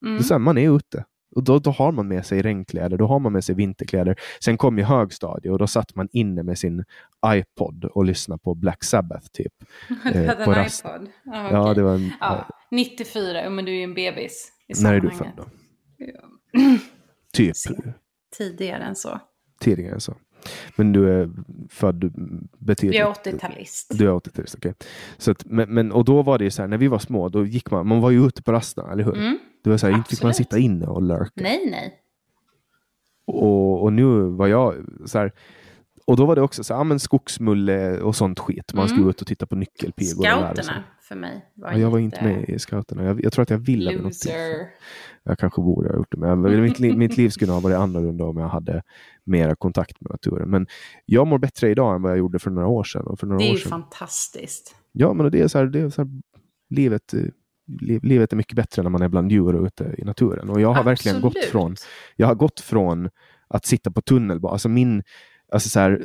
Mm. 0.05 0.15
Det 0.15 0.21
är 0.21 0.25
så 0.25 0.35
här, 0.35 0.39
man 0.39 0.59
är 0.59 0.77
ute. 0.77 1.05
Och 1.33 1.45
då, 1.45 1.59
då 1.59 1.71
har 1.71 1.93
man 1.93 2.09
med 2.09 2.27
sig 2.27 2.43
regnkläder, 2.43 2.97
då 2.97 3.07
har 3.07 3.19
man 3.19 3.33
med 3.33 3.45
sig 3.45 3.55
vinterkläder. 3.55 4.21
Sen 4.41 4.57
kom 4.57 4.79
ju 4.79 4.85
högstadiet 4.85 5.53
och 5.53 5.59
då 5.59 5.67
satt 5.67 5.95
man 5.95 6.09
inne 6.13 6.43
med 6.43 6.59
sin 6.59 6.85
iPod 7.27 7.85
och 7.85 8.05
lyssnade 8.05 8.43
på 8.43 8.55
Black 8.55 8.85
Sabbath 8.85 9.27
typ. 9.33 9.53
Du 9.89 9.95
hade 10.03 10.25
eh, 10.25 10.59
en 10.59 10.67
iPod? 10.67 11.09
Ah, 11.27 11.47
okay. 11.47 11.59
Ja, 11.59 11.75
det 11.75 11.83
var 11.83 11.95
en, 11.95 12.11
ja, 12.21 12.49
94, 12.71 13.51
men 13.51 13.65
du 13.65 13.73
är 13.73 13.77
ju 13.77 13.83
en 13.83 13.95
bebis. 13.95 14.53
I 14.69 14.83
när 14.83 14.95
är 14.95 15.01
du 15.01 15.11
född 15.11 15.33
då? 15.37 15.45
typ? 17.33 17.55
Tidigare 18.37 18.85
än 18.85 18.97
så. 18.97 19.21
Tidigare 19.61 19.95
än 19.95 20.01
så. 20.01 20.17
Men 20.77 20.93
du 20.93 21.21
är 21.21 21.31
född 21.69 22.13
betydligt... 22.59 23.01
Jag 23.01 23.27
är 23.27 23.33
80-talist. 23.33 23.87
Du 23.91 24.09
är 24.09 24.13
80-talist, 24.13 24.57
okej. 24.57 24.75
Okay. 25.19 25.35
men, 25.45 25.75
men, 25.75 25.93
och 25.93 26.05
då 26.05 26.23
var 26.23 26.39
det 26.39 26.45
ju 26.45 26.51
så 26.51 26.63
här, 26.63 26.69
när 26.69 26.79
vi 26.79 26.89
var 26.89 26.99
små, 26.99 27.29
då 27.29 27.47
gick 27.47 27.71
man, 27.71 27.87
man 27.87 28.01
var 28.01 28.11
ju 28.11 28.27
ute 28.27 28.43
på 28.43 28.53
rasterna, 28.53 28.93
eller 28.93 29.05
hur? 29.05 29.17
Mm. 29.17 29.39
Det 29.63 29.71
var 29.71 29.77
så 29.77 29.87
här, 29.87 29.97
inte 29.97 30.11
fick 30.11 30.23
man 30.23 30.35
sitta 30.35 30.59
inne 30.59 30.87
och 30.87 31.03
lurka. 31.03 31.33
Nej, 31.35 31.71
nej. 31.71 31.99
Och, 33.25 33.83
och 33.83 33.93
nu 33.93 34.23
var 34.23 34.47
jag 34.47 34.75
så 35.07 35.19
här, 35.19 35.33
och 36.05 36.17
då 36.17 36.27
var 36.27 36.37
det 36.37 36.43
också 36.43 36.65
så 36.65 36.75
här, 36.75 36.85
men 36.85 37.01
skogsmulle 37.01 38.01
och 38.01 38.17
sånt 38.17 38.39
skit. 38.39 38.75
Man 38.75 38.87
mm. 38.87 38.97
skulle 38.97 39.11
ut 39.11 39.21
och 39.21 39.27
titta 39.27 39.47
på 39.47 39.57
nyckelpigor. 39.57 40.25
Scouterna 40.25 40.85
för 41.01 41.15
mig 41.15 41.47
var 41.55 41.73
ja, 41.73 41.79
Jag 41.79 41.91
var 41.91 41.99
inte 41.99 42.25
med 42.25 42.49
i 42.49 42.59
scouterna. 42.59 43.05
Jag, 43.05 43.25
jag 43.25 43.33
tror 43.33 43.43
att 43.43 43.51
jag 43.51 43.59
ville 43.59 43.93
Loser. 43.93 44.69
Jag 45.23 45.39
kanske 45.39 45.63
borde 45.63 45.89
ha 45.89 45.97
gjort 45.97 46.13
det, 46.13 46.19
men 46.19 46.63
mitt, 46.63 46.79
liv, 46.79 46.97
mitt 46.97 47.17
liv 47.17 47.31
skulle 47.31 47.53
ha 47.53 47.61
varit 47.61 47.77
annorlunda 47.77 48.25
om 48.25 48.37
jag 48.37 48.49
hade 48.49 48.83
mera 49.25 49.55
kontakt 49.55 50.01
med 50.01 50.11
naturen. 50.11 50.51
Men 50.51 50.67
jag 51.07 51.27
mår 51.27 51.39
bättre 51.39 51.71
idag 51.71 51.95
än 51.95 52.03
vad 52.03 52.13
jag 52.13 52.19
gjorde 52.19 52.39
för 52.39 52.51
några 52.51 52.69
år 52.69 52.85
sedan. 52.85 53.07
Och 53.07 53.21
för 53.21 53.27
några 53.27 53.39
det 53.39 53.45
är 53.45 53.51
år 53.51 53.57
ju 53.57 53.61
sedan. 53.63 53.71
fantastiskt. 53.71 54.77
Ja, 54.93 55.13
men 55.13 55.31
det 55.31 55.41
är 55.41 55.49
så 55.49 55.59
här, 55.59 55.67
det 55.67 55.81
är 55.81 55.91
så 55.91 56.03
här, 56.03 56.11
livet, 56.71 57.15
livet 58.03 58.33
är 58.33 58.37
mycket 58.37 58.57
bättre 58.57 58.83
när 58.83 58.91
man 58.91 59.03
är 59.03 59.09
bland 59.09 59.33
djur 59.33 59.55
och 59.55 59.67
ute 59.67 59.95
i 59.99 60.05
naturen. 60.05 60.51
Och 60.51 60.61
jag 60.61 60.69
har 60.69 60.75
Absolut. 60.75 60.87
verkligen 60.87 61.21
gått 61.21 61.45
från, 61.45 61.77
jag 62.17 62.27
har 62.27 62.35
gått 62.35 62.61
från 62.61 63.11
att 63.49 63.67
sitta 63.67 63.91
på 63.91 64.03
tunnelbana, 64.03 64.53
alltså 64.53 64.69
min, 64.69 65.03
alltså 65.53 65.69
så 65.69 65.81
här, 65.81 66.03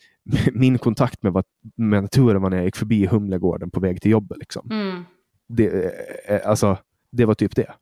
min 0.52 0.78
kontakt 0.78 1.22
med, 1.22 1.32
vad, 1.32 1.44
med 1.76 2.02
naturen 2.02 2.42
var 2.42 2.50
när 2.50 2.56
jag 2.56 2.66
gick 2.66 2.76
förbi 2.76 3.06
Humlegården 3.06 3.70
på 3.70 3.80
väg 3.80 4.02
till 4.02 4.10
jobbet. 4.10 4.38
Liksom. 4.38 4.68
Mm. 4.70 5.04
Det, 5.48 5.92
eh, 6.28 6.40
alltså, 6.48 6.78
det 7.10 7.24
var 7.24 7.34
typ 7.34 7.56
det. 7.56 7.72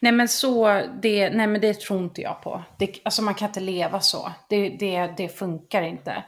Nej 0.00 0.12
men 0.12 0.28
så, 0.28 0.82
det, 1.02 1.30
nej 1.30 1.46
men 1.46 1.60
det 1.60 1.80
tror 1.80 2.02
inte 2.02 2.20
jag 2.20 2.42
på. 2.42 2.62
Det, 2.78 3.00
alltså 3.04 3.22
man 3.22 3.34
kan 3.34 3.48
inte 3.48 3.60
leva 3.60 4.00
så. 4.00 4.32
Det, 4.48 4.68
det, 4.68 5.14
det 5.16 5.28
funkar 5.28 5.82
inte. 5.82 6.24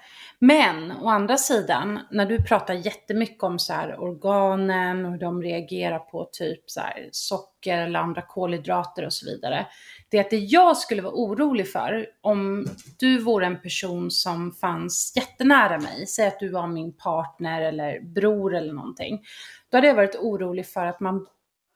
Men 0.46 0.92
å 0.92 1.08
andra 1.08 1.36
sidan, 1.36 2.00
när 2.10 2.26
du 2.26 2.42
pratar 2.42 2.74
jättemycket 2.74 3.42
om 3.42 3.58
så 3.58 3.72
här 3.72 4.00
organen 4.00 5.04
och 5.04 5.10
hur 5.12 5.18
de 5.18 5.42
reagerar 5.42 5.98
på 5.98 6.28
typ 6.32 6.70
så 6.70 6.80
här 6.80 7.08
socker 7.12 7.78
eller 7.78 7.98
andra 7.98 8.22
kolhydrater 8.22 9.06
och 9.06 9.12
så 9.12 9.26
vidare. 9.26 9.66
Det 10.08 10.16
är 10.16 10.20
att 10.20 10.30
det 10.30 10.38
jag 10.38 10.76
skulle 10.76 11.02
vara 11.02 11.14
orolig 11.14 11.72
för, 11.72 12.06
om 12.20 12.66
du 12.98 13.18
vore 13.18 13.46
en 13.46 13.60
person 13.60 14.10
som 14.10 14.52
fanns 14.52 15.12
jättenära 15.16 15.78
mig, 15.78 16.06
säg 16.06 16.26
att 16.26 16.40
du 16.40 16.48
var 16.48 16.66
min 16.66 16.96
partner 16.96 17.62
eller 17.62 18.00
bror 18.00 18.54
eller 18.54 18.72
någonting. 18.72 19.22
Då 19.70 19.76
hade 19.76 19.86
jag 19.86 19.94
varit 19.94 20.16
orolig 20.16 20.66
för 20.66 20.86
att 20.86 21.00
man 21.00 21.26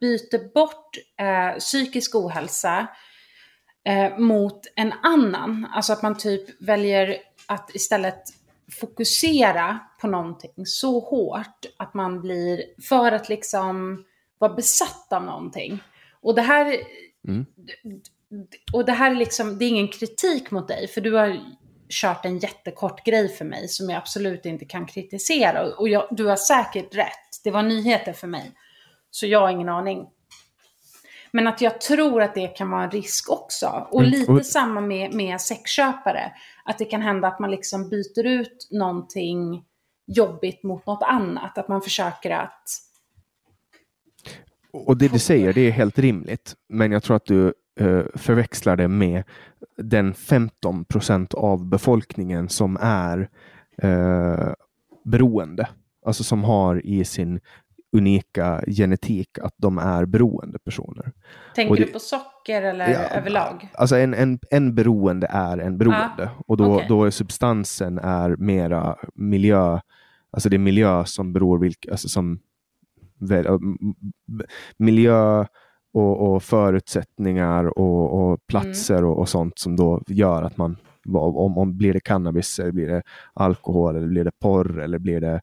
byter 0.00 0.52
bort 0.54 0.96
eh, 1.20 1.58
psykisk 1.58 2.14
ohälsa 2.14 2.86
eh, 3.84 4.18
mot 4.18 4.60
en 4.76 4.92
annan. 5.02 5.66
Alltså 5.74 5.92
att 5.92 6.02
man 6.02 6.18
typ 6.18 6.62
väljer 6.62 7.16
att 7.46 7.74
istället 7.74 8.37
fokusera 8.80 9.78
på 10.00 10.06
någonting 10.06 10.66
så 10.66 11.00
hårt 11.00 11.66
att 11.76 11.94
man 11.94 12.20
blir, 12.20 12.62
för 12.88 13.12
att 13.12 13.28
liksom 13.28 14.04
vara 14.38 14.54
besatt 14.54 15.12
av 15.12 15.24
någonting. 15.24 15.78
Och 16.20 16.34
det 16.34 16.42
här, 16.42 16.76
mm. 17.28 17.46
och 18.72 18.84
det 18.84 18.92
här 18.92 19.10
är 19.10 19.14
liksom, 19.14 19.58
det 19.58 19.64
är 19.64 19.68
ingen 19.68 19.88
kritik 19.88 20.50
mot 20.50 20.68
dig, 20.68 20.88
för 20.88 21.00
du 21.00 21.12
har 21.12 21.40
kört 21.88 22.24
en 22.24 22.38
jättekort 22.38 23.04
grej 23.04 23.28
för 23.28 23.44
mig 23.44 23.68
som 23.68 23.90
jag 23.90 23.98
absolut 23.98 24.46
inte 24.46 24.64
kan 24.64 24.86
kritisera. 24.86 25.74
Och 25.74 25.88
jag, 25.88 26.08
du 26.10 26.26
har 26.26 26.36
säkert 26.36 26.94
rätt, 26.94 27.42
det 27.44 27.50
var 27.50 27.62
nyheter 27.62 28.12
för 28.12 28.26
mig. 28.26 28.52
Så 29.10 29.26
jag 29.26 29.40
har 29.40 29.50
ingen 29.50 29.68
aning. 29.68 30.06
Men 31.32 31.46
att 31.46 31.60
jag 31.60 31.80
tror 31.80 32.22
att 32.22 32.34
det 32.34 32.46
kan 32.46 32.70
vara 32.70 32.84
en 32.84 32.90
risk 32.90 33.30
också. 33.30 33.86
Och 33.90 34.04
mm. 34.04 34.10
lite 34.10 34.44
samma 34.44 34.80
med, 34.80 35.14
med 35.14 35.40
sexköpare. 35.40 36.32
Att 36.64 36.78
det 36.78 36.84
kan 36.84 37.02
hända 37.02 37.28
att 37.28 37.38
man 37.38 37.50
liksom 37.50 37.88
byter 37.88 38.26
ut 38.26 38.68
någonting 38.70 39.64
jobbigt 40.06 40.62
mot 40.62 40.86
något 40.86 41.02
annat. 41.02 41.58
Att 41.58 41.68
man 41.68 41.82
försöker 41.82 42.30
att... 42.30 42.62
Och 44.72 44.96
det 44.96 45.08
du 45.08 45.18
säger, 45.18 45.52
det 45.52 45.60
är 45.60 45.70
helt 45.70 45.98
rimligt. 45.98 46.54
Men 46.68 46.92
jag 46.92 47.02
tror 47.02 47.16
att 47.16 47.26
du 47.26 47.54
uh, 47.80 48.04
förväxlar 48.14 48.76
det 48.76 48.88
med 48.88 49.24
den 49.76 50.14
15 50.14 50.84
procent 50.84 51.34
av 51.34 51.66
befolkningen 51.66 52.48
som 52.48 52.78
är 52.80 53.28
uh, 53.84 54.52
beroende. 55.04 55.68
Alltså 56.06 56.24
som 56.24 56.44
har 56.44 56.86
i 56.86 57.04
sin 57.04 57.40
unika 57.92 58.62
genetik 58.66 59.38
att 59.38 59.54
de 59.56 59.78
är 59.78 60.04
beroende 60.04 60.58
personer. 60.58 61.12
Tänker 61.54 61.76
det, 61.76 61.84
du 61.84 61.92
på 61.92 61.98
socker 61.98 62.62
eller 62.62 62.88
ja, 62.88 62.98
överlag? 62.98 63.68
Alltså 63.74 63.96
en, 63.96 64.14
en, 64.14 64.38
en 64.50 64.74
beroende 64.74 65.26
är 65.30 65.58
en 65.58 65.78
beroende 65.78 66.30
ah, 66.38 66.42
och 66.46 66.56
då, 66.56 66.74
okay. 66.74 66.88
då 66.88 67.04
är 67.04 67.10
substansen 67.10 67.98
är 67.98 68.36
mera 68.36 68.96
miljö, 69.14 69.80
alltså 70.30 70.48
det 70.48 70.56
är 70.56 70.58
miljö 70.58 71.04
som 71.04 71.32
beror 71.32 71.58
vilka, 71.58 71.90
alltså 71.90 72.08
som 72.08 72.40
miljö 74.76 75.44
och, 75.92 76.34
och 76.34 76.42
förutsättningar 76.42 77.78
och, 77.78 78.30
och 78.30 78.46
platser 78.46 78.98
mm. 78.98 79.10
och, 79.10 79.18
och, 79.18 79.28
sånt 79.28 79.58
som 79.58 79.76
då 79.76 80.02
gör 80.06 80.42
att 80.42 80.56
man 80.56 80.76
om, 81.14 81.58
om 81.58 81.76
blir 81.76 81.92
det 81.92 82.00
cannabis, 82.00 82.58
eller 82.58 82.72
blir 82.72 82.88
det 82.88 83.02
alkohol, 83.34 83.96
eller 83.96 84.08
blir 84.08 84.24
det 84.24 84.38
porr, 84.40 84.80
eller 84.80 84.98
blir 84.98 85.20
det 85.20 85.40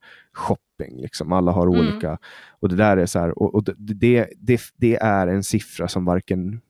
shopping. 0.75 1.01
Liksom. 1.01 1.31
Alla 1.31 1.51
har 1.51 1.67
mm. 1.67 1.79
olika. 1.79 2.17
Och 2.59 2.69
det 2.69 2.75
där 2.75 2.97
är 2.97 3.05
så 3.05 3.19
här, 3.19 3.39
och, 3.39 3.55
och 3.55 3.63
det, 3.63 4.27
det, 4.39 4.61
det, 4.77 4.95
är 4.95 5.27
en 5.27 5.43
siffra 5.43 5.87
som 5.87 6.05
varken 6.05 6.61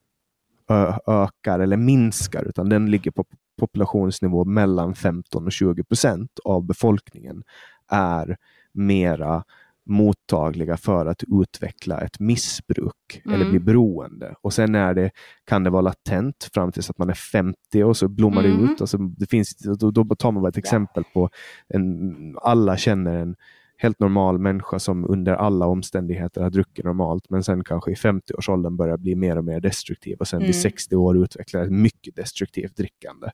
ökar 1.07 1.59
eller 1.59 1.77
minskar, 1.77 2.43
utan 2.43 2.69
den 2.69 2.91
ligger 2.91 3.11
på 3.11 3.25
populationsnivå 3.59 4.45
mellan 4.45 4.95
15 4.95 5.45
och 5.45 5.51
20 5.51 5.83
procent 5.83 6.39
av 6.43 6.65
befolkningen 6.65 7.43
är 7.89 8.37
mera 8.73 9.43
mottagliga 9.85 10.77
för 10.77 11.05
att 11.05 11.23
utveckla 11.41 12.01
ett 12.01 12.19
missbruk 12.19 13.21
mm. 13.25 13.35
eller 13.35 13.49
bli 13.49 13.59
beroende. 13.59 14.35
Och 14.41 14.53
sen 14.53 14.75
är 14.75 14.93
det, 14.93 15.11
kan 15.45 15.63
det 15.63 15.69
vara 15.69 15.81
latent 15.81 16.49
fram 16.53 16.71
tills 16.71 16.89
att 16.89 16.97
man 16.97 17.09
är 17.09 17.13
50 17.13 17.83
och 17.83 17.97
så 17.97 18.07
blommar 18.07 18.43
mm. 18.43 18.57
det 18.57 18.73
ut. 18.73 18.81
Och 18.81 18.89
så 18.89 18.97
det 18.97 19.29
finns, 19.29 19.55
då, 19.57 19.91
då 19.91 20.15
tar 20.15 20.31
man 20.31 20.43
bara 20.43 20.49
ett 20.49 20.57
exempel 20.57 21.03
på 21.13 21.29
en, 21.67 22.37
alla 22.41 22.77
känner 22.77 23.15
en 23.15 23.35
helt 23.77 23.99
normal 23.99 24.39
människa 24.39 24.79
som 24.79 25.09
under 25.09 25.33
alla 25.33 25.65
omständigheter 25.65 26.41
har 26.41 26.49
druckit 26.49 26.85
normalt 26.85 27.29
men 27.29 27.43
sen 27.43 27.63
kanske 27.63 27.91
i 27.91 27.95
50-årsåldern 27.95 28.77
börjar 28.77 28.97
bli 28.97 29.15
mer 29.15 29.37
och 29.37 29.45
mer 29.45 29.59
destruktiv 29.59 30.17
och 30.19 30.27
sen 30.27 30.37
mm. 30.37 30.47
vid 30.47 30.55
60 30.55 30.95
år 30.95 31.17
utvecklar 31.17 31.61
ett 31.61 31.71
mycket 31.71 32.15
destruktivt 32.15 32.77
drickande 32.77 33.29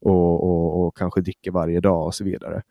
och, 0.00 0.44
och, 0.44 0.86
och 0.86 0.96
kanske 0.96 1.20
dricker 1.20 1.50
varje 1.50 1.80
dag 1.80 2.06
och 2.06 2.14
så 2.14 2.24
vidare. 2.24 2.62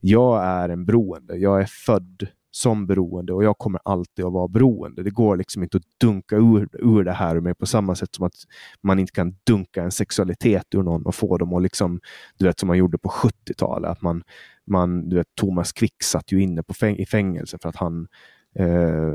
Jag 0.00 0.44
är 0.44 0.68
en 0.68 0.84
beroende. 0.84 1.36
Jag 1.36 1.60
är 1.60 1.66
född 1.66 2.28
som 2.54 2.86
beroende 2.86 3.32
och 3.32 3.44
jag 3.44 3.58
kommer 3.58 3.80
alltid 3.84 4.24
att 4.24 4.32
vara 4.32 4.48
beroende. 4.48 5.02
Det 5.02 5.10
går 5.10 5.36
liksom 5.36 5.62
inte 5.62 5.76
att 5.76 5.82
dunka 6.00 6.36
ur, 6.36 6.68
ur 6.72 7.04
det 7.04 7.12
här 7.12 7.40
med 7.40 7.58
på 7.58 7.66
samma 7.66 7.94
sätt 7.94 8.14
som 8.14 8.26
att 8.26 8.34
man 8.82 8.98
inte 8.98 9.12
kan 9.12 9.36
dunka 9.46 9.82
en 9.82 9.90
sexualitet 9.90 10.74
ur 10.74 10.82
någon 10.82 11.06
och 11.06 11.14
få 11.14 11.38
dem 11.38 11.52
att 11.52 11.62
liksom, 11.62 12.00
du 12.38 12.46
vet 12.46 12.60
som 12.60 12.66
man 12.66 12.78
gjorde 12.78 12.98
på 12.98 13.08
70-talet, 13.08 13.90
att 13.90 14.02
man, 14.02 14.22
man, 14.66 15.08
du 15.08 15.16
vet 15.16 15.34
Thomas 15.34 15.72
Quick 15.72 16.02
satt 16.02 16.32
ju 16.32 16.42
inne 16.42 16.62
på 16.62 16.74
fäng 16.74 16.96
i 16.96 17.06
fängelse 17.06 17.58
för 17.62 17.68
att 17.68 17.76
han 17.76 18.06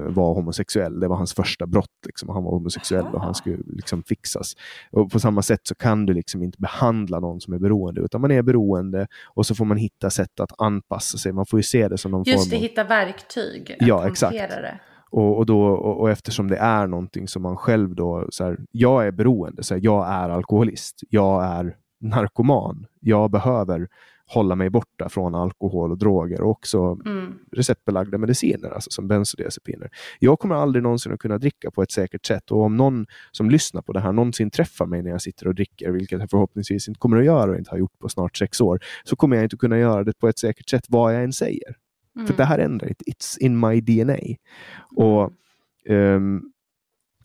var 0.08 0.34
homosexuell. 0.34 1.00
Det 1.00 1.08
var 1.08 1.16
hans 1.16 1.34
första 1.34 1.68
brott. 1.68 2.06
Liksom. 2.06 2.30
Han 2.30 2.44
var 2.44 2.52
homosexuell 2.52 3.06
och 3.06 3.22
han 3.22 3.36
skulle 3.36 3.58
liksom 3.66 4.04
fixas. 4.04 4.54
Och 4.92 5.12
På 5.12 5.20
samma 5.20 5.42
sätt 5.42 5.62
så 5.64 5.76
kan 5.76 6.06
du 6.06 6.14
liksom 6.14 6.44
inte 6.44 6.58
behandla 6.60 7.20
någon 7.20 7.42
som 7.42 7.54
är 7.54 7.60
beroende, 7.60 8.02
utan 8.02 8.22
man 8.22 8.32
är 8.32 8.42
beroende 8.42 9.08
och 9.28 9.46
så 9.46 9.56
får 9.56 9.66
man 9.66 9.78
hitta 9.78 10.10
sätt 10.10 10.40
att 10.40 10.62
anpassa 10.62 11.18
sig. 11.18 11.32
Man 11.32 11.46
får 11.46 11.60
ju 11.60 11.64
se 11.64 11.88
det 11.88 11.98
som 11.98 12.12
någon 12.12 12.24
Just 12.24 12.44
form 12.44 12.50
det, 12.50 12.56
av... 12.56 12.62
hitta 12.62 12.84
verktyg 12.84 13.76
att 13.80 13.88
ja, 13.88 14.08
exakt. 14.08 14.38
det. 14.38 14.80
Och, 15.12 15.38
och, 15.38 15.46
då, 15.46 15.62
och, 15.68 16.00
och, 16.00 16.10
eftersom 16.10 16.48
det 16.48 16.58
är 16.58 16.88
någonting 16.88 17.28
som 17.28 17.42
man 17.42 17.58
själv 17.58 17.96
då, 17.96 18.28
så 18.30 18.44
här, 18.44 18.58
jag 18.72 19.08
är 19.08 19.12
beroende, 19.12 19.64
så 19.64 19.74
här, 19.74 19.82
jag 19.84 20.08
är 20.08 20.30
alkoholist, 20.30 21.04
jag 21.10 21.46
är 21.46 21.76
narkoman, 22.02 22.86
jag 23.00 23.32
behöver 23.32 23.88
hålla 24.30 24.56
mig 24.56 24.70
borta 24.70 25.10
från 25.10 25.36
alkohol 25.36 25.92
och 25.92 25.98
droger 25.98 26.42
och 26.42 26.50
också 26.50 26.98
mm. 27.06 27.34
receptbelagda 27.52 28.18
mediciner, 28.18 28.70
alltså 28.70 28.92
som 28.92 29.08
bensodiazepiner. 29.08 29.90
Jag 30.20 30.40
kommer 30.40 30.56
aldrig 30.56 30.84
någonsin 30.84 31.14
att 31.14 31.20
kunna 31.20 31.38
dricka 31.38 31.72
på 31.72 31.82
ett 31.82 31.92
säkert 31.92 32.26
sätt 32.26 32.52
och 32.52 32.62
om 32.62 32.78
någon 32.78 33.06
som 33.32 33.50
lyssnar 33.50 33.82
på 33.82 33.94
det 33.94 34.00
här 34.00 34.12
någonsin 34.12 34.52
träffar 34.52 34.86
mig 34.86 35.02
när 35.02 35.12
jag 35.12 35.22
sitter 35.22 35.48
och 35.48 35.56
dricker, 35.56 35.92
vilket 35.92 36.20
jag 36.20 36.30
förhoppningsvis 36.30 36.88
inte 36.88 37.00
kommer 37.00 37.18
att 37.18 37.26
göra 37.26 37.52
och 37.52 37.58
inte 37.58 37.72
har 37.72 37.78
gjort 37.78 38.00
på 38.00 38.10
snart 38.10 38.38
sex 38.38 38.62
år, 38.62 38.80
så 39.04 39.16
kommer 39.16 39.36
jag 39.36 39.46
inte 39.46 39.58
kunna 39.58 39.80
göra 39.80 40.04
det 40.04 40.20
på 40.20 40.28
ett 40.28 40.40
säkert 40.40 40.70
sätt 40.70 40.86
vad 40.90 41.16
jag 41.16 41.24
än 41.24 41.34
säger. 41.34 41.76
Mm. 42.16 42.28
För 42.28 42.38
det 42.38 42.44
här 42.46 42.60
ändrar 42.60 42.88
inte. 42.88 43.04
It's 43.06 43.40
in 43.40 43.60
my 43.60 43.82
DNA. 43.82 44.18
Och 44.96 45.32
um, 45.90 46.52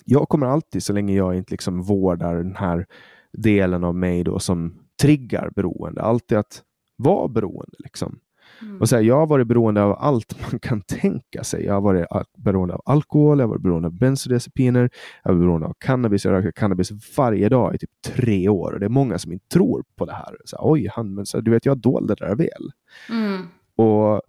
Jag 0.05 0.29
kommer 0.29 0.47
alltid, 0.47 0.83
så 0.83 0.93
länge 0.93 1.15
jag 1.15 1.35
inte 1.35 1.51
liksom 1.51 1.83
vårdar 1.83 2.37
den 2.37 2.57
här 2.57 2.87
delen 3.33 3.85
av 3.85 3.95
mig 3.95 4.25
då 4.25 4.39
som 4.39 4.75
triggar 5.03 5.51
beroende, 5.57 6.03
alltid 6.03 6.39
att 6.39 6.63
vara 6.97 7.29
beroende. 7.29 7.77
Liksom. 7.79 8.21
Mm. 8.63 8.81
Och 8.81 8.89
så 8.89 8.97
här, 8.97 9.03
jag 9.03 9.17
har 9.17 9.27
varit 9.27 9.47
beroende 9.47 9.83
av 9.83 9.97
allt 9.99 10.41
man 10.51 10.61
kan 10.61 10.83
tänka 10.83 11.45
sig. 11.45 11.65
Jag 11.65 11.75
har 11.75 11.81
varit 11.81 12.07
beroende 12.37 12.75
av 12.75 12.83
alkohol, 12.85 13.39
jag 13.39 13.47
har 13.47 13.51
varit 13.51 13.63
beroende 13.63 13.89
av 13.89 13.99
bensodiazepiner, 13.99 14.91
jag 15.23 15.31
har 15.31 15.35
varit 15.35 15.47
beroende 15.47 15.67
av 15.67 15.75
cannabis. 15.79 16.25
Jag 16.25 16.33
rökt 16.33 16.59
cannabis 16.59 17.17
varje 17.17 17.49
dag 17.49 17.75
i 17.75 17.79
typ 17.79 17.91
tre 18.05 18.49
år. 18.49 18.73
Och 18.73 18.81
det 18.81 18.87
är 18.87 18.91
många 18.91 19.19
som 19.19 19.33
inte 19.33 19.49
tror 19.49 19.85
på 19.97 20.05
det 20.05 20.13
här. 20.13 20.37
Så 20.45 20.57
här, 20.57 20.73
Oj, 20.73 20.89
han, 20.93 21.15
men 21.15 21.27
så 21.27 21.37
här, 21.37 21.43
du 21.43 21.51
vet, 21.51 21.67
jag 21.67 21.79
dolde 21.79 22.15
det 22.15 22.27
där 22.27 22.37
väl. 22.37 22.73
Mm. 23.11 23.43
Och 23.77 24.23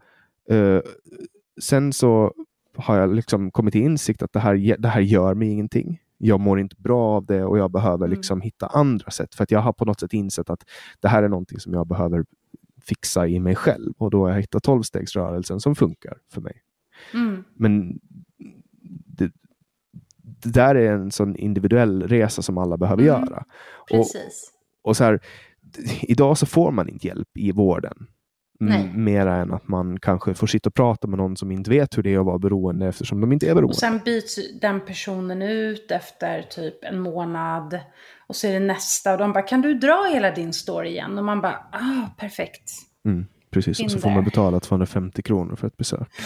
uh, 0.52 0.82
Sen 1.62 1.94
så 1.94 2.34
har 2.78 2.98
jag 2.98 3.16
liksom 3.16 3.52
kommit 3.52 3.72
till 3.72 3.82
insikt 3.82 4.24
att 4.24 4.34
det 4.34 4.40
här, 4.40 4.76
det 4.80 4.88
här 4.88 5.02
gör 5.02 5.34
mig 5.34 5.50
ingenting 5.50 6.00
jag 6.18 6.40
mår 6.40 6.60
inte 6.60 6.76
bra 6.80 7.02
av 7.02 7.26
det 7.26 7.44
och 7.44 7.58
jag 7.58 7.72
behöver 7.72 8.06
mm. 8.06 8.10
liksom 8.10 8.42
hitta 8.42 8.68
andra 8.68 9.12
sätt. 9.12 9.36
För 9.36 9.44
att 9.44 9.52
jag 9.52 9.60
har 9.60 9.74
på 9.74 9.86
något 9.86 10.00
sätt 10.00 10.14
insett 10.14 10.50
att 10.50 10.64
det 11.00 11.08
här 11.08 11.24
är 11.24 11.30
någonting 11.30 11.60
som 11.60 11.74
jag 11.74 11.88
behöver 11.88 12.26
fixa 12.88 13.28
i 13.28 13.40
mig 13.40 13.56
själv. 13.56 13.94
Och 13.98 14.12
då 14.12 14.24
har 14.24 14.30
jag 14.30 14.42
hittat 14.42 14.64
tolvstegsrörelsen 14.64 15.60
som 15.60 15.76
funkar 15.76 16.18
för 16.32 16.42
mig. 16.42 16.62
Mm. 17.14 17.44
Men 17.54 18.00
det, 19.06 19.32
det, 20.18 20.50
där 20.50 20.76
är 20.76 20.92
en 20.92 21.12
sån 21.12 21.36
individuell 21.36 22.08
resa 22.08 22.42
som 22.42 22.58
alla 22.58 22.78
behöver 22.78 23.04
mm. 23.04 23.16
göra. 23.16 23.46
Och, 23.92 24.06
och 24.84 24.98
så 24.98 25.04
här, 25.04 25.20
idag 26.02 26.38
så 26.38 26.46
får 26.46 26.72
man 26.72 26.90
inte 26.90 27.08
hjälp 27.08 27.30
i 27.34 27.52
vården. 27.52 28.08
Mera 28.96 29.36
än 29.36 29.54
att 29.54 29.68
man 29.68 30.00
kanske 30.00 30.34
får 30.34 30.48
sitta 30.48 30.70
och 30.70 30.74
prata 30.74 31.08
med 31.08 31.18
någon 31.18 31.38
som 31.38 31.52
inte 31.52 31.70
vet 31.70 31.98
hur 31.98 32.04
det 32.04 32.14
är 32.14 32.20
att 32.20 32.26
vara 32.26 32.38
beroende 32.38 32.88
eftersom 32.88 33.22
de 33.22 33.32
inte 33.32 33.46
är 33.46 33.56
beroende. 33.56 33.72
Och 33.72 33.76
sen 33.76 34.02
byts 34.06 34.40
den 34.62 34.86
personen 34.86 35.42
ut 35.42 35.92
efter 35.92 36.42
typ 36.42 36.84
en 36.84 37.00
månad. 37.00 37.80
Och 38.28 38.36
så 38.36 38.48
är 38.48 38.54
det 38.54 38.60
nästa 38.60 39.12
och 39.12 39.18
de 39.18 39.34
bara, 39.34 39.44
kan 39.44 39.62
du 39.62 39.74
dra 39.74 40.10
hela 40.14 40.32
din 40.32 40.54
story 40.54 40.90
igen? 40.90 41.18
Och 41.18 41.26
man 41.26 41.42
bara, 41.42 41.66
ah, 41.72 42.10
perfekt. 42.18 42.72
Mm, 43.06 43.26
precis, 43.50 43.80
In 43.80 43.86
och 43.86 43.92
så 43.92 44.00
får 44.00 44.10
man 44.10 44.24
betala 44.24 44.60
250 44.60 45.22
kronor 45.22 45.56
för 45.56 45.68
ett 45.68 45.78
besök. 45.78 46.08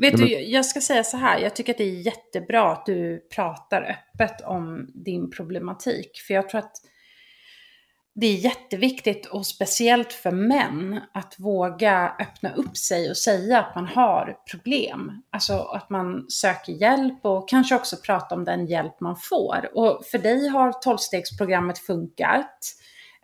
Vet 0.00 0.16
du, 0.16 0.28
jag 0.28 0.66
ska 0.66 0.80
säga 0.80 1.04
så 1.04 1.16
här, 1.16 1.38
jag 1.38 1.56
tycker 1.56 1.72
att 1.72 1.78
det 1.78 1.84
är 1.84 2.06
jättebra 2.06 2.72
att 2.72 2.86
du 2.86 3.18
pratar 3.34 3.82
öppet 3.82 4.40
om 4.40 4.86
din 4.94 5.30
problematik. 5.30 6.10
För 6.26 6.34
jag 6.34 6.48
tror 6.48 6.58
att 6.58 6.72
det 8.20 8.26
är 8.26 8.36
jätteviktigt 8.36 9.26
och 9.26 9.46
speciellt 9.46 10.12
för 10.12 10.30
män 10.30 11.00
att 11.12 11.34
våga 11.38 12.12
öppna 12.18 12.52
upp 12.52 12.76
sig 12.76 13.10
och 13.10 13.16
säga 13.16 13.60
att 13.60 13.74
man 13.74 13.86
har 13.86 14.36
problem. 14.50 15.22
Alltså 15.30 15.58
att 15.58 15.90
man 15.90 16.26
söker 16.30 16.72
hjälp 16.72 17.18
och 17.22 17.48
kanske 17.48 17.74
också 17.74 17.96
prata 17.96 18.34
om 18.34 18.44
den 18.44 18.66
hjälp 18.66 19.00
man 19.00 19.16
får. 19.16 19.70
Och 19.74 20.04
för 20.10 20.18
dig 20.18 20.48
har 20.48 20.72
tolvstegsprogrammet 20.72 21.78
funkat. 21.78 22.58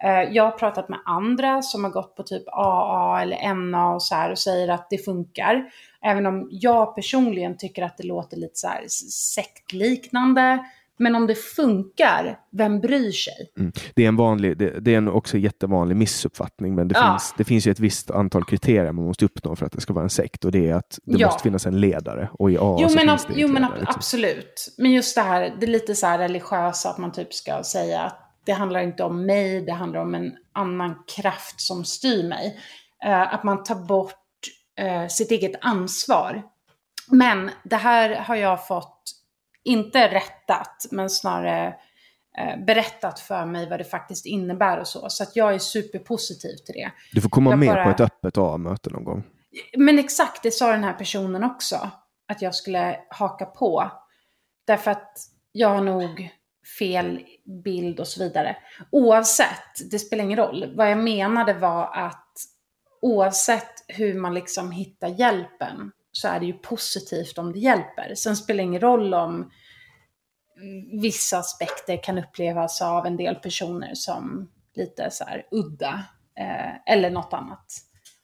Eh, 0.03 0.35
jag 0.35 0.45
har 0.45 0.51
pratat 0.51 0.89
med 0.89 0.99
andra 1.05 1.63
som 1.63 1.85
har 1.85 1.91
gått 1.91 2.17
på 2.17 2.23
typ 2.23 2.49
AA 2.49 3.23
eller 3.23 3.55
NA 3.55 3.95
och 3.95 4.03
så 4.03 4.15
här 4.15 4.31
och 4.31 4.39
säger 4.39 4.69
att 4.69 4.91
det 4.91 4.99
funkar. 4.99 5.65
Även 6.03 6.27
om 6.27 6.49
jag 6.51 6.95
personligen 6.95 7.57
tycker 7.57 7.83
att 7.83 7.97
det 7.97 8.07
låter 8.07 8.37
lite 8.37 8.59
så 8.59 8.69
här 8.69 8.85
sektliknande 9.11 10.65
men 10.99 11.15
om 11.15 11.27
det 11.27 11.35
funkar, 11.35 12.39
vem 12.53 12.81
bryr 12.81 13.13
sig? 13.13 13.53
Mm. 13.59 13.73
Det 13.95 14.05
är 14.05 14.09
en 14.09 14.17
vanlig, 14.17 14.59
det, 14.59 14.81
det, 14.81 14.95
är 14.95 14.99
en 14.99 15.09
också 15.09 15.39
jättevanlig 15.39 15.97
missuppfattning, 15.97 16.75
men 16.75 16.89
det, 16.89 16.95
ja. 16.99 17.13
finns, 17.13 17.35
det 17.39 17.45
finns 17.45 17.67
ju 17.67 17.71
ett 17.71 17.81
visst 17.81 18.11
antal 18.11 18.45
kriterier 18.45 18.93
man 18.93 19.05
måste 19.05 19.25
uppnå 19.25 19.57
för 19.57 19.67
att 19.67 19.73
det 19.73 19.81
ska 19.81 19.93
vara 19.93 20.05
en 20.05 20.11
sekt 20.11 20.45
och 20.45 20.53
det 20.53 20.69
är 20.69 20.75
att 20.75 20.99
det 21.05 21.19
ja. 21.19 21.27
måste 21.27 21.43
finnas 21.43 21.67
en 21.67 21.81
ledare 21.81 22.29
och 22.33 22.51
i 22.51 22.59
AA 22.59 22.79
jo, 22.81 22.89
så 22.89 22.95
men, 22.95 23.09
finns 23.09 23.27
det 23.27 23.33
Jo, 23.37 23.49
men 23.49 23.63
liksom. 23.63 23.87
absolut. 23.89 24.75
Men 24.79 24.93
just 24.93 25.15
det 25.15 25.23
här, 25.23 25.57
det 25.61 25.67
är 25.67 25.71
lite 25.71 25.95
så 25.95 26.07
här 26.07 26.19
religiösa, 26.19 26.91
att 26.91 26.99
man 26.99 27.13
typ 27.13 27.35
ska 27.35 27.63
säga 27.63 28.01
att 28.01 28.23
det 28.45 28.53
handlar 28.53 28.81
inte 28.81 29.03
om 29.03 29.27
mig, 29.27 29.61
det 29.61 29.73
handlar 29.73 30.01
om 30.01 30.15
en 30.15 30.33
annan 30.53 30.95
kraft 31.17 31.61
som 31.61 31.85
styr 31.85 32.29
mig. 32.29 32.61
Uh, 33.07 33.35
att 33.35 33.45
man 33.45 33.65
tar 33.65 33.75
bort 33.75 34.15
uh, 34.81 35.09
sitt 35.09 35.31
eget 35.31 35.53
ansvar. 35.61 36.43
Men 37.09 37.51
det 37.65 37.77
här 37.77 38.11
har 38.15 38.37
jag 38.37 38.67
fått 38.67 38.96
inte 39.67 40.09
rättat, 40.09 40.87
men 40.91 41.11
snarare 41.11 41.67
eh, 42.39 42.65
berättat 42.67 43.21
för 43.21 43.47
mig 43.47 43.69
vad 43.69 43.81
det 43.81 43.85
faktiskt 43.85 44.27
innebär 44.27 44.79
och 44.81 44.87
så. 44.89 45.11
Så 45.11 45.23
att 45.23 45.37
jag 45.37 45.55
är 45.55 45.59
superpositiv 45.59 46.57
till 46.67 46.75
det. 46.75 46.91
Du 47.13 47.21
får 47.21 47.29
komma 47.29 47.51
Jag 47.51 47.59
med 47.59 47.69
bara- 47.69 47.85
på 47.85 47.91
ett 47.91 48.01
öppet 48.01 48.39
A-möte 48.39 48.91
någon 48.91 49.05
gång. 49.05 49.25
Men 49.77 49.99
exakt, 49.99 50.43
det 50.43 50.51
sa 50.51 50.73
den 50.73 50.85
här 50.85 50.93
personen 50.93 51.45
också. 51.45 51.91
Att 52.29 52.43
jag 52.43 52.55
skulle 52.55 52.99
haka 53.11 53.47
på. 53.47 53.93
Därför 54.67 54.91
att 54.91 55.13
jag 55.53 55.69
har 55.69 55.81
nog 55.83 56.31
fel 56.79 57.21
bild 57.65 58.01
och 58.01 58.09
så 58.09 58.25
vidare. 58.25 58.57
Oavsett, 58.93 59.91
det 59.91 59.99
spelar 59.99 60.25
ingen 60.25 60.39
roll. 60.39 60.73
Vad 60.77 60.91
jag 60.91 60.99
menade 60.99 61.55
var 61.55 61.91
att 61.97 62.33
oavsett 63.03 63.73
hur 63.89 64.15
man 64.15 64.35
liksom 64.35 64.71
hittar 64.71 65.09
hjälpen 65.09 65.93
så 66.17 66.29
är 66.29 66.41
det 66.41 66.47
ju 66.47 66.53
positivt 66.53 67.39
om 67.39 67.53
det 67.53 67.59
hjälper. 67.59 68.15
Sen 68.15 68.37
spelar 68.37 68.57
det 68.57 68.63
ingen 68.63 68.81
roll 68.81 69.15
om 69.15 69.51
vissa 71.03 71.39
aspekter 71.39 72.03
kan 72.03 72.19
upplevas 72.19 72.83
av 72.83 73.07
en 73.07 73.17
del 73.17 73.35
personer 73.35 73.91
som 73.95 74.51
lite 74.75 75.11
så 75.11 75.25
här 75.25 75.47
udda. 75.51 76.05
Eh, 76.39 76.95
eller 76.95 77.11
något 77.11 77.33
annat. 77.33 77.65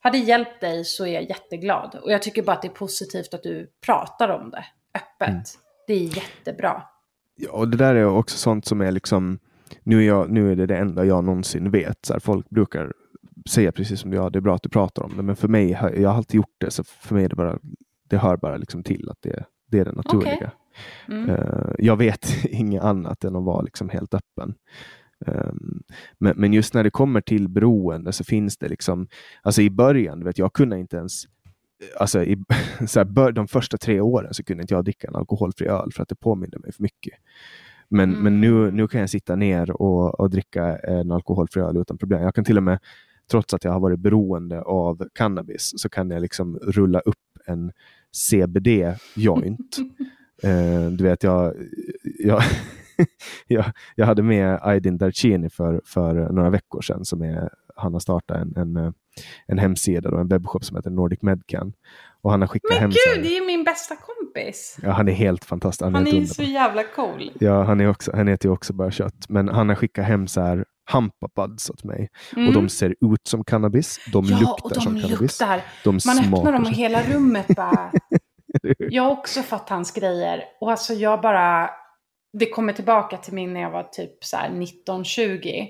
Har 0.01 0.11
det 0.11 0.19
hjälpt 0.19 0.61
dig 0.61 0.85
så 0.85 1.07
är 1.07 1.13
jag 1.13 1.29
jätteglad. 1.29 1.95
Och 1.95 2.13
jag 2.13 2.23
tycker 2.23 2.43
bara 2.43 2.57
att 2.57 2.63
det 2.63 2.69
är 2.69 2.73
positivt 2.73 3.35
att 3.35 3.43
du 3.43 3.71
pratar 3.87 4.29
om 4.29 4.51
det 4.51 4.65
öppet. 4.95 5.59
Det 5.87 5.93
är 5.95 6.17
jättebra. 6.17 6.83
Ja, 7.37 7.51
och 7.51 7.69
det 7.69 7.77
där 7.77 7.95
är 7.95 8.07
också 8.07 8.39
sånt 8.39 8.67
som 8.67 8.81
är 8.81 8.93
liksom, 8.93 9.39
nu 9.83 9.99
är, 9.99 10.07
jag, 10.07 10.31
nu 10.31 10.53
är 10.53 10.57
det 10.57 10.67
det 10.67 10.77
enda 10.77 11.05
jag 11.05 11.25
någonsin 11.25 11.71
vet. 11.71 12.07
Så 12.07 12.13
här, 12.13 12.21
folk 12.21 12.51
brukar 12.51 12.93
säga 13.49 13.73
precis 13.73 14.01
som 14.01 14.11
du, 14.11 14.17
ja, 14.17 14.31
det 14.31 14.39
är 14.39 14.41
bra 14.41 14.55
att 14.55 14.63
du 14.63 14.69
pratar 14.69 15.03
om 15.03 15.17
det, 15.17 15.23
men 15.23 15.37
för 15.37 15.49
mig, 15.49 15.71
jag 15.71 16.09
har 16.09 16.17
alltid 16.17 16.37
gjort 16.37 16.57
det, 16.59 16.71
så 16.71 16.85
för 16.85 17.15
mig 17.15 17.25
är 17.25 17.29
det 17.29 17.37
bara, 17.37 17.59
det 18.09 18.17
hör 18.17 18.37
bara 18.37 18.57
liksom 18.57 18.83
till 18.83 19.09
att 19.11 19.19
det, 19.23 19.45
det 19.67 19.79
är 19.79 19.85
det 19.85 19.93
naturliga. 19.93 20.53
Mm. 21.09 21.31
Eh, 21.31 21.73
jag 21.79 21.97
vet 21.97 22.45
inget 22.45 22.83
annat 22.83 23.25
än 23.25 23.37
att 23.37 23.45
vara 23.45 23.63
liksom 23.63 23.89
helt 23.89 24.15
öppen. 24.15 24.55
Um, 25.27 25.83
men, 26.19 26.35
men 26.37 26.53
just 26.53 26.75
när 26.75 26.85
det 26.85 26.91
kommer 26.91 27.21
till 27.21 27.49
beroende 27.49 28.13
så 28.13 28.25
finns 28.25 28.57
det 28.59 28.69
liksom, 28.69 29.09
alltså 29.43 29.63
i 29.63 29.71
början, 29.71 30.25
vet, 30.25 30.39
jag 30.39 30.53
kunde 30.53 30.79
inte 30.79 30.97
ens 30.97 31.25
Alltså 32.01 32.25
i, 32.25 32.45
så 32.87 33.01
här, 33.01 33.05
bör, 33.05 33.33
de 33.33 33.49
första 33.49 33.79
tre 33.79 34.01
åren 34.01 34.35
så 34.35 34.45
kunde 34.45 34.63
inte 34.63 34.75
jag 34.75 34.85
dricka 34.85 35.09
en 35.09 35.17
alkoholfri 35.17 35.67
öl 35.67 35.93
för 35.93 36.03
att 36.03 36.09
det 36.09 36.15
påminner 36.15 36.59
mig 36.59 36.73
för 36.73 36.83
mycket. 36.83 37.15
Men, 37.89 38.11
Mm. 38.11 38.23
men 38.23 38.41
nu, 38.41 38.71
nu 38.71 38.89
kan 38.89 39.01
jag 39.01 39.11
sitta 39.11 39.37
ner 39.37 39.71
och, 39.71 40.21
och 40.21 40.31
dricka 40.31 40.77
en 40.79 41.13
alkoholfri 41.13 41.63
öl 41.63 41.77
utan 41.77 41.99
problem. 41.99 42.23
Jag 42.23 42.35
kan 42.35 42.45
till 42.45 42.57
och 42.57 42.63
med, 42.63 42.79
trots 43.33 43.55
att 43.55 43.65
jag 43.65 43.73
har 43.73 43.81
varit 43.81 43.99
beroende 43.99 44.63
av 44.63 45.09
cannabis, 45.13 45.73
så 45.77 45.89
kan 45.89 46.11
jag 46.11 46.23
liksom 46.23 46.59
rulla 46.59 47.01
upp 47.01 47.17
en 47.47 47.73
CBD-joint. 48.13 49.79
eh, 50.43 50.87
du 50.91 51.05
vet, 51.05 51.23
jag, 51.23 51.55
jag, 52.19 52.43
jag, 53.47 53.65
jag 53.95 54.07
hade 54.07 54.23
med 54.23 54.59
Aydin 54.63 54.99
Darcini 54.99 55.51
för, 55.51 55.81
för 55.85 56.15
några 56.15 56.51
veckor 56.51 56.81
sedan. 56.81 57.05
Som 57.05 57.23
är, 57.23 57.51
han 57.77 57.93
har 57.93 58.01
startat 58.01 58.37
en, 58.37 58.57
en, 58.57 58.95
en 59.47 59.59
hemsida 59.59 60.11
och 60.11 60.21
en 60.21 60.29
webbshop 60.29 60.65
som 60.65 60.77
heter 60.77 60.91
Nordic 60.91 61.23
Medcan. 61.23 61.73
Och 62.23 62.31
han 62.31 62.41
har 62.41 62.49
skickat 62.49 62.71
Men 62.71 62.81
hem 62.81 62.91
gud, 62.91 63.25
det 63.25 63.37
är 63.37 63.47
min 63.47 63.65
bästa 63.65 63.97
kompis. 63.97 64.79
Ja, 64.83 64.91
han 64.91 65.09
är 65.09 65.13
helt 65.13 65.45
fantastisk. 65.45 65.83
Han, 65.83 65.95
Han 65.95 66.07
är 66.07 66.21
är 66.21 66.25
så 66.25 66.43
jävla 66.43 66.85
cool. 66.85 67.31
Ja, 67.41 67.63
han, 67.63 67.81
är 67.81 67.89
också, 67.89 68.11
han 68.15 68.29
äter 68.29 68.49
ju 68.49 68.53
också 68.53 68.73
bara 68.73 68.91
kött. 68.91 69.29
Men 69.29 69.49
han 69.49 69.69
har 69.69 69.77
skickat 69.77 70.05
hem 70.05 70.27
så 70.27 70.41
här 70.41 70.65
hampapads 70.93 71.71
åt 71.71 71.85
mig. 71.85 72.09
Och 72.47 72.53
de 72.53 72.69
ser 72.69 72.91
ut 72.91 73.27
som 73.29 73.45
cannabis. 73.45 74.01
De 74.13 74.25
Mm. 74.25 74.39
ja, 74.39 74.41
luktar 74.41 74.65
och 74.65 74.71
de 74.75 74.81
som 74.81 74.95
cannabis. 75.01 75.21
luktar. 75.21 75.63
De 75.85 75.99
Man 76.07 76.19
öppnar 76.19 76.53
dem 76.53 76.63
och 76.63 76.71
hela 76.71 77.03
rummet 77.03 77.47
bara... 77.57 77.93
jag 78.79 79.03
har 79.03 79.11
också 79.11 79.43
fått 79.43 79.69
hans 79.69 79.93
grejer. 79.93 80.45
Och 80.61 80.71
alltså 80.71 80.95
jag 80.95 81.21
bara... 81.21 81.71
Det 82.39 82.47
kommer 82.51 82.73
tillbaka 82.73 83.17
till 83.17 83.33
min 83.35 83.53
när 83.53 83.61
jag 83.61 83.71
var 83.71 83.83
typ 83.83 84.25
så 84.25 84.37
här 84.37 84.49
19-20. 84.51 85.69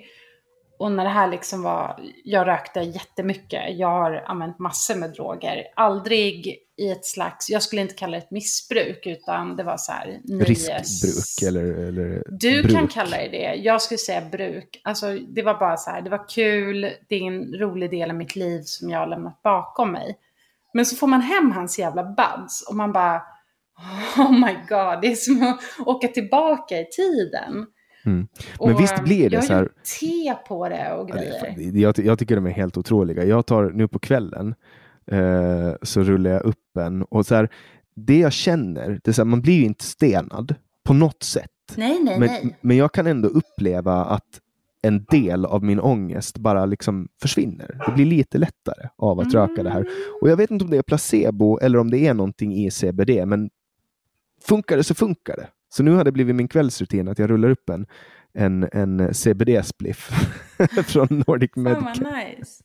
Och 0.78 0.92
när 0.92 1.04
det 1.04 1.10
här 1.10 1.28
liksom 1.28 1.62
var... 1.62 2.00
Jag 2.24 2.46
rökte 2.46 2.80
jättemycket. 2.80 3.62
Jag 3.78 3.88
har 3.88 4.12
använt 4.26 4.58
massor 4.58 4.94
med 4.96 5.10
droger. 5.12 5.64
Aldrig 5.76 6.56
i 6.76 6.90
ett 6.90 7.04
slags... 7.06 7.50
Jag 7.50 7.62
skulle 7.62 7.82
inte 7.82 7.94
kalla 7.94 8.12
det 8.16 8.22
ett 8.22 8.30
missbruk. 8.30 9.06
Utan 9.06 9.56
det 9.56 9.62
var 9.62 9.76
så 9.76 9.92
här... 9.92 10.20
Riskbruk 10.44 11.48
eller, 11.48 11.64
eller 11.64 12.22
Du 12.30 12.62
bruk. 12.62 12.72
kan 12.74 12.88
kalla 12.88 13.16
det 13.16 13.28
det. 13.28 13.54
Jag 13.54 13.82
skulle 13.82 13.98
säga 13.98 14.22
bruk. 14.32 14.80
Alltså, 14.84 15.12
det 15.28 15.42
var 15.42 15.54
bara 15.58 15.76
så 15.76 15.90
här, 15.90 16.02
det 16.02 16.10
var 16.10 16.28
kul, 16.28 16.80
det 17.08 17.14
är 17.16 17.22
en 17.22 17.54
rolig 17.58 17.90
del 17.90 18.10
av 18.10 18.16
mitt 18.16 18.36
liv 18.36 18.62
som 18.64 18.90
jag 18.90 18.98
har 18.98 19.06
lämnat 19.06 19.42
bakom 19.42 19.92
mig. 19.92 20.18
Men 20.74 20.86
så 20.86 20.96
får 20.96 21.06
man 21.06 21.20
hem 21.20 21.50
hans 21.52 21.78
jävla 21.78 22.04
buds 22.04 22.62
och 22.68 22.74
man 22.76 22.92
bara, 22.92 23.22
oh 24.16 24.32
my 24.32 24.52
god, 24.68 24.98
det 25.02 25.12
är 25.12 25.14
som 25.14 25.42
att 25.42 25.86
åka 25.86 26.08
tillbaka 26.08 26.80
i 26.80 26.84
tiden. 26.90 27.66
Mm. 28.06 28.28
Och, 28.58 28.68
Men 28.68 28.76
visst 28.76 29.04
blir 29.04 29.30
det 29.30 29.34
jag 29.36 29.44
så 29.44 29.52
här- 29.54 29.62
gjort 29.62 29.84
te 30.00 30.34
på 30.48 30.68
det 30.68 30.92
och 30.92 31.10
Ja, 31.10 31.14
det 31.14 31.20
är 31.26 31.54
grejer. 31.54 31.82
jag, 31.82 31.98
jag 31.98 32.18
tycker 32.18 32.34
de 32.36 32.46
är 32.46 32.50
helt 32.50 32.76
otroliga. 32.76 33.24
Jag 33.24 33.46
tar 33.46 33.70
nu 33.70 33.88
på 33.88 33.98
kvällen 33.98 34.54
eh, 35.06 35.72
så 35.82 36.02
rullar 36.02 36.30
jag 36.30 36.42
upp 36.42 36.76
en 36.76 37.02
och 37.02 37.26
så 37.26 37.34
här, 37.34 37.48
det 37.94 38.18
jag 38.18 38.32
känner, 38.32 39.00
det 39.04 39.10
är 39.10 39.12
så 39.12 39.22
här, 39.22 39.26
man 39.26 39.40
blir 39.40 39.54
ju 39.54 39.64
inte 39.64 39.84
stenad 39.84 40.54
på 40.84 40.94
något 40.94 41.22
sätt. 41.22 41.50
nej, 41.76 41.98
nej, 42.02 42.18
Men, 42.18 42.28
nej. 42.28 42.58
men 42.60 42.76
jag 42.76 42.92
kan 42.92 43.06
ändå 43.06 43.28
uppleva 43.28 44.04
att 44.04 44.40
en 44.82 45.04
del 45.04 45.44
av 45.44 45.64
min 45.64 45.80
ångest 45.80 46.38
bara 46.38 46.66
liksom 46.66 47.08
försvinner. 47.22 47.80
Det 47.86 47.92
blir 47.92 48.04
lite 48.04 48.38
lättare 48.38 48.88
av 48.96 49.20
att 49.20 49.34
röka 49.34 49.62
det 49.62 49.70
här. 49.70 49.86
Och 50.20 50.30
jag 50.30 50.36
vet 50.36 50.50
inte 50.50 50.64
om 50.64 50.70
det 50.70 50.76
är 50.78 50.82
placebo 50.82 51.58
eller 51.58 51.78
om 51.78 51.90
det 51.90 51.98
är 51.98 52.14
någonting 52.14 52.54
i 52.54 52.70
CBD, 52.70 53.26
men 53.26 53.50
funkar 54.44 54.76
det 54.76 54.84
så 54.84 54.94
funkar 54.94 55.36
det. 55.36 55.48
Så 55.68 55.82
nu 55.82 55.90
har 55.90 56.04
det 56.04 56.12
blivit 56.12 56.36
min 56.36 56.48
kvällsrutin 56.48 57.08
att 57.08 57.18
jag 57.18 57.30
rullar 57.30 57.50
upp 57.50 57.68
en, 57.68 57.86
en, 58.38 58.68
en 58.72 59.14
CBD-spliff 59.14 60.10
från 60.86 61.24
Nordic 61.26 61.50
Fan 61.54 61.62
Medcan. 61.62 61.84
vad 61.84 62.14
nice. 62.14 62.62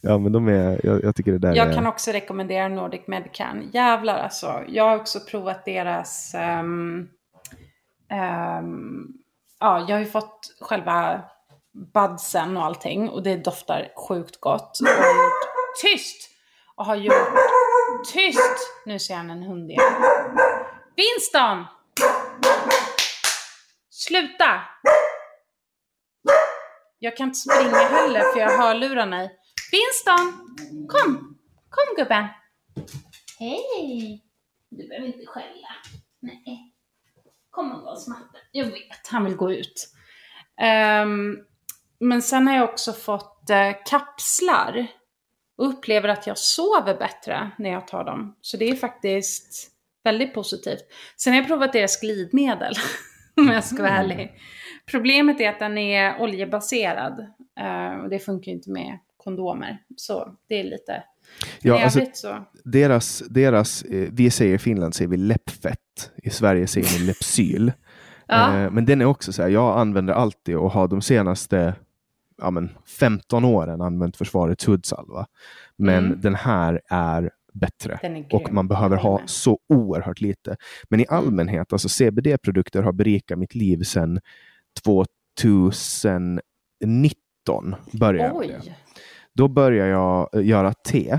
Ja, 0.00 0.18
men 0.18 0.32
de 0.32 0.48
är, 0.48 0.80
jag, 0.84 1.04
jag 1.04 1.16
tycker 1.16 1.32
det 1.32 1.38
där 1.38 1.54
Jag 1.54 1.68
är... 1.68 1.72
kan 1.74 1.86
också 1.86 2.10
rekommendera 2.10 2.68
Nordic 2.68 3.06
Medcan. 3.06 3.70
Jävlar 3.72 4.18
alltså. 4.18 4.64
Jag 4.68 4.84
har 4.84 4.96
också 4.96 5.20
provat 5.20 5.64
deras... 5.64 6.34
ehm, 6.34 7.08
ehm, 8.10 9.06
ja, 9.60 9.84
jag 9.88 9.96
har 9.96 10.00
ju 10.00 10.06
fått 10.06 10.56
själva 10.60 11.22
budsen 11.94 12.56
och 12.56 12.64
allting. 12.64 13.08
Och 13.08 13.22
det 13.22 13.36
doftar 13.36 13.92
sjukt 14.08 14.40
gott. 14.40 14.78
Och 14.82 14.88
har 14.88 15.24
gjort... 15.24 15.50
Tyst! 15.82 16.30
Och 16.74 16.86
har 16.86 16.96
gjort... 16.96 17.14
Tyst! 18.12 18.58
Nu 18.86 18.98
ser 18.98 19.14
han 19.14 19.30
en 19.30 19.42
hund 19.42 19.70
igen. 19.70 19.82
Winston! 20.96 21.64
Sluta! 23.90 24.60
Jag 27.02 27.16
kan 27.16 27.28
inte 27.28 27.38
springa 27.38 27.76
heller 27.76 28.20
för 28.20 28.40
jag 28.40 28.50
har 28.50 28.66
hörlurarna 28.66 29.24
i. 29.24 29.30
Winston! 29.72 30.56
Kom! 30.88 31.38
Kom 31.70 31.96
gubben! 31.96 32.26
Hej! 33.38 34.24
Du 34.70 34.88
behöver 34.88 35.06
inte 35.06 35.26
skälla. 35.26 35.68
Nej. 36.20 36.74
Kom 37.50 37.72
och 37.72 37.82
gå 37.82 37.90
hos 37.90 38.08
matte. 38.08 38.38
Jag 38.52 38.64
vet, 38.64 39.06
han 39.10 39.24
vill 39.24 39.36
gå 39.36 39.52
ut. 39.52 39.88
Ehm, 40.60 41.38
men 42.00 42.22
sen 42.22 42.46
har 42.46 42.54
jag 42.54 42.68
också 42.68 42.92
fått 42.92 43.50
eh, 43.50 43.72
kapslar. 43.86 44.86
Och 45.56 45.68
upplever 45.68 46.08
att 46.08 46.26
jag 46.26 46.38
sover 46.38 46.98
bättre 46.98 47.50
när 47.58 47.70
jag 47.70 47.86
tar 47.86 48.04
dem. 48.04 48.36
Så 48.40 48.56
det 48.56 48.68
är 48.68 48.76
faktiskt 48.76 49.70
väldigt 50.04 50.34
positivt. 50.34 50.82
Sen 51.16 51.32
har 51.32 51.40
jag 51.40 51.48
provat 51.48 51.72
deras 51.72 52.00
glidmedel. 52.00 52.74
Om 53.36 53.48
jag 53.48 53.64
ska 53.64 53.82
vara 53.82 53.92
ärlig. 53.92 54.32
Problemet 54.90 55.40
är 55.40 55.48
att 55.48 55.58
den 55.58 55.78
är 55.78 56.20
oljebaserad. 56.20 57.26
eh, 57.60 58.00
och 58.02 58.08
det 58.10 58.18
funkar 58.18 58.46
ju 58.52 58.56
inte 58.56 58.70
med 58.70 58.98
kondomer. 59.16 59.78
Så 59.96 60.36
det 60.48 60.54
är 60.60 60.64
lite... 60.64 61.02
Ja, 61.62 61.84
alltså, 61.84 62.00
så... 62.12 62.44
deras, 62.64 63.18
deras, 63.30 63.82
eh, 63.82 64.08
vi 64.12 64.30
säger 64.30 64.54
i 64.54 64.58
Finland 64.58 64.94
säger 64.94 65.08
vi 65.08 65.16
läppfett. 65.16 66.10
I 66.22 66.30
Sverige 66.30 66.66
säger 66.66 66.98
vi 66.98 67.06
läppsyl. 67.06 67.72
Ja. 68.32 68.56
Eh, 68.58 68.70
men 68.70 68.84
den 68.84 69.00
är 69.00 69.04
också 69.04 69.32
så 69.32 69.42
här, 69.42 69.48
jag 69.48 69.78
använder 69.78 70.14
alltid 70.14 70.56
och 70.56 70.70
har 70.70 70.88
de 70.88 71.02
senaste 71.02 71.74
ja, 72.38 72.50
men 72.50 72.70
15 72.98 73.44
åren 73.44 73.80
använt 73.80 74.16
försvarets 74.16 74.68
hudsalva. 74.68 75.26
Men 75.76 76.04
Mm. 76.06 76.20
den 76.20 76.34
här 76.34 76.80
är 76.88 77.30
bättre. 77.52 77.98
Är 78.02 78.26
Och 78.34 78.52
man 78.52 78.68
behöver 78.68 78.96
ha 78.96 79.20
så 79.26 79.58
oerhört 79.68 80.20
lite. 80.20 80.56
Men 80.90 81.00
i 81.00 81.06
Mm. 81.10 81.18
allmänhet, 81.24 81.72
alltså 81.72 81.88
CBD-produkter 81.88 82.82
har 82.82 82.92
berikat 82.92 83.38
mitt 83.38 83.54
liv 83.54 83.82
sedan 83.82 84.20
2019. 84.84 86.42
Började 87.92 88.28
jag 88.28 88.38
med 88.38 88.48
det. 88.48 88.74
Då 89.32 89.48
började 89.48 89.90
jag 89.90 90.28
eh, 90.32 90.46
göra 90.46 90.72
te 90.72 91.18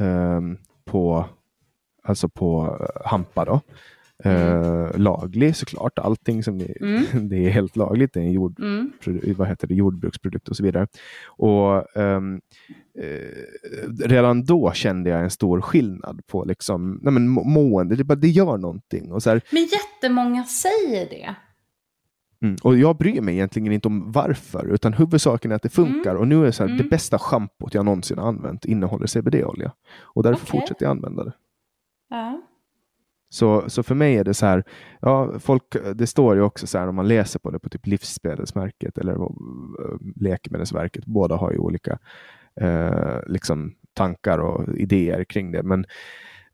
ehm, 0.00 0.58
på, 0.84 1.24
alltså 2.02 2.28
på 2.28 2.78
eh, 2.80 2.86
hampa. 3.10 3.44
Då. 3.44 3.60
Uh, 4.26 4.98
laglig 4.98 5.56
såklart, 5.56 5.98
allting 5.98 6.42
som 6.42 6.60
är, 6.60 6.82
mm. 6.82 7.04
det 7.28 7.36
är 7.36 7.50
helt 7.50 7.76
lagligt. 7.76 8.12
Det 8.12 8.20
är 8.20 8.24
en 8.24 8.32
jord, 8.32 8.60
mm. 8.60 8.92
vad 9.36 9.48
heter 9.48 9.66
det, 9.66 9.74
jordbruksprodukt 9.74 10.48
och 10.48 10.56
så 10.56 10.62
vidare. 10.62 10.86
Och 11.26 11.96
um, 11.96 12.40
uh, 12.98 14.06
Redan 14.06 14.44
då 14.44 14.72
kände 14.72 15.10
jag 15.10 15.22
en 15.22 15.30
stor 15.30 15.60
skillnad 15.60 16.20
på 16.26 16.44
liksom, 16.44 17.00
nej 17.02 17.12
men 17.12 17.28
mående, 17.28 17.96
det, 17.96 18.14
det 18.14 18.28
gör 18.28 18.58
någonting. 18.58 19.12
Och 19.12 19.22
så 19.22 19.30
här, 19.30 19.40
men 19.50 19.62
jättemånga 19.62 20.44
säger 20.44 21.10
det. 21.10 21.34
Mm. 22.44 22.56
Och 22.62 22.76
jag 22.76 22.96
bryr 22.96 23.20
mig 23.20 23.34
egentligen 23.34 23.72
inte 23.72 23.88
om 23.88 24.12
varför, 24.12 24.66
utan 24.66 24.92
huvudsaken 24.92 25.50
är 25.50 25.56
att 25.56 25.62
det 25.62 25.68
funkar. 25.68 26.10
Mm. 26.10 26.20
Och 26.20 26.28
nu 26.28 26.40
är 26.40 26.44
det 26.44 26.52
så 26.52 26.62
här, 26.62 26.68
det 26.68 26.74
mm. 26.74 26.88
bästa 26.88 27.18
schampot 27.18 27.74
jag 27.74 27.84
någonsin 27.84 28.18
använt 28.18 28.64
innehåller 28.64 29.06
CBD-olja. 29.06 29.72
Och 30.00 30.22
därför 30.22 30.46
okay. 30.46 30.60
fortsätter 30.60 30.86
jag 30.86 30.90
använda 30.90 31.24
det. 31.24 31.32
Ja. 32.10 32.42
Så, 33.28 33.70
så 33.70 33.82
för 33.82 33.94
mig 33.94 34.16
är 34.16 34.24
det 34.24 34.34
så 34.34 34.46
här, 34.46 34.64
ja, 35.00 35.38
folk, 35.38 35.76
det 35.94 36.06
står 36.06 36.34
ju 36.34 36.42
också 36.42 36.66
så 36.66 36.78
här 36.78 36.88
om 36.88 36.94
man 36.94 37.08
läser 37.08 37.38
på 37.38 37.50
det 37.50 37.58
på 37.58 37.68
typ 37.68 37.86
Livsmedelsverket 37.86 38.98
eller 38.98 39.12
uh, 39.12 39.30
Läkemedelsverket. 40.16 41.06
Båda 41.06 41.36
har 41.36 41.52
ju 41.52 41.58
olika 41.58 41.98
uh, 42.62 43.20
liksom, 43.26 43.74
tankar 43.94 44.38
och 44.38 44.76
idéer 44.76 45.24
kring 45.24 45.52
det. 45.52 45.62
Men 45.62 45.84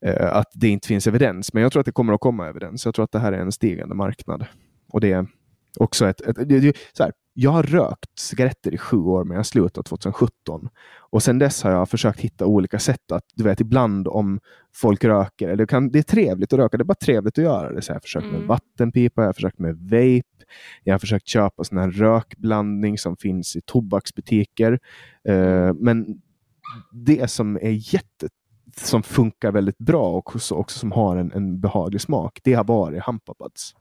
uh, 0.05 0.35
att 0.35 0.51
det 0.53 0.67
inte 0.67 0.87
finns 0.87 1.07
evidens. 1.07 1.53
Men 1.53 1.63
jag 1.63 1.71
tror 1.71 1.79
att 1.79 1.85
det 1.85 1.91
kommer 1.91 2.13
att 2.13 2.21
komma 2.21 2.47
evidens. 2.47 2.85
Jag 2.85 2.95
tror 2.95 3.03
att 3.03 3.11
det 3.11 3.19
här 3.19 3.33
är 3.33 3.39
en 3.39 3.51
stigande 3.51 3.95
marknad. 3.95 4.45
Och 4.93 5.01
det 5.01 5.11
är 5.11 5.27
också 5.79 6.07
ett, 6.07 6.21
ett, 6.21 6.37
ett 6.37 6.77
så 6.93 7.03
här, 7.03 7.11
jag 7.33 7.51
har 7.51 7.63
rökt 7.63 8.19
cigaretter 8.19 8.73
i 8.73 8.77
sju 8.77 8.97
år, 8.97 9.23
men 9.23 9.37
jag 9.37 9.45
slutade 9.45 9.83
2017. 9.83 10.69
Och 10.99 11.23
sen 11.23 11.39
dess 11.39 11.63
har 11.63 11.71
jag 11.71 11.89
försökt 11.89 12.19
hitta 12.19 12.45
olika 12.45 12.79
sätt 12.79 13.11
att, 13.11 13.23
du 13.35 13.43
vet, 13.43 13.59
ibland 13.59 14.07
om 14.07 14.39
folk 14.75 15.03
röker, 15.03 15.47
eller 15.47 15.63
det, 15.63 15.67
kan, 15.67 15.89
det 15.89 15.99
är 15.99 16.03
trevligt 16.03 16.53
att 16.53 16.59
röka, 16.59 16.77
det 16.77 16.81
är 16.81 16.85
bara 16.85 16.95
trevligt 16.95 17.37
att 17.37 17.43
göra 17.43 17.73
det. 17.73 17.81
Så 17.81 17.91
jag 17.91 17.95
har 17.95 17.99
försökt 17.99 18.25
mm. 18.25 18.39
med 18.39 18.47
vattenpipa, 18.47 19.21
jag 19.21 19.27
har 19.27 19.33
försökt 19.33 19.59
med 19.59 19.75
vape, 19.75 20.45
jag 20.83 20.93
har 20.93 20.99
försökt 20.99 21.27
köpa 21.27 21.63
sån 21.63 21.77
här 21.77 21.91
rökblandning 21.91 22.97
som 22.97 23.17
finns 23.17 23.55
i 23.55 23.61
tobaksbutiker. 23.61 24.79
Uh, 25.29 25.73
men 25.73 26.21
det 26.91 27.31
som 27.31 27.55
är 27.55 27.93
jätte 27.93 28.29
som 28.77 29.03
funkar 29.03 29.51
väldigt 29.51 29.77
bra 29.77 30.09
och 30.09 30.17
också, 30.17 30.55
också 30.55 30.79
som 30.79 30.91
har 30.91 31.17
en, 31.17 31.31
en 31.31 31.59
behaglig 31.61 32.01
smak, 32.01 32.39
det 32.43 32.53
har 32.53 32.63
varit 32.63 33.03
Hampabuds. 33.03 33.75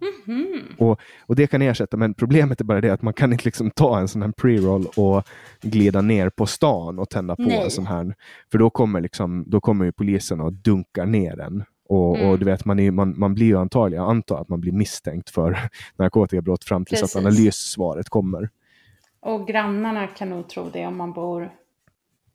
Mm 0.00 0.14
-hmm. 0.24 0.76
och, 0.78 1.00
och 1.26 1.36
det 1.36 1.46
kan 1.46 1.62
ersätta, 1.62 1.96
men 1.96 2.14
problemet 2.14 2.60
är 2.60 2.64
bara 2.64 2.80
det 2.80 2.90
att 2.90 3.02
man 3.02 3.14
kan 3.14 3.32
inte 3.32 3.44
liksom 3.44 3.70
ta 3.70 3.98
en 3.98 4.08
sån 4.08 4.22
här 4.22 4.32
pre-roll 4.32 4.86
och 4.96 5.28
glida 5.60 6.00
ner 6.00 6.30
på 6.30 6.46
stan 6.46 6.98
och 6.98 7.10
tända 7.10 7.36
på 7.36 7.42
Nej. 7.42 7.64
en 7.64 7.70
sån 7.70 7.86
här. 7.86 8.14
För 8.50 8.58
då 8.58 8.70
kommer, 8.70 9.00
liksom, 9.00 9.44
då 9.46 9.60
kommer 9.60 9.84
ju 9.84 9.92
polisen 9.92 10.40
och 10.40 10.52
dunkar 10.52 11.06
ner 11.06 11.36
den. 11.36 11.64
Och, 11.88 12.16
mm. 12.16 12.30
och, 12.30 12.38
du 12.38 12.44
vet, 12.44 12.64
man, 12.64 12.78
är, 12.78 12.90
man, 12.90 13.18
man 13.18 13.34
blir 13.34 13.46
ju 13.46 13.58
antagligen, 13.58 14.04
jag 14.04 14.10
antar 14.10 14.40
att 14.40 14.48
man 14.48 14.60
blir 14.60 14.72
misstänkt 14.72 15.30
för 15.30 15.58
narkotikabrott 15.96 16.64
fram 16.64 16.84
tills 16.84 17.00
Precis. 17.00 17.16
att 17.16 17.22
analyssvaret 17.22 18.08
kommer. 18.08 18.48
Och 19.20 19.46
grannarna 19.46 20.06
kan 20.06 20.30
nog 20.30 20.48
tro 20.48 20.70
det 20.72 20.86
om 20.86 20.96
man 20.96 21.12
bor 21.12 21.50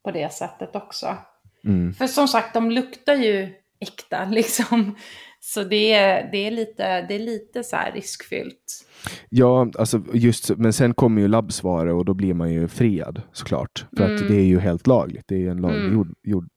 på 0.03 0.11
det 0.11 0.33
sättet 0.33 0.75
också. 0.75 1.17
Mm. 1.63 1.93
För 1.93 2.07
som 2.07 2.27
sagt, 2.27 2.53
de 2.53 2.71
luktar 2.71 3.13
ju 3.13 3.53
äkta 3.79 4.25
liksom. 4.31 4.95
Så 5.47 5.63
det 5.63 5.93
är, 5.93 6.31
det 6.31 6.37
är 6.37 6.51
lite, 6.51 7.01
det 7.01 7.15
är 7.15 7.19
lite 7.19 7.63
så 7.63 7.77
riskfyllt. 7.93 8.85
Ja, 9.29 9.71
alltså 9.77 10.01
just, 10.13 10.49
men 10.49 10.73
sen 10.73 10.93
kommer 10.93 11.21
ju 11.21 11.27
labbsvaret 11.27 11.93
och 11.93 12.05
då 12.05 12.13
blir 12.13 12.33
man 12.33 12.53
ju 12.53 12.67
friad 12.67 13.21
såklart. 13.31 13.85
För 13.97 14.03
mm. 14.03 14.15
att 14.15 14.27
det 14.27 14.35
är 14.35 14.45
ju 14.45 14.59
helt 14.59 14.87
lagligt. 14.87 15.23
Det 15.27 15.35
är 15.35 15.39
ju 15.39 15.49
en 15.49 15.61
laglig 15.61 15.79
mm. 15.79 15.93
jord, 15.93 16.13
jord, 16.23 16.47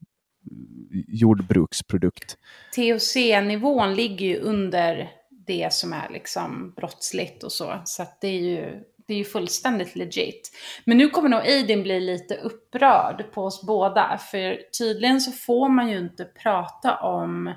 jordbruksprodukt. 1.09 2.37
THC-nivån 2.77 3.95
ligger 3.95 4.27
ju 4.27 4.39
under 4.39 5.11
det 5.47 5.73
som 5.73 5.93
är 5.93 6.09
liksom 6.11 6.73
brottsligt 6.77 7.43
och 7.43 7.53
så. 7.53 7.83
Så 7.85 8.03
att 8.03 8.21
det 8.21 8.29
är 8.29 8.41
ju 8.41 8.81
det 9.07 9.15
är 9.15 9.19
ju 9.19 9.25
fullständigt 9.25 9.97
legit. 9.97 10.51
Men 10.85 10.99
nu 10.99 11.09
kommer 11.09 11.29
nog 11.29 11.41
Aidin 11.41 11.83
bli 11.83 12.01
lite 12.01 12.35
upprörd 12.35 13.25
på 13.33 13.45
oss 13.45 13.67
båda. 13.67 14.19
För 14.31 14.59
tydligen 14.79 15.21
så 15.21 15.33
får 15.33 15.69
man 15.69 15.89
ju 15.89 15.99
inte 15.99 16.25
prata 16.25 16.97
om 16.97 17.53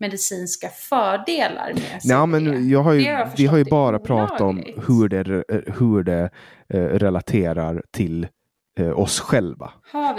medicinska 0.00 0.68
fördelar 0.68 1.72
med 1.74 2.02
CBD. 2.02 2.10
Ja, 2.10 2.26
men 2.26 2.68
jag 2.68 2.82
har 2.82 2.92
ju, 2.92 3.02
jag 3.02 3.28
vi 3.36 3.46
har 3.46 3.58
ju 3.58 3.64
bara 3.64 3.98
pratat 3.98 4.40
om 4.40 4.64
hur 4.86 5.08
det, 5.08 5.44
hur 5.78 6.02
det 6.02 6.30
eh, 6.68 6.80
relaterar 6.80 7.82
till 7.90 8.26
eh, 8.78 8.98
oss 8.98 9.20
själva. 9.20 9.72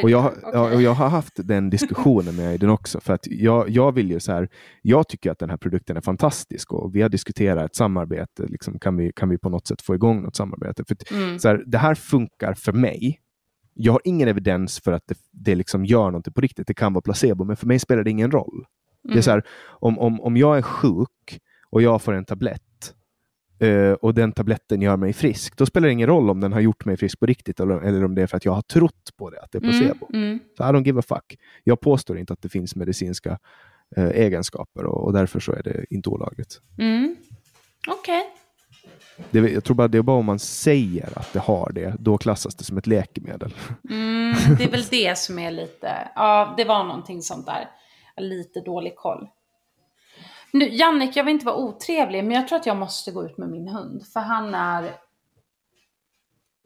och, 0.03 0.09
jag, 0.09 0.25
okay. 0.25 0.75
och 0.75 0.81
jag 0.81 0.93
har 0.93 1.09
haft 1.09 1.33
den 1.35 1.69
diskussionen 1.69 2.35
med 2.35 2.59
den 2.59 2.69
också. 2.69 2.99
För 2.99 3.13
att 3.13 3.27
jag, 3.27 3.69
jag 3.69 3.91
vill 3.91 4.11
ju 4.11 4.19
så 4.19 4.31
här, 4.31 4.49
jag 4.81 5.07
tycker 5.07 5.31
att 5.31 5.39
den 5.39 5.49
här 5.49 5.57
produkten 5.57 5.97
är 5.97 6.01
fantastisk 6.01 6.73
och 6.73 6.95
vi 6.95 7.01
har 7.01 7.09
diskuterat 7.09 7.65
ett 7.65 7.75
samarbete. 7.75 8.45
Liksom, 8.47 8.79
kan, 8.79 8.97
vi, 8.97 9.11
kan 9.15 9.29
vi 9.29 9.37
på 9.37 9.49
något 9.49 9.67
sätt 9.67 9.81
få 9.81 9.95
igång 9.95 10.21
något 10.23 10.35
samarbete? 10.35 10.83
För 10.87 10.97
mm. 11.11 11.39
så 11.39 11.47
här, 11.47 11.63
det 11.65 11.77
här 11.77 11.95
funkar 11.95 12.53
för 12.53 12.71
mig. 12.71 13.19
Jag 13.73 13.93
har 13.93 14.01
ingen 14.03 14.27
evidens 14.27 14.79
för 14.79 14.91
att 14.91 15.03
det, 15.07 15.17
det 15.31 15.55
liksom 15.55 15.85
gör 15.85 16.11
något 16.11 16.35
på 16.35 16.41
riktigt. 16.41 16.67
Det 16.67 16.73
kan 16.73 16.93
vara 16.93 17.01
placebo, 17.01 17.43
men 17.43 17.57
för 17.57 17.67
mig 17.67 17.79
spelar 17.79 18.03
det 18.03 18.11
ingen 18.11 18.31
roll. 18.31 18.65
Mm. 19.07 19.15
Det 19.15 19.19
är 19.19 19.21
så 19.21 19.31
här, 19.31 19.43
om, 19.67 19.99
om, 19.99 20.21
om 20.21 20.37
jag 20.37 20.57
är 20.57 20.61
sjuk 20.61 21.39
och 21.69 21.81
jag 21.81 22.01
får 22.01 22.13
en 22.13 22.25
tablett 22.25 22.61
uh, 23.63 23.91
och 23.91 24.13
den 24.13 24.31
tabletten 24.31 24.81
gör 24.81 24.97
mig 24.97 25.13
frisk, 25.13 25.57
då 25.57 25.65
spelar 25.65 25.87
det 25.87 25.93
ingen 25.93 26.07
roll 26.07 26.29
om 26.29 26.39
den 26.39 26.53
har 26.53 26.59
gjort 26.59 26.85
mig 26.85 26.97
frisk 26.97 27.19
på 27.19 27.25
riktigt 27.25 27.59
eller, 27.59 27.79
eller 27.81 28.03
om 28.03 28.15
det 28.15 28.21
är 28.21 28.27
för 28.27 28.37
att 28.37 28.45
jag 28.45 28.51
har 28.51 28.61
trott 28.61 29.09
på 29.17 29.29
det, 29.29 29.41
att 29.41 29.51
det 29.51 29.57
är 29.57 29.63
mm, 29.63 29.79
placebo. 29.79 30.07
Mm. 30.13 30.23
Mm. 30.23 30.39
Så 30.57 30.63
I 30.63 30.67
don't 30.67 30.85
give 30.85 30.99
a 30.99 31.03
fuck. 31.07 31.39
Jag 31.63 31.79
påstår 31.79 32.17
inte 32.17 32.33
att 32.33 32.41
det 32.41 32.49
finns 32.49 32.75
medicinska 32.75 33.39
uh, 33.97 34.09
egenskaper 34.09 34.85
och, 34.85 35.05
och, 35.05 35.13
därför 35.13 35.39
så 35.39 35.51
är 35.51 35.63
det 35.63 35.85
inte 35.89 36.09
olagligt. 36.09 36.61
Mm. 36.77 37.15
Okej. 37.87 38.23
Okay. 39.31 39.53
jag 39.53 39.63
tror 39.63 39.75
bara 39.75 39.87
det 39.87 39.97
är 39.97 40.01
bara 40.01 40.17
om 40.17 40.25
man 40.25 40.39
säger 40.39 41.19
att 41.19 41.33
det 41.33 41.39
har 41.39 41.71
det, 41.71 41.95
då 41.99 42.17
klassas 42.17 42.55
det 42.55 42.63
som 42.63 42.77
ett 42.77 42.87
läkemedel. 42.87 43.53
Mm, 43.89 44.35
det 44.57 44.63
är 44.63 44.71
väl 44.71 44.83
det 44.83 45.17
som 45.17 45.39
är 45.39 45.51
lite, 45.51 45.91
ja 46.15 46.53
det 46.57 46.63
var 46.63 46.83
någonting 46.83 47.21
sånt 47.21 47.45
där 47.45 47.69
lite 48.17 48.61
dålig 48.61 48.95
koll. 48.95 49.29
Nu, 50.53 50.69
Jannik, 50.69 51.15
jag 51.15 51.23
vill 51.23 51.33
inte 51.33 51.45
vara 51.45 51.55
otrevlig, 51.55 52.23
men 52.23 52.35
jag 52.35 52.47
tror 52.47 52.59
att 52.59 52.65
jag 52.65 52.77
måste 52.77 53.11
gå 53.11 53.25
ut 53.25 53.37
med 53.37 53.49
min 53.49 53.67
hund. 53.67 54.07
För 54.13 54.19
han 54.19 54.55
är 54.55 54.91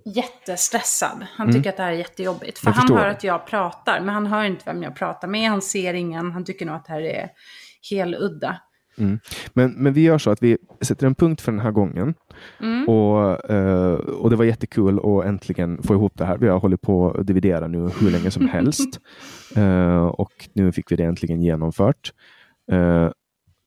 jättestressad. 0.05 1.25
Han 1.35 1.49
mm. 1.49 1.55
tycker 1.55 1.69
att 1.69 1.77
det 1.77 1.83
här 1.83 1.91
är 1.91 1.97
jättejobbigt. 1.97 2.59
För 2.59 2.71
han 2.71 2.97
hör 2.97 3.07
att 3.07 3.23
jag 3.23 3.45
pratar, 3.45 3.99
men 3.99 4.13
han 4.13 4.27
hör 4.27 4.43
inte 4.43 4.65
vem 4.65 4.83
jag 4.83 4.95
pratar 4.95 5.27
med. 5.27 5.49
Han 5.49 5.61
ser 5.61 5.93
ingen. 5.93 6.31
Han 6.31 6.45
tycker 6.45 6.65
nog 6.65 6.75
att 6.75 6.85
det 6.85 6.93
här 6.93 7.01
är 7.01 7.29
heludda. 7.89 8.61
Mm. 8.97 9.19
Men, 9.53 9.71
men 9.71 9.93
vi 9.93 10.01
gör 10.01 10.17
så 10.17 10.31
att 10.31 10.43
vi 10.43 10.57
sätter 10.81 11.07
en 11.07 11.15
punkt 11.15 11.41
för 11.41 11.51
den 11.51 11.61
här 11.61 11.71
gången. 11.71 12.13
Mm. 12.59 12.89
Och, 12.89 13.49
uh, 13.49 13.93
och 13.93 14.29
det 14.29 14.35
var 14.35 14.45
jättekul 14.45 14.99
att 14.99 15.25
äntligen 15.25 15.83
få 15.83 15.93
ihop 15.93 16.13
det 16.17 16.25
här. 16.25 16.37
Vi 16.37 16.47
har 16.47 16.59
hållit 16.59 16.81
på 16.81 17.11
att 17.11 17.27
dividera 17.27 17.67
nu 17.67 17.77
hur 17.99 18.11
länge 18.11 18.31
som 18.31 18.49
helst. 18.53 18.99
uh, 19.57 20.05
och 20.05 20.49
nu 20.53 20.71
fick 20.71 20.91
vi 20.91 20.95
det 20.95 21.03
äntligen 21.03 21.41
genomfört. 21.41 22.13
Uh, 22.71 23.09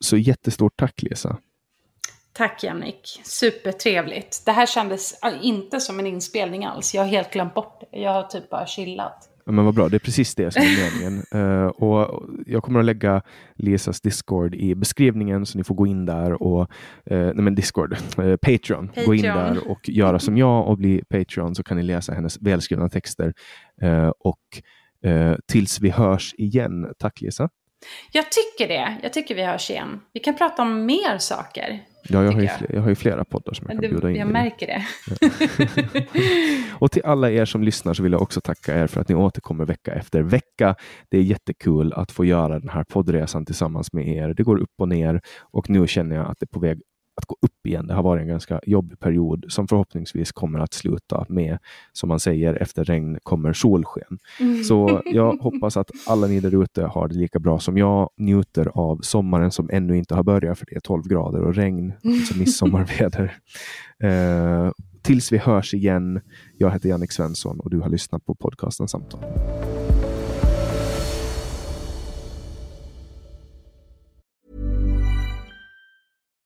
så 0.01 0.17
jättestort 0.17 0.73
tack 0.77 1.03
Lisa. 1.03 1.37
Tack 2.33 2.65
Jannik, 2.65 3.21
supertrevligt. 3.25 4.43
Det 4.47 4.53
här 4.53 4.67
kändes 4.67 5.15
inte 5.43 5.81
som 5.81 5.99
en 5.99 6.07
inspelning 6.07 6.65
alls. 6.65 6.95
Jag 6.95 7.03
har 7.03 7.09
helt 7.09 7.33
glömt 7.33 7.55
bort 7.55 7.81
det. 7.81 8.01
Jag 8.01 8.13
har 8.13 8.23
typ 8.23 8.51
bara 8.51 8.67
chillat. 8.67 9.34
Men 9.47 9.65
vad 9.65 9.75
bra, 9.75 9.89
det 9.89 9.97
är 9.97 9.99
precis 9.99 10.35
det 10.35 10.51
som 10.51 10.63
är 10.63 10.91
meningen. 10.91 11.25
Uh, 11.35 11.67
och 11.67 12.25
jag 12.47 12.63
kommer 12.63 12.81
att 12.81 12.87
lägga 12.87 13.23
Lisas 13.55 14.01
Discord 14.01 14.55
i 14.55 14.75
beskrivningen 14.75 15.47
så 15.47 15.59
ni 15.59 15.65
får 15.65 15.75
gå 15.75 15.87
in 15.87 16.07
där 16.07 16.43
och, 16.43 16.61
uh, 17.11 17.19
nej 17.19 17.35
men 17.35 17.55
Discord, 17.55 17.93
uh, 17.93 18.37
Patreon. 18.43 18.89
Patreon. 18.89 19.07
Gå 19.07 19.15
in 19.15 19.23
där 19.23 19.71
och 19.71 19.89
göra 19.89 20.19
som 20.19 20.39
jag 20.39 20.69
och 20.69 20.79
bli 20.79 21.03
Patreon 21.09 21.55
så 21.55 21.63
kan 21.63 21.77
ni 21.77 21.83
läsa 21.83 22.15
hennes 22.15 22.43
välskrivna 22.43 22.89
texter. 22.89 23.35
och 24.19 24.41
tills 25.47 25.81
vi 25.81 25.91
hörs 25.91 26.35
igen, 26.39 26.95
tack 26.99 27.21
Lisa. 27.21 27.49
Jag 28.13 28.25
tycker 28.33 28.69
det. 28.69 28.97
Jag 29.03 29.13
tycker 29.13 29.35
vi 29.35 29.45
hörs 29.45 29.71
igen. 29.71 30.01
Vi 30.13 30.21
kan 30.21 30.37
prata 30.37 30.63
om 30.63 30.87
mer 30.87 31.19
saker. 31.19 31.81
Ja, 32.09 32.25
jag 32.25 32.33
har, 32.33 32.41
ju, 32.41 32.47
jag. 32.47 32.75
jag 32.75 32.83
har 32.83 32.89
ju 32.89 32.95
flera 32.95 33.25
poddar 33.25 33.53
som 33.53 33.67
jag 33.69 33.81
kan 33.81 33.91
bjuda 33.91 34.11
in 34.11 34.17
Jag 34.17 34.29
märker 34.29 34.67
det. 34.67 34.87
Ja. 35.07 36.03
och 36.79 36.91
till 36.91 37.03
alla 37.05 37.31
er 37.31 37.45
som 37.45 37.63
lyssnar 37.63 37.95
så 37.95 38.03
vill 38.03 38.13
jag 38.13 38.23
också 38.23 38.41
tacka 38.41 38.83
er 38.83 38.87
för 38.87 39.01
att 39.01 39.09
ni 39.09 39.15
återkommer 39.15 39.65
vecka 39.65 39.93
efter 39.93 40.23
vecka. 40.23 40.75
Det 41.11 41.19
är 41.19 41.23
jättekul 41.23 41.93
att 41.93 42.13
få 42.13 42.25
göra 42.25 42.61
den 42.61 42.69
här 42.69 42.85
poddresan 42.85 43.47
tillsammans 43.47 43.93
med 43.93 44.09
er. 44.09 44.35
Det 44.35 44.43
går 44.43 44.57
upp 44.57 44.75
och 44.79 44.89
ner 44.89 45.21
och 45.53 45.71
nu 45.71 45.87
känner 45.87 46.17
jag 46.17 46.31
att 46.31 46.37
det 46.41 46.45
är 46.45 46.55
på 46.55 46.61
väg 46.61 46.81
att 47.17 47.25
gå 47.27 47.37
upp 47.41 47.67
igen. 47.67 47.87
Det 47.87 47.95
har 47.95 48.03
varit 48.03 48.23
en 48.23 48.29
ganska 48.29 48.61
jobbig 48.67 49.01
period 49.01 49.45
som 49.49 49.69
förhoppningsvis 49.69 50.33
kommer 50.33 50.59
att 50.59 50.75
sluta 50.75 51.27
med, 51.29 51.59
som 51.93 52.09
man 52.09 52.21
säger, 52.21 52.55
efter 52.55 52.85
regn 52.85 53.19
kommer 53.23 53.53
solsken. 53.53 54.19
Mm. 54.41 54.65
Så 54.65 55.03
jag 55.13 55.33
hoppas 55.37 55.77
att 55.77 55.91
alla 56.07 56.27
ni 56.27 56.41
där 56.41 56.63
ute 56.63 56.83
har 56.83 57.09
det 57.09 57.15
lika 57.15 57.39
bra 57.39 57.59
som 57.59 57.79
jag, 57.79 58.11
njuter 58.17 58.71
av 58.75 58.99
sommaren 59.03 59.51
som 59.51 59.71
ännu 59.73 59.97
inte 59.99 60.15
har 60.15 60.23
börjat, 60.23 60.59
för 60.59 60.67
det 60.67 60.77
är 60.77 60.81
12 60.81 61.03
grader 61.09 61.43
och 61.43 61.55
regn, 61.55 61.93
alltså 62.05 62.37
midsommarväder. 62.39 63.37
eh, 64.03 64.71
tills 65.03 65.33
vi 65.33 65.39
hörs 65.39 65.75
igen. 65.75 66.21
Jag 66.59 66.71
heter 66.71 66.89
Jannik 66.89 67.13
Svensson 67.13 67.61
och 67.61 67.71
du 67.71 67.81
har 67.81 67.89
lyssnat 67.89 68.25
på 68.25 68.35
podcasten 68.35 68.89
Samtal. 68.89 69.21